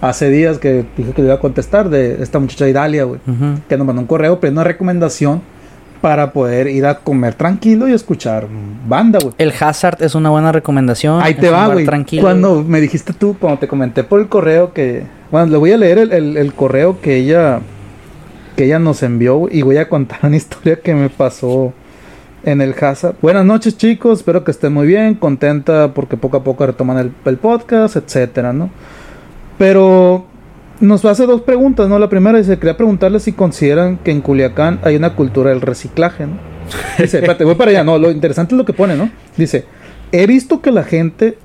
Hace 0.00 0.30
días 0.30 0.58
que 0.58 0.86
dije 0.96 1.12
que 1.12 1.20
le 1.20 1.26
iba 1.28 1.34
a 1.34 1.40
contestar 1.40 1.90
de 1.90 2.22
esta 2.22 2.38
muchacha 2.38 2.66
Idalia, 2.66 3.04
güey. 3.04 3.20
Ujú. 3.26 3.60
Que 3.68 3.76
nos 3.76 3.86
mandó 3.86 4.00
un 4.00 4.06
correo 4.08 4.40
pidiendo 4.40 4.62
una 4.62 4.66
recomendación 4.68 5.42
para 6.00 6.32
poder 6.32 6.66
ir 6.68 6.86
a 6.86 6.96
comer 7.00 7.34
tranquilo 7.34 7.86
y 7.88 7.92
escuchar 7.92 8.46
banda, 8.88 9.18
güey. 9.22 9.34
El 9.38 9.52
Hazard 9.58 10.02
es 10.02 10.14
una 10.14 10.30
buena 10.30 10.50
recomendación. 10.52 11.20
Ahí 11.22 11.34
te 11.34 11.50
va, 11.50 11.66
güey. 11.68 11.84
Tranquilo. 11.84 12.22
Cuando 12.22 12.62
me 12.62 12.80
dijiste 12.80 13.12
tú, 13.12 13.36
cuando 13.38 13.58
te 13.60 13.68
comenté 13.68 14.04
por 14.04 14.20
el 14.20 14.28
correo 14.28 14.72
que. 14.72 15.04
Bueno, 15.30 15.46
le 15.46 15.56
voy 15.58 15.72
a 15.72 15.76
leer 15.76 15.98
el, 15.98 16.12
el- 16.12 16.36
el 16.36 16.54
correo 16.54 17.00
que 17.00 17.16
ella. 17.16 17.60
Que 18.56 18.64
ella 18.64 18.78
nos 18.78 19.02
envió 19.02 19.48
y 19.50 19.62
voy 19.62 19.76
a 19.78 19.88
contar 19.88 20.18
una 20.24 20.36
historia 20.36 20.76
que 20.80 20.94
me 20.94 21.08
pasó 21.10 21.72
en 22.42 22.60
el 22.62 22.74
Hazard. 22.80 23.16
Buenas 23.20 23.44
noches, 23.44 23.76
chicos. 23.76 24.20
Espero 24.20 24.42
que 24.44 24.50
estén 24.50 24.72
muy 24.72 24.86
bien. 24.86 25.14
Contenta 25.14 25.92
porque 25.94 26.16
poco 26.16 26.38
a 26.38 26.44
poco 26.44 26.66
retoman 26.66 26.98
el, 26.98 27.12
el 27.26 27.36
podcast, 27.36 27.96
etcétera, 27.96 28.52
¿no? 28.54 28.70
Pero 29.58 30.24
nos 30.80 31.04
hace 31.04 31.26
dos 31.26 31.42
preguntas, 31.42 31.88
¿no? 31.88 31.98
La 31.98 32.08
primera 32.08 32.38
dice: 32.38 32.58
Quería 32.58 32.76
preguntarle 32.76 33.20
si 33.20 33.32
consideran 33.32 33.98
que 33.98 34.10
en 34.10 34.20
Culiacán 34.20 34.80
hay 34.82 34.96
una 34.96 35.14
cultura 35.14 35.50
del 35.50 35.60
reciclaje, 35.60 36.26
¿no? 36.26 36.34
Dice, 36.98 37.18
espérate, 37.18 37.44
voy 37.44 37.54
para 37.56 37.70
allá. 37.70 37.84
No, 37.84 37.98
lo 37.98 38.10
interesante 38.10 38.54
es 38.54 38.58
lo 38.58 38.64
que 38.64 38.72
pone, 38.72 38.96
¿no? 38.96 39.10
Dice: 39.36 39.64
He 40.12 40.26
visto 40.26 40.60
que 40.60 40.70
la 40.70 40.84
gente, 40.84 41.36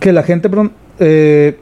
que 0.00 0.12
la 0.12 0.22
gente, 0.22 0.48
perdón, 0.48 0.72
eh, 0.98 1.58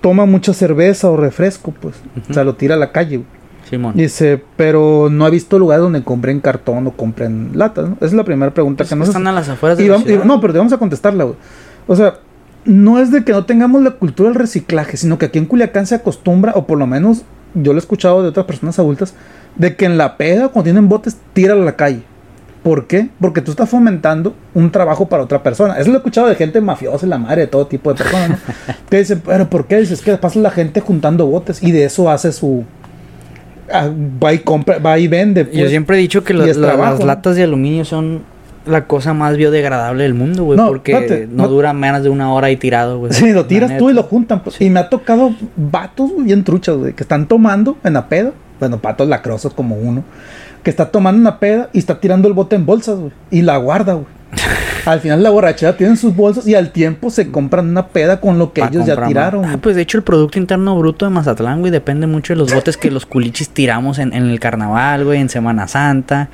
toma 0.00 0.26
mucha 0.26 0.52
cerveza 0.54 1.10
o 1.10 1.16
refresco, 1.16 1.72
pues. 1.72 1.96
O 2.28 2.32
sea, 2.34 2.44
lo 2.44 2.54
tira 2.54 2.74
a 2.74 2.78
la 2.78 2.92
calle. 2.92 3.22
Simón. 3.68 3.94
Dice, 3.94 4.42
pero 4.56 5.08
no 5.10 5.24
ha 5.26 5.30
visto 5.30 5.58
lugares 5.58 5.82
donde 5.82 6.02
compren 6.02 6.40
cartón 6.40 6.86
o 6.88 6.92
compren 6.92 7.50
latas, 7.54 7.88
¿no? 7.90 7.94
Esa 7.96 8.06
es 8.06 8.12
la 8.14 8.24
primera 8.24 8.52
pregunta 8.52 8.84
que 8.84 8.96
nos 8.96 9.08
Están 9.08 9.26
a 9.28 9.32
las 9.32 9.48
afueras 9.48 9.78
de 9.78 9.84
y 9.84 9.88
la 9.88 9.92
vamos- 9.94 10.08
y- 10.10 10.18
no, 10.26 10.40
pero 10.40 10.52
te 10.54 10.58
vamos 10.58 10.72
a 10.72 10.78
contestarla, 10.78 11.24
güey. 11.24 11.36
O 11.86 11.94
sea, 11.94 12.14
no 12.64 12.98
es 12.98 13.10
de 13.10 13.24
que 13.24 13.32
no 13.32 13.44
tengamos 13.44 13.82
la 13.82 13.92
cultura 13.92 14.28
del 14.28 14.38
reciclaje, 14.38 14.96
sino 14.96 15.18
que 15.18 15.26
aquí 15.26 15.38
en 15.38 15.46
Culiacán 15.46 15.86
se 15.86 15.94
acostumbra, 15.94 16.52
o 16.54 16.66
por 16.66 16.78
lo 16.78 16.86
menos 16.86 17.22
yo 17.54 17.72
lo 17.72 17.78
he 17.78 17.80
escuchado 17.80 18.22
de 18.22 18.28
otras 18.28 18.46
personas 18.46 18.78
adultas, 18.78 19.14
de 19.56 19.74
que 19.76 19.84
en 19.84 19.98
la 19.98 20.16
peda, 20.16 20.48
cuando 20.48 20.64
tienen 20.64 20.88
botes, 20.88 21.16
tíralo 21.32 21.62
a 21.62 21.64
la 21.64 21.76
calle. 21.76 22.02
¿Por 22.62 22.86
qué? 22.86 23.08
Porque 23.20 23.40
tú 23.40 23.52
estás 23.52 23.70
fomentando 23.70 24.34
un 24.52 24.70
trabajo 24.70 25.08
para 25.08 25.22
otra 25.22 25.42
persona. 25.42 25.78
Eso 25.78 25.88
lo 25.88 25.96
he 25.96 25.98
escuchado 25.98 26.28
de 26.28 26.34
gente 26.34 26.60
mafiosa, 26.60 27.06
la 27.06 27.16
madre, 27.16 27.42
de 27.42 27.46
todo 27.46 27.66
tipo 27.66 27.90
de 27.90 27.96
personas, 27.96 28.28
¿no? 28.28 28.36
que 28.90 28.98
dicen, 28.98 29.22
pero 29.24 29.48
¿por 29.48 29.66
qué? 29.66 29.78
Dices 29.78 30.02
que 30.02 30.14
pasa 30.18 30.38
la 30.40 30.50
gente 30.50 30.80
juntando 30.80 31.26
botes 31.26 31.62
y 31.62 31.72
de 31.72 31.84
eso 31.84 32.10
hace 32.10 32.32
su... 32.32 32.64
ah, 33.72 33.88
va 34.22 34.34
y 34.34 34.40
compra, 34.40 34.78
va 34.78 34.98
y 34.98 35.08
vende. 35.08 35.44
Yo 35.46 35.60
pues. 35.60 35.70
siempre 35.70 35.96
he 35.96 36.00
dicho 36.00 36.22
que 36.22 36.34
la- 36.34 36.52
trabajo, 36.52 36.98
las 36.98 37.04
latas 37.06 37.36
de 37.36 37.44
aluminio 37.44 37.86
son 37.86 38.24
la 38.66 38.86
cosa 38.86 39.14
más 39.14 39.36
biodegradable 39.36 40.02
del 40.04 40.14
mundo, 40.14 40.44
güey. 40.44 40.56
No, 40.56 40.68
porque 40.68 41.26
no, 41.30 41.44
no- 41.44 41.48
dura 41.48 41.72
menos 41.72 42.02
de 42.02 42.08
una 42.08 42.32
hora 42.32 42.48
ahí 42.48 42.56
tirado, 42.56 42.98
güey. 42.98 43.12
Sí, 43.12 43.32
lo 43.32 43.46
tiras 43.46 43.76
tú 43.78 43.90
y 43.90 43.94
lo 43.94 44.02
juntan. 44.02 44.42
pues. 44.42 44.60
Y 44.60 44.70
me 44.70 44.80
ha 44.80 44.88
tocado 44.88 45.34
vatos 45.56 46.10
güey, 46.12 46.26
bien 46.26 46.44
truchas, 46.44 46.76
güey, 46.76 46.92
que 46.92 47.02
están 47.02 47.26
tomando 47.26 47.76
en 47.84 47.94
la 47.94 48.08
peda. 48.08 48.32
Bueno, 48.58 48.78
patos 48.78 49.08
lacrosos 49.08 49.54
como 49.54 49.76
uno. 49.76 50.04
Que 50.62 50.68
está 50.70 50.90
tomando 50.90 51.20
una 51.20 51.38
peda 51.38 51.70
y 51.72 51.78
está 51.78 52.00
tirando 52.00 52.28
el 52.28 52.34
bote 52.34 52.56
en 52.56 52.66
bolsas, 52.66 52.98
güey. 52.98 53.12
Y 53.30 53.42
la 53.42 53.56
guarda, 53.56 53.94
güey. 53.94 54.06
al 54.86 55.00
final 55.00 55.22
la 55.24 55.30
borrachera 55.30 55.76
tienen 55.76 55.96
sus 55.96 56.14
bolsas 56.14 56.46
y 56.46 56.54
al 56.54 56.70
tiempo 56.70 57.10
se 57.10 57.32
compran 57.32 57.68
una 57.68 57.88
peda 57.88 58.20
con 58.20 58.38
lo 58.38 58.52
que 58.52 58.60
Pa' 58.60 58.68
ellos 58.68 58.86
ya 58.86 59.06
tiraron. 59.06 59.44
Ah, 59.44 59.58
pues 59.60 59.74
de 59.74 59.82
hecho 59.82 59.98
el 59.98 60.04
Producto 60.04 60.38
Interno 60.38 60.78
Bruto 60.78 61.04
de 61.04 61.10
Mazatlán, 61.10 61.60
güey, 61.60 61.72
depende 61.72 62.06
mucho 62.06 62.32
de 62.34 62.38
los 62.38 62.54
botes 62.54 62.76
que 62.76 62.90
los 62.92 63.06
culichis 63.06 63.48
tiramos 63.48 63.98
en, 63.98 64.12
en 64.12 64.26
el 64.30 64.38
carnaval, 64.38 65.04
güey, 65.04 65.20
en 65.20 65.28
Semana 65.28 65.66
Santa 65.66 66.28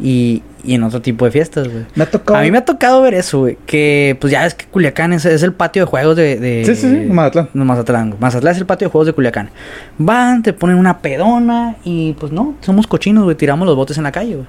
y, 0.00 0.42
y 0.64 0.74
en 0.74 0.82
otro 0.84 1.00
tipo 1.02 1.24
de 1.24 1.30
fiestas, 1.30 1.68
güey. 1.68 1.84
Me 1.94 2.04
ha 2.04 2.10
tocado. 2.10 2.38
A 2.38 2.42
mí 2.42 2.50
me 2.50 2.58
ha 2.58 2.64
tocado 2.64 3.02
ver 3.02 3.14
eso, 3.14 3.40
güey. 3.40 3.58
Que 3.66 4.16
pues 4.20 4.30
ya 4.32 4.46
es 4.46 4.54
que 4.54 4.66
Culiacán 4.66 5.12
es, 5.12 5.24
es 5.24 5.42
el 5.42 5.52
patio 5.52 5.82
de 5.82 5.86
juegos 5.86 6.16
de. 6.16 6.36
de 6.38 6.64
Sí, 6.64 6.74
sí, 6.76 6.88
sí, 6.88 7.10
Mazatlán. 7.10 7.48
Mazatlán. 7.54 8.14
Mazatlán 8.20 8.52
es 8.54 8.58
el 8.58 8.66
patio 8.66 8.86
de 8.88 8.92
juegos 8.92 9.06
de 9.06 9.12
Culiacán. 9.12 9.50
Van, 9.98 10.42
te 10.42 10.52
ponen 10.52 10.76
una 10.78 10.98
pedona 10.98 11.76
y 11.84 12.12
pues 12.14 12.32
no, 12.32 12.54
somos 12.60 12.86
cochinos, 12.86 13.24
güey. 13.24 13.36
Tiramos 13.36 13.66
los 13.66 13.76
botes 13.76 13.96
en 13.98 14.04
la 14.04 14.12
calle, 14.12 14.34
güey. 14.36 14.46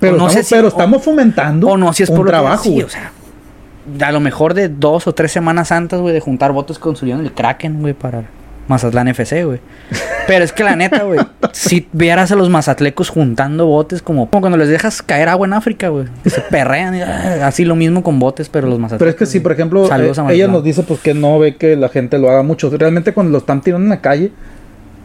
pero 0.00 0.12
no 0.16 0.26
estamos, 0.28 0.32
sé 0.34 0.42
si- 0.44 0.54
pero 0.54 0.66
o- 0.66 0.70
estamos 0.70 1.02
fomentando 1.02 1.68
O 1.68 1.76
no, 1.76 1.92
si 1.92 2.02
es 2.04 2.08
un 2.10 2.16
por 2.16 2.26
trabajo. 2.26 2.62
sí, 2.64 2.82
o 2.82 2.88
sea, 2.88 3.10
a 4.00 4.12
lo 4.12 4.20
mejor 4.20 4.54
de 4.54 4.68
dos 4.68 5.06
o 5.08 5.12
tres 5.14 5.32
semanas 5.32 5.68
santas, 5.68 6.00
güey, 6.00 6.14
de 6.14 6.20
juntar 6.20 6.52
botes 6.52 6.78
construyendo 6.78 7.22
el 7.24 7.32
Kraken, 7.32 7.80
güey, 7.80 7.94
para 7.94 8.22
Mazatlán 8.68 9.08
FC, 9.08 9.44
güey. 9.44 9.60
Pero 10.26 10.44
es 10.44 10.52
que 10.52 10.64
la 10.64 10.76
neta, 10.76 11.02
güey, 11.02 11.20
si 11.52 11.88
vieras 11.92 12.30
a 12.32 12.36
los 12.36 12.48
mazatlecos 12.48 13.08
juntando 13.08 13.66
botes 13.66 14.02
como, 14.02 14.30
como 14.30 14.40
cuando 14.40 14.56
les 14.56 14.68
dejas 14.68 15.02
caer 15.02 15.28
agua 15.28 15.46
en 15.46 15.52
África, 15.52 15.88
güey, 15.88 16.06
se 16.24 16.40
perrean, 16.42 16.94
y, 16.94 17.02
ah, 17.02 17.46
así 17.46 17.64
lo 17.64 17.74
mismo 17.74 18.02
con 18.02 18.18
botes, 18.18 18.48
pero 18.48 18.68
los 18.68 18.78
mazatlecos. 18.78 18.98
Pero 19.00 19.10
es 19.10 19.16
que 19.16 19.26
sí, 19.26 19.38
güey. 19.38 19.42
por 19.42 19.52
ejemplo, 19.52 19.86
eh, 19.86 20.12
ella 20.30 20.48
nos 20.48 20.62
dice 20.62 20.82
pues 20.82 21.00
que 21.00 21.14
no 21.14 21.38
ve 21.38 21.56
que 21.56 21.76
la 21.76 21.88
gente 21.88 22.18
lo 22.18 22.30
haga 22.30 22.42
mucho. 22.42 22.70
Realmente 22.70 23.12
cuando 23.12 23.32
lo 23.32 23.38
están 23.38 23.60
tirando 23.60 23.84
en 23.84 23.90
la 23.90 24.00
calle, 24.00 24.32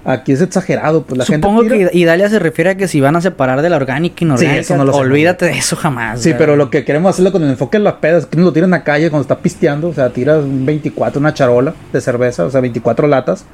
aquí 0.08 0.32
es 0.32 0.42
exagerado. 0.42 1.04
Pues 1.04 1.20
la 1.20 1.26
Supongo 1.26 1.62
gente 1.62 1.76
tira- 1.78 1.90
que 1.92 1.98
Idalia 1.98 2.30
se 2.30 2.40
refiere 2.40 2.72
a 2.72 2.76
que 2.78 2.88
si 2.88 3.00
van 3.02 3.16
a 3.16 3.22
separar 3.22 3.62
de 3.62 3.70
la 3.70 3.76
orgánica 3.76 4.16
y 4.20 4.24
inorgánica, 4.26 4.60
eso 4.60 4.76
no 4.78 4.86
lo 4.86 4.96
olvídate 4.96 5.46
de 5.46 5.52
eso 5.58 5.76
jamás. 5.76 6.22
Sí, 6.22 6.34
pero 6.38 6.56
lo 6.56 6.70
que 6.72 6.84
queremos 6.86 7.12
hacerlo 7.12 7.32
con 7.32 7.44
el 7.44 7.50
enfoque 7.52 7.78
en 7.78 7.84
las 7.84 7.96
pedas, 7.96 8.26
que 8.26 8.38
no 8.38 8.44
lo 8.46 8.54
tiran 8.54 8.72
la 8.72 8.84
calle 8.84 9.10
cuando 9.12 9.22
está 9.22 9.38
pisteando, 9.38 9.90
o 9.90 9.94
sea, 9.94 10.10
tiras 10.10 10.44
un 10.44 10.66
24, 10.66 11.20
una 11.20 11.34
charola 11.34 11.74
de 11.94 12.02
cerveza, 12.02 12.46
o 12.46 12.50
sea, 12.50 12.62
24 12.62 13.08
latas. 13.08 13.46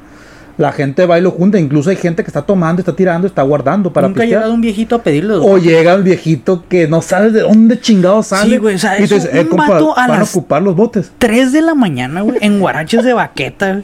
La 0.56 0.72
gente 0.72 1.08
va 1.08 1.18
y 1.18 1.22
lo 1.24 1.32
junta, 1.32 1.58
incluso 1.60 1.90
hay 1.90 1.96
gente 1.96 2.24
que 2.24 2.28
está 2.30 2.44
tomando, 2.44 2.80
está 2.80 2.96
tirando, 2.96 3.26
está 3.26 3.42
guardando 3.42 3.92
para 3.92 4.08
Nunca 4.08 4.20
ha 4.20 4.22
pistear. 4.22 4.42
llegado 4.42 4.54
un 4.54 4.62
viejito 4.62 4.96
a 4.96 5.02
pedirlo. 5.02 5.44
O 5.44 5.58
llega 5.58 5.94
el 5.96 6.04
viejito 6.04 6.66
que 6.70 6.88
no 6.88 7.02
sabe 7.02 7.32
de 7.32 7.42
dónde 7.42 7.80
chingado 7.82 8.22
sale. 8.22 8.52
Sí, 8.52 8.58
güey, 8.58 8.76
o 8.76 8.78
sea, 8.78 9.00
y 9.00 9.06
eso, 9.06 9.16
te 9.16 9.22
dice, 9.22 9.40
eh, 9.40 9.48
un 9.50 9.58
vato 9.58 9.94
a 9.98 10.02
van 10.08 10.12
a 10.12 10.20
las- 10.20 10.30
ocupar 10.30 10.62
los 10.62 10.76
botes. 10.76 11.12
3 11.18 11.52
de 11.54 11.64
la 11.64 11.74
mañana, 11.74 12.22
güey, 12.22 12.38
en 12.42 12.60
guaraches 12.60 13.04
de 13.04 13.14
baqueta, 13.14 13.72
güey, 13.72 13.84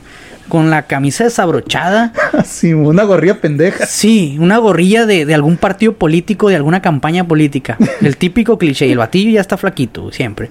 con 0.49 0.69
la 0.69 0.83
camisa 0.87 1.23
desabrochada. 1.23 2.11
Así, 2.33 2.73
una 2.73 3.03
gorrilla 3.03 3.39
pendeja. 3.39 3.85
Sí, 3.85 4.35
una 4.39 4.57
gorrilla 4.57 5.05
de, 5.05 5.25
de 5.25 5.33
algún 5.33 5.55
partido 5.55 5.93
político, 5.93 6.49
de 6.49 6.57
alguna 6.57 6.81
campaña 6.81 7.25
política. 7.27 7.77
El 8.01 8.17
típico 8.17 8.57
cliché. 8.57 8.87
Y 8.87 8.91
el 8.91 8.97
batillo 8.97 9.31
ya 9.31 9.41
está 9.41 9.55
flaquito, 9.55 10.11
siempre. 10.11 10.49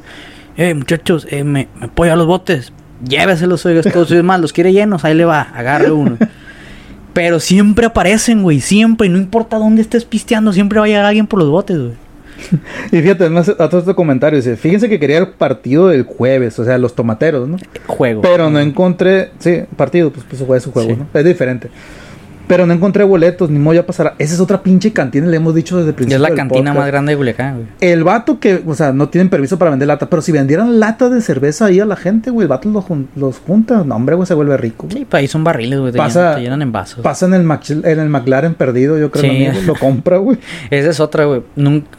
Eh, 0.56 0.74
muchachos, 0.74 1.26
eh, 1.30 1.44
me, 1.44 1.68
me 1.80 1.88
puedo 1.88 2.16
los 2.16 2.26
botes. 2.26 2.72
lléveselos, 3.06 3.64
oiga, 3.66 3.82
todos 3.82 4.10
es 4.10 4.24
más, 4.24 4.40
los 4.40 4.52
quiere 4.52 4.72
llenos, 4.72 5.04
ahí 5.04 5.14
le 5.14 5.24
va, 5.24 5.42
agarre 5.42 5.90
uno. 5.90 6.16
Pero 7.12 7.40
siempre 7.40 7.86
aparecen, 7.86 8.42
güey, 8.42 8.60
siempre, 8.60 9.08
no 9.08 9.18
importa 9.18 9.58
dónde 9.58 9.82
estés 9.82 10.04
pisteando, 10.04 10.52
siempre 10.52 10.78
va 10.78 10.86
a 10.86 10.88
llegar 10.88 11.04
alguien 11.04 11.26
por 11.26 11.38
los 11.38 11.48
botes, 11.48 11.78
güey. 11.78 12.07
Y 12.92 13.00
fíjate, 13.00 13.28
no 13.30 13.40
hace- 13.40 13.52
otro 13.58 13.78
este 13.80 13.94
comentario 13.94 14.38
dice, 14.38 14.56
fíjense 14.56 14.88
que 14.88 14.98
quería 14.98 15.18
el 15.18 15.28
partido 15.28 15.88
del 15.88 16.04
jueves, 16.04 16.58
o 16.58 16.64
sea, 16.64 16.78
los 16.78 16.94
tomateros, 16.94 17.48
¿no? 17.48 17.56
Juego. 17.86 18.22
Pero 18.22 18.48
no 18.50 18.60
encontré, 18.60 19.30
sí, 19.38 19.62
partido, 19.76 20.10
pues, 20.12 20.24
pues 20.28 20.40
es 20.56 20.62
su 20.62 20.72
juego, 20.72 20.90
Sí. 20.90 20.96
¿no? 20.96 21.06
Es 21.18 21.24
diferente. 21.24 21.68
Pero 22.48 22.66
no 22.66 22.72
encontré 22.72 23.04
boletos, 23.04 23.50
ni 23.50 23.58
modo 23.58 23.74
ya 23.74 23.86
pasará. 23.86 24.14
Esa 24.18 24.34
es 24.34 24.40
otra 24.40 24.62
pinche 24.62 24.92
cantina, 24.92 25.26
le 25.26 25.36
hemos 25.36 25.54
dicho 25.54 25.76
desde 25.76 25.90
el 25.90 25.94
principio. 25.94 26.16
es 26.16 26.22
la 26.30 26.36
cantina 26.36 26.48
podcast. 26.72 26.76
más 26.78 26.86
grande 26.86 27.12
de 27.12 27.16
Culiacán, 27.18 27.54
güey. 27.56 27.66
El 27.80 28.02
vato 28.04 28.40
que, 28.40 28.62
o 28.66 28.74
sea, 28.74 28.92
no 28.92 29.08
tienen 29.10 29.28
permiso 29.28 29.58
para 29.58 29.70
vender 29.70 29.86
lata, 29.86 30.08
pero 30.08 30.22
si 30.22 30.32
vendieran 30.32 30.80
lata 30.80 31.08
de 31.10 31.20
cerveza 31.20 31.66
ahí 31.66 31.78
a 31.78 31.84
la 31.84 31.94
gente, 31.96 32.30
güey, 32.30 32.44
el 32.44 32.48
vato 32.48 32.68
los, 32.70 32.84
jun- 32.84 33.08
los 33.14 33.38
junta. 33.38 33.84
No, 33.84 33.94
hombre, 33.96 34.14
güey, 34.16 34.26
se 34.26 34.34
vuelve 34.34 34.56
rico. 34.56 34.86
güey. 34.86 34.98
Sí, 35.00 35.04
pues 35.08 35.20
ahí 35.20 35.28
son 35.28 35.44
barriles, 35.44 35.78
güey. 35.78 35.92
Te, 35.92 35.98
Pasa- 35.98 36.20
llenan, 36.20 36.34
te 36.36 36.40
llenan 36.42 36.62
en 36.62 36.72
vasos. 36.72 37.00
Pasa 37.02 37.26
en 37.26 37.34
el, 37.34 37.42
en 37.84 38.00
el 38.00 38.08
McLaren 38.08 38.54
perdido, 38.54 38.98
yo 38.98 39.10
creo, 39.10 39.22
Sí. 39.30 39.44
lo, 39.44 39.52
mismo, 39.52 39.66
lo 39.66 39.74
compra, 39.78 40.16
güey. 40.16 40.38
Esa 40.70 40.90
es 40.90 41.00
otra, 41.00 41.26
güey. 41.26 41.42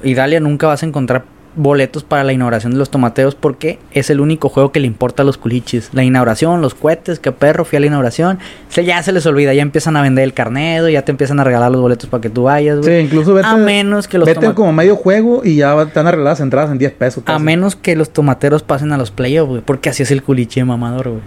Idalia 0.03 0.39
nunca 0.39 0.67
vas 0.67 0.81
a 0.83 0.85
encontrar 0.85 1.23
boletos 1.55 2.03
para 2.03 2.23
la 2.23 2.31
inauguración 2.33 2.71
de 2.73 2.77
los 2.79 2.89
tomateros 2.89 3.35
porque 3.35 3.79
es 3.91 4.09
el 4.09 4.19
único 4.21 4.49
juego 4.49 4.71
que 4.71 4.79
le 4.79 4.87
importa 4.87 5.23
a 5.23 5.25
los 5.25 5.37
culichis. 5.37 5.89
La 5.93 6.03
inauguración, 6.03 6.61
los 6.61 6.75
cohetes, 6.75 7.19
que 7.19 7.31
perro, 7.31 7.65
fui 7.65 7.77
a 7.77 7.79
la 7.79 7.87
inauguración. 7.87 8.39
Se, 8.69 8.85
ya 8.85 9.01
se 9.03 9.11
les 9.11 9.25
olvida, 9.25 9.53
ya 9.53 9.61
empiezan 9.61 9.97
a 9.97 10.01
vender 10.01 10.23
el 10.23 10.33
carnedo, 10.33 10.89
ya 10.89 11.03
te 11.03 11.11
empiezan 11.11 11.39
a 11.39 11.43
regalar 11.43 11.71
los 11.71 11.81
boletos 11.81 12.09
para 12.09 12.21
que 12.21 12.29
tú 12.29 12.43
vayas, 12.43 12.77
Sí, 12.85 12.91
güey. 12.91 13.05
incluso 13.05 13.33
vete, 13.33 13.47
a 13.47 13.57
menos 13.57 14.07
que 14.07 14.17
los 14.17 14.25
vete 14.27 14.53
como 14.53 14.71
medio 14.71 14.95
juego 14.95 15.41
y 15.43 15.55
ya 15.57 15.79
están 15.81 16.07
arregladas 16.07 16.39
las 16.39 16.43
entradas 16.43 16.71
en 16.71 16.77
10 16.77 16.91
pesos. 16.93 17.23
A 17.25 17.39
menos 17.39 17.75
que 17.75 17.95
los 17.95 18.11
tomateros 18.11 18.63
pasen 18.63 18.91
a 18.93 18.97
los 18.97 19.11
playoffs, 19.11 19.49
güey. 19.49 19.61
Porque 19.61 19.89
así 19.89 20.03
es 20.03 20.11
el 20.11 20.23
culichi 20.23 20.59
de 20.59 20.65
mamador, 20.65 21.09
güey. 21.09 21.21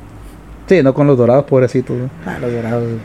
Sí, 0.69 0.83
no 0.83 0.95
con 0.95 1.07
los 1.07 1.19
dorados, 1.19 1.45
pobrecitos, 1.45 1.97
güey. 1.97 2.09
Ah, 2.25 2.39
los 2.41 2.53
dorados, 2.53 2.85
güey. 2.85 2.99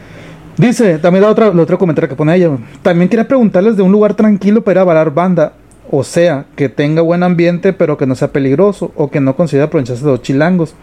Dice, 0.57 0.97
también 0.97 1.24
la 1.24 1.30
otra, 1.30 1.49
otro 1.49 1.78
comentario 1.78 2.09
que 2.09 2.15
pone 2.15 2.36
ella. 2.36 2.49
También 2.82 3.09
quería 3.09 3.28
preguntarles 3.28 3.78
de 3.78 3.84
un 3.84 3.91
lugar 3.91 4.15
tranquilo 4.15 4.63
para 4.63 4.80
ir 4.80 4.82
a 4.82 4.84
bailar 4.86 5.13
banda. 5.13 5.53
O 5.92 6.04
sea, 6.04 6.46
que 6.56 6.70
tenga 6.70 7.02
buen 7.02 7.24
ambiente, 7.24 7.74
pero 7.74 7.98
que 7.98 8.06
no 8.06 8.16
sea 8.16 8.32
peligroso. 8.32 8.92
O 8.96 9.10
que 9.12 9.20
no 9.22 9.36
considere 9.36 9.66
aprovecharse 9.66 10.04
de 10.04 10.12
los 10.12 10.22
chilangos. 10.22 10.74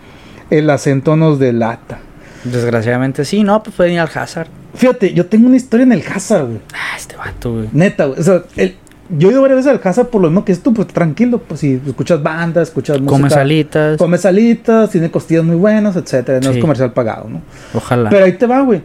El 0.51 0.69
acento 0.71 1.17
nos 1.17 1.39
delata. 1.39 1.99
Desgraciadamente 2.45 3.25
sí, 3.25 3.43
no, 3.43 3.63
pues 3.63 3.75
pueden 3.77 3.95
ir 3.95 4.01
al 4.01 4.11
Hazard. 4.15 4.49
Fíjate, 4.75 5.15
yo 5.15 5.27
tengo 5.27 5.47
una 5.47 5.57
historia 5.57 5.85
en 5.85 5.93
el 5.93 6.03
Hazard, 6.07 6.47
güey. 6.47 6.59
Ah, 6.75 6.97
este 6.97 7.17
vato, 7.17 7.53
güey. 7.55 7.69
Neta, 7.73 8.07
güey. 8.07 8.21
O 8.21 8.23
sea, 8.23 8.43
el- 8.57 8.77
yo 9.11 9.29
he 9.29 9.33
ido 9.33 9.43
varias 9.43 9.59
veces 9.65 9.73
al 9.73 9.81
Hazard 9.89 10.09
por 10.09 10.21
lo 10.23 10.29
mismo 10.29 10.45
que 10.45 10.53
es 10.53 10.63
tú, 10.63 10.73
pues 10.75 10.89
tranquilo. 10.89 11.39
Pues 11.39 11.61
si 11.61 11.81
escuchas 11.87 12.23
banda, 12.23 12.61
escuchas 12.63 12.99
música. 13.01 13.11
Comes 13.17 13.33
alitas. 13.35 13.97
Comes 13.99 14.25
alitas, 14.27 14.91
tiene 14.91 15.11
costillas 15.11 15.45
muy 15.45 15.57
buenas, 15.57 15.97
etcétera. 15.97 16.41
No 16.41 16.51
Sí. 16.53 16.59
es 16.59 16.61
comercial 16.61 16.93
pagado, 16.93 17.29
¿no? 17.29 17.41
Ojalá. 17.75 18.11
Pero 18.11 18.25
ahí 18.27 18.33
te 18.33 18.47
va, 18.47 18.61
güey. 18.61 18.83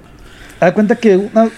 Da 0.59 0.73
cuenta 0.73 0.95
que 0.95 1.17
una, 1.17 1.49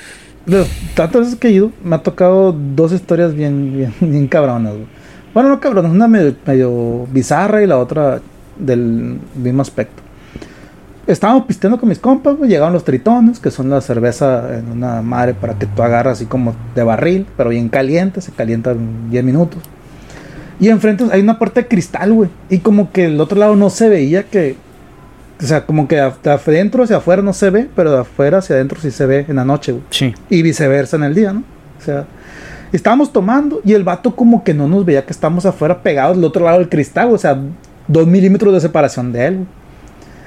tantas 0.96 1.22
veces 1.22 1.36
que 1.36 1.48
he 1.48 1.52
ido, 1.52 1.72
me 1.84 1.96
ha 1.96 2.04
tocado 2.04 2.52
dos 2.52 2.92
historias 2.92 3.34
bien, 3.34 3.74
bien, 3.76 3.94
bien 4.12 4.28
cabronas, 4.28 4.74
güey. 4.74 4.88
Bueno, 5.34 5.50
no 5.50 5.60
cabronas, 5.60 5.92
una 5.92 6.08
medio, 6.08 6.36
medio 6.46 7.08
bizarra 7.12 7.64
y 7.64 7.68
la 7.68 7.78
otra 7.78 8.20
del 8.58 9.20
mismo 9.36 9.62
aspecto. 9.62 10.02
Estábamos 11.08 11.46
pisteando 11.46 11.80
con 11.80 11.90
mis 11.90 12.00
compas, 12.00 12.38
güey. 12.38 12.50
Llegaron 12.50 12.74
los 12.74 12.84
tritones, 12.84 13.40
que 13.40 13.50
son 13.50 13.70
la 13.70 13.82
cerveza 13.82 14.58
en 14.58 14.72
una 14.72 15.02
madre 15.02 15.34
para 15.34 15.58
que 15.58 15.66
tú 15.66 15.82
agarras 15.82 16.18
así 16.18 16.26
como 16.26 16.56
de 16.76 16.84
barril, 16.84 17.26
pero 17.36 17.50
bien 17.50 17.70
caliente, 17.70 18.22
se 18.22 18.32
calienta 18.32 18.72
en 18.72 19.10
10 19.10 19.24
minutos. 19.24 19.60
Y 20.60 20.70
enfrente 20.70 21.06
hay 21.12 21.22
una 21.22 21.40
puerta 21.40 21.62
de 21.62 21.68
cristal, 21.68 22.14
güey. 22.14 22.30
Y 22.50 22.60
como 22.60 22.92
que 22.92 23.06
el 23.06 23.20
otro 23.20 23.40
lado 23.40 23.56
no 23.56 23.70
se 23.70 23.90
veía 23.90 24.24
que. 24.24 24.56
O 25.42 25.46
sea, 25.46 25.66
como 25.66 25.88
que 25.88 25.96
de 25.96 26.32
adentro 26.32 26.84
hacia 26.84 26.98
afuera 26.98 27.22
no 27.22 27.34
se 27.34 27.50
ve, 27.50 27.68
pero 27.76 27.92
de 27.92 28.00
afuera 28.00 28.38
hacia 28.40 28.56
adentro 28.56 28.80
sí 28.80 28.92
se 28.92 29.06
ve 29.06 29.26
en 29.28 29.38
la 29.38 29.46
noche, 29.46 29.72
güey. 29.72 29.84
Sí. 29.90 30.14
Y 30.30 30.42
viceversa 30.44 30.98
en 30.98 31.04
el 31.04 31.16
día, 31.16 31.34
¿no? 31.34 31.44
O 31.80 31.84
sea, 31.84 32.06
estábamos 32.72 33.12
tomando 33.12 33.60
y 33.66 33.74
el 33.74 33.84
vato 33.84 34.16
como 34.16 34.44
que 34.44 34.54
no 34.54 34.68
nos 34.68 34.86
veía 34.86 35.04
que 35.06 35.12
estábamos 35.12 35.46
afuera 35.46 35.82
pegados 35.82 36.18
del 36.18 36.26
otro 36.26 36.46
lado 36.46 36.60
del 36.60 36.70
cristal, 36.70 37.12
o 37.12 37.18
sea, 37.18 37.40
dos 37.88 38.06
milímetros 38.06 38.54
de 38.54 38.62
separación 38.62 39.12
de 39.12 39.26
él, 39.26 39.36
güey. 39.36 39.48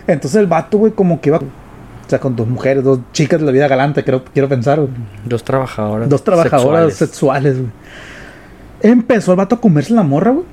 Entonces 0.06 0.40
el 0.40 0.46
vato, 0.46 0.78
güey, 0.78 0.92
como 0.92 1.20
que 1.20 1.30
iba, 1.30 1.38
o 1.38 2.08
sea, 2.08 2.18
con 2.18 2.34
dos 2.34 2.48
mujeres, 2.48 2.82
dos 2.82 2.98
chicas 3.12 3.40
de 3.40 3.46
la 3.46 3.52
vida 3.52 3.68
galante, 3.68 4.04
creo, 4.04 4.24
quiero 4.24 4.48
pensar, 4.48 4.80
güey. 4.80 4.90
Dos 5.24 5.44
trabajadoras. 5.44 6.08
Dos 6.08 6.24
trabajadoras 6.24 6.92
sexuales. 6.92 7.54
sexuales, 7.54 7.58
güey. 7.58 7.70
Empezó 8.82 9.30
el 9.30 9.38
vato 9.38 9.54
a 9.54 9.60
comerse 9.60 9.94
la 9.94 10.02
morra, 10.02 10.32
güey. 10.32 10.44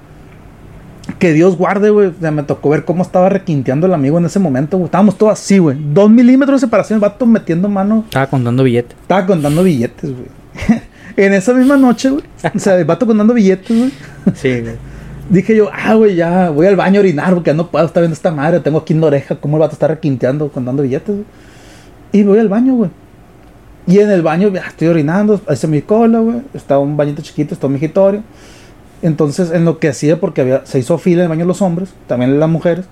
Que 1.20 1.34
Dios 1.34 1.58
guarde, 1.58 1.90
güey. 1.90 2.08
O 2.08 2.14
sea, 2.20 2.32
me 2.32 2.44
tocó 2.44 2.70
ver 2.70 2.86
cómo 2.86 3.04
estaba 3.04 3.30
requinteando 3.30 3.88
el 3.88 3.94
amigo 3.94 4.18
en 4.18 4.26
ese 4.26 4.40
momento, 4.40 4.78
güey. 4.78 4.86
Estábamos 4.86 5.18
todos 5.18 5.34
así, 5.34 5.58
güey. 5.58 5.78
Dos 5.94 6.10
milímetros 6.10 6.62
de 6.62 6.68
separación, 6.68 6.98
el 6.98 7.02
vato 7.02 7.26
metiendo 7.26 7.70
mano. 7.70 8.04
Estaba 8.06 8.28
contando 8.28 8.64
billetes. 8.64 8.98
Estaba 9.02 9.26
contando 9.26 9.64
billetes, 9.64 10.12
güey. 10.12 10.82
en 11.18 11.34
esa 11.34 11.54
misma 11.54 11.78
noche, 11.78 12.10
güey. 12.10 12.24
O 12.54 12.60
sea, 12.60 12.78
el 12.78 12.86
vato 12.86 13.06
contando 13.06 13.34
billetes, 13.34 13.78
güey. 13.78 13.92
Sí, 14.36 14.62
güey. 14.62 14.76
Dije 15.30 15.56
yo, 15.56 15.70
ah, 15.72 15.94
güey, 15.94 16.16
ya 16.16 16.50
voy 16.50 16.68
al 16.68 16.76
baño 16.76 17.00
a 17.00 17.02
orinar 17.02 17.34
porque 17.34 17.54
no 17.54 17.72
puedo 17.72 17.86
estar 17.86 18.02
viendo 18.02 18.16
esta 18.16 18.32
madre. 18.32 18.60
Tengo 18.60 18.80
aquí 18.80 18.94
en 18.94 19.02
la 19.02 19.08
oreja 19.08 19.36
cómo 19.36 19.58
el 19.58 19.62
vato 19.62 19.74
está 19.74 19.88
requinteando, 19.88 20.50
contando 20.50 20.84
billetes, 20.84 21.16
güey. 21.16 21.26
Y 22.12 22.24
voy 22.24 22.40
al 22.40 22.50
baño, 22.50 22.76
güey. 22.76 22.90
Y 23.88 24.00
en 24.00 24.12
el 24.12 24.22
baño, 24.22 24.50
ya 24.50 24.62
estoy 24.62 24.90
orinando, 24.90 25.40
hice 25.52 25.68
mi 25.68 25.82
cola, 25.82 26.20
güey. 26.20 26.42
Estaba 26.54 26.82
un 26.82 26.98
bañito 26.98 27.22
chiquito, 27.22 27.54
está 27.54 27.68
un 27.68 27.74
migitorio. 27.74 28.24
Entonces, 29.02 29.52
en 29.52 29.66
lo 29.66 29.80
que 29.80 29.90
hacía, 29.90 30.20
porque 30.20 30.42
había, 30.42 30.66
se 30.66 30.80
hizo 30.80 30.98
fila 30.98 31.22
en 31.22 31.24
el 31.24 31.30
baño 31.30 31.46
los 31.46 31.62
hombres, 31.62 31.94
también 32.08 32.40
las 32.40 32.50
mujeres. 32.50 32.86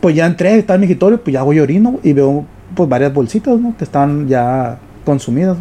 Pues 0.00 0.14
ya 0.14 0.26
entré, 0.26 0.56
está 0.56 0.74
el 0.74 0.80
migitorio, 0.80 1.20
pues 1.20 1.34
ya 1.34 1.42
voy 1.42 1.56
y 1.56 1.60
orino 1.60 1.90
güey, 1.92 2.10
y 2.10 2.12
veo 2.12 2.44
pues 2.74 2.88
varias 2.88 3.12
bolsitas, 3.12 3.58
¿no? 3.58 3.74
Que 3.76 3.84
están 3.84 4.28
ya 4.28 4.78
consumidas. 5.04 5.56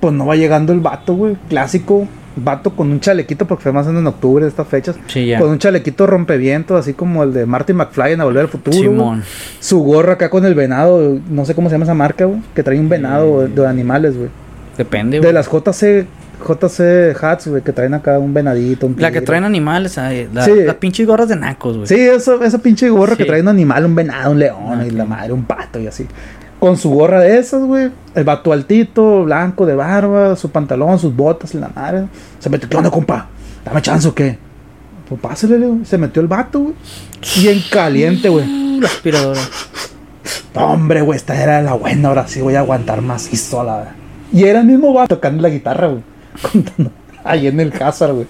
Pues 0.00 0.12
no 0.14 0.26
va 0.26 0.36
llegando 0.36 0.72
el 0.72 0.80
vato, 0.80 1.14
güey. 1.14 1.36
Clásico, 1.48 2.06
vato 2.36 2.74
con 2.74 2.90
un 2.90 3.00
chalequito, 3.00 3.46
porque 3.46 3.62
fue 3.64 3.72
más 3.72 3.86
en 3.86 4.06
octubre 4.06 4.44
de 4.44 4.50
estas 4.50 4.66
fechas. 4.68 4.96
Sí, 5.06 5.26
ya. 5.26 5.38
Con 5.40 5.50
un 5.50 5.58
chalequito 5.58 6.06
rompeviento, 6.06 6.76
así 6.76 6.92
como 6.92 7.22
el 7.22 7.32
de 7.32 7.46
Marty 7.46 7.72
McFly 7.72 8.12
en 8.12 8.20
A 8.20 8.24
Volver 8.24 8.42
al 8.42 8.48
Futuro. 8.48 8.76
Simón. 8.76 9.22
Su 9.60 9.80
gorra 9.82 10.14
acá 10.14 10.30
con 10.30 10.44
el 10.44 10.54
venado, 10.54 11.18
no 11.28 11.44
sé 11.44 11.54
cómo 11.54 11.68
se 11.68 11.74
llama 11.74 11.84
esa 11.84 11.94
marca, 11.94 12.24
güey. 12.26 12.40
Que 12.54 12.62
trae 12.62 12.78
un 12.78 12.88
venado 12.88 13.42
de, 13.42 13.48
de 13.48 13.66
animales, 13.66 14.16
güey. 14.16 14.28
Depende, 14.76 15.16
De 15.18 15.22
güey. 15.22 15.32
las 15.32 15.48
JC, 15.50 16.06
JC 16.40 17.14
hats, 17.20 17.46
güey, 17.48 17.62
que 17.62 17.72
traen 17.72 17.94
acá 17.94 18.18
un 18.18 18.32
venadito, 18.34 18.86
un 18.86 18.94
La 18.98 19.08
que 19.08 19.14
tigre. 19.20 19.26
traen 19.26 19.44
animales, 19.44 19.96
ay, 19.98 20.28
la- 20.32 20.44
Sí. 20.44 20.52
las 20.64 20.76
pinches 20.76 21.06
gorras 21.06 21.28
de 21.28 21.36
nacos, 21.36 21.76
güey. 21.76 21.86
Sí, 21.88 21.94
eso, 21.98 22.42
esa 22.42 22.58
pinche 22.58 22.88
gorra 22.90 23.16
que 23.16 23.24
trae 23.24 23.40
un 23.40 23.48
animal, 23.48 23.84
un 23.86 23.94
venado, 23.94 24.32
un 24.32 24.38
león, 24.38 24.80
Ah, 24.80 24.86
y 24.86 24.90
la 24.90 25.04
madre, 25.04 25.32
un 25.32 25.44
pato 25.44 25.78
y 25.80 25.86
así. 25.86 26.06
Con 26.58 26.76
su 26.76 26.90
gorra 26.90 27.20
de 27.20 27.38
esas, 27.38 27.62
güey. 27.62 27.90
El 28.14 28.24
vato 28.24 28.52
altito, 28.52 29.24
blanco, 29.24 29.66
de 29.66 29.74
barba, 29.74 30.36
su 30.36 30.50
pantalón, 30.50 30.98
sus 30.98 31.14
botas 31.14 31.54
y 31.54 31.58
la 31.58 31.68
madre. 31.74 32.06
Se 32.38 32.48
metió, 32.50 32.68
¿qué 32.68 32.76
onda, 32.76 32.90
compa? 32.90 33.28
¿Dame 33.64 33.82
chance 33.82 34.08
o 34.08 34.14
qué? 34.14 34.38
Pues 35.08 35.20
pásale, 35.20 35.58
güey. 35.58 35.84
Se 35.84 35.98
metió 35.98 36.20
el 36.22 36.28
vato, 36.28 36.60
güey. 36.60 36.74
Bien 37.40 37.62
caliente, 37.70 38.28
güey. 38.28 38.44
Uh, 38.46 38.80
La 38.80 38.88
aspiradora. 38.88 39.40
Hombre, 40.54 41.02
güey, 41.02 41.16
esta 41.16 41.40
era 41.40 41.60
la 41.60 41.74
buena, 41.74 42.08
ahora 42.08 42.26
sí 42.26 42.40
voy 42.40 42.54
a 42.54 42.60
aguantar 42.60 43.02
macizo, 43.02 43.62
la 43.62 43.76
verdad. 43.76 43.92
Y 44.32 44.44
era 44.44 44.60
el 44.60 44.66
mismo 44.66 44.92
vato 44.92 45.14
tocando 45.16 45.42
la 45.42 45.50
guitarra, 45.50 45.88
güey. 45.88 46.02
Contando 46.40 46.90
ahí 47.24 47.46
en 47.46 47.58
el 47.60 47.72
Hazard, 47.82 48.12
güey. 48.12 48.26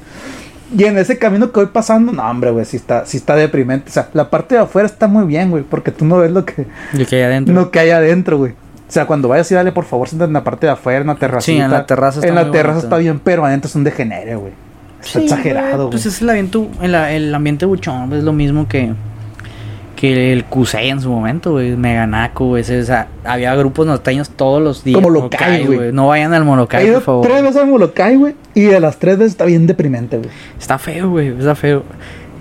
Y 0.76 0.84
en 0.84 0.98
ese 0.98 1.16
camino 1.18 1.52
que 1.52 1.60
voy 1.60 1.68
pasando, 1.68 2.12
no, 2.12 2.28
hombre, 2.28 2.50
güey, 2.50 2.64
sí 2.64 2.76
está, 2.76 3.06
sí 3.06 3.18
está 3.18 3.36
deprimente. 3.36 3.88
O 3.88 3.92
sea, 3.92 4.08
la 4.14 4.28
parte 4.30 4.56
de 4.56 4.62
afuera 4.62 4.86
está 4.86 5.06
muy 5.06 5.24
bien, 5.24 5.50
güey, 5.50 5.62
porque 5.62 5.92
tú 5.92 6.04
no 6.04 6.18
ves 6.18 6.30
lo 6.32 6.44
que, 6.44 6.66
Y 6.92 7.04
que 7.04 7.16
hay 7.16 7.22
adentro. 7.22 7.54
lo 7.54 7.70
que 7.70 7.78
hay 7.78 7.90
adentro, 7.90 8.38
güey. 8.38 8.52
O 8.52 8.92
sea, 8.92 9.06
cuando 9.06 9.28
vayas 9.28 9.50
y 9.50 9.54
dale, 9.54 9.70
por 9.72 9.84
favor, 9.84 10.08
siéntate 10.08 10.28
en 10.28 10.34
la 10.34 10.44
parte 10.44 10.66
de 10.66 10.72
afuera, 10.72 11.00
en 11.00 11.06
la 11.08 11.14
terraza. 11.16 11.44
Sí, 11.46 11.56
en 11.56 11.70
la 11.70 11.86
terraza 11.86 12.18
está 12.20 12.28
En 12.28 12.34
la 12.34 12.42
muy 12.44 12.52
terraza 12.52 12.74
bonito. 12.78 12.86
está 12.86 12.98
bien, 12.98 13.20
pero 13.22 13.44
adentro 13.44 13.68
es 13.68 13.74
un 13.76 13.84
degenere, 13.84 14.34
güey. 14.36 14.52
Está 15.00 15.18
Sí, 15.20 15.24
exagerado, 15.24 15.76
güey. 15.86 15.90
Pues 15.90 16.06
es 16.06 16.20
el 16.22 16.30
ambiente, 16.30 16.68
el, 16.82 16.94
el 16.94 17.34
ambiente 17.34 17.66
buchón, 17.66 18.12
es 18.12 18.24
lo 18.24 18.32
mismo 18.32 18.66
que, 18.66 18.92
que 19.96 20.32
el 20.32 20.44
Cusey 20.44 20.90
en 20.90 21.00
su 21.00 21.10
momento, 21.10 21.52
güey. 21.52 21.74
Meganaco, 21.74 22.46
güey. 22.46 22.60
ese, 22.60 22.80
o 22.80 22.84
sea, 22.84 23.08
había 23.24 23.54
grupos 23.56 23.86
norteños 23.86 24.30
todos 24.30 24.62
los 24.62 24.84
días. 24.84 24.94
Como 24.94 25.10
Locay, 25.10 25.64
güey. 25.66 25.92
No 25.92 26.06
vayan 26.08 26.32
al 26.34 26.44
ido 26.44 26.66
por 26.94 27.02
favor. 27.02 27.26
tres 27.26 27.42
veces 27.42 27.56
al 27.56 27.66
Molokai, 27.68 28.16
güey, 28.16 28.34
y 28.54 28.62
de 28.62 28.78
las 28.78 28.98
tres 28.98 29.18
veces 29.18 29.32
está 29.32 29.46
bien 29.46 29.66
deprimente, 29.66 30.18
güey. 30.18 30.30
Está 30.60 30.78
feo, 30.78 31.10
güey. 31.10 31.28
Está 31.28 31.54
feo. 31.54 31.82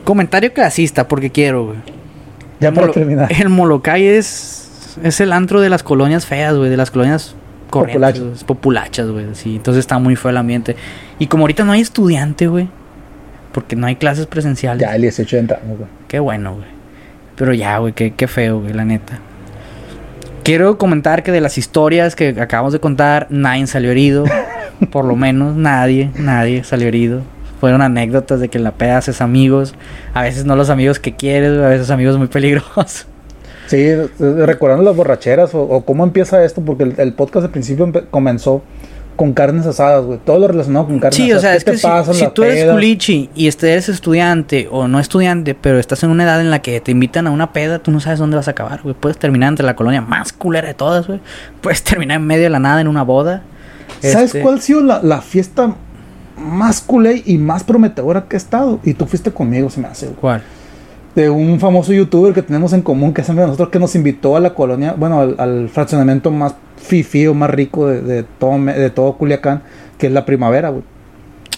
Comentario 0.04 0.54
clasista, 0.54 1.08
porque 1.08 1.32
quiero, 1.32 1.68
güey. 1.68 1.78
Ya 2.60 2.72
para 2.72 2.92
terminar. 2.92 3.32
El 3.32 3.50
Molokai 3.50 4.06
es, 4.06 4.98
es 5.02 5.20
el 5.22 5.34
antro 5.34 5.62
de 5.62 5.70
las 5.70 5.82
colonias 5.82 6.26
feas, 6.26 6.56
güey. 6.56 6.70
De 6.70 6.78
las 6.78 6.92
colonias 6.92 7.36
corrientes, 7.70 7.96
Populachas. 7.96 8.22
güey, 8.24 8.46
populachas, 8.46 9.10
güey. 9.10 9.26
Sí, 9.34 9.56
entonces 9.56 9.80
está 9.80 9.98
muy 9.98 10.16
feo 10.16 10.32
el 10.32 10.38
ambiente. 10.38 10.76
Y 11.20 11.28
como 11.28 11.44
ahorita 11.44 11.64
no 11.64 11.72
hay 11.72 11.82
estudiante, 11.82 12.48
güey. 12.48 12.68
Porque 13.52 13.78
no 13.78 13.88
hay 13.88 13.96
clases 13.96 14.28
presenciales. 14.28 14.86
Ya, 14.86 14.96
el 14.96 15.04
18 15.04 15.38
entramos, 15.38 15.78
güey. 15.78 15.90
Qué 16.10 16.20
bueno, 16.20 16.56
güey. 16.56 16.75
Pero 17.36 17.54
ya, 17.54 17.78
güey, 17.78 17.94
qué, 17.94 18.12
qué 18.12 18.28
feo, 18.28 18.62
güey, 18.62 18.74
la 18.74 18.86
neta. 18.86 19.20
Quiero 20.44 20.78
comentar 20.78 21.24
que 21.24 21.32
de 21.32 21.42
las 21.42 21.58
historias 21.58 22.16
que 22.16 22.30
acabamos 22.40 22.72
de 22.72 22.80
contar, 22.80 23.28
nadie 23.30 23.66
salió 23.68 23.92
herido. 23.92 24.26
Por 24.92 25.06
lo 25.06 25.16
menos 25.16 25.56
nadie, 25.56 26.12
nadie 26.18 26.64
salió 26.64 26.88
herido. 26.88 27.22
Fueron 27.60 27.82
anécdotas 27.82 28.40
de 28.40 28.50
que 28.50 28.58
en 28.58 28.64
la 28.64 28.72
peda 28.72 28.98
haces 28.98 29.22
amigos. 29.22 29.74
A 30.14 30.22
veces 30.22 30.46
no 30.46 30.56
los 30.56 30.70
amigos 30.70 31.00
que 31.00 31.16
quieres, 31.16 31.58
a 31.58 31.70
veces 31.70 31.90
amigos 31.90 32.18
muy 32.18 32.28
peligrosos. 32.28 33.08
Sí, 33.68 33.78
eh, 33.80 34.08
recordando 34.20 34.84
las 34.84 34.96
borracheras 34.96 35.56
o, 35.56 35.64
o 35.64 35.84
cómo 35.84 36.04
empieza 36.04 36.44
esto, 36.46 36.62
porque 36.62 36.84
el, 36.84 36.94
el 36.98 37.14
podcast 37.14 37.46
al 37.46 37.52
principio 37.52 37.92
comenzó 38.12 38.62
con 39.16 39.34
carnes 39.34 39.66
asadas, 39.66 40.06
güey. 40.06 40.20
Todo 40.24 40.40
lo 40.40 40.48
relacionado 40.48 40.86
con 40.88 41.00
carnes 41.00 41.16
Sí, 41.16 41.32
o 41.32 41.38
asadas. 41.38 41.64
sea, 41.64 41.72
¿Qué 41.72 41.76
es 41.78 41.82
que 41.82 42.14
si, 42.14 42.20
si 42.26 42.28
tú 42.32 42.44
eres 42.44 42.72
culichi 42.72 43.30
y 43.36 43.48
eres 43.48 43.90
estudiante 43.90 44.68
o 44.72 44.88
no 44.88 45.00
estudiante, 45.00 45.56
pero 45.56 45.80
estás 45.80 46.04
en 46.04 46.10
una 46.10 46.24
edad 46.24 46.42
en 46.42 46.52
la 46.52 46.62
que 46.62 46.80
te 46.82 46.92
invitan 46.92 47.28
a 47.28 47.32
una 47.32 47.54
peda, 47.54 47.80
tú 47.80 47.92
no 47.92 48.00
sabes 48.00 48.20
dónde 48.20 48.36
vas 48.36 48.48
a 48.48 48.52
acabar, 48.52 48.82
güey. 48.84 48.96
Puedes 49.00 49.18
terminar 49.18 49.50
entre 49.50 49.66
la 49.66 49.76
colonia 49.76 50.02
más 50.02 50.34
culera 50.34 50.68
de 50.68 50.74
todas, 50.74 51.08
güey. 51.08 51.20
Puedes 51.62 51.84
terminar 51.84 52.18
en 52.20 52.28
medio 52.28 52.44
de 52.44 52.50
la 52.50 52.60
nada 52.60 52.82
en 52.82 52.88
una 52.88 53.04
boda. 53.04 53.44
¿Sabes 54.02 54.28
Este, 54.28 54.42
cuál 54.42 54.56
ha 54.56 54.62
sido 54.62 54.82
la, 54.82 55.02
la 55.02 55.22
fiesta 55.22 55.76
más 56.38 56.82
culé 56.82 57.24
y 57.26 57.38
más 57.38 57.64
prometedora 57.64 58.26
que 58.28 58.36
he 58.36 58.38
estado? 58.38 58.80
Y 58.84 58.94
tú 58.94 59.06
fuiste 59.06 59.32
conmigo, 59.32 59.70
se 59.70 59.80
me 59.82 59.88
hace, 59.88 60.08
güey. 60.08 60.18
¿Cuál? 60.20 60.42
de 61.16 61.30
un 61.30 61.62
famoso 61.62 61.94
youtuber 61.94 62.34
que 62.34 62.42
tenemos 62.42 62.74
en 62.74 62.82
común, 62.82 63.14
que 63.14 63.22
es 63.22 63.30
amigo 63.30 63.44
de 63.44 63.48
nosotros, 63.48 63.70
que 63.70 63.80
nos 63.80 63.96
invitó 63.96 64.36
a 64.36 64.42
la 64.42 64.54
colonia, 64.54 64.94
bueno, 64.98 65.22
al, 65.22 65.36
al 65.40 65.70
fraccionamiento 65.70 66.30
más 66.30 66.56
fifí 66.78 67.28
o 67.28 67.34
más 67.34 67.50
rico 67.50 67.88
de, 67.88 68.02
de 68.02 68.24
todo, 68.24 68.58
de 68.58 68.90
todo 68.90 69.14
Culiacán, 69.14 69.64
que 69.98 70.08
es 70.08 70.14
la 70.14 70.26
primavera, 70.26 70.70
güey. 70.70 70.84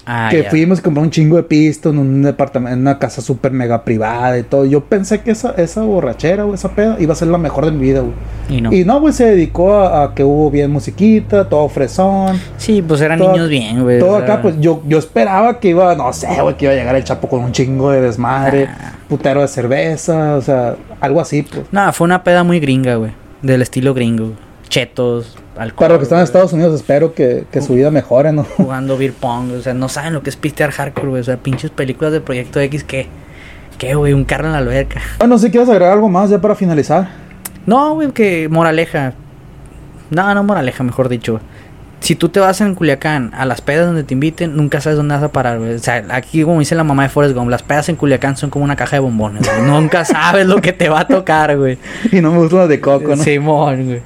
Ah, 0.09 0.29
que 0.31 0.43
fuimos 0.45 0.79
y 0.79 0.81
compramos 0.81 1.07
un 1.07 1.11
chingo 1.11 1.35
de 1.35 1.43
pisto 1.43 1.89
en 1.89 1.97
un 1.97 2.21
departamento, 2.23 2.73
en 2.73 2.79
una 2.79 2.97
casa 2.97 3.21
súper 3.21 3.51
mega 3.51 3.83
privada 3.83 4.39
y 4.39 4.43
todo. 4.43 4.63
Yo 4.63 4.85
pensé 4.85 5.19
que 5.19 5.31
esa, 5.31 5.51
esa 5.57 5.81
borrachera 5.81 6.45
o 6.45 6.53
esa 6.53 6.69
peda 6.69 6.95
iba 6.97 7.11
a 7.11 7.15
ser 7.17 7.27
la 7.27 7.37
mejor 7.37 7.65
de 7.65 7.71
mi 7.71 7.79
vida, 7.81 7.99
güey. 7.99 8.13
Y 8.47 8.61
no. 8.61 8.71
Y 8.71 8.85
no, 8.85 9.01
güey, 9.01 9.13
se 9.13 9.25
dedicó 9.25 9.73
a, 9.73 10.03
a 10.05 10.15
que 10.15 10.23
hubo 10.23 10.49
bien 10.49 10.71
musiquita, 10.71 11.49
todo 11.49 11.67
fresón. 11.67 12.39
Sí, 12.55 12.81
pues 12.81 13.01
eran 13.01 13.19
todo- 13.19 13.33
niños 13.33 13.49
bien, 13.49 13.83
güey. 13.83 13.99
Todo 13.99 14.11
o 14.11 14.15
sea, 14.19 14.23
acá, 14.35 14.41
pues 14.43 14.55
yo, 14.61 14.81
yo 14.87 14.97
esperaba 14.97 15.59
que 15.59 15.67
iba, 15.71 15.93
no 15.95 16.13
sé, 16.13 16.29
güey, 16.41 16.55
que 16.55 16.63
iba 16.67 16.73
a 16.73 16.77
llegar 16.77 16.95
el 16.95 17.03
chapo 17.03 17.27
con 17.27 17.41
un 17.43 17.51
chingo 17.51 17.91
de 17.91 17.99
desmadre, 17.99 18.67
Nah. 18.67 18.91
putero 19.09 19.41
de 19.41 19.49
cerveza, 19.49 20.35
o 20.37 20.41
sea, 20.41 20.77
algo 21.01 21.19
así, 21.19 21.41
pues. 21.41 21.63
Nada, 21.73 21.91
fue 21.91 22.05
una 22.05 22.23
peda 22.23 22.45
muy 22.45 22.61
gringa, 22.61 22.95
güey. 22.95 23.11
Del 23.41 23.61
estilo 23.61 23.93
gringo. 23.93 24.31
Chetos, 24.69 25.37
alcohol. 25.57 25.77
Para 25.77 25.93
los 25.93 25.99
que 25.99 26.03
están 26.03 26.19
en 26.19 26.23
Estados 26.23 26.53
Unidos, 26.53 26.75
espero 26.75 27.13
que, 27.13 27.45
que 27.51 27.61
su 27.61 27.73
vida 27.73 27.91
mejore, 27.91 28.31
¿no? 28.31 28.43
Jugando 28.57 28.97
beer 28.97 29.13
pong, 29.13 29.51
o 29.53 29.61
sea, 29.61 29.73
no 29.73 29.89
saben 29.89 30.13
lo 30.13 30.23
que 30.23 30.29
es 30.29 30.35
pistear 30.35 30.71
hardcore, 30.71 31.09
güey. 31.09 31.21
O 31.21 31.23
sea, 31.23 31.37
pinches 31.37 31.71
películas 31.71 32.13
de 32.13 32.21
Proyecto 32.21 32.59
X, 32.59 32.83
¿qué? 32.83 33.07
¿Qué, 33.77 33.95
güey? 33.95 34.13
Un 34.13 34.25
carro 34.25 34.47
en 34.47 34.53
la 34.53 34.57
alberca. 34.57 35.01
Bueno, 35.19 35.37
si 35.37 35.51
quieres 35.51 35.69
agregar 35.69 35.93
algo 35.93 36.09
más 36.09 36.29
ya 36.29 36.41
para 36.41 36.55
finalizar. 36.55 37.09
No, 37.65 37.93
güey, 37.93 38.11
que 38.11 38.49
moraleja. 38.49 39.13
No, 40.09 40.33
no 40.33 40.43
moraleja, 40.43 40.83
mejor 40.83 41.09
dicho. 41.09 41.39
Si 41.99 42.15
tú 42.15 42.29
te 42.29 42.39
vas 42.39 42.61
en 42.61 42.75
Culiacán 42.75 43.31
a 43.33 43.45
las 43.45 43.61
pedas 43.61 43.87
donde 43.87 44.03
te 44.03 44.13
inviten, 44.13 44.55
nunca 44.55 44.79
sabes 44.81 44.97
dónde 44.97 45.15
vas 45.15 45.23
a 45.23 45.31
parar, 45.31 45.59
güey. 45.59 45.73
O 45.73 45.79
sea, 45.79 46.05
aquí, 46.09 46.43
como 46.43 46.59
dice 46.59 46.75
la 46.75 46.83
mamá 46.83 47.03
de 47.03 47.09
Forrest 47.09 47.35
Gump, 47.35 47.49
las 47.49 47.63
pedas 47.63 47.89
en 47.89 47.95
Culiacán 47.95 48.37
son 48.37 48.49
como 48.49 48.63
una 48.63 48.75
caja 48.75 48.95
de 48.95 48.99
bombones, 48.99 49.47
güey. 49.47 49.69
Nunca 49.69 50.05
sabes 50.05 50.47
lo 50.47 50.61
que 50.61 50.73
te 50.73 50.89
va 50.89 51.01
a 51.01 51.07
tocar, 51.07 51.57
güey. 51.57 51.77
Y 52.11 52.21
no 52.21 52.31
me 52.31 52.37
gustan 52.37 52.59
las 52.59 52.69
de 52.69 52.79
coco, 52.79 53.15
¿no? 53.15 53.23
Simón, 53.23 53.85
güey. 53.85 54.01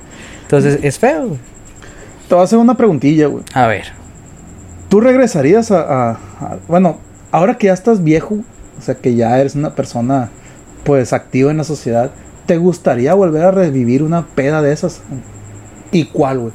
Entonces, 0.51 0.79
es 0.83 0.99
feo, 0.99 1.27
güey. 1.27 1.39
Te 2.27 2.35
voy 2.35 2.41
a 2.41 2.43
hacer 2.45 2.59
una 2.59 2.75
preguntilla, 2.75 3.27
güey. 3.27 3.43
A 3.53 3.67
ver. 3.67 3.85
¿Tú 4.89 4.99
regresarías 4.99 5.71
a, 5.71 5.81
a- 5.81 6.11
a- 6.11 6.57
Bueno, 6.67 6.97
ahora 7.31 7.57
que 7.57 7.67
ya 7.67 7.73
estás 7.73 8.03
viejo, 8.03 8.35
o 8.77 8.81
sea, 8.81 8.95
que 8.95 9.15
ya 9.15 9.39
eres 9.39 9.55
una 9.55 9.75
persona, 9.75 10.29
pues, 10.83 11.13
activa 11.13 11.51
en 11.51 11.57
la 11.57 11.63
sociedad, 11.63 12.11
¿te 12.45 12.57
gustaría 12.57 13.13
volver 13.13 13.43
a 13.45 13.51
revivir 13.51 14.03
una 14.03 14.25
peda 14.25 14.61
de 14.61 14.73
esas? 14.73 15.01
¿Y 15.91 16.05
cuál, 16.05 16.39
güey? 16.39 16.53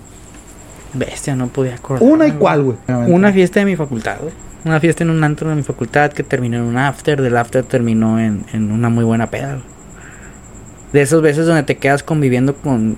Bestia, 0.92 1.34
no 1.36 1.48
podía 1.48 1.74
acordar. 1.76 2.02
Una 2.08 2.26
y 2.26 2.32
cuál, 2.32 2.62
güey. 2.62 2.76
Una 3.08 3.32
fiesta 3.32 3.60
de 3.60 3.66
mi 3.66 3.76
facultad, 3.76 4.16
güey. 4.20 4.32
Una 4.64 4.80
fiesta 4.80 5.04
en 5.04 5.10
un 5.10 5.22
antro 5.22 5.48
de 5.48 5.54
mi 5.56 5.62
facultad 5.62 6.10
que 6.12 6.22
terminó 6.22 6.56
en 6.56 6.62
un 6.64 6.76
after. 6.76 7.20
Del 7.22 7.36
after 7.36 7.62
terminó 7.64 8.18
en, 8.18 8.44
en 8.52 8.72
una 8.72 8.88
muy 8.88 9.04
buena 9.04 9.30
peda, 9.30 9.52
güey. 9.54 9.64
De 10.92 11.02
esas 11.02 11.20
veces 11.20 11.46
donde 11.46 11.62
te 11.62 11.76
quedas 11.76 12.02
conviviendo 12.02 12.54
con, 12.54 12.96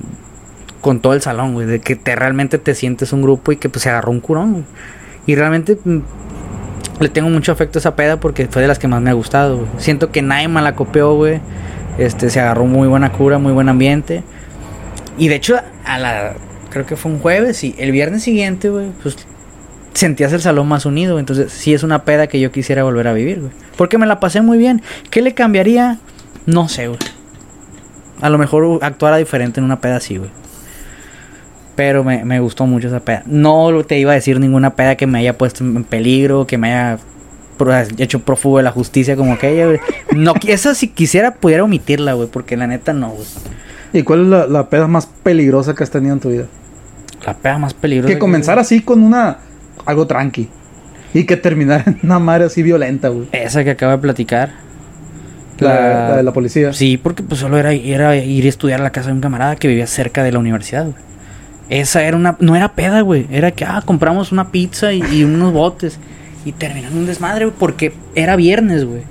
con 0.80 1.00
todo 1.00 1.14
el 1.14 1.22
salón, 1.22 1.54
güey. 1.54 1.66
De 1.66 1.80
que 1.80 1.96
te 1.96 2.14
realmente 2.16 2.58
te 2.58 2.74
sientes 2.74 3.12
un 3.12 3.22
grupo 3.22 3.52
y 3.52 3.56
que 3.56 3.68
pues 3.68 3.82
se 3.82 3.90
agarró 3.90 4.10
un 4.10 4.20
curón, 4.20 4.52
güey. 4.52 4.64
Y 5.26 5.34
realmente 5.34 5.78
mm, 5.82 5.98
le 7.00 7.08
tengo 7.08 7.28
mucho 7.28 7.52
afecto 7.52 7.78
a 7.78 7.80
esa 7.80 7.96
peda 7.96 8.18
porque 8.18 8.46
fue 8.46 8.62
de 8.62 8.68
las 8.68 8.78
que 8.78 8.88
más 8.88 9.00
me 9.00 9.10
ha 9.10 9.14
gustado. 9.14 9.66
Siento 9.78 10.10
que 10.10 10.22
nadie 10.22 10.48
me 10.48 10.62
la 10.62 10.74
copió, 10.74 11.14
güey. 11.14 11.40
Este, 11.98 12.30
se 12.30 12.40
agarró 12.40 12.64
muy 12.64 12.88
buena 12.88 13.12
cura, 13.12 13.38
muy 13.38 13.52
buen 13.52 13.68
ambiente. 13.68 14.22
Y 15.16 15.28
de 15.28 15.34
hecho, 15.36 15.56
a 15.84 15.98
la. 15.98 16.34
Creo 16.70 16.86
que 16.86 16.96
fue 16.96 17.10
un 17.10 17.18
jueves 17.18 17.64
y 17.64 17.74
el 17.78 17.92
viernes 17.92 18.22
siguiente, 18.22 18.68
güey, 18.68 18.90
pues 19.02 19.16
sentías 19.94 20.32
el 20.32 20.40
salón 20.40 20.68
más 20.68 20.86
unido. 20.86 21.18
Entonces, 21.18 21.50
sí 21.50 21.74
es 21.74 21.82
una 21.82 22.04
peda 22.04 22.26
que 22.26 22.40
yo 22.40 22.52
quisiera 22.52 22.84
volver 22.84 23.08
a 23.08 23.12
vivir, 23.12 23.40
güey. 23.40 23.52
Porque 23.76 23.98
me 23.98 24.06
la 24.06 24.20
pasé 24.20 24.42
muy 24.42 24.58
bien. 24.58 24.82
¿Qué 25.10 25.22
le 25.22 25.34
cambiaría? 25.34 25.98
No 26.46 26.68
sé, 26.68 26.88
güey. 26.88 26.98
A 28.20 28.30
lo 28.30 28.38
mejor 28.38 28.80
actuara 28.82 29.16
diferente 29.16 29.60
en 29.60 29.64
una 29.64 29.80
peda 29.80 29.96
así, 29.96 30.18
güey. 30.18 30.30
Pero 31.78 32.02
me, 32.02 32.24
me 32.24 32.40
gustó 32.40 32.66
mucho 32.66 32.88
esa 32.88 32.98
peda. 32.98 33.22
No 33.24 33.84
te 33.84 34.00
iba 34.00 34.10
a 34.10 34.16
decir 34.16 34.40
ninguna 34.40 34.74
peda 34.74 34.96
que 34.96 35.06
me 35.06 35.20
haya 35.20 35.38
puesto 35.38 35.62
en 35.62 35.84
peligro, 35.84 36.44
que 36.44 36.58
me 36.58 36.74
haya 36.74 36.98
hecho 37.98 38.18
prófugo 38.18 38.56
de 38.56 38.64
la 38.64 38.72
justicia 38.72 39.14
como 39.14 39.34
aquella, 39.34 39.66
güey. 39.66 39.78
No, 40.12 40.34
esa 40.48 40.74
si 40.74 40.88
quisiera 40.88 41.34
pudiera 41.36 41.62
omitirla, 41.62 42.14
güey, 42.14 42.26
porque 42.26 42.56
la 42.56 42.66
neta 42.66 42.92
no, 42.92 43.10
güey. 43.10 43.26
¿Y 43.92 44.02
cuál 44.02 44.22
es 44.22 44.26
la, 44.26 44.46
la 44.48 44.68
peda 44.68 44.88
más 44.88 45.06
peligrosa 45.06 45.76
que 45.76 45.84
has 45.84 45.90
tenido 45.92 46.14
en 46.14 46.18
tu 46.18 46.30
vida? 46.30 46.46
La 47.24 47.34
peda 47.34 47.58
más 47.58 47.74
peligrosa. 47.74 48.12
Que 48.12 48.18
comenzara 48.18 48.62
así 48.62 48.80
con 48.80 49.00
una... 49.00 49.38
Algo 49.86 50.04
tranqui. 50.08 50.48
Y 51.14 51.26
que 51.26 51.36
terminara 51.36 51.84
en 51.86 52.00
una 52.02 52.18
madre 52.18 52.46
así 52.46 52.64
violenta, 52.64 53.06
güey. 53.10 53.28
Esa 53.30 53.62
que 53.62 53.70
acabo 53.70 53.92
de 53.92 53.98
platicar. 53.98 54.50
La, 55.60 56.08
la 56.08 56.16
de 56.16 56.22
la 56.24 56.32
policía. 56.32 56.72
Sí, 56.72 56.96
porque 56.96 57.22
pues 57.22 57.38
solo 57.38 57.56
era, 57.56 57.72
era 57.72 58.16
ir 58.16 58.46
a 58.46 58.48
estudiar 58.48 58.80
a 58.80 58.82
la 58.82 58.90
casa 58.90 59.10
de 59.10 59.12
un 59.12 59.20
camarada 59.20 59.54
que 59.54 59.68
vivía 59.68 59.86
cerca 59.86 60.24
de 60.24 60.32
la 60.32 60.40
universidad, 60.40 60.82
güey. 60.82 61.08
Esa 61.70 62.02
era 62.04 62.16
una... 62.16 62.36
No 62.40 62.56
era 62.56 62.72
peda, 62.72 63.00
güey. 63.02 63.26
Era 63.30 63.50
que, 63.50 63.64
ah, 63.64 63.82
compramos 63.84 64.32
una 64.32 64.50
pizza 64.50 64.92
y, 64.92 65.24
unos 65.24 65.52
botes. 65.52 65.98
Y 66.44 66.52
terminó 66.52 66.88
en 66.88 66.96
un 66.98 67.06
desmadre, 67.06 67.44
güey, 67.46 67.56
porque 67.58 67.92
era 68.14 68.36
viernes, 68.36 68.84
güey. 68.84 69.02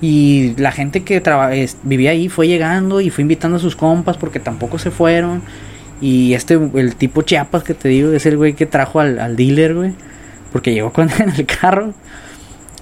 Y 0.00 0.54
la 0.58 0.72
gente 0.72 1.02
que 1.02 1.20
traba- 1.20 1.50
vivía 1.82 2.10
ahí 2.10 2.28
fue 2.28 2.46
llegando 2.48 3.00
y 3.00 3.10
fue 3.10 3.22
invitando 3.22 3.56
a 3.56 3.60
sus 3.60 3.74
compas 3.76 4.16
porque 4.18 4.38
tampoco 4.40 4.78
se 4.78 4.90
fueron. 4.90 5.42
Y 6.00 6.34
este, 6.34 6.54
el 6.74 6.94
tipo 6.96 7.22
Chiapas 7.22 7.64
que 7.64 7.74
te 7.74 7.88
digo, 7.88 8.12
es 8.12 8.26
el 8.26 8.36
güey 8.36 8.52
que 8.52 8.66
trajo 8.66 9.00
al, 9.00 9.18
al 9.18 9.34
dealer, 9.36 9.74
güey. 9.74 9.92
Porque 10.52 10.72
llegó 10.74 10.92
con 10.92 11.08
en 11.18 11.30
el 11.36 11.46
carro. 11.46 11.92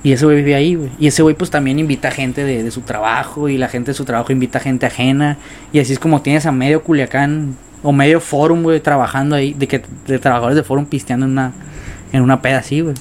Y 0.04 0.12
ese 0.12 0.26
güey 0.26 0.36
vivía 0.36 0.58
ahí, 0.58 0.76
güey. 0.76 0.90
Y 0.98 1.08
ese 1.08 1.22
güey 1.22 1.34
pues 1.34 1.50
también 1.50 1.78
invita 1.78 2.10
gente 2.10 2.44
de, 2.44 2.62
de 2.62 2.70
su 2.70 2.82
trabajo. 2.82 3.48
Y 3.48 3.56
la 3.58 3.68
gente 3.68 3.90
de 3.90 3.94
su 3.94 4.04
trabajo 4.04 4.30
invita 4.32 4.60
gente 4.60 4.86
ajena. 4.86 5.38
Y 5.72 5.80
así 5.80 5.94
es 5.94 5.98
como 5.98 6.20
tienes 6.22 6.46
a 6.46 6.52
medio 6.52 6.82
Culiacán 6.82 7.56
o 7.82 7.90
medio 7.90 8.20
Forum, 8.20 8.62
güey, 8.62 8.80
trabajando 8.80 9.34
ahí. 9.34 9.54
De 9.54 9.66
que 9.66 9.82
de 10.06 10.18
trabajadores 10.18 10.56
de 10.56 10.62
Forum 10.62 10.84
pisteando 10.84 11.24
en 11.24 11.32
una, 11.32 11.52
en 12.12 12.22
una 12.22 12.42
peda 12.42 12.58
así, 12.58 12.82
güey. 12.82 12.94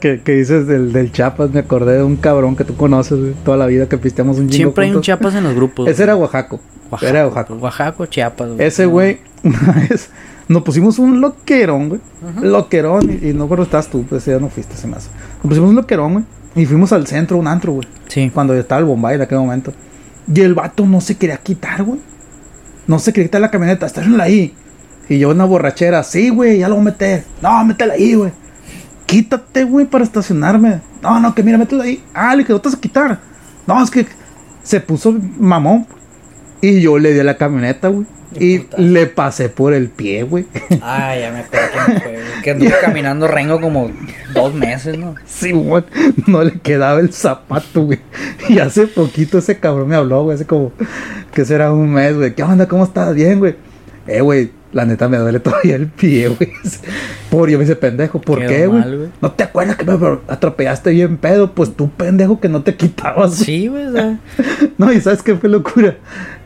Que, 0.00 0.20
que 0.20 0.32
dices 0.32 0.68
del, 0.68 0.92
del 0.92 1.10
Chiapas, 1.10 1.50
me 1.50 1.58
acordé 1.58 1.96
de 1.96 2.04
un 2.04 2.14
cabrón 2.16 2.54
que 2.54 2.62
tú 2.62 2.76
conoces, 2.76 3.18
güey, 3.18 3.32
toda 3.44 3.56
la 3.56 3.66
vida 3.66 3.88
que 3.88 3.98
pisteamos 3.98 4.38
un 4.38 4.52
Siempre 4.52 4.84
hay 4.84 4.94
un. 4.94 5.02
Chiapas 5.02 5.34
en 5.34 5.42
los 5.42 5.54
grupos. 5.54 5.88
Ese 5.88 6.04
era 6.04 6.14
Oaxaco. 6.14 6.60
Oaxaca, 6.90 7.10
Era 7.10 7.26
Oaxaco. 7.26 7.54
Oaxaca, 7.54 8.06
Chiapas, 8.08 8.50
güey. 8.50 8.64
Ese 8.64 8.86
güey, 8.86 9.18
una 9.42 9.72
vez, 9.72 10.10
nos 10.48 10.62
pusimos 10.62 10.98
un 10.98 11.20
loquerón, 11.20 11.88
güey. 11.88 12.00
Loquerón, 12.40 13.10
y, 13.10 13.28
y 13.28 13.32
no 13.32 13.44
recuerdo 13.44 13.64
estás 13.64 13.88
tú, 13.88 14.04
pues 14.04 14.24
ya 14.24 14.38
no 14.38 14.48
fuiste, 14.48 14.76
se 14.76 14.86
me 14.86 14.96
hace. 14.96 15.08
Nos 15.42 15.48
pusimos 15.48 15.70
un 15.70 15.76
loquerón, 15.76 16.12
güey. 16.12 16.24
Y 16.54 16.64
fuimos 16.66 16.92
al 16.92 17.06
centro, 17.06 17.36
un 17.36 17.46
antro, 17.46 17.72
güey. 17.72 17.86
Sí. 18.08 18.30
Cuando 18.32 18.54
estaba 18.54 18.78
el 18.78 18.86
Bombay 18.86 19.16
en 19.16 19.22
aquel 19.22 19.38
momento. 19.38 19.72
Y 20.32 20.40
el 20.40 20.54
vato 20.54 20.86
no 20.86 21.00
se 21.00 21.16
quería 21.16 21.36
quitar, 21.36 21.82
güey. 21.82 22.00
No 22.86 22.98
se 22.98 23.12
quería 23.12 23.28
quitar 23.28 23.40
la 23.40 23.50
camioneta, 23.50 23.86
estárenla 23.86 24.24
ahí. 24.24 24.54
Y 25.08 25.18
yo 25.18 25.30
una 25.30 25.44
borrachera, 25.44 26.02
sí, 26.02 26.30
güey, 26.30 26.58
ya 26.58 26.68
lo 26.68 26.76
voy 26.76 26.82
a 26.82 26.84
meter. 26.86 27.24
No, 27.42 27.64
métela 27.64 27.94
ahí, 27.94 28.14
güey. 28.14 28.32
Quítate, 29.06 29.64
güey, 29.64 29.86
para 29.86 30.04
estacionarme. 30.04 30.80
No, 31.02 31.20
no, 31.20 31.34
que 31.34 31.42
mira, 31.42 31.58
métela 31.58 31.84
ahí. 31.84 32.02
Ah, 32.14 32.34
le 32.34 32.44
quedó, 32.44 32.60
te 32.60 32.68
vas 32.68 32.76
a 32.76 32.80
quitar. 32.80 33.20
No, 33.66 33.82
es 33.82 33.90
que 33.90 34.06
se 34.62 34.80
puso 34.80 35.14
mamón. 35.38 35.86
Y 36.60 36.80
yo 36.80 36.98
le 36.98 37.12
di 37.12 37.20
a 37.20 37.24
la 37.24 37.36
camioneta, 37.36 37.88
güey. 37.88 38.06
Y 38.40 38.66
le 38.76 39.06
pasé 39.06 39.48
por 39.48 39.72
el 39.72 39.88
pie, 39.88 40.22
güey. 40.22 40.46
Ay, 40.82 41.20
ya 41.20 41.32
me 41.32 41.40
acuerdo 41.40 42.00
fue, 42.02 42.12
güey. 42.12 42.42
Que 42.42 42.50
anduvo 42.50 42.70
caminando 42.80 43.28
rengo 43.28 43.60
como 43.60 43.90
dos 44.34 44.54
meses, 44.54 44.98
¿no? 44.98 45.14
Sí, 45.24 45.52
güey. 45.52 45.84
No 46.26 46.42
le 46.42 46.58
quedaba 46.60 47.00
el 47.00 47.12
zapato, 47.12 47.82
güey. 47.82 48.00
Y 48.48 48.58
hace 48.58 48.86
poquito 48.86 49.38
ese 49.38 49.58
cabrón 49.58 49.88
me 49.88 49.96
habló, 49.96 50.24
güey. 50.24 50.34
Hace 50.34 50.46
como, 50.46 50.72
que 51.32 51.44
será 51.44 51.72
un 51.72 51.92
mes, 51.92 52.16
güey. 52.16 52.34
¿Qué 52.34 52.42
onda? 52.42 52.66
¿Cómo 52.66 52.84
estás? 52.84 53.14
Bien, 53.14 53.38
güey. 53.38 53.56
Eh, 54.06 54.20
güey. 54.20 54.50
La 54.76 54.84
neta 54.84 55.08
me 55.08 55.16
duele 55.16 55.40
todavía 55.40 55.74
el 55.74 55.86
pie, 55.86 56.28
güey. 56.28 56.52
Por 57.30 57.48
yo 57.48 57.56
me 57.56 57.64
dice, 57.64 57.76
pendejo, 57.76 58.20
¿por 58.20 58.40
Quedó 58.40 58.48
qué, 58.50 58.66
güey. 58.66 59.08
¿No 59.22 59.32
te 59.32 59.42
acuerdas 59.42 59.74
que 59.76 59.86
me 59.86 59.94
atropellaste 60.28 60.90
bien 60.90 61.16
pedo? 61.16 61.52
Pues 61.52 61.74
tú, 61.74 61.88
pendejo, 61.88 62.40
que 62.40 62.50
no 62.50 62.60
te 62.60 62.76
quitabas. 62.76 63.36
Sí, 63.36 63.68
güey. 63.68 63.86
No, 64.76 64.92
y 64.92 65.00
¿sabes 65.00 65.22
qué 65.22 65.34
fue 65.34 65.48
locura? 65.48 65.96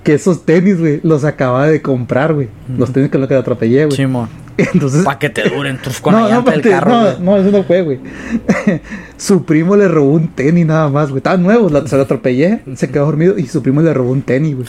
Que 0.05 0.15
esos 0.15 0.44
tenis, 0.47 0.78
güey, 0.78 1.01
los 1.02 1.24
acababa 1.24 1.66
de 1.66 1.82
comprar, 1.82 2.32
güey. 2.32 2.48
Los 2.78 2.93
tenis 2.93 3.11
con 3.11 3.20
los 3.20 3.28
que 3.28 3.35
atropellé, 3.35 3.86
güey. 3.86 3.97
Simón. 3.97 4.28
Entonces, 4.73 5.05
Para 5.05 5.19
que 5.19 5.31
te 5.31 5.49
duren 5.49 5.78
tus 5.81 6.01
con 6.01 6.12
no, 6.15 6.28
no, 6.28 6.43
del 6.43 6.61
carro. 6.62 6.91
no, 6.91 7.19
no, 7.19 7.37
eso 7.37 7.51
no 7.51 7.62
fue, 7.65 7.82
güey. 7.82 7.99
su 9.16 9.45
primo 9.45 9.77
le 9.77 9.89
robó 9.89 10.12
un 10.12 10.28
tenis 10.28 10.66
nada 10.66 10.89
más, 10.89 11.09
güey. 11.09 11.19
Estaban 11.19 11.43
nuevos, 11.43 11.70
la- 11.73 11.87
se 11.87 11.97
lo 11.97 12.03
atropellé, 12.03 12.61
se 12.74 12.89
quedó 12.91 13.07
dormido 13.07 13.39
y 13.39 13.47
su 13.47 13.62
primo 13.62 13.82
le 13.82 13.93
robó 13.95 14.11
un 14.12 14.23
tenis, 14.23 14.57
güey. 14.57 14.69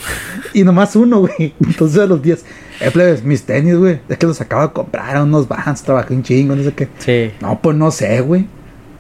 Y 0.54 0.64
nomás 0.64 0.96
uno, 0.96 1.20
güey. 1.22 1.54
Entonces 1.66 2.00
a 2.00 2.06
los 2.06 2.22
días, 2.22 2.44
eh, 2.80 2.92
plebes, 2.92 3.24
mis 3.24 3.44
tenis, 3.44 3.76
güey. 3.76 4.00
Es 4.10 4.18
que 4.18 4.28
los 4.28 4.40
acabo 4.42 4.64
de 4.64 4.72
comprar 4.74 5.16
a 5.18 5.24
unos 5.24 5.48
vans, 5.48 5.82
trabajé 5.84 6.14
un 6.14 6.24
chingo, 6.24 6.56
no 6.56 6.64
sé 6.64 6.74
qué. 6.74 6.88
Sí. 7.00 7.32
No, 7.42 7.60
pues 7.62 7.76
no 7.78 7.92
sé, 7.92 8.22
güey. 8.22 8.46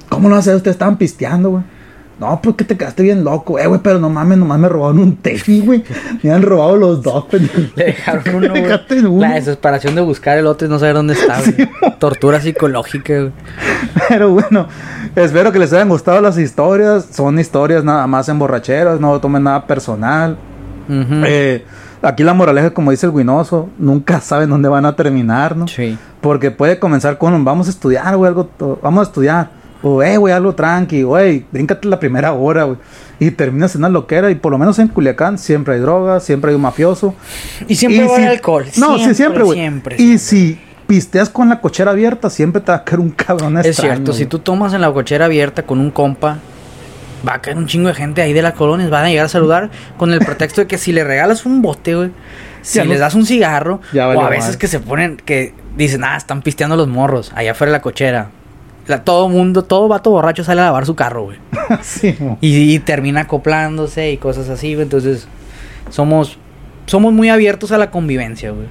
¿Cómo 0.09 0.27
no 0.30 0.41
sé? 0.41 0.55
Ustedes 0.55 0.76
estaban 0.76 0.97
pisteando, 0.97 1.49
güey. 1.51 1.63
No, 2.22 2.39
pues 2.39 2.56
que 2.56 2.64
te 2.64 2.77
quedaste 2.77 3.02
bien 3.02 3.23
loco, 3.23 3.57
eh, 3.57 3.65
güey, 3.65 3.81
pero 3.81 3.98
no 3.98 4.07
mames, 4.07 4.38
nomás 4.38 4.60
me 4.60 4.69
robaron 4.69 4.99
un 4.99 5.15
tenis, 5.15 5.65
güey. 5.65 5.84
Me 6.22 6.31
han 6.31 6.43
robado 6.43 6.77
los 6.77 7.02
dos, 7.02 7.26
pendejo. 7.26 7.61
Le 7.76 7.85
dejaron 7.85 8.35
uno, 8.35 8.49
güey. 8.52 8.99
Uno. 9.06 9.22
La 9.22 9.34
desesperación 9.34 9.95
de 9.95 10.02
buscar 10.02 10.38
el 10.38 10.45
otro 10.45 10.68
y 10.68 10.69
no 10.69 10.77
saber 10.77 10.93
dónde 10.93 11.15
está, 11.15 11.39
güey. 11.41 11.68
Tortura 11.99 12.39
psicológica, 12.39 13.11
güey. 13.22 13.31
Pero 14.07 14.34
bueno, 14.34 14.68
espero 15.15 15.52
que 15.52 15.57
les 15.57 15.73
hayan 15.73 15.89
gustado 15.89 16.22
las 16.22 16.38
historias. 16.38 17.07
Son 17.11 17.39
historias 17.39 17.84
nada 17.84 18.06
más 18.06 18.30
en 18.30 18.38
borracheras, 18.38 18.99
no 18.99 19.19
tomen 19.19 19.41
nada 19.41 19.65
personal. 19.65 20.38
Eh, 20.88 21.65
aquí 22.03 22.23
la 22.23 22.35
moraleja, 22.35 22.69
como 22.69 22.91
dice 22.91 23.07
el 23.07 23.14
Guinoso, 23.14 23.68
nunca 23.80 24.22
saben 24.22 24.52
dónde 24.52 24.69
van 24.69 24.85
a 24.85 24.95
terminar, 24.95 25.57
¿no? 25.57 25.68
Sí. 25.68 25.98
Porque 26.22 26.52
puede 26.52 26.77
comenzar 26.77 27.18
con 27.18 27.34
un 27.34 27.43
vamos 27.43 27.65
a 27.65 27.72
estudiar, 27.72 28.15
güey, 28.15 28.27
algo, 28.27 28.48
vamos 28.84 29.07
a 29.07 29.10
estudiar. 29.10 29.60
O, 29.83 30.03
eh, 30.03 30.17
güey, 30.17 30.33
algo 30.33 30.53
tranqui, 30.53 31.03
güey, 31.03 31.45
bríncate 31.51 31.87
la 31.87 31.99
primera 31.99 32.33
hora, 32.33 32.65
güey. 32.65 32.77
Y 33.19 33.31
terminas 33.31 33.73
en 33.75 33.81
una 33.81 33.89
loquera. 33.89 34.29
Y 34.31 34.35
por 34.35 34.51
lo 34.51 34.57
menos 34.57 34.77
en 34.79 34.87
Culiacán 34.87 35.37
siempre 35.37 35.75
hay 35.75 35.79
drogas, 35.79 36.23
siempre 36.23 36.49
hay 36.51 36.55
un 36.55 36.61
mafioso. 36.61 37.15
Y 37.67 37.75
siempre 37.75 37.99
va 38.01 38.05
a 38.05 38.09
si- 38.09 38.21
haber 38.21 38.29
alcohol. 38.29 38.65
No, 38.77 38.97
sí, 38.99 39.13
siempre, 39.15 39.43
güey. 39.43 39.57
Siempre, 39.59 39.95
Y 39.99 40.17
si 40.17 40.59
pisteas 40.87 41.29
con 41.29 41.49
la 41.49 41.61
cochera 41.61 41.91
abierta, 41.91 42.29
siempre 42.29 42.61
te 42.61 42.71
va 42.71 42.79
a 42.79 42.83
caer 42.83 42.99
un 42.99 43.11
cabrón 43.11 43.57
Es 43.57 43.65
extraño, 43.65 43.93
cierto, 43.95 44.13
si 44.13 44.25
tú 44.25 44.39
tomas 44.39 44.73
en 44.73 44.81
la 44.81 44.91
cochera 44.91 45.25
abierta 45.25 45.63
con 45.63 45.79
un 45.79 45.89
compa, 45.89 46.39
va 47.27 47.35
a 47.35 47.41
caer 47.41 47.57
un 47.57 47.65
chingo 47.67 47.87
de 47.87 47.93
gente 47.93 48.21
ahí 48.21 48.33
de 48.33 48.41
las 48.41 48.53
colonias, 48.55 48.89
van 48.89 49.05
a 49.05 49.09
llegar 49.09 49.25
a 49.27 49.29
saludar 49.29 49.69
con 49.97 50.11
el 50.11 50.19
pretexto 50.19 50.61
de 50.61 50.67
que 50.67 50.77
si 50.77 50.91
le 50.91 51.03
regalas 51.03 51.45
un 51.45 51.61
bote, 51.61 51.95
güey, 51.95 52.11
si 52.61 52.77
Ya 52.79 52.85
les 52.85 52.99
das 52.99 53.15
un 53.15 53.25
cigarro, 53.25 53.79
o 53.95 54.21
a 54.21 54.29
veces 54.29 54.57
que 54.57 54.67
se 54.67 54.79
ponen, 54.79 55.17
que 55.17 55.53
dicen, 55.77 56.03
ah, 56.03 56.17
están 56.17 56.41
pisteando 56.41 56.75
los 56.75 56.87
morros, 56.87 57.31
allá 57.35 57.51
afuera 57.51 57.71
de 57.71 57.77
la 57.77 57.81
cochera. 57.81 58.29
La- 58.87 59.03
todo 59.03 59.29
mundo, 59.29 59.63
todo 59.63 59.87
vato 59.87 60.09
borracho 60.11 60.43
sale 60.43 60.61
a 60.61 60.65
lavar 60.65 60.85
su 60.85 60.95
carro, 60.95 61.23
güey. 61.23 61.37
sí, 61.81 62.15
y 62.41 62.79
termina 62.79 63.21
acoplándose 63.21 64.11
y 64.11 64.17
cosas 64.17 64.49
así, 64.49 64.73
güey. 64.73 64.83
Entonces, 64.83 65.27
somos, 65.89 66.37
somos 66.85 67.13
muy 67.13 67.29
abiertos 67.29 67.71
a 67.71 67.77
la 67.77 67.91
convivencia, 67.91 68.51
güey. 68.51 68.67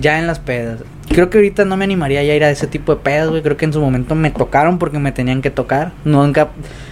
Ya 0.00 0.18
en 0.18 0.26
las 0.26 0.38
pedas. 0.38 0.80
Creo 1.08 1.28
que 1.28 1.38
ahorita 1.38 1.64
no 1.64 1.76
me 1.76 1.84
animaría 1.84 2.22
ya 2.22 2.32
a 2.32 2.36
ir 2.36 2.44
a 2.44 2.50
ese 2.50 2.66
tipo 2.66 2.94
de 2.94 3.00
pedas, 3.02 3.28
güey. 3.28 3.42
Creo 3.42 3.56
que 3.56 3.64
en 3.64 3.72
su 3.72 3.80
momento 3.80 4.14
me 4.14 4.30
tocaron 4.30 4.78
porque 4.78 4.98
me 4.98 5.10
tenían 5.12 5.42
que 5.42 5.50
tocar. 5.50 5.92
Nunca 6.04 6.48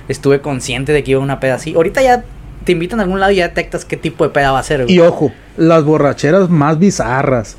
estuve 0.09 0.41
consciente 0.41 0.93
de 0.93 1.05
que 1.05 1.13
iba 1.13 1.21
a 1.21 1.25
una 1.25 1.39
peda 1.41 1.55
así. 1.55 1.75
Ahorita 1.75 2.03
ya 2.03 2.25
te 2.65 2.73
invitan 2.73 2.99
a 3.01 3.05
algún 3.05 3.21
lado 3.21 3.33
y 3.33 3.37
ya 3.37 3.49
detectas 3.49 3.85
qué 3.85 3.97
tipo 3.97 4.25
de 4.25 4.31
peda 4.31 4.51
va 4.53 4.59
a 4.59 4.63
ser, 4.65 4.83
güey. 4.85 4.95
Y 4.95 5.01
ojo, 5.01 5.33
las 5.57 5.85
borracheras 5.85 6.51
más 6.51 6.79
bizarras, 6.79 7.57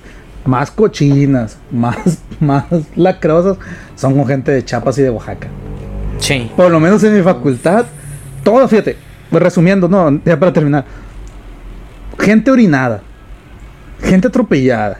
más 0.49 0.71
cochinas, 0.71 1.57
más, 1.71 2.19
más 2.39 2.65
lacrosas, 2.95 3.57
son 3.95 4.15
con 4.15 4.27
gente 4.27 4.51
de 4.51 4.65
Chiapas 4.65 4.97
y 4.97 5.03
de 5.03 5.09
Oaxaca. 5.11 5.47
Sí. 6.17 6.51
Por 6.55 6.71
lo 6.71 6.79
menos 6.79 7.03
en 7.03 7.15
mi 7.15 7.21
facultad, 7.21 7.85
todo, 8.43 8.67
fíjate, 8.67 8.97
pues 9.29 9.43
resumiendo, 9.43 9.87
no, 9.87 10.21
ya 10.25 10.37
para 10.37 10.51
terminar. 10.51 10.85
Gente 12.19 12.51
orinada, 12.51 13.01
gente 14.01 14.27
atropellada, 14.27 14.99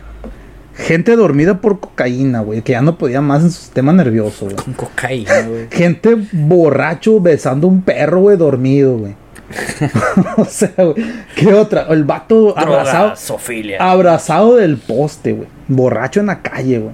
gente 0.75 1.15
dormida 1.15 1.59
por 1.59 1.79
cocaína, 1.79 2.41
güey, 2.41 2.61
que 2.61 2.71
ya 2.71 2.81
no 2.81 2.97
podía 2.97 3.19
más 3.19 3.43
en 3.43 3.51
su 3.51 3.59
sistema 3.59 3.91
nervioso, 3.91 4.45
güey. 4.45 4.55
Con 4.55 4.73
cocaína, 4.73 5.41
güey. 5.41 5.67
Gente 5.71 6.15
borracho 6.31 7.19
besando 7.19 7.67
un 7.67 7.81
perro, 7.81 8.21
güey, 8.21 8.37
dormido, 8.37 8.97
güey. 8.97 9.15
o 10.37 10.45
sea, 10.45 10.71
güey, 10.77 10.95
¿qué 11.35 11.53
otra? 11.53 11.87
El 11.89 12.03
vato 12.03 12.57
abrazado, 12.57 13.03
Drogasofilia. 13.07 13.77
abrazado 13.79 14.55
del 14.55 14.77
poste, 14.77 15.33
güey. 15.33 15.47
Borracho 15.67 16.19
en 16.19 16.27
la 16.27 16.41
calle, 16.41 16.79
güey. 16.79 16.93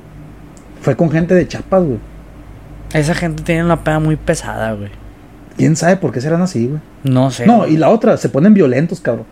Fue 0.81 0.95
con 0.95 1.11
gente 1.11 1.33
de 1.33 1.47
chapas, 1.47 1.83
güey. 1.83 1.99
Esa 2.93 3.13
gente 3.13 3.43
tiene 3.43 3.65
una 3.65 3.83
peda 3.83 3.99
muy 3.99 4.15
pesada, 4.15 4.73
güey. 4.73 4.89
¿Quién 5.57 5.75
sabe 5.75 5.97
por 5.97 6.11
qué 6.11 6.21
serán 6.21 6.41
así, 6.41 6.67
güey? 6.67 6.81
No 7.03 7.31
sé. 7.31 7.45
No, 7.45 7.67
y 7.67 7.77
la 7.77 7.89
otra, 7.89 8.17
se 8.17 8.29
ponen 8.29 8.53
violentos, 8.53 8.99
cabrón. 8.99 9.25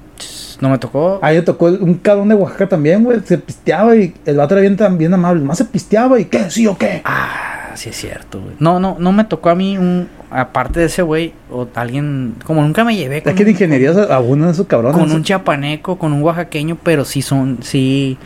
No 0.61 0.69
me 0.69 0.77
tocó. 0.77 1.19
Ahí 1.21 1.35
le 1.35 1.41
tocó 1.41 1.65
un 1.65 1.95
cabrón 1.95 2.29
de 2.29 2.35
Oaxaca 2.35 2.69
también, 2.69 3.03
güey. 3.03 3.19
Se 3.25 3.37
pisteaba 3.37 3.95
y 3.95 4.13
el 4.25 4.37
vato 4.37 4.57
era 4.57 4.61
bien, 4.61 4.97
bien 4.97 5.13
amable. 5.13 5.43
Más 5.43 5.57
se 5.57 5.65
pisteaba 5.65 6.19
y 6.19 6.25
¿qué? 6.25 6.49
¿Sí 6.49 6.65
o 6.67 6.77
qué? 6.77 7.01
Ah, 7.03 7.52
sí 7.75 7.89
es 7.89 7.95
cierto, 7.97 8.39
güey. 8.41 8.55
No, 8.59 8.79
no, 8.79 8.97
no 8.99 9.11
me 9.11 9.23
tocó 9.23 9.49
a 9.49 9.55
mí 9.55 9.77
un, 9.77 10.07
aparte 10.31 10.79
de 10.81 10.85
ese 10.87 11.01
güey, 11.01 11.33
o 11.51 11.67
alguien, 11.75 12.35
como 12.45 12.61
nunca 12.61 12.83
me 12.83 12.95
llevé 12.95 13.17
Es 13.17 13.23
con, 13.23 13.35
que 13.35 13.45
de 13.45 13.51
ingeniería 13.51 13.91
abundan 14.09 14.49
esos 14.49 14.67
cabrones. 14.67 14.97
con 14.99 15.11
un 15.11 15.23
chapaneco, 15.23 15.97
con 15.97 16.13
un 16.13 16.21
oaxaqueño, 16.23 16.77
pero 16.83 17.05
sí 17.05 17.21
son, 17.21 17.59
sí, 17.61 18.17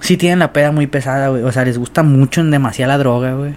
sí 0.00 0.16
tienen 0.16 0.38
la 0.40 0.52
peda 0.52 0.72
muy 0.72 0.86
pesada, 0.86 1.28
güey. 1.28 1.42
O 1.42 1.52
sea, 1.52 1.64
les 1.64 1.78
gusta 1.78 2.02
mucho 2.02 2.40
en 2.40 2.50
demasiada 2.50 2.94
la 2.94 2.98
droga, 2.98 3.34
güey. 3.34 3.54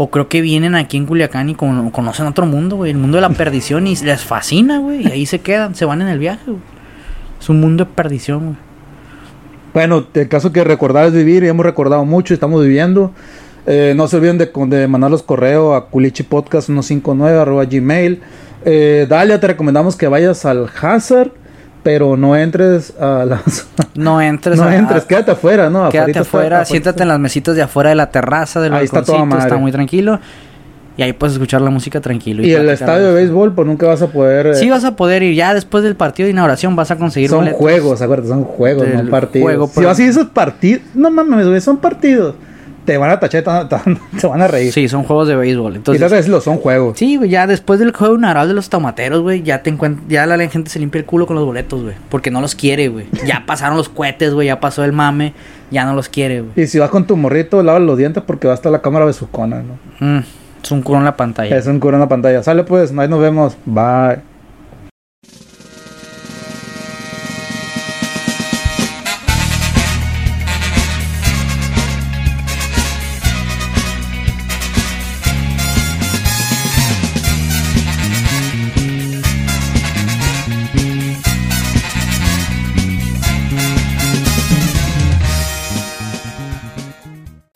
O 0.00 0.10
creo 0.10 0.28
que 0.28 0.40
vienen 0.40 0.74
aquí 0.76 0.96
en 0.96 1.06
Culiacán 1.06 1.48
y 1.48 1.54
con- 1.56 1.90
conocen 1.90 2.26
otro 2.26 2.46
mundo, 2.46 2.76
güey. 2.76 2.92
El 2.92 2.98
mundo 2.98 3.16
de 3.16 3.22
la 3.22 3.30
perdición 3.30 3.86
y 3.88 3.96
les 3.96 4.22
fascina, 4.24 4.78
güey. 4.78 5.06
Y 5.08 5.10
ahí 5.10 5.26
se 5.26 5.40
quedan, 5.40 5.74
se 5.74 5.84
van 5.84 6.02
en 6.02 6.08
el 6.08 6.18
viaje, 6.20 6.42
güey. 6.46 6.60
Es 7.40 7.48
un 7.48 7.60
mundo 7.60 7.84
de 7.84 7.90
perdición, 7.90 8.44
güey. 8.44 8.56
Bueno, 9.74 10.06
el 10.14 10.28
caso 10.28 10.52
que 10.52 10.64
recordar 10.64 11.06
es 11.06 11.12
vivir 11.12 11.44
y 11.44 11.48
hemos 11.48 11.64
recordado 11.66 12.04
mucho 12.04 12.32
y 12.32 12.36
estamos 12.36 12.62
viviendo. 12.62 13.12
Eh, 13.70 13.92
no 13.94 14.08
se 14.08 14.16
olviden 14.16 14.38
de, 14.38 14.50
de 14.68 14.88
mandar 14.88 15.10
los 15.10 15.22
correos 15.22 15.76
a 15.76 15.90
culichipodcast159 15.90 17.38
arroba 17.40 17.64
gmail. 17.66 18.20
Eh, 18.64 19.06
Dalia, 19.08 19.38
te 19.38 19.46
recomendamos 19.46 19.94
que 19.94 20.08
vayas 20.08 20.44
al 20.46 20.68
Hazard, 20.80 21.30
pero 21.82 22.16
no 22.16 22.34
entres 22.34 22.94
a 22.98 23.24
las... 23.26 23.66
No 23.94 24.20
entres 24.22 24.58
no 24.58 24.64
a- 24.64 24.74
entres, 24.76 25.04
quédate 25.04 25.32
afuera, 25.32 25.68
¿no? 25.70 25.88
Quédate 25.90 26.18
afuera, 26.20 26.64
siéntate 26.64 27.02
en 27.02 27.08
las 27.08 27.18
mesitas 27.18 27.56
de 27.56 27.62
afuera 27.62 27.90
de 27.90 27.96
la 27.96 28.10
terraza 28.10 28.60
del 28.60 28.72
Ahí 28.72 28.84
está 28.84 29.02
toda 29.02 29.26
está 29.38 29.56
muy 29.56 29.72
tranquilo. 29.72 30.18
Y 30.96 31.02
ahí 31.02 31.12
puedes 31.12 31.34
escuchar 31.34 31.60
la 31.60 31.70
música 31.70 32.00
tranquilo. 32.00 32.42
Y 32.42 32.52
el 32.52 32.68
estadio 32.70 33.08
de 33.08 33.12
béisbol, 33.14 33.54
pues 33.54 33.66
nunca 33.68 33.86
vas 33.86 34.00
a 34.02 34.06
poder... 34.08 34.48
eh, 34.48 34.54
Sí 34.54 34.68
vas 34.70 34.84
a 34.84 34.96
poder 34.96 35.22
ir, 35.22 35.34
ya 35.34 35.52
después 35.54 35.84
del 35.84 35.94
partido 35.94 36.26
de 36.26 36.32
inauguración 36.32 36.74
vas 36.74 36.90
a 36.90 36.96
conseguir 36.96 37.28
son 37.30 37.40
boletos. 37.40 37.58
juegos, 37.60 38.02
acuérdate, 38.02 38.28
son 38.30 38.44
juegos, 38.44 38.86
Del 38.86 39.04
no 39.04 39.10
partidos. 39.10 39.44
juego, 39.44 39.70
si 39.72 39.84
vas 39.84 39.98
a 39.98 40.02
ir 40.02 40.08
esos 40.08 40.26
partidos, 40.28 40.82
no 40.94 41.10
mames, 41.10 41.62
son 41.62 41.76
partidos. 41.76 42.34
Te 42.88 42.96
van 42.96 43.10
a 43.10 43.20
tachar, 43.20 43.42
te 43.68 44.26
van 44.26 44.40
a, 44.40 44.48
reír. 44.48 44.72
Sí, 44.72 44.88
son 44.88 45.04
juegos 45.04 45.28
de 45.28 45.36
béisbol. 45.36 45.74
y 45.74 45.76
Entonces, 45.76 46.10
de 46.10 46.16
decirlo, 46.16 46.40
son 46.40 46.56
juegos. 46.56 46.96
sí, 46.96 47.16
güey, 47.16 47.28
ya 47.28 47.46
después 47.46 47.78
del 47.78 47.92
juego 47.92 48.14
inaugural 48.14 48.48
de 48.48 48.54
los 48.54 48.70
tomateros, 48.70 49.20
güey, 49.20 49.42
ya 49.42 49.62
te 49.62 49.76
ya 50.08 50.24
la 50.24 50.38
gente 50.48 50.70
se 50.70 50.78
limpia 50.78 50.98
el 51.00 51.04
culo 51.04 51.26
con 51.26 51.36
los 51.36 51.44
boletos, 51.44 51.82
güey, 51.82 51.96
porque 52.08 52.30
no 52.30 52.40
los 52.40 52.54
quiere, 52.54 52.88
güey. 52.88 53.04
Ya 53.26 53.44
pasaron 53.46 53.76
los 53.76 53.90
cohetes, 53.90 54.32
güey, 54.32 54.46
ya 54.46 54.58
pasó 54.58 54.84
el 54.84 54.94
mame, 54.94 55.34
ya 55.70 55.84
no 55.84 55.92
los 55.92 56.08
quiere, 56.08 56.40
güey. 56.40 56.52
Y 56.56 56.66
si 56.66 56.78
vas 56.78 56.88
con 56.88 57.06
tu 57.06 57.14
morrito, 57.14 57.62
lava 57.62 57.78
los 57.78 57.98
dientes 57.98 58.22
porque 58.26 58.46
va 58.46 58.54
a 58.54 58.56
estar 58.56 58.72
la 58.72 58.80
cámara 58.80 59.04
besucona, 59.04 59.62
¿no? 59.62 59.78
Mm, 60.00 60.24
es 60.64 60.70
un 60.70 60.80
culo 60.80 61.00
en 61.00 61.04
la 61.04 61.14
pantalla. 61.18 61.54
Es 61.58 61.66
un 61.66 61.80
cura 61.80 61.98
en 61.98 62.00
la 62.00 62.08
pantalla. 62.08 62.42
Sale 62.42 62.64
pues, 62.64 62.90
ahí 62.96 63.08
nos 63.08 63.20
vemos. 63.20 63.54
Bye. 63.66 64.27